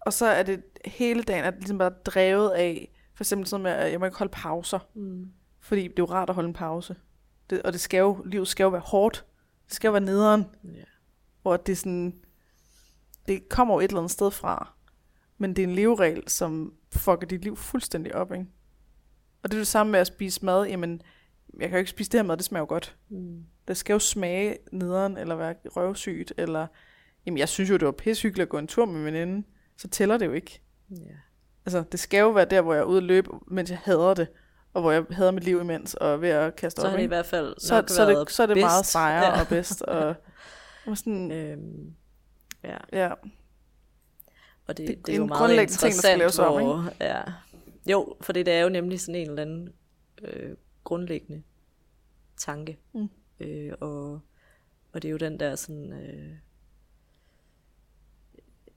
Og 0.00 0.12
så 0.12 0.26
er 0.26 0.42
det 0.42 0.62
hele 0.84 1.22
dagen, 1.22 1.44
at 1.44 1.52
det 1.54 1.60
ligesom 1.62 1.78
bare 1.78 1.90
drevet 1.90 2.50
af, 2.50 2.92
for 3.14 3.24
eksempel 3.24 3.46
sådan 3.46 3.62
med, 3.62 3.70
at 3.72 3.92
jeg 3.92 3.98
må 4.00 4.04
ikke 4.06 4.18
holde 4.18 4.32
pauser, 4.32 4.78
Mm. 4.94 5.26
fordi 5.60 5.82
det 5.82 5.88
er 5.90 5.94
jo 5.98 6.04
rart 6.04 6.28
at 6.28 6.34
holde 6.34 6.48
en 6.48 6.54
pause. 6.54 6.96
Det, 7.50 7.62
og 7.62 7.72
det 7.72 7.80
skal 7.80 7.98
jo, 7.98 8.22
livet 8.26 8.48
skal 8.48 8.64
jo 8.64 8.70
være 8.70 8.80
hårdt. 8.80 9.24
Det 9.66 9.74
skal 9.74 9.88
jo 9.88 9.92
være 9.92 10.04
nederen, 10.04 10.44
Ja. 10.64 10.68
hvor 11.42 11.56
det 11.56 11.72
er 11.72 11.76
sådan, 11.76 12.14
det 13.28 13.48
kommer 13.48 13.74
jo 13.74 13.80
et 13.80 13.84
eller 13.84 13.98
andet 13.98 14.10
sted 14.12 14.30
fra. 14.30 14.72
Men 15.38 15.56
det 15.56 15.62
er 15.64 15.68
en 15.68 15.74
leveregel, 15.74 16.22
som 16.28 16.72
fucker 16.92 17.26
dit 17.26 17.42
liv 17.44 17.56
fuldstændig 17.56 18.14
op, 18.14 18.32
ikke? 18.32 18.46
Og 19.42 19.50
det 19.50 19.56
er 19.56 19.60
det 19.60 19.66
samme 19.66 19.90
med 19.92 20.00
at 20.00 20.06
spise 20.06 20.44
mad. 20.44 20.64
Jamen, 20.66 21.02
jeg 21.60 21.68
kan 21.68 21.76
jo 21.76 21.78
ikke 21.78 21.90
spise 21.90 22.10
det 22.12 22.18
her 22.20 22.24
mad, 22.24 22.36
det 22.36 22.44
smager 22.44 22.60
jo 22.62 22.66
godt. 22.68 22.96
Mm. 23.08 23.42
Det 23.68 23.76
skal 23.76 23.92
jo 23.92 23.98
smage 23.98 24.56
nederen, 24.72 25.16
eller 25.16 25.34
være 25.36 25.54
røvsygt, 25.76 26.32
eller... 26.38 26.66
Jamen, 27.26 27.38
jeg 27.38 27.48
synes 27.48 27.70
jo, 27.70 27.76
det 27.76 27.86
var 27.86 27.92
pissehyggeligt 27.92 28.42
at 28.46 28.48
gå 28.50 28.58
en 28.58 28.66
tur 28.66 28.84
med 28.84 28.94
min 28.94 29.04
veninde. 29.04 29.46
Så 29.78 29.88
tæller 29.88 30.16
det 30.18 30.26
jo 30.26 30.32
ikke. 30.32 30.60
Ja. 30.90 30.96
Altså, 31.66 31.84
det 31.92 32.00
skal 32.00 32.18
jo 32.20 32.28
være 32.30 32.44
der, 32.44 32.60
hvor 32.60 32.74
jeg 32.74 32.80
er 32.80 32.84
ude 32.84 32.96
at 32.96 33.02
løbe, 33.02 33.30
mens 33.46 33.70
jeg 33.70 33.78
hader 33.84 34.14
det. 34.14 34.28
Og 34.74 34.80
hvor 34.82 34.92
jeg 34.92 35.04
hader 35.10 35.30
mit 35.30 35.44
liv 35.44 35.60
imens, 35.60 35.94
og 35.94 36.12
er 36.12 36.16
ved 36.16 36.28
at 36.28 36.56
kaste 36.56 36.80
Så 36.80 36.86
op. 36.86 36.90
har 36.90 36.96
det 36.96 37.04
i 37.04 37.06
hvert 37.06 37.26
fald 37.26 37.54
så, 37.58 37.84
så, 37.86 38.02
er 38.02 38.14
det, 38.18 38.30
så 38.30 38.42
er 38.42 38.46
det 38.46 38.54
bedst. 38.54 38.64
meget 38.64 38.86
sejre 38.86 39.24
Ja. 39.24 39.40
og 39.40 39.48
bedst. 39.48 39.82
Og, 39.82 40.14
og 40.86 40.98
sådan, 40.98 41.32
Øhm, 41.32 41.94
ja, 42.66 42.78
ja. 42.92 43.12
og 44.66 44.76
det, 44.76 44.88
Det 44.88 45.06
det, 45.06 45.12
er 45.12 45.16
jo 45.16 45.26
meget 45.26 45.38
grundlæggende 45.38 45.72
ting, 45.72 45.92
der 45.92 45.98
skal 45.98 46.12
interessant, 46.14 46.18
laves 46.18 46.38
om, 46.38 46.62
hvor, 46.62 46.92
ja. 47.00 47.22
Jo, 47.90 48.16
for 48.20 48.32
det 48.32 48.48
er 48.48 48.60
jo 48.60 48.68
nemlig 48.68 49.00
sådan 49.00 49.14
en 49.14 49.28
eller 49.28 49.42
anden 49.42 49.72
øh, 50.22 50.56
grundlæggende 50.84 51.42
tanke. 52.36 52.78
Mm. 52.94 53.08
Øh, 53.40 53.72
og, 53.80 54.20
og 54.92 55.02
det 55.02 55.04
er 55.04 55.10
jo 55.10 55.16
den 55.16 55.40
der 55.40 55.56
sådan... 55.56 55.92
Øh, 55.92 56.36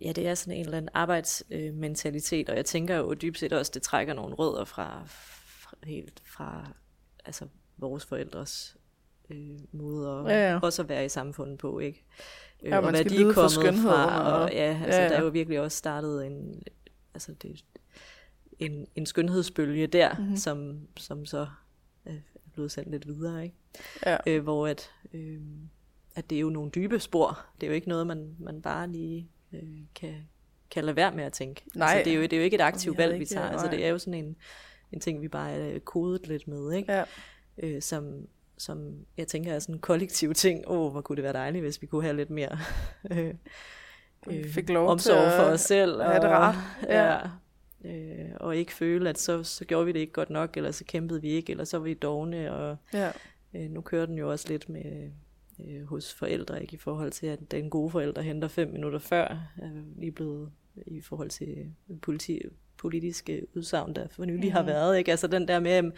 ja, 0.01 0.11
det 0.11 0.27
er 0.27 0.35
sådan 0.35 0.53
en 0.53 0.65
eller 0.65 0.77
anden 0.77 0.89
arbejdsmentalitet, 0.93 2.49
øh, 2.49 2.53
og 2.53 2.57
jeg 2.57 2.65
tænker 2.65 2.95
jo 2.95 3.13
dybt 3.13 3.39
set 3.39 3.53
også, 3.53 3.71
det 3.73 3.81
trækker 3.81 4.13
nogle 4.13 4.35
rødder 4.35 4.65
fra, 4.65 5.03
fra 5.07 5.77
helt 5.83 6.21
fra 6.25 6.71
altså 7.25 7.47
vores 7.77 8.05
forældres 8.05 8.77
øh, 9.29 9.59
måde 9.71 10.09
at, 10.09 10.25
Ja, 10.25 10.51
ja. 10.51 10.59
også 10.59 10.81
at 10.81 10.89
være 10.89 11.05
i 11.05 11.09
samfundet 11.09 11.59
på, 11.59 11.79
ikke? 11.79 12.05
Øh, 12.63 12.69
Ja, 12.69 12.77
og 12.77 12.89
hvad 12.89 12.99
skal 12.99 13.11
de 13.11 13.21
er 13.21 13.33
kommet 13.33 13.83
fra, 13.83 14.31
og, 14.33 14.43
og- 14.43 14.49
ja, 14.51 14.79
altså 14.83 14.97
ja, 14.99 15.03
ja. 15.03 15.09
der 15.09 15.15
er 15.17 15.21
jo 15.23 15.29
virkelig 15.29 15.59
også 15.59 15.77
startet 15.77 16.25
en, 16.25 16.63
altså 17.13 17.33
det, 17.41 17.63
en, 18.59 18.87
en 18.95 19.05
skønhedsbølge 19.05 19.87
der, 19.87 20.13
Mhm. 20.13 20.21
mm-hmm. 20.21 20.35
som, 20.37 20.79
som 20.97 21.25
så 21.25 21.47
øh, 22.05 22.13
er 22.15 22.49
blevet 22.53 22.71
sendt 22.71 22.91
lidt 22.91 23.07
videre, 23.07 23.43
ikke? 23.43 23.55
Ja. 24.05 24.17
Øh, 24.27 24.43
hvor 24.43 24.67
at, 24.67 24.91
øh, 25.13 25.41
at 26.15 26.29
det 26.29 26.35
er 26.35 26.39
jo 26.39 26.49
nogle 26.49 26.71
dybe 26.71 26.99
spor. 26.99 27.39
Det 27.61 27.67
er 27.67 27.71
jo 27.71 27.75
ikke 27.75 27.89
noget, 27.89 28.07
man, 28.07 28.35
man 28.39 28.61
bare 28.61 28.87
lige 28.87 29.29
øh, 29.53 29.61
kan, 29.95 30.15
kan 30.71 30.83
lade 30.83 30.95
være 30.95 31.11
med 31.15 31.23
at 31.23 31.33
tænke. 31.33 31.61
Nej. 31.75 31.87
Altså, 31.87 32.03
det, 32.05 32.13
er 32.13 32.17
jo, 32.17 32.21
det 32.23 32.33
er 32.33 32.37
jo 32.37 32.43
ikke 32.43 32.55
et 32.55 32.61
aktivt 32.61 32.97
Vi 32.97 33.03
valg, 33.03 33.13
vi 33.13 33.19
ikke- 33.19 33.33
tager. 33.33 33.47
Altså, 33.49 33.67
det 33.67 33.85
er 33.85 33.89
jo 33.89 33.97
sådan 33.97 34.13
en, 34.25 34.35
en 34.91 34.99
ting, 34.99 35.21
vi 35.21 35.27
bare 35.27 35.51
er 35.51 35.79
kodet 35.79 36.27
lidt 36.27 36.47
med, 36.47 36.73
ikke? 36.73 36.93
ja. 36.93 37.03
øh, 37.57 37.81
som, 37.81 38.27
som 38.59 39.05
jeg 39.17 39.27
tænker 39.27 39.53
er 39.53 39.59
sådan 39.59 39.75
en 39.75 39.81
kollektiv 39.81 40.33
ting. 40.33 40.63
Åh, 40.67 40.79
oh, 40.79 40.91
hvor 40.91 41.01
kunne 41.01 41.15
det 41.15 41.23
være 41.23 41.33
dejligt, 41.33 41.63
hvis 41.63 41.81
vi 41.81 41.87
kunne 41.87 42.03
have 42.03 42.17
lidt 42.17 42.29
mere 42.29 42.57
øh, 43.11 43.33
Vi 44.27 44.51
fik 44.51 44.69
lov 44.69 44.87
omsorg 44.87 45.31
for 45.39 45.43
os 45.43 45.61
selv. 45.61 46.01
have 46.01 46.21
det 46.21 46.29
rart. 46.29 46.55
Ja. 46.89 47.13
ja. 47.13 47.19
Øh, 47.85 48.29
og 48.39 48.57
ikke 48.57 48.73
føle, 48.73 49.09
at 49.09 49.17
så, 49.17 49.43
så 49.43 49.65
gjorde 49.65 49.85
vi 49.85 49.91
det 49.91 49.99
ikke 49.99 50.13
godt 50.13 50.29
nok, 50.29 50.57
eller 50.57 50.71
så 50.71 50.85
kæmpede 50.85 51.21
vi 51.21 51.29
ikke, 51.29 51.51
eller 51.51 51.63
så 51.63 51.77
var 51.77 51.83
vi 51.83 51.93
dogne, 51.93 52.53
og 52.53 52.77
ja. 52.93 53.11
øh, 53.53 53.69
nu 53.71 53.81
kører 53.81 54.05
den 54.05 54.17
jo 54.17 54.31
også 54.31 54.45
lidt 54.49 54.69
med 54.69 55.11
øh, 55.67 55.83
hos 55.85 56.13
forældre, 56.13 56.61
ikke 56.61 56.73
i 56.73 56.77
forhold 56.77 57.11
til, 57.11 57.27
at 57.27 57.51
den 57.51 57.69
gode 57.69 57.89
forælder 57.89 58.21
henter 58.21 58.47
fem 58.47 58.69
minutter 58.69 58.99
før, 58.99 59.25
er 59.57 59.69
lige 59.97 60.11
blevet 60.11 60.51
i 60.87 61.01
forhold 61.01 61.29
til 61.29 61.73
politi, 62.01 62.41
politiske 62.79 63.47
udsagn, 63.55 63.95
der 63.95 64.07
for 64.07 64.25
nylig 64.25 64.49
mm. 64.49 64.51
har 64.51 64.63
været. 64.63 64.97
Ikke? 64.97 65.11
Altså 65.11 65.27
den 65.27 65.47
der 65.47 65.59
med, 65.59 65.91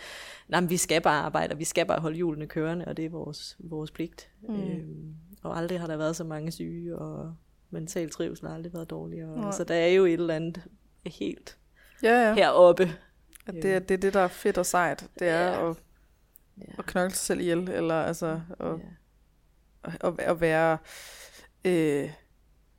at 0.53 0.69
vi 0.69 0.77
skal 0.77 1.01
bare 1.01 1.21
arbejde, 1.23 1.53
og 1.53 1.59
vi 1.59 1.63
skal 1.63 1.85
bare 1.85 1.99
holde 2.01 2.15
hjulene 2.15 2.47
kørende, 2.47 2.85
og 2.85 2.97
det 2.97 3.05
er 3.05 3.09
vores, 3.09 3.57
vores 3.59 3.91
pligt. 3.91 4.29
Mm. 4.41 4.53
Mm. 4.55 4.61
Øhm, 4.61 5.15
og 5.43 5.57
aldrig 5.57 5.79
har 5.79 5.87
der 5.87 5.97
været 5.97 6.15
så 6.15 6.23
mange 6.23 6.51
syge, 6.51 6.97
og 6.97 7.35
mental 7.69 8.09
trivsel 8.09 8.47
har 8.47 8.55
aldrig 8.55 8.73
været 8.73 8.89
dårligere. 8.89 9.37
Nej. 9.41 9.51
Så 9.51 9.63
der 9.63 9.75
er 9.75 9.87
jo 9.87 10.05
et 10.05 10.13
eller 10.13 10.35
andet 10.35 10.63
helt 11.05 11.57
Ja, 12.03 12.27
ja. 12.27 12.33
heroppe. 12.33 12.83
At 13.47 13.53
det, 13.53 13.65
er, 13.65 13.79
det 13.79 13.91
er 13.91 13.97
det, 13.97 14.13
der 14.13 14.19
er 14.19 14.27
fedt 14.27 14.57
og 14.57 14.65
sejt. 14.65 15.07
Det 15.19 15.27
er 15.27 15.45
Ja. 15.51 15.69
at, 15.69 15.75
Ja. 16.57 16.63
at 16.77 16.85
knokle 16.85 17.15
sig 17.15 17.25
selv 17.25 17.39
ihjel, 17.39 17.69
eller 17.69 17.95
altså 17.95 18.41
at, 18.59 18.67
Ja. 19.85 20.07
at, 20.07 20.19
at 20.19 20.41
være, 20.41 20.77
øh, 21.65 22.09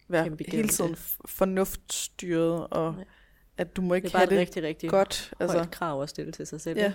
være 0.08 0.36
hele 0.48 0.68
tiden 0.68 0.96
fornuftstyret, 1.26 2.66
og 2.70 2.94
Ja. 2.98 3.04
At 3.56 3.76
du 3.76 3.82
må 3.82 3.94
ikke 3.94 4.04
Det 4.08 4.14
er 4.14 4.18
bare 4.18 4.20
have 4.20 4.24
et 4.26 4.30
det 4.30 4.38
rigtig, 4.38 4.62
rigtig 4.62 4.90
godt. 4.90 5.32
højt 5.38 5.50
Altså, 5.52 5.70
krav 5.72 6.02
at 6.02 6.08
stille 6.08 6.32
til 6.32 6.46
sig 6.46 6.60
selv. 6.60 6.78
ja, 6.78 6.92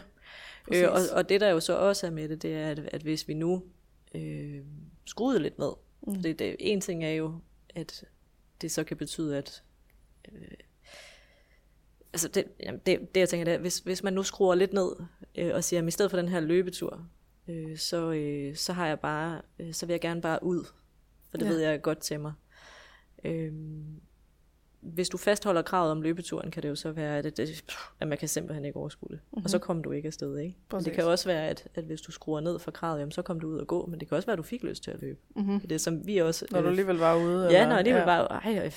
øh, 0.74 0.92
og, 0.92 1.00
og 1.14 1.30
det 1.30 1.42
der 1.42 1.50
jo 1.50 1.60
så 1.60 1.78
også 1.78 2.08
er 2.08 2.12
med 2.12 2.30
det, 2.30 2.42
det 2.42 2.54
er, 2.54 2.68
at, 2.72 2.80
at 2.80 3.02
hvis 3.02 3.28
vi 3.28 3.34
nu 3.34 3.64
øh, 4.16 4.62
skruede 5.06 5.40
lidt 5.40 5.60
ned, 5.60 5.72
Mm. 6.08 6.14
mm. 6.14 6.22
det, 6.22 6.40
det, 6.40 6.56
en 6.60 6.82
ting 6.82 7.04
er 7.06 7.10
jo, 7.12 7.40
at 7.76 8.04
det 8.62 8.72
så 8.72 8.84
kan 8.84 8.98
betyde, 8.98 9.38
at 9.38 9.64
øh, 10.32 10.48
altså 12.14 12.28
det, 12.28 12.46
jamen 12.64 12.82
det, 12.86 13.16
det 13.16 13.20
jeg 13.20 13.30
tænker, 13.30 13.46
det 13.46 13.54
er, 13.54 13.58
hvis, 13.58 13.80
hvis 13.80 14.04
man 14.04 14.14
nu 14.14 14.24
skruer 14.24 14.56
lidt 14.56 14.74
ned 14.74 14.92
øh, 15.36 15.56
og 15.56 15.64
siger, 15.64 15.82
at 15.82 15.88
i 15.88 15.92
stedet 15.92 16.12
for 16.12 16.18
den 16.18 16.30
her 16.30 16.40
løbetur, 16.40 17.08
øh, 17.48 17.78
så, 17.78 18.12
øh, 18.12 18.56
så 18.56 18.74
har 18.74 18.88
jeg 18.88 19.00
bare, 19.00 19.42
øh, 19.60 19.74
så 19.74 19.86
vil 19.86 19.94
jeg 19.94 20.02
gerne 20.02 20.22
bare 20.22 20.44
ud, 20.44 20.66
for 21.30 21.38
det 21.38 21.46
Ja. 21.46 21.50
ved 21.52 21.60
jeg 21.60 21.82
godt 21.82 22.00
til 22.00 22.20
mig. 22.20 22.34
Øh, 23.24 23.54
hvis 24.94 25.10
du 25.10 25.18
fastholder 25.18 25.62
kravet 25.62 25.92
om 25.92 26.02
løbeturen, 26.02 26.52
kan 26.52 26.64
det 26.64 26.70
jo 26.70 26.76
så 26.76 26.92
være, 26.92 27.18
at, 27.18 27.38
det, 27.38 27.64
at 28.00 28.08
man 28.08 28.18
kan 28.18 28.28
simpelthen 28.28 28.66
ikke 28.66 28.80
overskue 28.80 29.10
det. 29.12 29.20
Mm-hmm. 29.32 29.44
Og 29.44 29.50
så 29.50 29.60
kommer 29.60 29.84
du 29.84 29.92
ikke 29.92 30.08
afsted, 30.08 30.38
ikke? 30.38 30.56
Præcis. 30.70 30.86
det 30.86 30.94
kan 30.94 31.06
også 31.06 31.30
være, 31.30 31.48
at, 31.48 31.68
at 31.76 31.84
hvis 31.84 32.02
du 32.02 32.12
skruer 32.12 32.40
ned 32.40 32.60
for 32.60 32.72
kravet, 32.72 33.00
jamen, 33.00 33.12
så 33.12 33.22
kommer 33.22 33.42
du 33.42 33.48
ud 33.48 33.60
og 33.60 33.68
gå, 33.68 33.86
men 33.86 34.00
det 34.00 34.08
kan 34.08 34.16
også 34.16 34.26
være, 34.26 34.34
at 34.34 34.38
du 34.38 34.44
fik 34.44 34.64
lyst 34.64 34.84
til 34.84 34.92
at 34.92 35.02
løbe. 35.02 35.20
mm-hmm. 35.36 35.60
Det 35.60 35.72
er 35.72 35.78
som 35.80 36.08
vi 36.08 36.18
også... 36.18 36.46
når 36.52 36.60
du 36.60 36.66
øh, 36.66 36.72
alligevel 36.72 36.98
var 36.98 37.16
ude. 37.16 37.44
Ja, 37.44 37.48
eller, 37.48 37.68
når 37.70 37.76
alligevel 37.76 38.00
ja. 38.00 38.06
bare, 38.06 38.28
ej, 38.28 38.72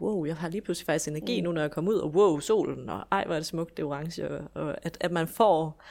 wow, 0.00 0.24
jeg 0.24 0.36
har 0.36 0.48
lige 0.48 0.60
pludselig 0.60 0.86
faktisk 0.86 1.08
energi 1.08 1.40
Mm. 1.40 1.44
nu, 1.44 1.52
når 1.52 1.60
jeg 1.60 1.70
kommer 1.70 1.92
ud, 1.92 1.96
og 1.96 2.10
wow, 2.14 2.38
solen, 2.38 2.88
og 2.88 3.04
ej, 3.12 3.24
hvor 3.24 3.34
er 3.34 3.38
det 3.38 3.46
smukt, 3.46 3.76
det 3.76 3.84
orange, 3.84 4.28
og, 4.30 4.50
og 4.54 4.76
at, 4.82 4.96
at 5.00 5.12
man 5.12 5.28
får... 5.28 5.82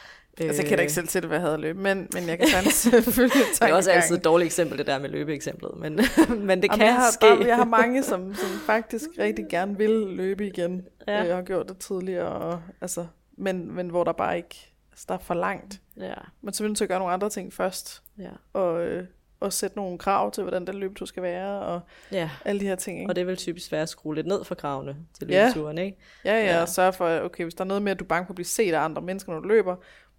Øh, 0.42 0.48
Altså, 0.48 0.62
jeg 0.62 0.70
kender 0.70 0.82
ikke 0.82 0.94
selv 0.94 1.08
til 1.08 1.22
det, 1.22 1.30
hvad 1.30 1.38
jeg 1.40 1.46
havde 1.48 1.58
løbet, 1.62 1.82
men, 1.84 2.08
men 2.14 2.28
jeg 2.30 2.40
kan 2.40 2.48
sagtens 2.54 2.74
selvfølgelig 2.92 3.42
Det 3.60 3.70
er 3.70 3.74
også 3.74 3.92
altid 3.92 4.18
et 4.18 4.24
dårligt 4.24 4.46
eksempel, 4.46 4.78
det 4.78 4.88
der 4.88 5.00
med 5.00 5.10
løbeeksemplet, 5.10 5.72
men, 5.78 6.00
men 6.48 6.62
det 6.62 6.72
kan 6.72 6.82
jeg 6.82 6.96
har, 6.96 7.12
ske. 7.12 7.48
Jeg 7.48 7.56
har 7.56 7.66
mange, 7.66 8.04
som, 8.04 8.36
som 8.36 8.50
faktisk 8.66 9.06
rigtig 9.20 9.46
gerne 9.50 9.78
vil 9.78 9.90
løbe 9.90 10.48
igen. 10.48 10.86
Ja. 11.08 11.18
Ja. 11.18 11.24
Jeg 11.24 11.36
har 11.36 11.44
gjort 11.44 11.70
det 11.70 11.78
tidligere, 11.78 12.28
og, 12.30 12.62
altså, 12.82 13.06
men, 13.38 13.76
men 13.76 13.90
hvor 13.90 14.04
der 14.04 14.12
bare 14.12 14.38
ikke 14.38 14.74
altså, 14.92 15.06
der 15.08 15.14
er 15.14 15.20
for 15.20 15.34
langt. 15.34 15.82
Ja, 16.00 16.14
Man 16.42 16.54
så 16.54 16.64
nødt 16.64 16.78
til 16.78 16.84
at 16.86 16.90
gøre 16.90 17.00
nogle 17.00 17.14
andre 17.14 17.30
ting 17.30 17.54
først, 17.54 18.04
ja, 18.20 18.30
og, 18.54 18.82
øh, 18.86 19.06
og 19.40 19.54
sætte 19.54 19.76
nogle 19.78 19.98
krav 19.98 20.32
til, 20.32 20.44
hvordan 20.44 20.68
den 20.68 20.76
løbetur 20.76 21.06
skal 21.06 21.24
være, 21.24 21.60
og 21.60 21.80
ja. 22.12 22.30
alle 22.46 22.62
de 22.62 22.66
her 22.66 22.76
ting. 22.76 23.00
Ikke? 23.00 23.12
Og 23.12 23.16
det 23.16 23.22
er 23.22 23.26
vel 23.26 23.38
typisk 23.38 23.72
være 23.72 23.82
at 23.82 23.90
skrue 23.90 24.16
lidt 24.16 24.28
ned 24.28 24.44
for 24.44 24.56
kravene 24.56 24.96
til 25.20 25.28
Ja. 25.30 25.46
løbeturen, 25.46 25.78
ikke? 25.78 25.98
Ja, 26.26 26.34
ja, 26.34 26.46
Ja. 26.46 26.62
og 26.62 26.70
sørge 26.70 26.94
for, 26.94 27.20
okay, 27.20 27.44
hvis 27.44 27.54
der 27.54 27.64
er 27.64 27.68
noget 27.68 27.84
med, 27.84 27.92
at 27.92 28.00
du 28.00 28.04
er 28.04 28.08
bange 28.08 28.26
for 28.26 28.32
at 28.32 28.36
blive 28.36 28.46
set 28.46 28.74
af 28.74 28.80
andre 28.80 29.02
mennesker, 29.02 29.32
når 29.34 29.40
du 29.40 29.48
løber, 29.48 29.76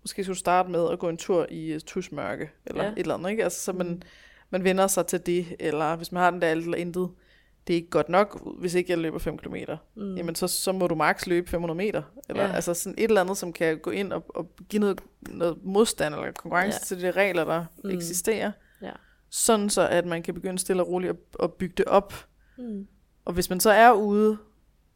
måske 0.08 0.24
skulle 0.24 0.38
starte 0.38 0.70
med 0.70 0.90
at 0.90 0.98
gå 0.98 1.08
en 1.08 1.16
tur 1.16 1.46
i 1.50 1.72
øh, 1.72 1.80
tusmørke, 1.80 2.50
eller 2.66 2.84
ja. 2.84 2.90
Et 2.92 2.98
eller 2.98 3.14
andet, 3.14 3.30
ikke? 3.30 3.44
Altså, 3.44 3.60
så 3.60 3.72
man, 3.72 3.86
Mm. 3.88 4.00
man 4.50 4.64
vender 4.64 4.86
sig 4.86 5.06
til 5.06 5.26
det, 5.26 5.46
eller 5.60 5.96
hvis 5.96 6.12
man 6.12 6.22
har 6.22 6.30
den 6.30 6.42
der 6.42 6.48
alt 6.48 6.64
eller 6.64 6.78
intet, 6.78 7.10
det 7.66 7.74
er 7.74 7.76
ikke 7.76 7.90
godt 7.90 8.08
nok, 8.08 8.42
hvis 8.58 8.74
ikke 8.74 8.90
jeg 8.90 8.98
løber 8.98 9.18
5 9.18 9.38
km, 9.38 9.54
mm. 9.96 10.16
jamen 10.16 10.34
så, 10.34 10.46
så 10.48 10.72
må 10.72 10.86
du 10.86 10.94
maks 10.94 11.26
løbe 11.26 11.50
500 11.50 11.76
meter, 11.76 12.02
eller 12.28 12.42
ja. 12.42 12.52
Altså 12.52 12.74
sådan 12.74 12.94
et 12.98 13.04
eller 13.04 13.20
andet, 13.20 13.36
som 13.36 13.52
kan 13.52 13.78
gå 13.78 13.90
ind 13.90 14.12
og, 14.12 14.24
og 14.28 14.50
give 14.68 14.80
noget, 14.80 15.00
noget 15.28 15.58
modstand 15.64 16.14
eller 16.14 16.32
konkurrence 16.32 16.78
ja. 16.82 16.84
Til 16.84 17.02
de 17.02 17.10
regler, 17.10 17.44
der 17.44 17.64
mm. 17.84 17.90
Eksisterer, 17.90 18.52
Ja. 18.82 18.90
sådan 19.30 19.70
så, 19.70 19.88
at 19.88 20.06
man 20.06 20.22
kan 20.22 20.34
begynde 20.34 20.58
stille 20.58 20.82
og 20.82 20.88
roligt 20.88 21.10
at, 21.10 21.16
at 21.42 21.52
bygge 21.54 21.74
det 21.76 21.84
op, 21.84 22.14
Mm. 22.58 22.86
og 23.24 23.32
hvis 23.32 23.50
man 23.50 23.60
så 23.60 23.70
er 23.70 23.92
ude, 23.92 24.38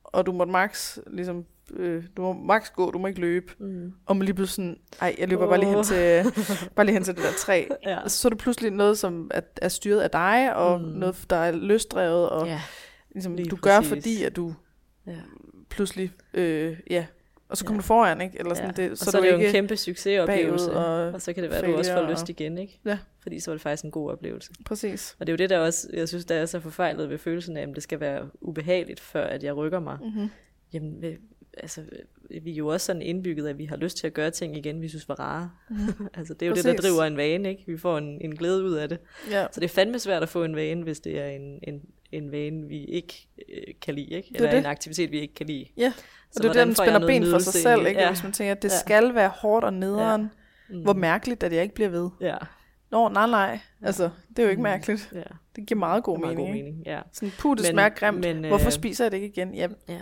og 0.05 0.27
du 0.27 0.33
må 0.33 0.45
max, 0.45 0.99
ligesom, 1.07 1.47
øh, 1.71 2.05
du 2.17 2.23
må 2.23 2.33
max 2.33 2.71
gå, 2.73 2.91
du 2.91 2.99
må 2.99 3.07
ikke 3.07 3.21
løbe, 3.21 3.53
Mm. 3.59 3.93
og 4.07 4.17
man 4.17 4.25
lige 4.25 4.35
pludselig 4.35 4.55
sådan, 4.55 4.81
ej, 5.01 5.17
jeg 5.19 5.29
løber 5.29 5.43
oh. 5.45 5.49
bare, 5.49 5.61
lige 5.61 5.75
hen 5.75 5.85
til, 5.85 6.25
bare 6.77 6.87
lige 6.87 6.95
hen 6.95 7.05
til 7.05 7.15
det 7.17 7.23
der 7.23 7.33
træ. 7.39 7.65
Ja. 7.87 7.99
Så 8.09 8.29
er 8.29 8.31
det 8.31 8.39
pludselig 8.39 8.71
noget, 8.71 8.99
som 8.99 9.31
er, 9.35 9.41
er 9.63 9.69
styret 9.69 10.01
af 10.01 10.11
dig, 10.11 10.57
og 10.57 10.81
mm. 10.81 10.87
Noget, 10.87 11.25
der 11.31 11.37
er 11.37 11.51
løsdrevet, 11.53 12.29
og 12.29 12.47
Ja, 12.47 12.61
ligesom, 13.15 13.35
lige 13.37 13.49
du 13.49 13.57
gør, 13.57 13.77
præcis. 13.79 13.89
fordi 13.91 14.23
at 14.25 14.37
du 14.37 14.55
ja. 15.07 15.17
pludselig, 15.71 16.13
øh, 16.35 16.77
ja, 16.91 17.07
og 17.49 17.57
så 17.59 17.65
kommer 17.65 17.77
Ja. 17.79 17.83
du 17.83 17.87
foran, 17.87 18.21
ikke? 18.21 18.39
Eller 18.39 18.55
sådan, 18.55 18.75
ja. 18.79 18.83
det, 18.83 18.91
og 18.91 18.99
så, 18.99 19.11
så, 19.11 19.19
er 19.19 19.23
det 19.23 19.33
jo 19.33 19.37
en 19.39 19.53
kæmpe 19.53 19.77
succesoplevelse, 19.77 20.73
og 20.73 21.13
og 21.13 21.23
så 21.23 21.33
kan 21.33 21.43
det 21.43 21.51
være, 21.51 21.61
at 21.61 21.67
du 21.67 21.77
også 21.77 21.93
får 21.95 22.11
lyst 22.11 22.23
og- 22.23 22.31
igen, 22.31 22.59
ikke? 22.59 22.81
Ja. 22.85 22.99
Fordi 23.23 23.41
så 23.41 23.51
er 23.51 23.55
det 23.55 23.63
faktisk 23.63 23.85
en 23.85 23.91
god 23.91 24.11
oplevelse. 24.11 24.51
Præcis. 24.67 25.17
Og 25.21 25.27
det 25.27 25.33
er 25.33 25.35
jo 25.35 25.37
det, 25.39 25.51
der 25.51 25.59
også, 25.59 25.89
jeg 25.93 26.09
synes, 26.09 26.25
der 26.25 26.35
er 26.35 26.47
så 26.47 26.61
forfejlet 26.61 27.11
ved 27.11 27.19
følelsen 27.19 27.57
af, 27.57 27.63
at 27.63 27.69
det 27.75 27.83
skal 27.83 28.01
være 28.01 28.29
ubehageligt, 28.41 29.01
før 29.01 29.25
at 29.27 29.43
jeg 29.45 29.57
rykker 29.57 29.81
mig. 29.81 29.99
Mm-hmm. 30.03 30.29
Jamen, 30.73 31.03
altså, 31.57 31.83
vi 32.43 32.53
er 32.53 32.57
jo 32.57 32.67
også 32.69 32.87
sådan 32.87 33.03
indbygget, 33.03 33.49
at 33.49 33.59
vi 33.59 33.65
har 33.65 33.77
lyst 33.77 33.97
til 33.97 34.07
at 34.07 34.13
gøre 34.15 34.31
ting 34.31 34.57
igen, 34.57 34.83
vi 34.83 34.89
synes 34.89 35.09
var 35.09 35.21
rare. 35.21 35.51
Mm. 35.71 35.77
altså, 36.15 36.35
det 36.35 36.43
er 36.43 36.47
jo 36.47 36.53
Præcis. 36.55 36.65
det, 36.65 36.77
der 36.83 36.89
driver 36.89 37.05
en 37.05 37.17
vane, 37.17 37.51
ikke? 37.51 37.65
Vi 37.67 37.79
får 37.79 37.99
en, 37.99 38.19
en 38.21 38.37
glæde 38.37 38.65
ud 38.65 38.73
af 38.73 38.89
det. 38.89 38.99
Ja. 39.31 39.47
Så 39.53 39.61
det 39.61 39.65
er 39.71 39.75
fandme 39.75 39.99
svært 39.99 40.23
at 40.23 40.29
få 40.29 40.45
en 40.45 40.57
vane, 40.57 40.83
hvis 40.83 41.01
det 41.01 41.21
er 41.21 41.27
en, 41.27 41.59
en, 41.63 41.83
en 42.13 42.33
vane, 42.33 42.67
vi 42.69 42.85
ikke 42.85 43.29
øh, 43.49 43.75
kan 43.83 43.95
lide, 43.95 44.11
ikke? 44.11 44.29
er 44.35 44.37
Eller 44.37 44.51
det. 44.51 44.59
en 44.59 44.67
aktivitet, 44.67 45.11
vi 45.11 45.21
ikke 45.21 45.35
kan 45.35 45.47
lide. 45.47 45.67
Ja, 45.77 45.93
Så 45.97 46.03
og 46.39 46.43
det 46.43 46.49
er 46.49 46.49
hvordan 46.53 46.67
den 46.67 46.77
spænder 46.77 47.07
ben 47.07 47.27
for 47.31 47.39
sig 47.39 47.53
selv, 47.53 47.81
det? 47.81 47.89
ikke? 47.89 48.01
Ja. 48.01 48.11
Hvis 48.11 48.23
man 48.23 48.33
tænker, 48.33 48.53
at 48.53 48.63
det 48.63 48.69
Ja. 48.73 48.79
skal 48.79 49.15
være 49.15 49.29
hårdt 49.29 49.65
og 49.65 49.73
nederen. 49.73 50.31
Mm. 50.71 50.83
Hvor 50.83 50.93
mærkeligt, 50.93 51.43
at 51.43 51.53
jeg 51.53 51.63
ikke 51.63 51.75
bliver 51.75 51.91
ved. 51.91 52.11
Ja, 52.21 52.37
Nå, 52.91 53.09
nej, 53.09 53.27
nej. 53.31 53.59
Altså, 53.83 54.11
det 54.29 54.39
er 54.39 54.43
jo 54.43 54.49
ikke 54.51 54.61
Mm. 54.61 54.63
mærkeligt. 54.63 55.11
ja. 55.15 55.23
Det 55.57 55.67
giver 55.67 55.79
meget 55.79 56.05
god 56.05 56.15
Det 56.15 56.21
meget 56.21 56.37
mening, 56.37 56.55
god 56.55 56.65
mening, 56.65 56.87
ja. 56.87 57.01
Sådan, 57.13 57.33
puh, 57.39 57.57
det 57.57 57.65
Men- 57.65 57.71
smager 57.73 57.89
grimt. 57.89 58.21
men, 58.21 58.45
Hvorfor 58.45 58.67
øh, 58.67 58.73
spiser 58.73 59.05
jeg 59.05 59.13
det 59.13 59.17
ikke 59.17 59.29
igen? 59.29 59.55
Ja, 59.55 59.69
ja. 59.89 60.01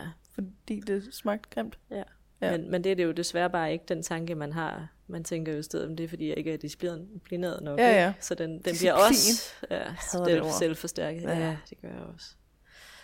Fordi 0.60 0.80
det 0.80 1.08
smagte 1.14 1.48
grimt. 1.50 1.78
Ja. 1.90 2.02
Ja. 2.42 2.50
Men, 2.56 2.70
men 2.70 2.84
det 2.84 2.92
er 2.92 2.96
det 2.96 3.04
jo 3.04 3.12
desværre 3.12 3.50
bare 3.50 3.72
ikke 3.72 3.84
den 3.88 4.02
tanke, 4.02 4.34
man 4.34 4.52
har. 4.52 4.88
Man 5.06 5.24
tænker 5.24 5.52
jo 5.52 5.58
i 5.58 5.62
stedet, 5.62 5.98
det 5.98 6.04
er 6.04 6.08
fordi, 6.08 6.28
jeg 6.28 6.38
ikke 6.38 6.52
er 6.52 6.56
disciplineret 6.56 7.62
nok. 7.62 7.78
Ja, 7.78 7.90
ja. 8.04 8.12
Så 8.20 8.34
den, 8.34 8.50
den 8.50 8.58
Disciplin. 8.58 8.78
bliver 8.78 8.92
også 8.92 9.42
ja, 9.70 9.84
det 9.84 10.26
selv, 10.26 10.42
ord. 10.42 10.52
selvforstærket. 10.58 11.22
Ja. 11.22 11.38
Ja. 11.38 11.56
det 11.70 11.80
gør 11.82 11.88
jeg 11.88 12.00
også. 12.14 12.34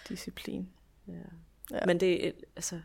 Disciplin. 0.08 0.68
Ja. 1.08 1.12
Ja. 1.70 1.86
Men 1.86 2.00
det 2.00 2.26
er, 2.26 2.30
altså, 2.56 2.80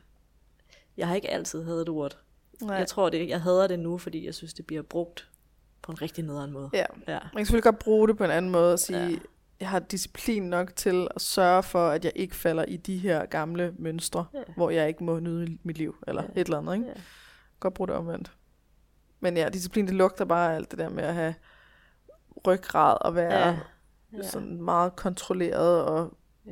jeg 0.98 1.08
har 1.08 1.16
ikke 1.16 1.30
altid 1.30 1.64
hadet 1.64 1.90
ordet. 1.90 2.18
Nej. 2.62 2.76
Jeg 2.76 2.88
tror 2.88 3.10
det, 3.10 3.30
jeg 3.30 3.42
hader 3.42 3.68
det 3.68 3.80
nu, 3.80 3.98
fordi 3.98 4.26
jeg 4.26 4.36
synes, 4.36 4.54
det 4.54 4.66
bliver 4.66 4.82
brugt 4.82 5.30
på 5.82 5.92
en 5.92 6.02
rigtig 6.02 6.24
nederen 6.24 6.52
måde. 6.52 6.70
Ja, 6.74 6.86
Ja. 7.08 7.20
man 7.20 7.30
kan 7.36 7.46
selvfølgelig 7.46 7.64
godt 7.64 7.80
bruge 7.80 8.08
det 8.08 8.18
på 8.18 8.24
en 8.24 8.32
anden 8.32 8.52
måde 8.52 8.74
og 8.74 8.80
sige, 8.80 9.08
Ja. 9.08 9.16
Jeg 9.62 9.70
har 9.70 9.80
disciplin 9.80 10.44
nok 10.44 10.76
til 10.76 11.08
at 11.16 11.22
sørge 11.22 11.64
for, 11.64 11.88
at 11.90 12.06
jeg 12.06 12.12
ikke 12.16 12.36
falder 12.36 12.66
i 12.66 12.78
de 12.78 12.98
her 12.98 13.26
gamle 13.26 13.74
mønstre, 13.80 14.26
Ja. 14.34 14.40
hvor 14.56 14.70
jeg 14.70 14.88
ikke 14.88 15.04
må 15.04 15.20
nyde 15.20 15.58
mit 15.64 15.78
liv, 15.78 15.96
eller 16.08 16.24
Ja. 16.24 16.42
et 16.42 16.46
eller 16.46 16.58
andet, 16.58 16.74
ikke? 16.74 16.88
Ja. 16.88 16.94
Godt 17.60 17.74
bruge 17.74 17.88
det 17.88 17.96
omvendt. 17.96 18.32
Men 19.20 19.38
ja, 19.38 19.50
disciplin, 19.50 19.88
det 19.88 19.96
lugter 19.96 20.26
bare 20.26 20.56
alt 20.56 20.72
det 20.72 20.80
der 20.80 20.90
med 20.90 21.04
at 21.04 21.14
have 21.14 21.36
ryggrad 22.48 22.98
og 23.02 23.16
være 23.16 23.50
Ja. 23.50 23.60
ja. 24.18 24.24
Sådan 24.30 24.62
meget 24.62 24.96
kontrolleret, 24.96 25.86
og 25.86 26.18
Ja. 26.46 26.52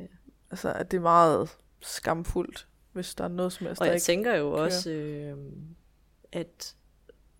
altså, 0.50 0.72
at 0.72 0.90
det 0.90 0.96
er 0.96 1.00
meget 1.02 1.56
skamfuldt, 1.80 2.68
hvis 2.92 3.14
der 3.14 3.24
er 3.24 3.28
noget 3.28 3.52
som 3.52 3.66
helst, 3.66 3.80
Og 3.80 3.86
jeg 3.86 3.94
ikke... 3.94 4.04
tænker 4.04 4.34
jo 4.36 4.50
kører. 4.50 4.64
også, 4.64 4.90
øh, 4.90 5.36
at 6.32 6.74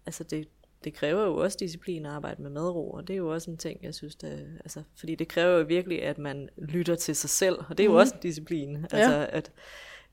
altså 0.06 0.24
det, 0.24 0.48
det 0.84 0.94
kræver 0.94 1.22
jo 1.24 1.36
også 1.36 1.56
disciplin 1.60 2.06
at 2.06 2.12
arbejde 2.12 2.42
med 2.42 2.50
madro, 2.50 2.90
og 2.90 3.08
det 3.08 3.14
er 3.14 3.18
jo 3.18 3.32
også 3.32 3.50
en 3.50 3.56
ting, 3.56 3.78
jeg 3.82 3.94
synes, 3.94 4.16
det, 4.16 4.58
altså, 4.64 4.82
fordi 4.96 5.14
det 5.14 5.28
kræver 5.28 5.58
jo 5.58 5.64
virkelig, 5.64 6.02
at 6.02 6.18
man 6.18 6.48
lytter 6.56 6.94
til 6.94 7.16
sig 7.16 7.30
selv, 7.30 7.58
og 7.68 7.78
det 7.78 7.80
er 7.80 7.84
jo 7.84 7.90
Mhm. 7.90 7.98
også 7.98 8.14
en 8.14 8.20
disciplin. 8.22 8.76
Altså, 8.92 9.28
at 9.32 9.52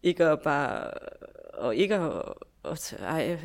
ikke 0.03 0.25
at 0.25 0.39
bare, 0.41 0.91
og 1.53 1.75
ikke 1.75 1.95
at, 1.95 2.21
at 2.65 2.97
ej, 2.99 3.07
jeg 3.15 3.39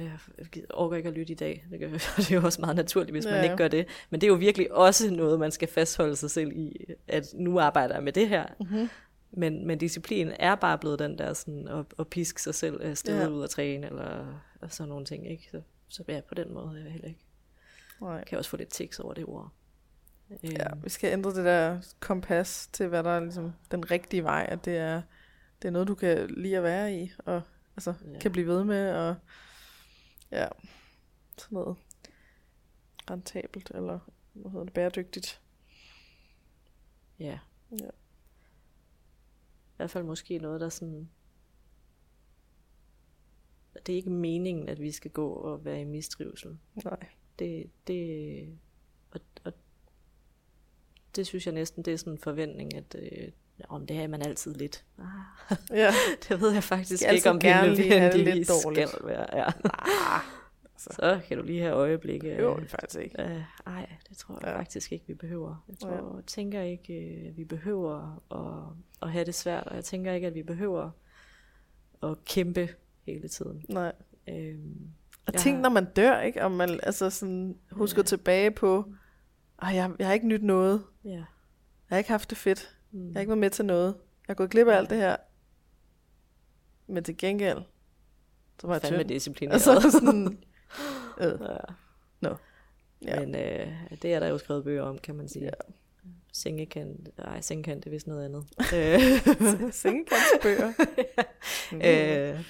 jeg 0.57 0.63
orker 0.75 0.97
ikke 0.97 1.09
at 1.09 1.15
lytte 1.15 1.33
i 1.33 1.37
dag. 1.37 1.67
Det, 1.71 1.81
gør, 1.81 1.89
det 2.17 2.31
er 2.31 2.35
jo 2.35 2.43
også 2.45 2.61
meget 2.61 2.77
naturligt, 2.77 3.11
hvis 3.11 3.25
man 3.25 3.35
Ja. 3.35 3.43
ikke 3.43 3.57
gør 3.57 3.69
det. 3.69 3.87
Men 4.11 4.21
det 4.21 4.27
er 4.27 4.29
jo 4.29 4.35
virkelig 4.35 4.73
også 4.73 5.11
noget, 5.11 5.39
man 5.39 5.51
skal 5.51 5.69
fastholde 5.69 6.17
sig 6.17 6.31
selv 6.31 6.53
i, 6.53 6.87
at 7.09 7.27
nu 7.35 7.59
arbejder 7.61 7.95
jeg 7.95 8.03
med 8.05 8.13
det 8.13 8.29
her. 8.29 8.47
Mm-hmm. 8.61 8.89
Men, 9.31 9.67
men 9.67 9.79
disciplin 9.79 10.33
er 10.39 10.55
bare 10.55 10.79
blevet 10.79 10.99
den 10.99 11.19
der 11.19 11.33
sådan 11.33 11.69
at, 11.69 11.85
at 11.99 12.09
piske 12.09 12.43
sig 12.43 12.55
selv 12.55 12.83
afsted 12.83 13.15
Ja. 13.17 13.23
ja. 13.23 13.29
ud 13.29 13.45
at 13.45 13.51
træne, 13.51 13.87
eller 13.87 14.41
og 14.61 14.73
sådan 14.73 14.89
nogle 14.89 15.05
ting, 15.05 15.31
ikke? 15.31 15.49
Så, 15.51 15.61
så 15.93 16.05
ja, 16.09 16.21
på 16.21 16.35
den 16.35 16.53
måde 16.55 16.79
er 16.79 16.83
jeg 16.83 16.93
heller 16.93 17.09
ikke. 17.09 17.25
Nej. 18.01 18.19
Kan 18.25 18.33
jeg 18.33 18.39
også 18.39 18.51
få 18.51 18.57
lidt 18.57 18.69
tics 18.69 18.99
over 19.01 19.15
det 19.15 19.25
ord. 19.27 19.51
Ja, 20.43 20.73
Øhm, 20.73 20.85
vi 20.85 20.89
skal 20.89 21.13
ændre 21.13 21.31
det 21.35 21.45
der 21.45 21.81
kompas 22.01 22.67
til, 22.73 22.89
hvad 22.89 23.03
der 23.05 23.11
er 23.11 23.21
ligesom 23.21 23.53
den 23.71 23.91
rigtige 23.91 24.25
vej, 24.25 24.47
at 24.49 24.65
det 24.65 24.77
er, 24.77 25.03
det 25.63 25.69
er 25.69 25.73
noget, 25.73 25.89
du 25.89 25.95
kan 25.95 26.31
lide 26.31 26.57
at 26.57 26.63
være 26.63 26.95
i, 26.95 27.13
og 27.19 27.43
altså, 27.77 27.95
Ja. 28.05 28.11
ja. 28.13 28.19
kan 28.19 28.33
blive 28.33 28.47
ved 28.47 28.65
med, 28.65 28.95
og 28.95 29.17
ja, 30.31 30.49
sådan 31.39 31.55
noget 31.57 31.77
rentabelt, 33.11 33.71
eller 33.75 33.99
hvad 34.33 34.51
hedder 34.51 34.65
det, 34.65 34.75
bæredygtigt. 34.75 35.41
ja. 37.19 37.39
Ja. 37.81 37.87
I 39.73 39.75
hvert 39.77 39.91
fald 39.91 40.05
måske 40.05 40.39
noget, 40.39 40.61
der 40.61 40.69
sådan... 40.69 41.11
Det 43.87 43.93
er 43.93 43.97
ikke 43.97 44.11
meningen, 44.11 44.69
at 44.69 44.81
vi 44.81 44.91
skal 44.93 45.11
gå 45.11 45.29
og 45.29 45.65
være 45.65 45.81
i 45.81 45.85
mistrivsel. 45.85 46.59
Nej. 46.85 46.97
Det, 47.39 47.71
det, 47.87 48.49
og, 49.11 49.21
og 49.45 49.53
det 51.17 51.27
synes 51.27 51.47
jeg 51.47 51.55
næsten, 51.55 51.83
det 51.85 51.93
er 51.93 51.97
sådan 51.97 52.13
en 52.13 52.19
forventning, 52.19 52.75
at 52.75 52.97
øh, 52.99 53.29
om 53.69 53.87
det 53.87 53.97
her 53.97 54.03
er 54.03 54.09
man 54.09 54.23
altid 54.23 54.55
lidt. 54.55 54.85
Ah, 54.99 55.57
Ja, 55.71 55.91
det 56.29 56.41
ved 56.41 56.53
jeg 56.53 56.63
faktisk 56.65 57.03
Skal 57.03 57.15
ikke, 57.15 57.31
om 57.31 57.37
altid 57.37 57.43
det 57.43 57.51
gerne 57.53 57.69
det 57.71 57.77
lidt 57.79 57.89
nødvendigvis 58.17 58.49
dårligt. 58.65 58.89
skal 58.89 59.07
være. 59.07 59.27
Ja. 59.39 59.47
ah, 59.65 60.21
Så 60.77 61.21
kan 61.29 61.37
du 61.39 61.45
lige 61.45 61.61
have 61.61 61.73
øjeblikke. 61.75 62.29
det 62.31 62.39
er 62.45 62.65
faktisk 62.69 63.01
ikke. 63.01 63.23
Øh, 63.23 63.43
ej, 63.67 63.91
det 64.09 64.17
tror 64.17 64.35
jeg 64.43 64.49
Ja. 64.49 64.59
faktisk 64.59 64.93
ikke, 64.93 65.05
vi 65.07 65.15
behøver. 65.15 65.65
Jeg 65.69 65.79
tror, 65.79 66.17
Ja. 66.17 66.23
tænker 66.27 66.63
ikke, 66.63 66.95
øh, 66.95 67.29
at 67.29 67.37
vi 67.37 67.45
behøver 67.45 68.23
at, 68.33 68.77
at 69.03 69.13
have 69.13 69.25
det 69.25 69.35
svært, 69.35 69.67
og 69.67 69.75
jeg 69.77 69.85
tænker 69.85 70.13
ikke, 70.13 70.27
at 70.27 70.35
vi 70.35 70.43
behøver 70.43 70.91
at 72.03 72.25
kæmpe 72.25 72.69
hele 73.07 73.29
tiden. 73.29 73.65
Nej. 73.69 73.93
Øhm, 74.29 74.91
Og 75.27 75.35
tænk, 75.35 75.55
har- 75.57 75.63
når 75.63 75.71
man 75.71 75.85
dør, 75.85 76.21
ikke? 76.21 76.43
Om 76.43 76.53
man 76.53 76.81
altså 76.83 77.11
sådan 77.11 77.59
husker 77.71 78.03
Ja. 78.03 78.07
tilbage 78.07 78.51
på, 78.51 78.93
ej, 79.63 79.75
jeg, 79.75 79.93
jeg 79.99 80.07
har 80.07 80.15
ikke 80.15 80.27
nyt 80.29 80.43
noget. 80.43 80.83
ja. 81.05 81.11
Jeg 81.11 81.25
har 81.97 81.99
ikke 81.99 82.11
haft 82.11 82.31
det 82.31 82.39
fedt. 82.39 82.79
Mm. 82.93 83.07
Jeg 83.07 83.13
har 83.15 83.21
ikke 83.21 83.29
været 83.31 83.39
med 83.39 83.51
til 83.51 83.65
noget. 83.65 83.87
Jeg 83.89 84.27
har 84.29 84.35
gået 84.35 84.51
glip 84.51 84.67
af 84.67 84.77
alt 84.77 84.91
det 84.91 84.99
her. 84.99 85.17
Men 86.87 87.05
til 87.05 87.17
gengæld, 87.17 87.59
så 88.61 88.67
var 88.67 88.75
jeg 88.75 88.83
tynd. 88.83 89.09
disciplineret. 89.09 89.53
Altså 89.67 89.91
sådan, 89.99 90.27
øh, 91.21 91.39
ja. 91.41 91.57
Nå. 92.21 92.37
Ja. 93.05 93.21
Men 93.21 93.35
øh, 93.35 93.73
det 94.03 94.15
er 94.15 94.21
der 94.21 94.27
jo 94.27 94.39
skrevet 94.39 94.65
bøger 94.65 94.83
om, 94.83 94.99
kan 94.99 95.15
man 95.15 95.29
sige. 95.29 95.45
Ja. 95.45 95.51
Sengekant, 96.33 97.09
ej, 97.19 97.41
sengekant, 97.41 97.85
det 97.85 97.91
er 97.91 97.91
vist 97.91 98.07
noget 98.07 98.25
andet. 98.25 98.45
Øh, 98.75 99.73
sengekantsbøger. 99.73 100.73
Mm. 101.73 101.81
øh, 101.83 102.41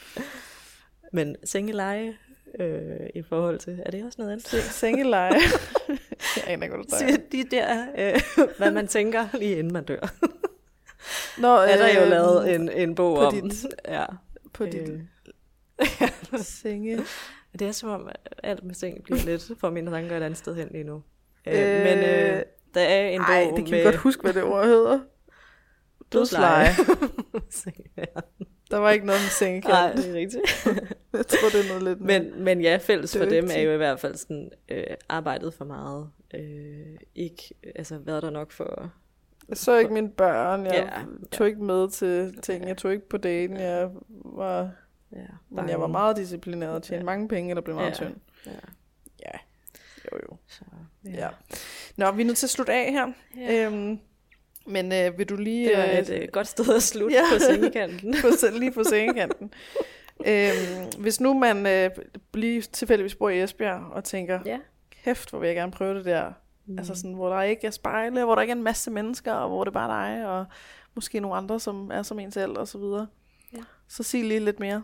men 1.12 1.36
sengeleje 1.44 2.16
øh, 2.60 3.06
i 3.14 3.22
forhold 3.22 3.58
til, 3.58 3.82
er 3.86 3.90
det 3.90 4.04
også 4.04 4.16
noget 4.18 4.32
andet? 4.32 4.48
Se- 4.48 4.62
Sengeleje. 4.62 5.32
jeg 6.36 6.44
aner 6.46 6.62
ikke, 6.62 6.76
hvad 6.76 6.84
du 6.84 7.22
de 7.32 7.44
der, 7.50 7.86
øh, 7.98 8.20
hvad 8.58 8.70
man 8.70 8.88
tænker 8.88 9.28
lige 9.38 9.56
inden 9.58 9.72
man 9.72 9.84
dør. 9.84 10.12
Nå, 11.40 11.48
er 11.56 11.76
der 11.76 11.94
jo 11.94 12.00
øhm, 12.00 12.10
lavet 12.10 12.54
en, 12.54 12.68
en 12.68 12.94
bog 12.94 13.16
på 13.16 13.24
om. 13.26 13.34
dit- 13.50 13.66
ja. 13.88 14.04
På 14.52 14.66
dit 14.66 14.88
Øh, 14.88 15.00
senge. 16.42 17.00
det 17.58 17.62
er 17.68 17.72
som 17.72 17.88
om, 17.88 18.08
alt 18.42 18.64
med 18.64 18.74
seng 18.74 19.02
bliver 19.04 19.20
lidt 19.24 19.50
for 19.60 19.70
mine 19.70 19.90
tanker 19.90 20.16
et 20.16 20.22
andet 20.22 20.38
sted 20.38 20.54
hen 20.54 20.68
lige 20.72 20.84
nu. 20.84 21.02
Øh, 21.46 21.54
Øh, 21.78 21.84
men 21.84 21.98
øh, 21.98 22.42
der 22.74 22.80
er 22.80 23.08
en 23.08 23.20
Ej, 23.20 23.44
bog 23.48 23.56
det 23.56 23.66
kan 23.66 23.74
med 23.76 23.84
godt 23.84 23.96
huske, 23.96 24.22
hvad 24.22 24.32
det 24.32 24.42
ord 24.42 24.64
hedder. 24.64 25.00
Dødsleje. 26.12 26.68
ja. 27.96 28.04
Der 28.70 28.78
var 28.78 28.90
ikke 28.90 29.06
noget 29.06 29.20
med 29.20 29.24
Nej, 29.24 29.30
sengekant. 29.30 29.96
det 29.96 30.10
er 30.10 30.14
rigtigt. 30.14 30.42
Jeg 31.12 31.26
tror, 31.26 31.48
det 31.48 31.60
er 31.64 31.68
noget 31.68 31.82
lidt. 31.82 32.00
Men, 32.00 32.44
men 32.44 32.60
ja, 32.60 32.78
fælles 32.82 33.16
for 33.16 33.24
dem 33.24 33.48
er 33.54 33.60
jo 33.60 33.72
i 33.72 33.76
hvert 33.76 34.00
fald 34.00 34.14
sådan, 34.16 34.50
øh, 34.68 34.84
arbejdet 35.08 35.54
for 35.54 35.64
meget. 35.64 36.10
Øh, 36.34 36.96
ikke, 37.14 37.54
altså 37.74 37.98
været 37.98 38.22
der 38.22 38.30
nok 38.30 38.52
for... 38.52 38.90
Jeg 39.48 39.56
så 39.56 39.78
ikke 39.78 39.92
mine 39.92 40.10
børn. 40.10 40.66
Jeg 40.66 40.74
Ja, 40.74 41.02
tog 41.32 41.46
ikke 41.46 41.64
med 41.64 41.90
til 41.90 42.34
ting. 42.42 42.68
Jeg 42.68 42.76
tog 42.76 42.92
ikke 42.92 43.08
på 43.08 43.16
daten. 43.16 43.56
Jeg 43.56 43.90
var, 44.24 44.70
Ja, 45.12 45.18
men 45.50 45.68
jeg 45.68 45.80
var 45.80 45.86
meget 45.86 46.16
disciplineret 46.16 46.74
og 46.74 46.82
tjente 46.82 47.00
Ja. 47.00 47.04
mange 47.04 47.28
penge, 47.28 47.50
eller 47.50 47.62
blev 47.62 47.76
meget 47.76 48.00
Ja. 48.00 48.06
tynd. 48.06 48.14
Ja, 48.46 48.50
Ja, 49.24 49.38
jo 50.12 50.18
jo. 50.30 50.36
så, 50.46 50.64
Ja. 51.04 51.28
Nå, 51.96 52.10
vi 52.10 52.22
er 52.22 52.26
nødt 52.26 52.38
til 52.38 52.46
at 52.46 52.50
slutte 52.50 52.72
af 52.72 52.92
her. 52.92 53.12
Ja. 53.36 53.66
Øhm, 53.66 53.98
men 54.66 54.92
øh, 54.92 55.18
vil 55.18 55.28
du 55.28 55.36
lige... 55.36 55.68
Det 55.68 55.78
var 55.78 55.84
øh, 55.84 55.98
et 55.98 56.10
øh, 56.10 56.28
godt 56.32 56.46
sted 56.46 56.74
at 56.74 56.82
slutte 56.82 57.16
Ja. 57.18 57.22
på 57.32 57.38
sengekanten. 57.38 58.14
på, 58.20 58.28
lige 58.58 58.72
på 58.72 58.84
sengekanten. 58.84 59.52
øhm, 60.26 60.90
hvis 60.98 61.20
nu 61.20 61.34
man 61.34 61.66
øh, 61.66 61.90
lige 62.34 62.62
tilfældigvis 62.62 63.14
bor 63.14 63.28
i 63.28 63.42
Esbjerg 63.42 63.92
og 63.92 64.04
tænker, 64.04 64.40
ja. 64.46 64.58
kæft, 65.04 65.30
hvor 65.30 65.38
vil 65.38 65.46
jeg 65.46 65.56
gerne 65.56 65.72
prøve 65.72 65.94
det 65.98 66.04
der. 66.04 66.32
Mm. 66.66 66.78
Altså 66.78 66.94
sådan, 66.94 67.12
hvor 67.12 67.28
der 67.34 67.42
ikke 67.42 67.66
er 67.66 67.70
spejle, 67.70 68.24
hvor 68.24 68.34
der 68.34 68.42
ikke 68.42 68.52
er 68.52 68.56
en 68.56 68.62
masse 68.62 68.90
mennesker, 68.90 69.32
og 69.32 69.48
hvor 69.48 69.64
det 69.64 69.72
bare 69.72 70.10
er 70.10 70.16
dig, 70.16 70.28
og 70.28 70.44
måske 70.94 71.20
nogle 71.20 71.36
andre, 71.36 71.60
som 71.60 71.90
er 71.90 72.02
som 72.02 72.18
en 72.18 72.30
selv, 72.30 72.58
og 72.58 72.68
så 72.68 72.78
videre. 72.78 73.06
Ja. 73.52 73.62
Så 73.88 74.02
sig 74.02 74.24
lige 74.24 74.40
lidt 74.40 74.60
mere. 74.60 74.82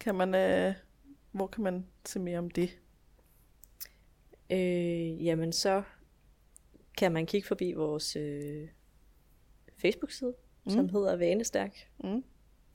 Kan 0.00 0.14
man, 0.14 0.34
øh, 0.34 0.74
hvor 1.32 1.46
kan 1.46 1.64
man 1.64 1.86
se 2.06 2.18
mere 2.18 2.38
om 2.38 2.50
det? 2.50 2.70
Øh, 4.50 5.24
jamen 5.24 5.52
så 5.52 5.82
kan 6.98 7.12
man 7.12 7.26
kigge 7.26 7.48
forbi 7.48 7.72
vores 7.72 8.16
øh, 8.16 8.68
Facebook-side, 9.76 10.34
mm. 10.64 10.70
som 10.70 10.88
hedder 10.88 11.16
Vanestærk, 11.16 11.76
Mm. 12.04 12.24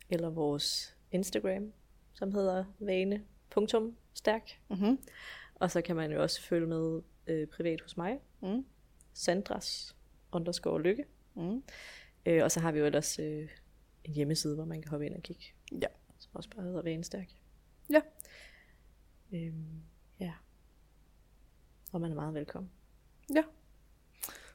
eller 0.10 0.30
vores 0.30 0.98
Instagram, 1.12 1.74
som 2.14 2.32
hedder 2.32 2.66
vane.stærk. 2.80 4.60
Mm-hmm. 4.70 5.00
Og 5.56 5.72
så 5.72 5.82
kan 5.82 5.96
man 5.96 6.12
jo 6.12 6.22
også 6.22 6.42
følge 6.42 6.68
med 6.68 7.02
øh, 7.28 7.48
privat 7.48 7.82
hos 7.82 7.98
mig, 7.98 8.20
Mm. 8.42 8.66
Sandras 9.14 9.96
underscore 10.32 10.82
lykke. 10.82 11.06
Mm. 11.36 11.64
Øh, 12.26 12.44
og 12.44 12.52
så 12.52 12.60
har 12.60 12.72
vi 12.72 12.80
jo 12.80 12.86
ellers 12.86 13.20
øh, 13.20 13.50
en 14.04 14.14
hjemmeside, 14.14 14.56
hvor 14.56 14.66
man 14.66 14.82
kan 14.82 14.90
hoppe 14.90 15.06
ind 15.06 15.16
og 15.16 15.22
kigge. 15.24 15.44
Ja. 15.82 15.88
Så 16.20 16.30
også 16.34 16.50
bare 16.50 16.66
hedder 16.66 16.82
Vanestærk. 16.82 17.28
Ja. 17.90 18.02
Øhm, 19.34 19.82
ja. 20.20 20.34
Og 21.92 22.02
man 22.02 22.12
er 22.12 22.16
meget 22.16 22.34
velkommen. 22.34 22.72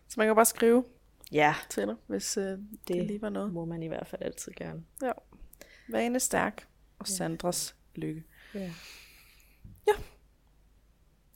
Så 0.09 0.15
man 0.21 0.27
kan 0.27 0.35
bare 0.35 0.45
skrive 0.45 0.85
Ja, 1.33 1.55
til 1.71 1.87
dig, 1.87 1.97
hvis 2.07 2.37
øh, 2.37 2.45
det, 2.45 2.69
det 2.89 3.07
lige 3.07 3.23
var 3.23 3.29
noget. 3.29 3.53
må 3.53 3.65
man 3.65 3.83
i 3.83 3.87
hvert 3.87 4.07
fald 4.07 4.23
altid 4.23 4.53
gerne. 4.57 4.85
Vane 5.89 6.21
stærk 6.21 6.69
og 6.99 7.09
Ja. 7.09 7.15
Sandras 7.15 7.77
lykke. 7.95 8.25
Ja. 8.55 8.73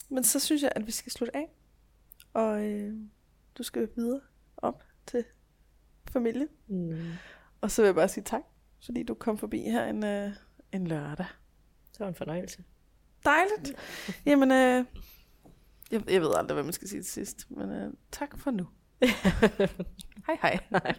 Men 0.09 0.23
så 0.23 0.39
synes 0.39 0.61
jeg, 0.63 0.71
at 0.75 0.87
vi 0.87 0.91
skal 0.91 1.11
slutte 1.11 1.35
af. 1.35 1.49
Og 2.33 2.63
øh, 2.65 2.93
du 3.57 3.63
skal 3.63 3.89
videre 3.95 4.21
op 4.57 4.83
til 5.07 5.23
familie. 6.11 6.47
Mm. 6.67 7.11
Og 7.61 7.71
så 7.71 7.81
vil 7.81 7.87
jeg 7.87 7.95
bare 7.95 8.07
sige 8.07 8.23
tak, 8.23 8.41
fordi 8.85 9.03
du 9.03 9.13
kom 9.13 9.37
forbi 9.37 9.61
her 9.61 9.85
en, 9.85 10.03
øh, 10.03 10.31
en 10.71 10.87
lørdag. 10.87 11.25
Det 11.91 11.99
var 11.99 12.07
en 12.07 12.15
fornøjelse. 12.15 12.63
Dejligt. 13.25 13.79
Jamen, 14.25 14.51
øh, 14.51 14.85
jeg, 15.91 16.11
jeg 16.11 16.21
ved 16.21 16.31
aldrig, 16.35 16.53
hvad 16.53 16.63
man 16.63 16.73
skal 16.73 16.87
sige 16.87 17.01
til 17.01 17.11
sidst. 17.11 17.51
Men 17.51 17.69
øh, 17.69 17.93
tak 18.11 18.37
for 18.37 18.51
nu. 18.51 18.67
hej 20.27 20.37
hej. 20.41 20.59
Nej. 20.71 20.95